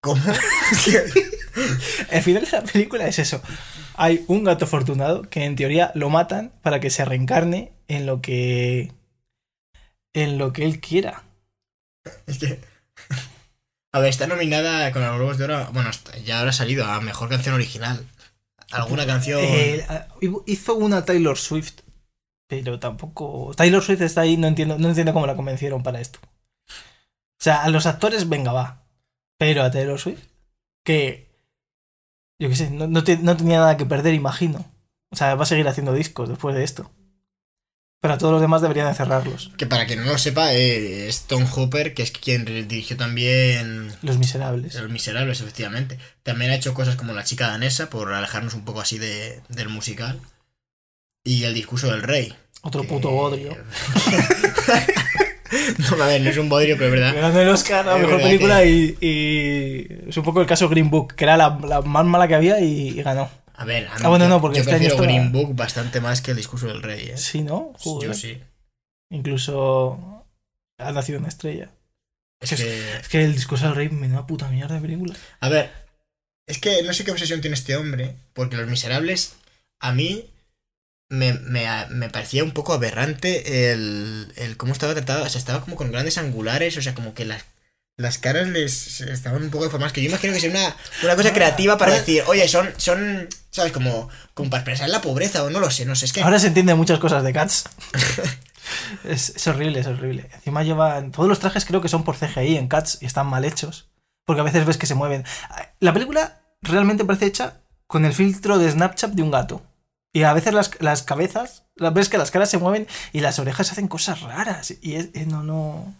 ¿Cómo? 0.00 0.20
El 2.10 2.22
final 2.22 2.44
de 2.44 2.50
la 2.50 2.62
película 2.64 3.06
es 3.06 3.18
eso. 3.18 3.42
Hay 3.94 4.24
un 4.28 4.44
gato 4.44 4.64
afortunado 4.64 5.22
que 5.22 5.44
en 5.44 5.56
teoría 5.56 5.92
lo 5.94 6.10
matan 6.10 6.52
para 6.62 6.80
que 6.80 6.90
se 6.90 7.04
reencarne 7.04 7.72
en 7.86 8.06
lo 8.06 8.20
que. 8.20 8.92
en 10.12 10.38
lo 10.38 10.52
que 10.52 10.64
él 10.64 10.80
quiera. 10.80 11.24
Es 12.26 12.38
que... 12.38 12.60
A 13.92 13.98
ver, 13.98 14.08
está 14.08 14.26
nominada 14.26 14.92
con 14.92 15.02
los 15.02 15.16
Globos 15.16 15.38
de 15.38 15.44
Oro. 15.44 15.68
Bueno, 15.72 15.90
ya 16.24 16.38
habrá 16.38 16.52
salido 16.52 16.86
a 16.86 17.00
Mejor 17.00 17.28
Canción 17.28 17.56
Original. 17.56 18.06
¿Alguna 18.70 19.04
canción? 19.04 19.40
Eh, 19.42 19.84
hizo 20.46 20.76
una 20.76 21.04
Taylor 21.04 21.36
Swift, 21.36 21.80
pero 22.50 22.78
tampoco. 22.78 23.52
Taylor 23.56 23.82
Swift 23.82 24.02
está 24.02 24.22
ahí, 24.22 24.36
no 24.36 24.48
entiendo, 24.48 24.76
no 24.78 24.88
entiendo 24.88 25.12
cómo 25.14 25.26
la 25.26 25.36
convencieron 25.36 25.82
para 25.82 26.00
esto. 26.00 26.18
O 26.68 27.42
sea, 27.42 27.62
a 27.62 27.70
los 27.70 27.86
actores, 27.86 28.28
venga, 28.28 28.52
va. 28.52 28.82
Pero 29.38 29.62
a 29.62 29.70
Taylor 29.70 29.98
Swift, 29.98 30.24
que. 30.84 31.30
Yo 32.38 32.48
qué 32.48 32.56
sé, 32.56 32.70
no, 32.70 32.86
no 32.86 33.02
te- 33.04 33.16
no 33.18 33.36
tenía 33.36 33.58
nada 33.60 33.76
que 33.76 33.86
perder, 33.86 34.12
imagino. 34.14 34.64
O 35.10 35.16
sea, 35.16 35.34
va 35.36 35.44
a 35.44 35.46
seguir 35.46 35.66
haciendo 35.68 35.92
discos 35.94 36.28
después 36.28 36.54
de 36.54 36.64
esto. 36.64 36.90
Pero 38.02 38.14
a 38.14 38.18
todos 38.18 38.32
los 38.32 38.40
demás 38.40 38.62
deberían 38.62 38.88
de 38.88 38.94
cerrarlos. 38.94 39.52
Que 39.58 39.66
para 39.66 39.86
quien 39.86 40.02
no 40.02 40.10
lo 40.10 40.16
sepa, 40.16 40.54
eh, 40.54 41.06
es 41.08 41.22
Tom 41.24 41.44
Hooper, 41.44 41.92
que 41.92 42.02
es 42.02 42.10
quien 42.12 42.46
dirigió 42.46 42.96
también 42.96 43.92
Los 44.00 44.16
miserables. 44.16 44.74
Los 44.74 44.90
Miserables, 44.90 45.40
efectivamente. 45.42 45.98
También 46.22 46.50
ha 46.50 46.54
hecho 46.54 46.72
cosas 46.72 46.96
como 46.96 47.12
La 47.12 47.24
chica 47.24 47.48
danesa, 47.48 47.90
por 47.90 48.10
alejarnos 48.14 48.54
un 48.54 48.64
poco 48.64 48.80
así 48.80 48.98
de, 48.98 49.42
del 49.50 49.68
musical. 49.68 50.18
Y 51.24 51.44
El 51.44 51.54
discurso 51.54 51.88
del 51.90 52.02
rey. 52.02 52.34
Otro 52.62 52.82
que- 52.82 52.88
puto 52.88 53.10
bodrio. 53.10 53.56
no, 55.78 56.02
a 56.02 56.06
ver, 56.06 56.20
no 56.22 56.30
es 56.30 56.36
un 56.38 56.48
bodrio, 56.48 56.76
pero 56.76 56.86
es 56.86 56.92
verdad. 56.92 57.14
Ganando 57.14 57.40
el 57.40 57.48
Oscar 57.48 57.88
a 57.88 57.96
mejor 57.96 58.20
película 58.22 58.64
y, 58.64 58.96
y 59.00 59.86
Es 60.08 60.16
un 60.16 60.24
poco 60.24 60.40
el 60.40 60.46
caso 60.46 60.68
Green 60.68 60.90
Book, 60.90 61.14
que 61.14 61.24
era 61.24 61.36
la, 61.36 61.58
la 61.66 61.80
más 61.82 62.04
mala 62.04 62.28
que 62.28 62.34
había 62.34 62.60
y, 62.60 62.88
y 62.90 63.02
ganó. 63.02 63.30
A 63.54 63.64
ver, 63.64 63.86
a 63.88 63.94
mí 63.96 64.00
Ah, 64.04 64.08
bueno, 64.08 64.28
no, 64.28 64.40
porque 64.40 64.58
yo 64.58 64.60
este 64.62 64.72
prefiero 64.72 64.96
Green 64.98 65.32
Book 65.32 65.54
bastante 65.54 66.00
más 66.00 66.22
que 66.22 66.30
El 66.30 66.36
discurso 66.38 66.66
del 66.66 66.82
rey, 66.82 67.08
¿eh? 67.10 67.16
Sí, 67.18 67.42
¿no? 67.42 67.72
Joder. 67.78 68.08
Yo 68.08 68.14
sí. 68.14 68.40
Incluso. 69.10 70.24
Ha 70.78 70.92
nacido 70.92 71.18
una 71.18 71.28
estrella. 71.28 71.70
Es 72.40 72.52
Es- 72.52 72.60
que... 72.62 72.96
Es 73.00 73.08
que 73.08 73.24
el 73.24 73.34
discurso 73.34 73.66
del 73.66 73.74
rey 73.74 73.88
me 73.90 74.08
da 74.08 74.26
puta 74.26 74.48
mierda 74.48 74.76
de 74.76 74.80
película. 74.80 75.14
A 75.40 75.48
ver, 75.50 75.70
es 76.46 76.58
que 76.58 76.82
no 76.82 76.92
sé 76.94 77.04
qué 77.04 77.10
obsesión 77.10 77.40
tiene 77.42 77.54
este 77.54 77.76
hombre, 77.76 78.14
porque 78.32 78.56
Los 78.56 78.66
Miserables, 78.68 79.34
a 79.78 79.92
mí 79.92 80.24
me, 81.10 81.34
me, 81.34 81.66
me 81.90 82.08
parecía 82.08 82.44
un 82.44 82.52
poco 82.52 82.72
aberrante 82.72 83.72
el, 83.72 84.32
el 84.36 84.56
cómo 84.56 84.72
estaba 84.72 84.94
tratado. 84.94 85.24
O 85.24 85.28
sea, 85.28 85.38
estaba 85.38 85.60
como 85.60 85.76
con 85.76 85.90
grandes 85.92 86.16
angulares, 86.16 86.76
o 86.76 86.82
sea, 86.82 86.94
como 86.94 87.12
que 87.14 87.24
las, 87.24 87.44
las 87.96 88.18
caras 88.18 88.48
les 88.48 89.00
estaban 89.02 89.42
un 89.42 89.50
poco 89.50 89.64
deformadas. 89.64 89.92
Que 89.92 90.02
yo 90.02 90.08
imagino 90.08 90.32
que 90.32 90.40
sea 90.40 90.50
una, 90.50 90.76
una 91.02 91.16
cosa 91.16 91.32
creativa 91.32 91.76
para 91.76 91.94
decir, 91.94 92.22
oye, 92.28 92.46
son, 92.48 92.70
son, 92.76 93.28
¿sabes? 93.50 93.72
Como, 93.72 94.08
como 94.34 94.50
para 94.50 94.60
expresar 94.60 94.88
la 94.88 95.00
pobreza, 95.00 95.42
o 95.42 95.50
no 95.50 95.58
lo 95.60 95.70
sé, 95.70 95.84
no 95.84 95.96
sé, 95.96 96.06
es 96.06 96.12
que. 96.12 96.22
Ahora 96.22 96.38
se 96.38 96.46
entienden 96.46 96.78
muchas 96.78 97.00
cosas 97.00 97.24
de 97.24 97.32
Cats. 97.32 97.64
es, 99.04 99.30
es 99.30 99.46
horrible, 99.48 99.80
es 99.80 99.86
horrible. 99.88 100.30
Encima 100.32 100.62
llevan. 100.62 101.10
Todos 101.10 101.28
los 101.28 101.40
trajes 101.40 101.64
creo 101.64 101.80
que 101.80 101.88
son 101.88 102.04
por 102.04 102.16
CGI 102.16 102.56
en 102.56 102.68
Cats 102.68 102.98
y 103.00 103.06
están 103.06 103.26
mal 103.26 103.44
hechos. 103.44 103.88
Porque 104.24 104.42
a 104.42 104.44
veces 104.44 104.64
ves 104.64 104.78
que 104.78 104.86
se 104.86 104.94
mueven. 104.94 105.24
La 105.80 105.92
película 105.92 106.40
realmente 106.62 107.04
parece 107.04 107.26
hecha 107.26 107.62
con 107.88 108.04
el 108.04 108.12
filtro 108.12 108.58
de 108.58 108.70
Snapchat 108.70 109.10
de 109.10 109.22
un 109.22 109.32
gato. 109.32 109.66
Y 110.12 110.24
a 110.24 110.32
veces 110.32 110.52
las, 110.54 110.70
las 110.80 111.02
cabezas, 111.02 111.64
ves 111.76 112.08
que 112.08 112.18
las 112.18 112.30
caras 112.30 112.50
se 112.50 112.58
mueven 112.58 112.86
y 113.12 113.20
las 113.20 113.38
orejas 113.38 113.70
hacen 113.70 113.86
cosas 113.88 114.22
raras. 114.22 114.74
Y 114.82 114.94
es, 114.96 115.10
eh, 115.14 115.26
no, 115.26 115.42
no. 115.44 115.94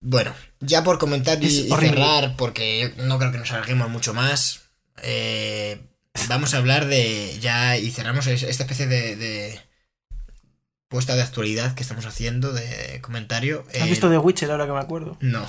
Bueno, 0.00 0.32
ya 0.60 0.84
por 0.84 0.98
comentar 0.98 1.42
y, 1.42 1.50
cerrar, 1.68 2.36
porque 2.36 2.94
no 2.98 3.18
creo 3.18 3.32
que 3.32 3.38
nos 3.38 3.50
alarguemos 3.50 3.88
mucho 3.90 4.14
más, 4.14 4.62
eh, 5.02 5.80
vamos 6.28 6.54
a 6.54 6.58
hablar 6.58 6.86
de 6.86 7.36
ya 7.40 7.76
y 7.76 7.90
cerramos 7.90 8.26
es- 8.28 8.44
esta 8.44 8.64
especie 8.64 8.86
de, 8.86 9.16
de 9.16 9.60
puesta 10.88 11.16
de 11.16 11.22
actualidad 11.22 11.74
que 11.74 11.82
estamos 11.82 12.06
haciendo, 12.06 12.52
de 12.52 13.00
comentario. 13.00 13.64
¿Has 13.70 13.74
Eh, 13.86 13.90
visto 13.90 14.08
The 14.08 14.18
Witcher 14.18 14.50
ahora 14.50 14.66
que 14.66 14.72
me 14.72 14.78
acuerdo? 14.80 15.16
No. 15.20 15.44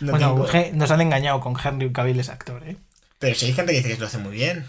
No 0.00 0.12
bueno, 0.12 0.46
tengo- 0.46 0.76
nos 0.76 0.90
han 0.90 1.00
engañado 1.02 1.40
con 1.40 1.54
Henry 1.62 1.92
Cavill 1.92 2.18
es 2.20 2.30
actor, 2.30 2.66
¿eh? 2.66 2.76
Pero 3.18 3.34
si 3.36 3.46
hay 3.46 3.52
gente 3.52 3.72
que 3.72 3.78
dice 3.78 3.94
que 3.94 4.00
lo 4.00 4.06
hace 4.06 4.16
muy 4.18 4.32
bien. 4.36 4.66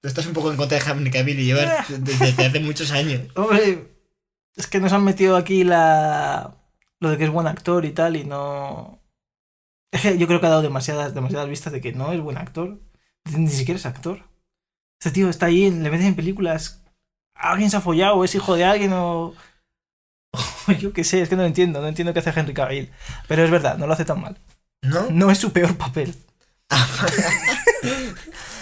Tú 0.00 0.06
estás 0.08 0.26
un 0.26 0.32
poco 0.32 0.50
en 0.50 0.56
contra 0.56 0.78
de 0.78 0.90
Henry 0.90 1.10
Cavill 1.10 1.40
y 1.40 1.44
llevas 1.46 1.66
Ah. 1.66 1.84
desde, 1.98 2.46
hace 2.46 2.60
muchos 2.60 2.90
años. 2.92 3.22
Hombre, 3.36 3.96
es 4.56 4.66
que 4.66 4.80
nos 4.80 4.92
han 4.92 5.04
metido 5.04 5.36
aquí 5.36 5.64
la. 5.64 6.56
lo 7.00 7.10
de 7.10 7.18
que 7.18 7.24
es 7.24 7.30
buen 7.30 7.46
actor 7.46 7.84
y 7.84 7.92
tal, 7.92 8.16
y 8.16 8.24
no. 8.24 9.02
Es 9.90 10.02
que 10.02 10.18
yo 10.18 10.26
creo 10.26 10.40
que 10.40 10.46
ha 10.46 10.50
dado 10.50 10.62
demasiadas, 10.62 11.14
demasiadas 11.14 11.48
vistas 11.48 11.72
de 11.72 11.80
que 11.80 11.92
no 11.92 12.12
es 12.12 12.20
buen 12.20 12.36
actor. 12.38 12.78
Ni 13.36 13.48
siquiera 13.48 13.78
es 13.78 13.86
actor. 13.86 14.22
Este 15.00 15.12
tío 15.12 15.28
está 15.28 15.46
ahí, 15.46 15.70
le 15.70 15.90
metes 15.90 16.06
en 16.06 16.14
películas. 16.14 16.82
Alguien 17.34 17.70
se 17.70 17.76
ha 17.76 17.80
follado, 17.80 18.22
es 18.24 18.34
hijo 18.34 18.54
de 18.56 18.64
alguien, 18.64 18.92
o. 18.92 19.34
o 20.32 20.72
yo 20.78 20.92
qué 20.92 21.04
sé, 21.04 21.22
es 21.22 21.28
que 21.28 21.36
no 21.36 21.42
lo 21.42 21.48
entiendo, 21.48 21.80
no 21.80 21.88
entiendo 21.88 22.12
qué 22.12 22.18
hace 22.20 22.32
Henry 22.38 22.54
Cavill. 22.54 22.90
Pero 23.26 23.44
es 23.44 23.50
verdad, 23.50 23.78
no 23.78 23.86
lo 23.86 23.92
hace 23.94 24.04
tan 24.04 24.20
mal. 24.20 24.38
¿No? 24.82 25.08
No 25.10 25.30
es 25.30 25.38
su 25.38 25.52
peor 25.52 25.76
papel. 25.76 26.14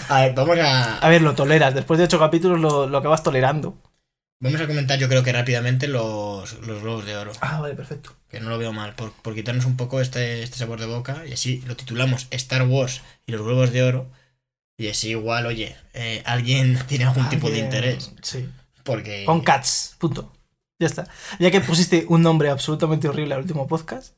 A 0.08 0.22
ver, 0.22 0.34
vamos 0.34 0.58
a. 0.58 0.98
A 0.98 1.08
ver, 1.08 1.22
lo 1.22 1.34
toleras. 1.34 1.74
Después 1.74 1.98
de 1.98 2.04
ocho 2.04 2.18
capítulos 2.18 2.60
lo, 2.60 2.86
lo 2.86 2.98
acabas 2.98 3.22
tolerando. 3.22 3.76
Vamos 4.38 4.60
a 4.60 4.66
comentar, 4.66 4.98
yo 4.98 5.08
creo 5.08 5.22
que 5.22 5.32
rápidamente, 5.32 5.88
los, 5.88 6.60
los 6.60 6.82
Globos 6.82 7.06
de 7.06 7.16
Oro. 7.16 7.32
Ah, 7.40 7.58
vale, 7.60 7.74
perfecto. 7.74 8.14
Que 8.28 8.38
no 8.38 8.50
lo 8.50 8.58
veo 8.58 8.70
mal, 8.70 8.94
por, 8.94 9.10
por 9.12 9.34
quitarnos 9.34 9.64
un 9.64 9.78
poco 9.78 10.02
este, 10.02 10.42
este 10.42 10.58
sabor 10.58 10.78
de 10.78 10.86
boca. 10.86 11.24
Y 11.26 11.32
así 11.32 11.62
lo 11.66 11.74
titulamos 11.74 12.26
Star 12.30 12.66
Wars 12.66 13.00
y 13.26 13.32
los 13.32 13.40
Globos 13.40 13.72
de 13.72 13.82
Oro. 13.82 14.10
Y 14.76 14.88
así 14.88 15.10
igual, 15.10 15.46
oye, 15.46 15.74
eh, 15.94 16.22
alguien 16.26 16.78
tiene 16.86 17.06
algún 17.06 17.28
tipo 17.30 17.50
de 17.50 17.60
interés. 17.60 18.12
Sí. 18.20 18.46
Porque... 18.84 19.24
Con 19.24 19.40
Cats, 19.40 19.96
punto. 19.98 20.32
Ya 20.78 20.86
está. 20.86 21.08
Ya 21.38 21.50
que 21.50 21.62
pusiste 21.62 22.04
un 22.08 22.20
nombre 22.20 22.50
absolutamente 22.50 23.08
horrible 23.08 23.34
al 23.34 23.40
último 23.40 23.66
podcast, 23.66 24.14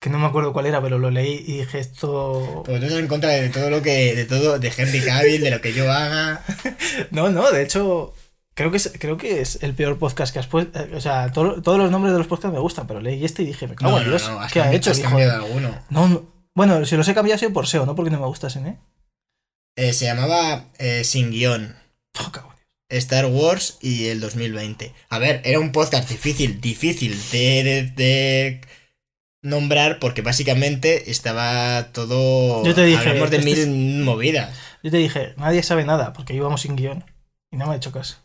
que 0.00 0.10
no 0.10 0.18
me 0.18 0.26
acuerdo 0.26 0.52
cuál 0.52 0.66
era, 0.66 0.80
pero 0.82 0.98
lo 0.98 1.10
leí 1.10 1.44
y 1.46 1.58
dije 1.58 1.78
esto. 1.78 2.62
Porque 2.64 2.80
tú 2.80 2.86
estás 2.86 2.98
en 3.00 3.06
contra 3.06 3.30
de 3.30 3.48
todo 3.50 3.68
lo 3.70 3.82
que... 3.82 4.14
De 4.14 4.24
todo, 4.24 4.58
de 4.58 4.72
Henry 4.76 5.00
Cavill, 5.02 5.42
de 5.42 5.50
lo 5.50 5.60
que 5.60 5.72
yo 5.74 5.90
haga. 5.92 6.42
No, 7.10 7.28
no, 7.28 7.50
de 7.52 7.62
hecho, 7.62 8.14
creo 8.54 8.70
que 8.70 8.78
es, 8.78 8.92
creo 8.98 9.16
que 9.18 9.40
es 9.42 9.62
el 9.62 9.74
peor 9.74 9.98
podcast 9.98 10.32
que 10.32 10.38
has 10.38 10.46
puesto. 10.46 10.78
eh, 10.78 10.92
O 10.96 11.00
sea, 11.00 11.30
todo- 11.32 11.60
todos 11.62 11.78
los 11.78 11.90
nombres 11.90 12.12
de 12.12 12.18
los 12.18 12.26
podcasts 12.28 12.54
me 12.54 12.60
gustan, 12.60 12.86
pero 12.86 13.00
leí 13.00 13.24
este 13.24 13.42
y 13.42 13.46
dije, 13.46 13.66
me 13.68 13.74
cago 13.74 13.90
No, 13.92 13.98
en 13.98 14.04
no, 14.04 14.10
Dios, 14.10 14.28
no, 14.28 14.40
has 14.40 14.52
¿qué 14.52 14.60
ha 14.62 14.72
hecho? 14.72 14.90
has 14.90 15.00
cambiado 15.00 15.44
alguno. 15.44 15.78
No, 15.90 16.08
no. 16.08 16.22
Bueno, 16.54 16.84
si 16.86 16.96
los 16.96 17.06
he 17.08 17.14
cambiado 17.14 17.36
ha 17.36 17.38
sido 17.38 17.52
por 17.52 17.66
SEO, 17.66 17.84
no 17.86 17.94
porque 17.94 18.10
no 18.10 18.18
me 18.20 18.26
gustasen, 18.26 18.66
¿eh? 18.66 18.78
Eh, 19.76 19.92
se 19.92 20.06
llamaba 20.06 20.64
eh, 20.78 21.04
Sin 21.04 21.30
Guión. 21.30 21.76
Oh. 22.18 22.32
Star 22.88 23.26
Wars 23.26 23.78
y 23.80 24.06
el 24.06 24.18
2020. 24.20 24.92
A 25.10 25.18
ver, 25.20 25.40
era 25.44 25.60
un 25.60 25.70
podcast 25.70 26.08
difícil, 26.10 26.60
difícil 26.60 27.16
de, 27.30 27.62
de- 27.62 27.82
de 27.94 28.60
nombrar 29.42 29.98
porque 29.98 30.22
básicamente 30.22 31.10
estaba 31.10 31.88
todo... 31.92 32.64
Yo 32.64 32.74
te 32.74 32.84
dije, 32.84 33.08
Hablamos 33.08 33.30
de 33.30 33.36
este 33.38 33.48
mil 33.50 33.58
es- 33.58 34.04
movidas. 34.04 34.54
Yo 34.82 34.90
te 34.90 34.96
dije, 34.98 35.34
nadie 35.36 35.62
sabe 35.62 35.84
nada, 35.84 36.12
porque 36.12 36.34
íbamos 36.34 36.62
sin 36.62 36.76
guion. 36.76 37.04
Y 37.50 37.56
no 37.56 37.66
me 37.66 37.72
ha 37.74 37.76
hecho 37.76 37.92
caso. 37.92 38.16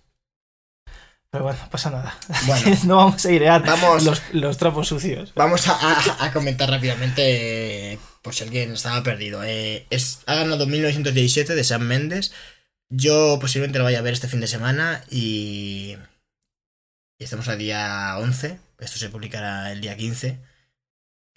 Pero 1.31 1.43
bueno, 1.45 1.59
no 1.61 1.69
pasa 1.69 1.89
nada. 1.89 2.17
Bueno, 2.45 2.77
no 2.85 2.95
vamos 2.97 3.25
a 3.25 3.29
airear 3.29 3.65
vamos, 3.65 4.03
los, 4.03 4.21
los 4.31 4.57
trapos 4.57 4.87
sucios. 4.87 5.33
vamos 5.35 5.67
a, 5.67 5.73
a- 5.73 6.25
a 6.25 6.31
comentar 6.31 6.69
rápidamente 6.69 7.93
eh, 7.93 7.99
por 8.21 8.33
si 8.33 8.43
alguien 8.43 8.71
estaba 8.73 9.03
perdido. 9.03 9.43
Eh, 9.43 9.85
es, 9.89 10.19
ha 10.27 10.35
ganado 10.35 10.65
1917 10.65 11.55
de 11.55 11.63
Sam 11.63 11.81
Mendes. 11.83 12.31
Yo 12.89 13.37
posiblemente 13.41 13.79
lo 13.79 13.83
vaya 13.85 13.99
a 13.99 14.03
ver 14.03 14.13
este 14.13 14.27
fin 14.27 14.39
de 14.39 14.47
semana 14.47 15.03
y... 15.09 15.97
y 17.17 17.23
estamos 17.23 17.47
al 17.49 17.57
día 17.57 18.15
11. 18.19 18.59
Esto 18.79 18.97
se 18.99 19.09
publicará 19.09 19.71
el 19.71 19.81
día 19.81 19.97
15. 19.97 20.37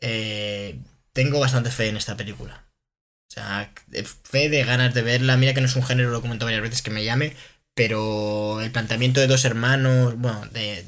Eh, 0.01 0.79
tengo 1.13 1.41
bastante 1.41 1.71
fe 1.71 1.89
en 1.89 1.97
esta 1.97 2.17
película. 2.17 2.65
O 3.31 3.35
sea, 3.35 3.73
fe 4.25 4.49
de 4.49 4.65
ganas 4.65 4.95
de 4.95 5.03
verla. 5.03 5.37
Mira 5.37 5.55
que 5.55 5.61
no 5.61 5.67
es 5.67 5.77
un 5.77 5.83
género, 5.85 6.11
lo 6.11 6.19
he 6.19 6.23
comentado 6.23 6.47
varias 6.47 6.63
veces, 6.63 6.83
que 6.83 6.91
me 6.91 7.05
llame. 7.05 7.35
Pero 7.75 8.61
el 8.61 8.71
planteamiento 8.73 9.21
de 9.21 9.27
dos 9.29 9.45
hermanos, 9.45 10.15
bueno, 10.17 10.45
de... 10.53 10.85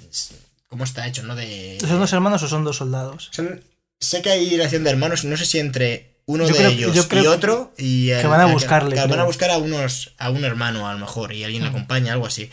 ¿Cómo 0.66 0.85
está 0.85 1.07
hecho, 1.07 1.23
no? 1.23 1.35
De... 1.37 1.78
¿Son 1.81 1.99
dos 2.01 2.12
hermanos 2.12 2.43
o 2.43 2.49
son 2.49 2.65
dos 2.65 2.77
soldados? 2.77 3.28
Son- 3.32 3.62
sé 4.01 4.23
que 4.23 4.31
hay 4.31 4.51
relación 4.51 4.85
de 4.85 4.91
hermanos, 4.91 5.24
no 5.24 5.37
sé 5.37 5.45
si 5.47 5.59
entre 5.59 6.16
uno 6.27 6.47
Yo 6.47 6.53
de 6.55 6.59
creo- 6.59 6.70
ellos 6.70 6.95
yo 6.95 7.09
creo 7.09 7.24
y 7.24 7.27
otro. 7.27 7.74
Y 7.77 8.07
que 8.09 8.27
van 8.27 8.41
a 8.41 8.47
buscarle, 8.47 8.95
que 8.95 9.07
van 9.07 9.19
a 9.20 9.24
buscar 9.24 9.51
a 9.51 9.59
unos 9.59 10.15
a 10.19 10.31
un 10.31 10.45
hermano 10.45 10.89
a 10.89 10.93
lo 10.93 10.99
mejor 11.01 11.32
y 11.32 11.43
alguien 11.45 11.62
le 11.65 11.70
Mm. 11.70 11.73
acompaña, 11.74 12.12
algo 12.12 12.27
así. 12.27 12.51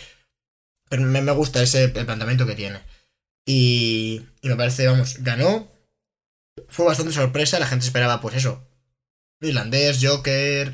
Pero 0.89 1.03
me, 1.03 1.21
me 1.21 1.31
gusta 1.31 1.61
ese 1.61 1.83
el 1.85 1.91
planteamiento 1.91 2.45
que 2.47 2.55
tiene. 2.55 2.79
Y, 3.45 4.23
y 4.41 4.49
me 4.49 4.55
parece, 4.55 4.87
vamos, 4.87 5.17
ganó. 5.19 5.67
Fue 6.69 6.85
bastante 6.85 7.13
sorpresa, 7.13 7.59
la 7.59 7.67
gente 7.67 7.85
esperaba 7.85 8.21
pues 8.21 8.35
eso. 8.35 8.63
Irlandés, 9.41 9.99
Joker. 10.01 10.73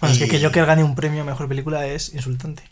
Bueno, 0.00 0.14
es 0.14 0.18
que 0.20 0.28
que 0.28 0.42
Joker 0.44 0.66
gane 0.66 0.84
un 0.84 0.94
premio 0.94 1.22
a 1.22 1.24
mejor 1.24 1.48
película 1.48 1.86
es 1.86 2.12
insultante. 2.14 2.62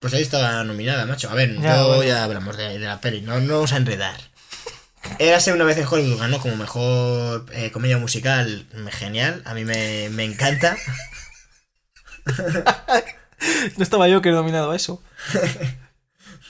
Pues 0.00 0.12
ahí 0.14 0.22
estaba 0.22 0.62
nominada, 0.64 1.06
macho. 1.06 1.30
A 1.30 1.34
ver, 1.34 1.58
Ya, 1.60 1.76
yo 1.78 1.86
bueno. 1.88 2.02
ya 2.04 2.22
hablamos 2.24 2.56
de, 2.56 2.78
de 2.78 2.86
la 2.86 3.00
peli, 3.00 3.22
no, 3.22 3.40
no 3.40 3.54
vamos 3.54 3.72
a 3.72 3.78
enredar. 3.78 4.16
Érase 5.18 5.52
una 5.52 5.64
vez 5.64 5.78
en 5.78 5.86
Hollywood, 5.86 6.18
ganó 6.18 6.38
como 6.40 6.56
mejor 6.56 7.46
eh, 7.52 7.70
comedia 7.70 7.96
musical, 7.98 8.66
genial, 8.90 9.42
a 9.44 9.54
mí 9.54 9.64
me, 9.64 10.08
me 10.10 10.24
encanta. 10.24 10.76
No 13.76 13.82
estaba 13.82 14.08
yo 14.08 14.22
que 14.22 14.30
nominado 14.30 14.70
a 14.70 14.76
eso. 14.76 15.02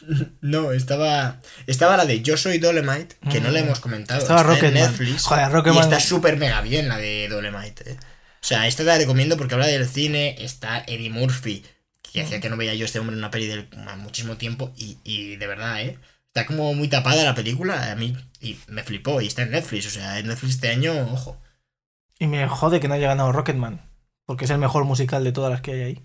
No, 0.41 0.73
estaba 0.73 1.41
estaba 1.67 1.97
la 1.97 2.07
de 2.07 2.23
Yo 2.23 2.37
soy 2.37 2.59
Dolemite, 2.59 3.17
que 3.31 3.41
no 3.41 3.51
la 3.51 3.61
hemos 3.61 3.81
comentado. 3.81 4.21
Estaba 4.21 4.41
está 4.41 4.53
en 4.53 4.61
Rocketman. 4.61 4.91
Netflix. 4.91 5.23
Joder, 5.25 5.75
Y 5.75 5.79
está 5.79 6.01
súper 6.01 6.37
mega 6.37 6.61
bien 6.61 6.89
la 6.89 6.99
de 6.99 7.29
Dolemite. 7.29 7.91
eh. 7.93 7.97
O 8.01 8.47
sea, 8.47 8.67
esta 8.69 8.85
te 8.85 8.89
la 8.89 8.99
recomiendo 8.99 9.37
porque 9.37 9.55
habla 9.55 9.67
del 9.67 9.89
cine, 9.89 10.37
está 10.39 10.85
Eddie 10.87 11.11
Murphy, 11.11 11.65
que 12.03 12.23
hacía 12.23 12.41
que 12.41 12.49
no 12.49 12.57
veía 12.57 12.75
yo 12.75 12.85
a 12.85 12.87
este 12.87 13.01
hombre 13.01 13.15
en 13.15 13.19
una 13.19 13.31
peli 13.31 13.47
de 13.47 13.67
muchísimo 13.99 14.37
tiempo, 14.37 14.73
y, 14.77 14.99
y 15.03 15.35
de 15.37 15.47
verdad, 15.49 15.81
¿eh? 15.83 15.99
Está 16.29 16.47
como 16.47 16.73
muy 16.75 16.87
tapada 16.87 17.25
la 17.25 17.35
película, 17.35 17.91
a 17.91 17.97
mí, 17.97 18.17
y 18.41 18.57
me 18.69 18.85
flipó, 18.85 19.21
y 19.21 19.27
está 19.27 19.43
en 19.43 19.51
Netflix, 19.51 19.87
o 19.87 19.91
sea, 19.91 20.19
en 20.21 20.29
Netflix 20.29 20.55
este 20.55 20.69
año, 20.69 20.93
ojo. 21.13 21.41
Y 22.21 22.29
me 22.29 22.47
jode 22.47 22.79
que 22.79 22.87
no 22.87 22.95
haya 22.95 23.09
ganado 23.09 23.33
Rocketman. 23.33 23.91
Porque 24.27 24.45
es 24.45 24.51
el 24.51 24.59
mejor 24.59 24.85
musical 24.85 25.23
de 25.25 25.33
todas 25.33 25.51
las 25.53 25.61
que 25.61 25.73
hay 25.73 25.83
ahí. 25.83 26.05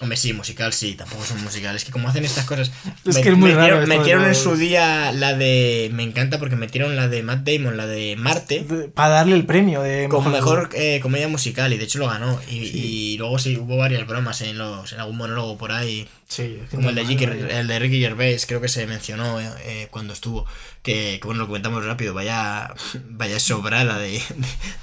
Hombre, 0.00 0.16
sí, 0.16 0.32
musical 0.32 0.72
sí, 0.72 0.94
tampoco 0.94 1.24
son 1.24 1.42
musicales, 1.42 1.84
que 1.84 1.90
como 1.90 2.08
hacen 2.08 2.24
estas 2.24 2.44
cosas... 2.44 2.70
Es 3.04 3.16
Me- 3.16 3.20
que 3.22 3.30
es 3.30 3.36
muy 3.36 3.50
metieron, 3.52 3.80
raro. 3.80 3.86
metieron 3.98 4.24
en 4.26 4.34
su 4.36 4.54
día 4.56 5.10
la 5.10 5.34
de... 5.34 5.90
Me 5.92 6.04
encanta 6.04 6.38
porque 6.38 6.54
metieron 6.54 6.94
la 6.94 7.08
de 7.08 7.24
Matt 7.24 7.40
Damon, 7.48 7.76
la 7.76 7.86
de 7.88 8.14
Marte. 8.16 8.64
Para 8.94 9.08
darle 9.14 9.34
el 9.34 9.44
premio 9.44 9.82
de 9.82 10.06
Como 10.08 10.30
mejor 10.30 10.70
eh, 10.74 11.00
comedia 11.02 11.26
musical 11.26 11.72
y 11.72 11.78
de 11.78 11.84
hecho 11.84 11.98
lo 11.98 12.06
ganó. 12.08 12.40
Y, 12.48 12.68
Sí. 12.68 12.72
y 12.78 13.18
luego 13.18 13.40
sí 13.40 13.56
hubo 13.56 13.76
varias 13.76 14.06
bromas 14.06 14.40
en 14.42 14.56
los 14.58 14.92
en 14.92 15.00
algún 15.00 15.16
monólogo 15.16 15.58
por 15.58 15.72
ahí. 15.72 16.06
Sí, 16.28 16.58
es 16.62 16.68
Como 16.70 16.90
el 16.90 16.94
de, 16.94 17.04
Ricky, 17.04 17.24
el 17.24 17.66
de 17.66 17.78
Ricky 17.78 18.00
Gervais, 18.00 18.44
creo 18.44 18.60
que 18.60 18.68
se 18.68 18.86
mencionó 18.86 19.40
eh, 19.40 19.48
eh, 19.64 19.88
cuando 19.90 20.12
estuvo. 20.12 20.44
Que, 20.82 21.18
que, 21.20 21.26
bueno, 21.26 21.40
lo 21.40 21.46
comentamos 21.46 21.84
rápido. 21.84 22.12
Vaya, 22.14 22.72
vaya 23.08 23.40
sobrada 23.40 23.98
de, 23.98 24.10
de, 24.12 24.22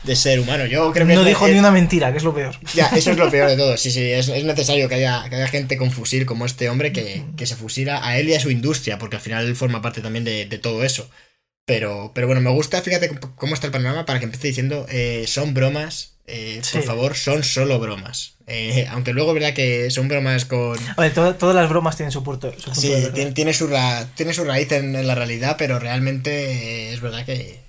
de 0.03 0.15
ser 0.15 0.39
humano. 0.39 0.65
Yo 0.65 0.91
creo 0.91 1.05
que 1.07 1.13
No 1.13 1.21
es- 1.21 1.27
dijo 1.27 1.45
es- 1.47 1.53
ni 1.53 1.59
una 1.59 1.69
mentira, 1.71 2.11
que 2.11 2.17
es 2.17 2.23
lo 2.23 2.33
peor. 2.33 2.55
Ya, 2.73 2.87
eso 2.87 3.11
es 3.11 3.17
lo 3.17 3.29
peor 3.29 3.47
de 3.49 3.57
todo. 3.57 3.77
Sí, 3.77 3.91
sí, 3.91 4.01
es, 4.01 4.27
es 4.27 4.43
necesario 4.43 4.89
que 4.89 4.95
haya, 4.95 5.04
que 5.29 5.35
haya 5.35 5.47
gente 5.47 5.77
con 5.77 5.91
fusil 5.91 6.25
como 6.25 6.45
este 6.45 6.69
hombre 6.69 6.91
que, 6.91 7.23
que 7.37 7.45
se 7.45 7.55
fusila 7.55 8.05
a 8.05 8.17
él 8.19 8.29
y 8.29 8.33
a 8.35 8.39
su 8.39 8.49
industria, 8.51 8.97
porque 8.97 9.15
al 9.17 9.21
final 9.21 9.45
él 9.45 9.55
forma 9.55 9.81
parte 9.81 10.01
también 10.01 10.23
de, 10.25 10.45
de 10.45 10.57
todo 10.57 10.83
eso. 10.83 11.09
Pero, 11.65 12.11
pero 12.13 12.27
bueno, 12.27 12.41
me 12.41 12.51
gusta, 12.51 12.81
fíjate 12.81 13.09
cómo- 13.35 13.53
está 13.55 13.67
el 13.67 13.73
panorama 13.73 14.05
para 14.05 14.19
que 14.19 14.25
empiece 14.25 14.47
diciendo, 14.47 14.85
eh, 14.89 15.25
son 15.27 15.53
bromas, 15.55 16.17
eh, 16.27 16.61
por 16.71 16.83
favor, 16.83 17.15
son 17.15 17.43
solo 17.43 17.79
bromas. 17.79 18.33
Eh, 18.47 18.85
aunque 18.91 19.13
luego 19.13 19.33
verdad 19.33 19.55
que 19.55 19.89
son 19.89 20.07
bromas 20.07 20.45
con... 20.45 20.77
A 20.97 21.01
ver, 21.01 21.11
todas 21.13 21.55
las 21.55 21.67
bromas 21.67 21.95
tienen 21.97 22.11
su 22.11 22.23
punto, 22.23 22.51
su 22.51 22.65
punto 22.65 22.79
Sí, 22.79 22.89
de 22.89 23.09
tiene, 23.11 23.31
tiene 23.31 23.53
su, 23.55 23.65
ra- 23.67 24.05
tiene 24.15 24.33
su 24.35 24.43
raíz 24.43 24.71
en, 24.73 24.95
en 24.95 25.07
la 25.07 25.15
realidad, 25.15 25.55
pero 25.57 25.79
realmente 25.79 26.93
es 26.93 27.01
verdad 27.01 27.25
que, 27.25 27.59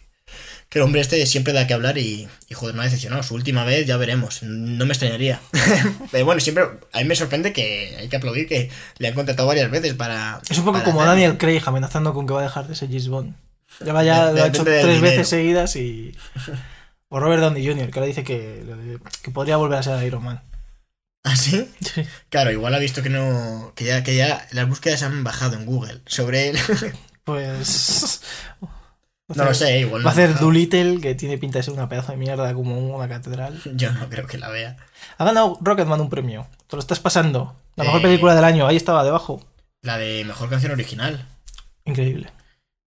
que 0.68 0.78
el 0.78 0.84
hombre 0.84 1.00
este 1.00 1.24
siempre 1.26 1.52
da 1.52 1.66
que 1.66 1.74
hablar 1.74 1.96
y, 1.98 2.28
y 2.48 2.54
joder, 2.54 2.74
no 2.74 2.82
ha 2.82 2.84
decepcionado. 2.84 3.22
Su 3.22 3.34
última 3.34 3.64
vez 3.64 3.86
ya 3.86 3.96
veremos, 3.96 4.42
no 4.42 4.84
me 4.86 4.92
extrañaría. 4.92 5.40
pero 6.10 6.24
bueno, 6.24 6.40
siempre 6.40 6.64
a 6.92 6.98
mí 6.98 7.04
me 7.04 7.14
sorprende 7.16 7.52
que 7.52 7.96
hay 7.98 8.08
que 8.08 8.16
aplaudir 8.16 8.48
que 8.48 8.70
le 8.98 9.08
han 9.08 9.14
contratado 9.14 9.46
varias 9.48 9.70
veces 9.70 9.94
para... 9.94 10.40
Es 10.50 10.58
un 10.58 10.64
poco 10.64 10.82
como. 10.82 11.04
Daniel 11.04 11.38
Craig 11.38 11.62
amenazando 11.66 12.12
con 12.14 12.26
que 12.26 12.32
va 12.32 12.40
a 12.40 12.44
dejar 12.44 12.66
de 12.66 12.74
ser 12.74 12.88
James 12.88 13.08
Bond. 13.08 13.34
Ya 13.84 13.92
va 13.92 14.02
ya, 14.04 14.26
De- 14.32 14.38
lo 14.38 14.44
ha 14.44 14.48
hecho 14.48 14.64
tres 14.64 15.00
veces 15.00 15.28
seguidas 15.28 15.76
y. 15.76 16.16
O 17.08 17.20
Robert 17.20 17.40
Downey 17.40 17.64
Jr., 17.64 17.88
que 17.90 17.98
ahora 18.00 18.08
dice 18.08 18.24
que, 18.24 18.64
que 19.22 19.30
podría 19.30 19.56
volver 19.58 19.78
a 19.78 19.82
ser 19.84 20.02
Iron 20.02 20.24
Man. 20.24 20.42
¿Ah, 21.22 21.36
sí? 21.36 21.68
Sí. 21.80 22.04
Claro, 22.30 22.50
igual 22.50 22.74
ha 22.74 22.80
visto 22.80 23.00
que 23.00 23.10
no... 23.10 23.72
Que 23.76 23.84
ya, 23.84 24.02
que 24.02 24.16
ya 24.16 24.44
las 24.50 24.68
búsquedas 24.68 25.04
han 25.04 25.22
bajado 25.22 25.54
en 25.54 25.66
Google 25.66 26.00
sobre 26.06 26.48
él. 26.48 26.58
Pues. 27.22 28.22
No 29.34 29.44
lo 29.44 29.54
sé, 29.54 29.80
igual 29.80 30.02
no 30.02 30.06
Va 30.06 30.10
a 30.10 30.14
hacer. 30.14 30.38
Doolittle, 30.38 31.00
que 31.00 31.14
tiene 31.14 31.38
pinta 31.38 31.58
de 31.58 31.64
ser 31.64 31.74
una 31.74 31.88
pedazo 31.88 32.12
de 32.12 32.18
mierda 32.18 32.52
como 32.54 32.78
una 32.78 33.08
catedral. 33.08 33.60
Yo 33.74 33.92
no 33.92 34.08
creo 34.08 34.26
que 34.26 34.38
la 34.38 34.48
vea. 34.50 34.76
Ha 35.18 35.24
ganado 35.24 35.58
Rocketman 35.60 36.00
un 36.00 36.10
premio. 36.10 36.46
Te 36.68 36.76
lo 36.76 36.80
estás 36.80 37.00
pasando. 37.00 37.56
La 37.76 37.84
mejor 37.84 38.00
Eh. 38.00 38.04
película 38.04 38.34
del 38.34 38.44
año, 38.44 38.66
ahí 38.66 38.76
estaba 38.76 39.04
debajo. 39.04 39.44
La 39.82 39.98
de 39.98 40.24
mejor 40.24 40.48
canción 40.48 40.72
original. 40.72 41.26
Increíble. 41.84 42.30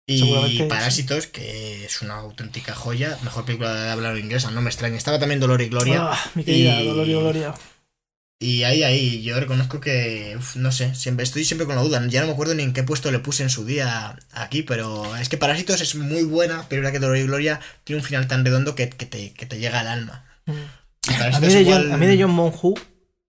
Y 0.05 0.63
Parásitos, 0.67 1.27
que 1.27 1.85
es 1.85 2.01
una 2.01 2.15
auténtica 2.15 2.75
joya. 2.75 3.17
Mejor 3.23 3.45
película 3.45 3.73
de 3.73 3.89
habla 3.91 4.17
inglesa, 4.19 4.51
no 4.51 4.61
me 4.61 4.69
extraña. 4.69 4.97
Estaba 4.97 5.17
también 5.17 5.39
Dolor 5.39 5.61
y 5.61 5.69
Gloria. 5.69 6.09
Ah, 6.11 6.19
mi 6.35 6.43
querida 6.43 6.81
Y- 6.81 6.91
Gloria, 6.91 7.17
Gloria. 7.19 7.53
Y 8.43 8.63
ahí, 8.63 8.83
ahí, 8.83 9.21
yo 9.23 9.39
reconozco 9.39 9.79
que, 9.79 10.35
uf, 10.37 10.55
no 10.57 10.71
sé, 10.71 10.93
siempre 10.95 11.23
estoy 11.23 11.45
siempre 11.45 11.65
con 11.65 11.75
la 11.75 11.81
duda. 11.81 12.05
Ya 12.07 12.19
no 12.21 12.27
me 12.27 12.33
acuerdo 12.33 12.53
ni 12.55 12.63
en 12.63 12.73
qué 12.73 12.83
puesto 12.83 13.09
le 13.11 13.19
puse 13.19 13.43
en 13.43 13.49
su 13.49 13.63
día 13.65 14.17
aquí, 14.33 14.63
pero 14.63 15.15
es 15.15 15.29
que 15.29 15.37
Parásitos 15.37 15.79
es 15.81 15.95
muy 15.95 16.23
buena, 16.23 16.65
pero 16.67 16.81
la 16.81 16.91
que 16.91 16.99
Dolor 16.99 17.17
y 17.17 17.23
Gloria 17.23 17.59
tiene 17.83 18.01
un 18.01 18.05
final 18.05 18.27
tan 18.27 18.43
redondo 18.43 18.75
que, 18.75 18.89
que 18.89 19.05
te, 19.05 19.33
que 19.33 19.45
te 19.45 19.59
llega 19.59 19.79
al 19.79 19.87
alma. 19.87 20.25
Mm. 20.45 20.51
A 20.51 21.17
Parásitos 21.17 21.47
mí, 21.47 21.53
de 21.53 21.61
igual- 21.61 21.83
John, 21.83 21.91
a 21.93 21.97
mí 21.97 22.05
de 22.05 22.21
John 22.21 22.31
Monhu 22.31 22.73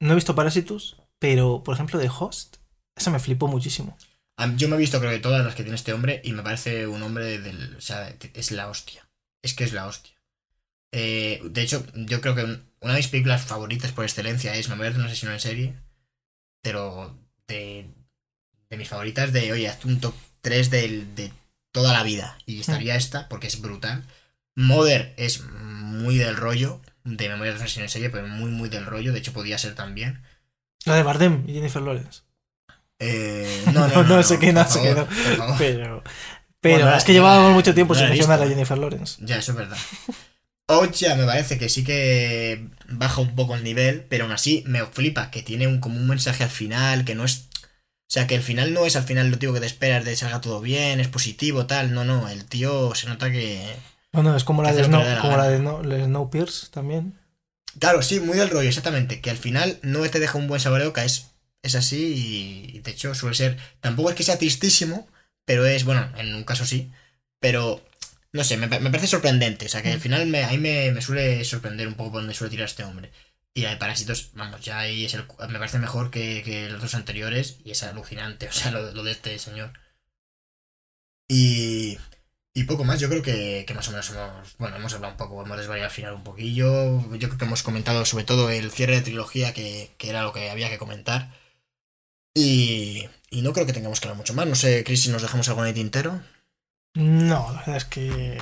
no 0.00 0.12
he 0.12 0.14
visto 0.16 0.34
Parasitus, 0.34 0.96
pero 1.20 1.62
por 1.62 1.74
ejemplo 1.74 1.98
de 2.00 2.08
Host, 2.10 2.56
esa 2.96 3.10
me 3.10 3.18
flipó 3.20 3.46
muchísimo. 3.46 3.96
Yo 4.56 4.68
me 4.68 4.74
he 4.74 4.78
visto 4.80 4.98
creo 4.98 5.12
que 5.12 5.20
todas 5.20 5.44
las 5.44 5.54
que 5.54 5.62
tiene 5.62 5.76
este 5.76 5.92
hombre 5.92 6.20
y 6.24 6.32
me 6.32 6.42
parece 6.42 6.88
un 6.88 7.02
hombre 7.04 7.38
del... 7.38 7.76
O 7.76 7.80
sea, 7.80 8.12
es 8.34 8.50
la 8.50 8.68
hostia. 8.68 9.08
Es 9.44 9.54
que 9.54 9.62
es 9.62 9.72
la 9.72 9.86
hostia. 9.86 10.13
Eh, 10.96 11.40
de 11.44 11.62
hecho, 11.62 11.84
yo 11.94 12.20
creo 12.20 12.34
que 12.36 12.44
un- 12.44 12.62
una 12.80 12.92
de 12.92 12.98
mis 13.00 13.08
películas 13.08 13.42
favoritas 13.44 13.90
por 13.92 14.04
excelencia 14.04 14.54
es 14.54 14.68
Me 14.68 14.76
a 14.76 14.88
hacer 14.88 15.00
un 15.00 15.06
asesino 15.06 15.32
en 15.32 15.40
serie. 15.40 15.74
Pero 16.62 17.18
de, 17.48 17.86
de 18.70 18.76
mis 18.76 18.88
favoritas 18.88 19.32
de, 19.32 19.52
oye, 19.52 19.68
hazte 19.68 19.88
un 19.88 20.00
top 20.00 20.14
3 20.40 20.70
del- 20.70 21.14
de 21.16 21.32
toda 21.72 21.92
la 21.92 22.02
vida. 22.04 22.38
Y 22.46 22.60
estaría 22.60 22.94
esta, 22.96 23.28
porque 23.28 23.48
es 23.48 23.60
brutal. 23.60 24.04
Mother 24.54 25.12
es 25.16 25.42
muy 25.42 26.16
del 26.16 26.36
rollo, 26.36 26.80
de 27.02 27.28
memoria 27.28 27.52
de 27.52 27.58
una 27.58 27.82
en 27.82 27.88
serie, 27.90 28.08
pero 28.10 28.28
muy, 28.28 28.50
muy 28.50 28.68
del 28.68 28.86
rollo. 28.86 29.12
De 29.12 29.18
hecho, 29.18 29.32
podía 29.32 29.58
ser 29.58 29.74
también. 29.74 30.22
La 30.84 30.94
de 30.94 31.02
Bardem 31.02 31.42
y 31.48 31.54
Jennifer 31.54 31.82
Lawrence. 31.82 32.22
Eh, 33.00 33.62
no, 33.72 33.88
no, 33.88 33.88
No, 33.88 34.02
no, 34.04 34.16
no, 34.16 34.22
sé 34.22 34.38
qué, 34.38 34.52
no 34.52 34.64
sé 34.68 34.80
qué, 34.80 34.94
no. 34.94 35.06
Pero, 35.58 36.02
pero 36.60 36.84
Bueno, 36.84 36.96
es 36.96 37.04
que 37.04 37.12
llevábamos 37.12 37.52
mucho 37.52 37.74
tiempo 37.74 37.94
sin 37.94 38.08
mencionar 38.08 38.40
a. 38.40 38.46
Jennifer 38.48 38.78
Lawrence. 38.78 39.16
Ya, 39.24 39.38
eso 39.38 39.52
es 39.52 39.58
verdad. 39.58 39.76
Ocha 40.66 41.14
me 41.14 41.26
parece 41.26 41.58
que 41.58 41.68
sí 41.68 41.84
que 41.84 42.68
baja 42.88 43.20
un 43.20 43.34
poco 43.34 43.54
el 43.54 43.64
nivel, 43.64 44.06
pero 44.08 44.24
aún 44.24 44.32
así 44.32 44.64
me 44.66 44.84
flipa 44.86 45.30
que 45.30 45.42
tiene 45.42 45.66
un, 45.66 45.78
como 45.78 45.96
un 45.98 46.08
mensaje 46.08 46.42
al 46.42 46.50
final, 46.50 47.04
que 47.04 47.14
no 47.14 47.24
es... 47.24 47.48
O 48.06 48.14
sea, 48.14 48.26
que 48.26 48.34
el 48.34 48.42
final 48.42 48.72
no 48.72 48.86
es 48.86 48.96
al 48.96 49.02
final 49.02 49.30
lo 49.30 49.38
tío 49.38 49.52
que 49.52 49.60
te 49.60 49.66
esperas 49.66 50.04
de 50.04 50.16
salga 50.16 50.40
todo 50.40 50.60
bien, 50.60 51.00
es 51.00 51.08
positivo, 51.08 51.66
tal. 51.66 51.92
No, 51.92 52.04
no, 52.04 52.28
el 52.28 52.44
tío 52.44 52.94
se 52.94 53.08
nota 53.08 53.30
que... 53.30 53.76
Bueno, 54.12 54.36
es 54.36 54.44
como 54.44 54.62
la 54.62 54.72
de 54.72 54.84
Snow, 54.84 55.02
la 55.02 55.20
como 55.20 55.36
la 55.36 55.48
de 55.48 55.58
no, 55.58 55.82
la 55.82 55.96
de 55.96 56.04
Snowpiercer 56.04 56.68
también. 56.68 57.18
Claro, 57.80 58.02
sí, 58.02 58.20
muy 58.20 58.38
del 58.38 58.50
rollo, 58.50 58.68
exactamente. 58.68 59.20
Que 59.20 59.30
al 59.30 59.36
final 59.36 59.80
no 59.82 60.08
te 60.08 60.20
deja 60.20 60.38
un 60.38 60.46
buen 60.46 60.60
sabor 60.60 60.80
de 60.80 60.86
boca, 60.86 61.04
es, 61.04 61.30
es 61.62 61.74
así 61.74 62.70
y 62.74 62.78
de 62.80 62.90
hecho 62.90 63.14
suele 63.14 63.34
ser... 63.34 63.58
Tampoco 63.80 64.10
es 64.10 64.16
que 64.16 64.22
sea 64.22 64.38
tristísimo, 64.38 65.08
pero 65.44 65.66
es, 65.66 65.84
bueno, 65.84 66.08
en 66.16 66.34
un 66.34 66.44
caso 66.44 66.64
sí, 66.64 66.90
pero... 67.40 67.82
No 68.34 68.44
sé, 68.44 68.56
me, 68.58 68.66
me 68.66 68.90
parece 68.90 69.06
sorprendente. 69.06 69.66
O 69.66 69.68
sea, 69.70 69.82
que 69.82 69.92
al 69.92 70.00
final 70.00 70.26
me, 70.26 70.44
ahí 70.44 70.58
me, 70.58 70.90
me 70.92 71.00
suele 71.00 71.42
sorprender 71.44 71.88
un 71.88 71.94
poco 71.94 72.12
por 72.12 72.20
donde 72.20 72.34
suele 72.34 72.50
tirar 72.50 72.66
este 72.66 72.84
hombre. 72.84 73.10
Y 73.54 73.62
la 73.62 73.70
de 73.70 73.76
Parásitos, 73.76 74.30
vamos, 74.34 74.60
ya 74.62 74.78
ahí 74.80 75.04
es 75.06 75.14
el, 75.14 75.24
me 75.48 75.58
parece 75.58 75.78
mejor 75.78 76.10
que, 76.10 76.42
que 76.44 76.68
los 76.68 76.82
dos 76.82 76.94
anteriores 76.94 77.58
y 77.64 77.70
es 77.70 77.82
alucinante, 77.84 78.48
o 78.50 78.52
sea, 78.52 78.70
lo, 78.72 78.92
lo 78.92 79.04
de 79.04 79.12
este 79.12 79.38
señor. 79.38 79.72
Y, 81.28 81.98
y 82.54 82.64
poco 82.64 82.84
más, 82.84 83.00
yo 83.00 83.08
creo 83.08 83.22
que, 83.22 83.64
que 83.66 83.74
más 83.74 83.88
o 83.88 83.92
menos 83.92 84.10
hemos, 84.10 84.56
bueno, 84.58 84.76
hemos 84.76 84.94
hablado 84.94 85.12
un 85.14 85.18
poco, 85.18 85.42
hemos 85.42 85.56
desvariado 85.58 85.88
al 85.88 85.94
final 85.94 86.14
un 86.14 86.24
poquillo. 86.24 87.00
Yo 87.16 87.28
creo 87.28 87.38
que 87.38 87.44
hemos 87.46 87.62
comentado 87.62 88.04
sobre 88.04 88.24
todo 88.24 88.50
el 88.50 88.70
cierre 88.72 88.96
de 88.96 89.02
trilogía, 89.02 89.54
que, 89.54 89.90
que 89.98 90.10
era 90.10 90.22
lo 90.22 90.32
que 90.32 90.50
había 90.50 90.70
que 90.70 90.78
comentar. 90.78 91.32
Y, 92.34 93.08
y 93.30 93.42
no 93.42 93.52
creo 93.52 93.66
que 93.66 93.72
tengamos 93.72 94.00
que 94.00 94.06
hablar 94.08 94.18
mucho 94.18 94.34
más. 94.34 94.46
No 94.46 94.54
sé, 94.54 94.84
Chris, 94.84 95.02
si 95.02 95.10
nos 95.10 95.22
dejamos 95.22 95.48
algo 95.48 95.62
en 95.62 95.68
el 95.68 95.74
tintero. 95.74 96.20
No, 96.94 97.50
la 97.52 97.58
verdad 97.60 97.76
es 97.76 97.84
que. 97.84 98.38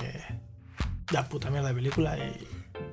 La 1.11 1.29
puta 1.29 1.51
mierda 1.51 1.69
de 1.69 1.75
película 1.75 2.17
y. 2.19 2.47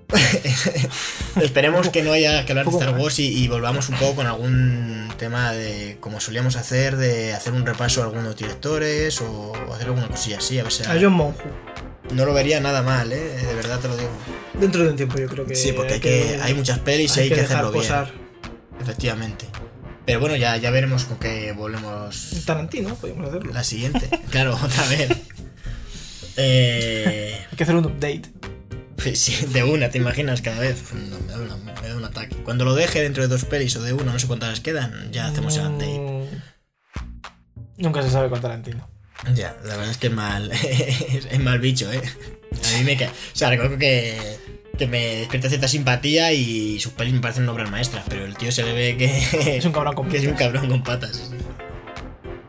Esperemos 1.41 1.89
que 1.89 2.01
no 2.01 2.11
haya 2.11 2.45
que 2.45 2.51
hablar 2.51 2.65
de 2.65 2.71
Star. 2.71 2.97
Wars 2.97 3.19
y, 3.19 3.43
y 3.43 3.47
volvamos 3.47 3.89
un 3.89 3.97
poco 3.97 4.15
con 4.15 4.27
algún 4.27 5.09
tema 5.17 5.51
de, 5.51 5.97
como 5.99 6.19
solíamos 6.19 6.55
hacer, 6.55 6.97
de 6.97 7.33
hacer 7.33 7.53
un 7.53 7.65
repaso 7.65 8.01
a 8.01 8.05
algunos 8.05 8.35
directores 8.35 9.21
o 9.21 9.53
hacer 9.73 9.87
alguna 9.87 10.07
cosilla 10.07 10.37
así. 10.39 10.59
A 10.59 10.63
ver 10.63 10.71
si 10.71 10.83
A 10.83 10.97
John 10.99 11.13
Monju. 11.13 11.49
no 12.13 12.25
lo 12.25 12.33
vería 12.33 12.59
nada 12.59 12.81
mal, 12.81 13.11
¿eh? 13.11 13.19
De 13.19 13.53
verdad 13.53 13.79
te 13.79 13.87
lo 13.87 13.97
digo. 13.97 14.09
Dentro 14.59 14.83
de 14.83 14.89
un 14.89 14.95
tiempo 14.95 15.17
yo 15.17 15.27
creo 15.27 15.45
que. 15.45 15.55
Sí, 15.55 15.73
porque 15.73 15.95
hay, 15.95 15.99
que, 15.99 16.39
hay 16.41 16.53
muchas 16.53 16.79
pelis 16.79 17.15
y 17.17 17.21
hay, 17.21 17.29
que, 17.29 17.35
dejar 17.35 17.57
hacerlo 17.57 17.71
bien. 17.71 17.83
posar. 17.83 18.11
Efectivamente. 18.81 19.45
Pero 20.05 20.19
bueno, 20.21 20.35
ya, 20.35 20.57
ya 20.57 20.71
veremos 20.71 21.05
con 21.05 21.17
qué 21.17 21.51
volvemos 21.51 22.31
Tarantino, 22.45 22.95
podemos 22.95 23.27
hacerlo. 23.29 23.53
la 23.53 23.63
siguiente. 23.63 24.09
claro, 24.31 24.55
otra 24.55 24.85
vez. 24.87 25.09
Eh, 26.39 27.37
Hay 27.51 27.57
que 27.57 27.63
hacer 27.63 27.75
un 27.75 27.85
update. 27.85 28.23
sí, 29.13 29.45
de 29.47 29.63
una, 29.63 29.89
¿te 29.89 29.97
imaginas? 29.97 30.41
Cada 30.41 30.59
vez. 30.59 30.81
No, 30.93 31.19
me, 31.19 31.27
da 31.27 31.37
una- 31.39 31.57
me 31.81 31.87
da 31.87 31.95
un 31.97 32.05
ataque. 32.05 32.35
Cuando 32.37 32.65
lo 32.65 32.73
deje 32.75 33.01
dentro 33.01 33.23
de 33.23 33.29
dos 33.29 33.45
pelis 33.45 33.75
o 33.75 33.81
de 33.83 33.93
uno, 33.93 34.11
no 34.11 34.19
sé 34.19 34.27
cuántas 34.27 34.59
quedan, 34.61 35.11
ya 35.11 35.27
hacemos 35.27 35.55
el 35.57 35.67
update. 35.67 35.99
Mm, 35.99 37.81
Nunca 37.83 38.01
se 38.01 38.09
sabe 38.09 38.29
con 38.29 38.41
Tarantino. 38.41 38.89
Ya, 39.35 39.55
la 39.65 39.75
verdad 39.75 39.91
es 39.91 39.97
que 39.97 40.07
es 40.07 40.13
mal, 40.13 40.49
es, 41.31 41.39
mal 41.39 41.59
bicho, 41.59 41.91
¿eh? 41.91 42.01
A 42.73 42.77
mí 42.77 42.83
me 42.85 42.97
cae. 42.97 43.07
O 43.09 43.11
sea, 43.33 43.49
recuerdo 43.49 43.77
que, 43.77 44.17
que 44.77 44.87
me 44.87 45.17
despierta 45.17 45.49
cierta 45.49 45.67
simpatía 45.67 46.31
y 46.33 46.79
sus 46.79 46.93
pelis 46.93 47.13
me 47.13 47.19
parecen 47.19 47.47
obras 47.49 47.69
maestras, 47.69 48.03
pero 48.09 48.25
el 48.25 48.35
tío 48.37 48.51
se 48.51 48.63
le 48.63 48.73
ve 48.73 48.97
que 48.97 49.57
Es 49.57 49.65
un 49.65 49.71
cabrón 49.73 49.93
con 49.95 50.07
que 50.09 50.17
es 50.17 50.25
un 50.25 50.33
cabrón 50.35 50.67
con 50.69 50.83
patas. 50.83 51.31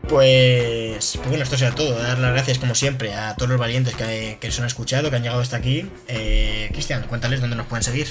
Pues, 0.07 1.15
pues 1.17 1.29
bueno, 1.29 1.43
esto 1.43 1.57
será 1.57 1.73
todo. 1.73 1.97
Dar 1.97 2.19
las 2.19 2.33
gracias, 2.33 2.57
como 2.59 2.75
siempre, 2.75 3.13
a 3.13 3.35
todos 3.35 3.49
los 3.49 3.59
valientes 3.59 3.95
que, 3.95 4.37
que 4.41 4.47
nos 4.47 4.59
han 4.59 4.65
escuchado, 4.65 5.09
que 5.09 5.15
han 5.15 5.23
llegado 5.23 5.41
hasta 5.41 5.57
aquí. 5.57 5.89
Eh, 6.07 6.69
Cristian, 6.73 7.03
cuéntales 7.07 7.39
dónde 7.41 7.55
nos 7.55 7.67
pueden 7.67 7.83
seguir. 7.83 8.07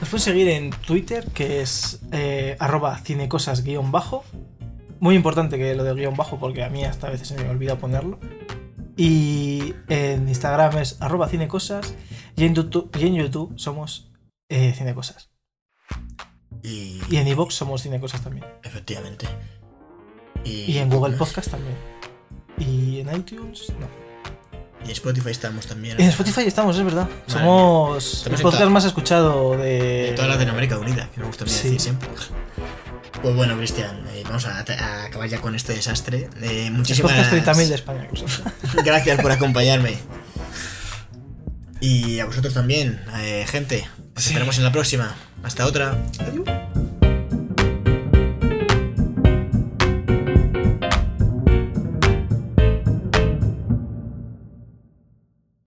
Nos 0.00 0.08
pueden 0.08 0.24
seguir 0.24 0.48
en 0.48 0.70
Twitter, 0.70 1.24
que 1.32 1.60
es 1.60 2.00
eh, 2.12 2.56
arroba 2.60 2.98
cinecosas 2.98 3.64
guion 3.64 3.90
bajo. 3.90 4.24
Muy 5.00 5.16
importante 5.16 5.58
que 5.58 5.74
lo 5.74 5.82
de 5.84 5.94
guion 5.94 6.14
bajo, 6.14 6.38
porque 6.38 6.62
a 6.62 6.68
mí 6.68 6.84
hasta 6.84 7.08
a 7.08 7.10
veces 7.10 7.28
se 7.28 7.36
me 7.36 7.48
olvida 7.48 7.76
ponerlo. 7.76 8.20
Y 8.96 9.74
en 9.88 10.28
Instagram 10.28 10.78
es 10.78 10.98
arroba 11.00 11.28
cinecosas. 11.28 11.94
Y 12.36 12.44
en 12.44 12.54
YouTube, 12.54 12.90
y 12.98 13.06
en 13.06 13.14
YouTube 13.16 13.54
somos 13.56 14.12
eh, 14.48 14.72
cinecosas. 14.76 15.30
Y, 16.62 17.00
Y 17.10 17.16
en 17.16 17.28
iVoox 17.28 17.54
somos 17.54 17.82
cinecosas 17.82 18.22
también. 18.22 18.46
efectivamente. 18.62 19.26
Y, 20.44 20.72
Y 20.72 20.78
en 20.78 20.90
Google. 20.90 21.16
Podcast 21.16 21.50
también. 21.50 21.76
Y 22.58 23.00
en 23.00 23.14
iTunes, 23.16 23.72
no. 23.80 23.88
Y 24.82 24.86
en 24.86 24.90
Spotify 24.92 25.30
estamos 25.30 25.66
también. 25.66 25.98
En 26.00 26.08
Spotify 26.10 26.42
estamos, 26.42 26.76
es 26.76 26.84
verdad. 26.84 27.08
Madre 27.28 27.32
Somos 27.32 28.26
el 28.26 28.34
podcast 28.42 28.70
más 28.70 28.84
escuchado 28.84 29.56
de. 29.56 30.08
de 30.08 30.12
toda 30.14 30.28
Latinoamérica 30.28 30.78
Unida, 30.78 31.08
que 31.14 31.20
me 31.20 31.26
gusta 31.26 31.46
Sí. 31.46 31.62
decir 31.64 31.80
siempre. 31.80 32.08
Pues 33.22 33.34
bueno, 33.34 33.56
Cristian, 33.56 34.04
eh, 34.12 34.22
vamos 34.26 34.44
a, 34.46 34.58
a 34.58 35.04
acabar 35.04 35.26
ya 35.28 35.40
con 35.40 35.54
este 35.54 35.72
desastre. 35.74 36.28
Eh, 36.42 36.70
muchísimas 36.70 37.12
podcast 37.12 37.32
30.000 37.32 37.68
de 37.68 37.74
España. 37.76 38.08
gracias 38.84 39.20
por 39.22 39.32
acompañarme. 39.32 39.96
Y 41.80 42.18
a 42.20 42.26
vosotros 42.26 42.52
también, 42.52 43.02
eh, 43.18 43.46
gente. 43.48 43.88
Nos 44.14 44.24
Sí. 44.24 44.30
esperamos 44.30 44.58
en 44.58 44.64
la 44.64 44.72
próxima. 44.72 45.14
Hasta 45.42 45.66
otra. 45.66 45.96
Adiós. 46.20 46.83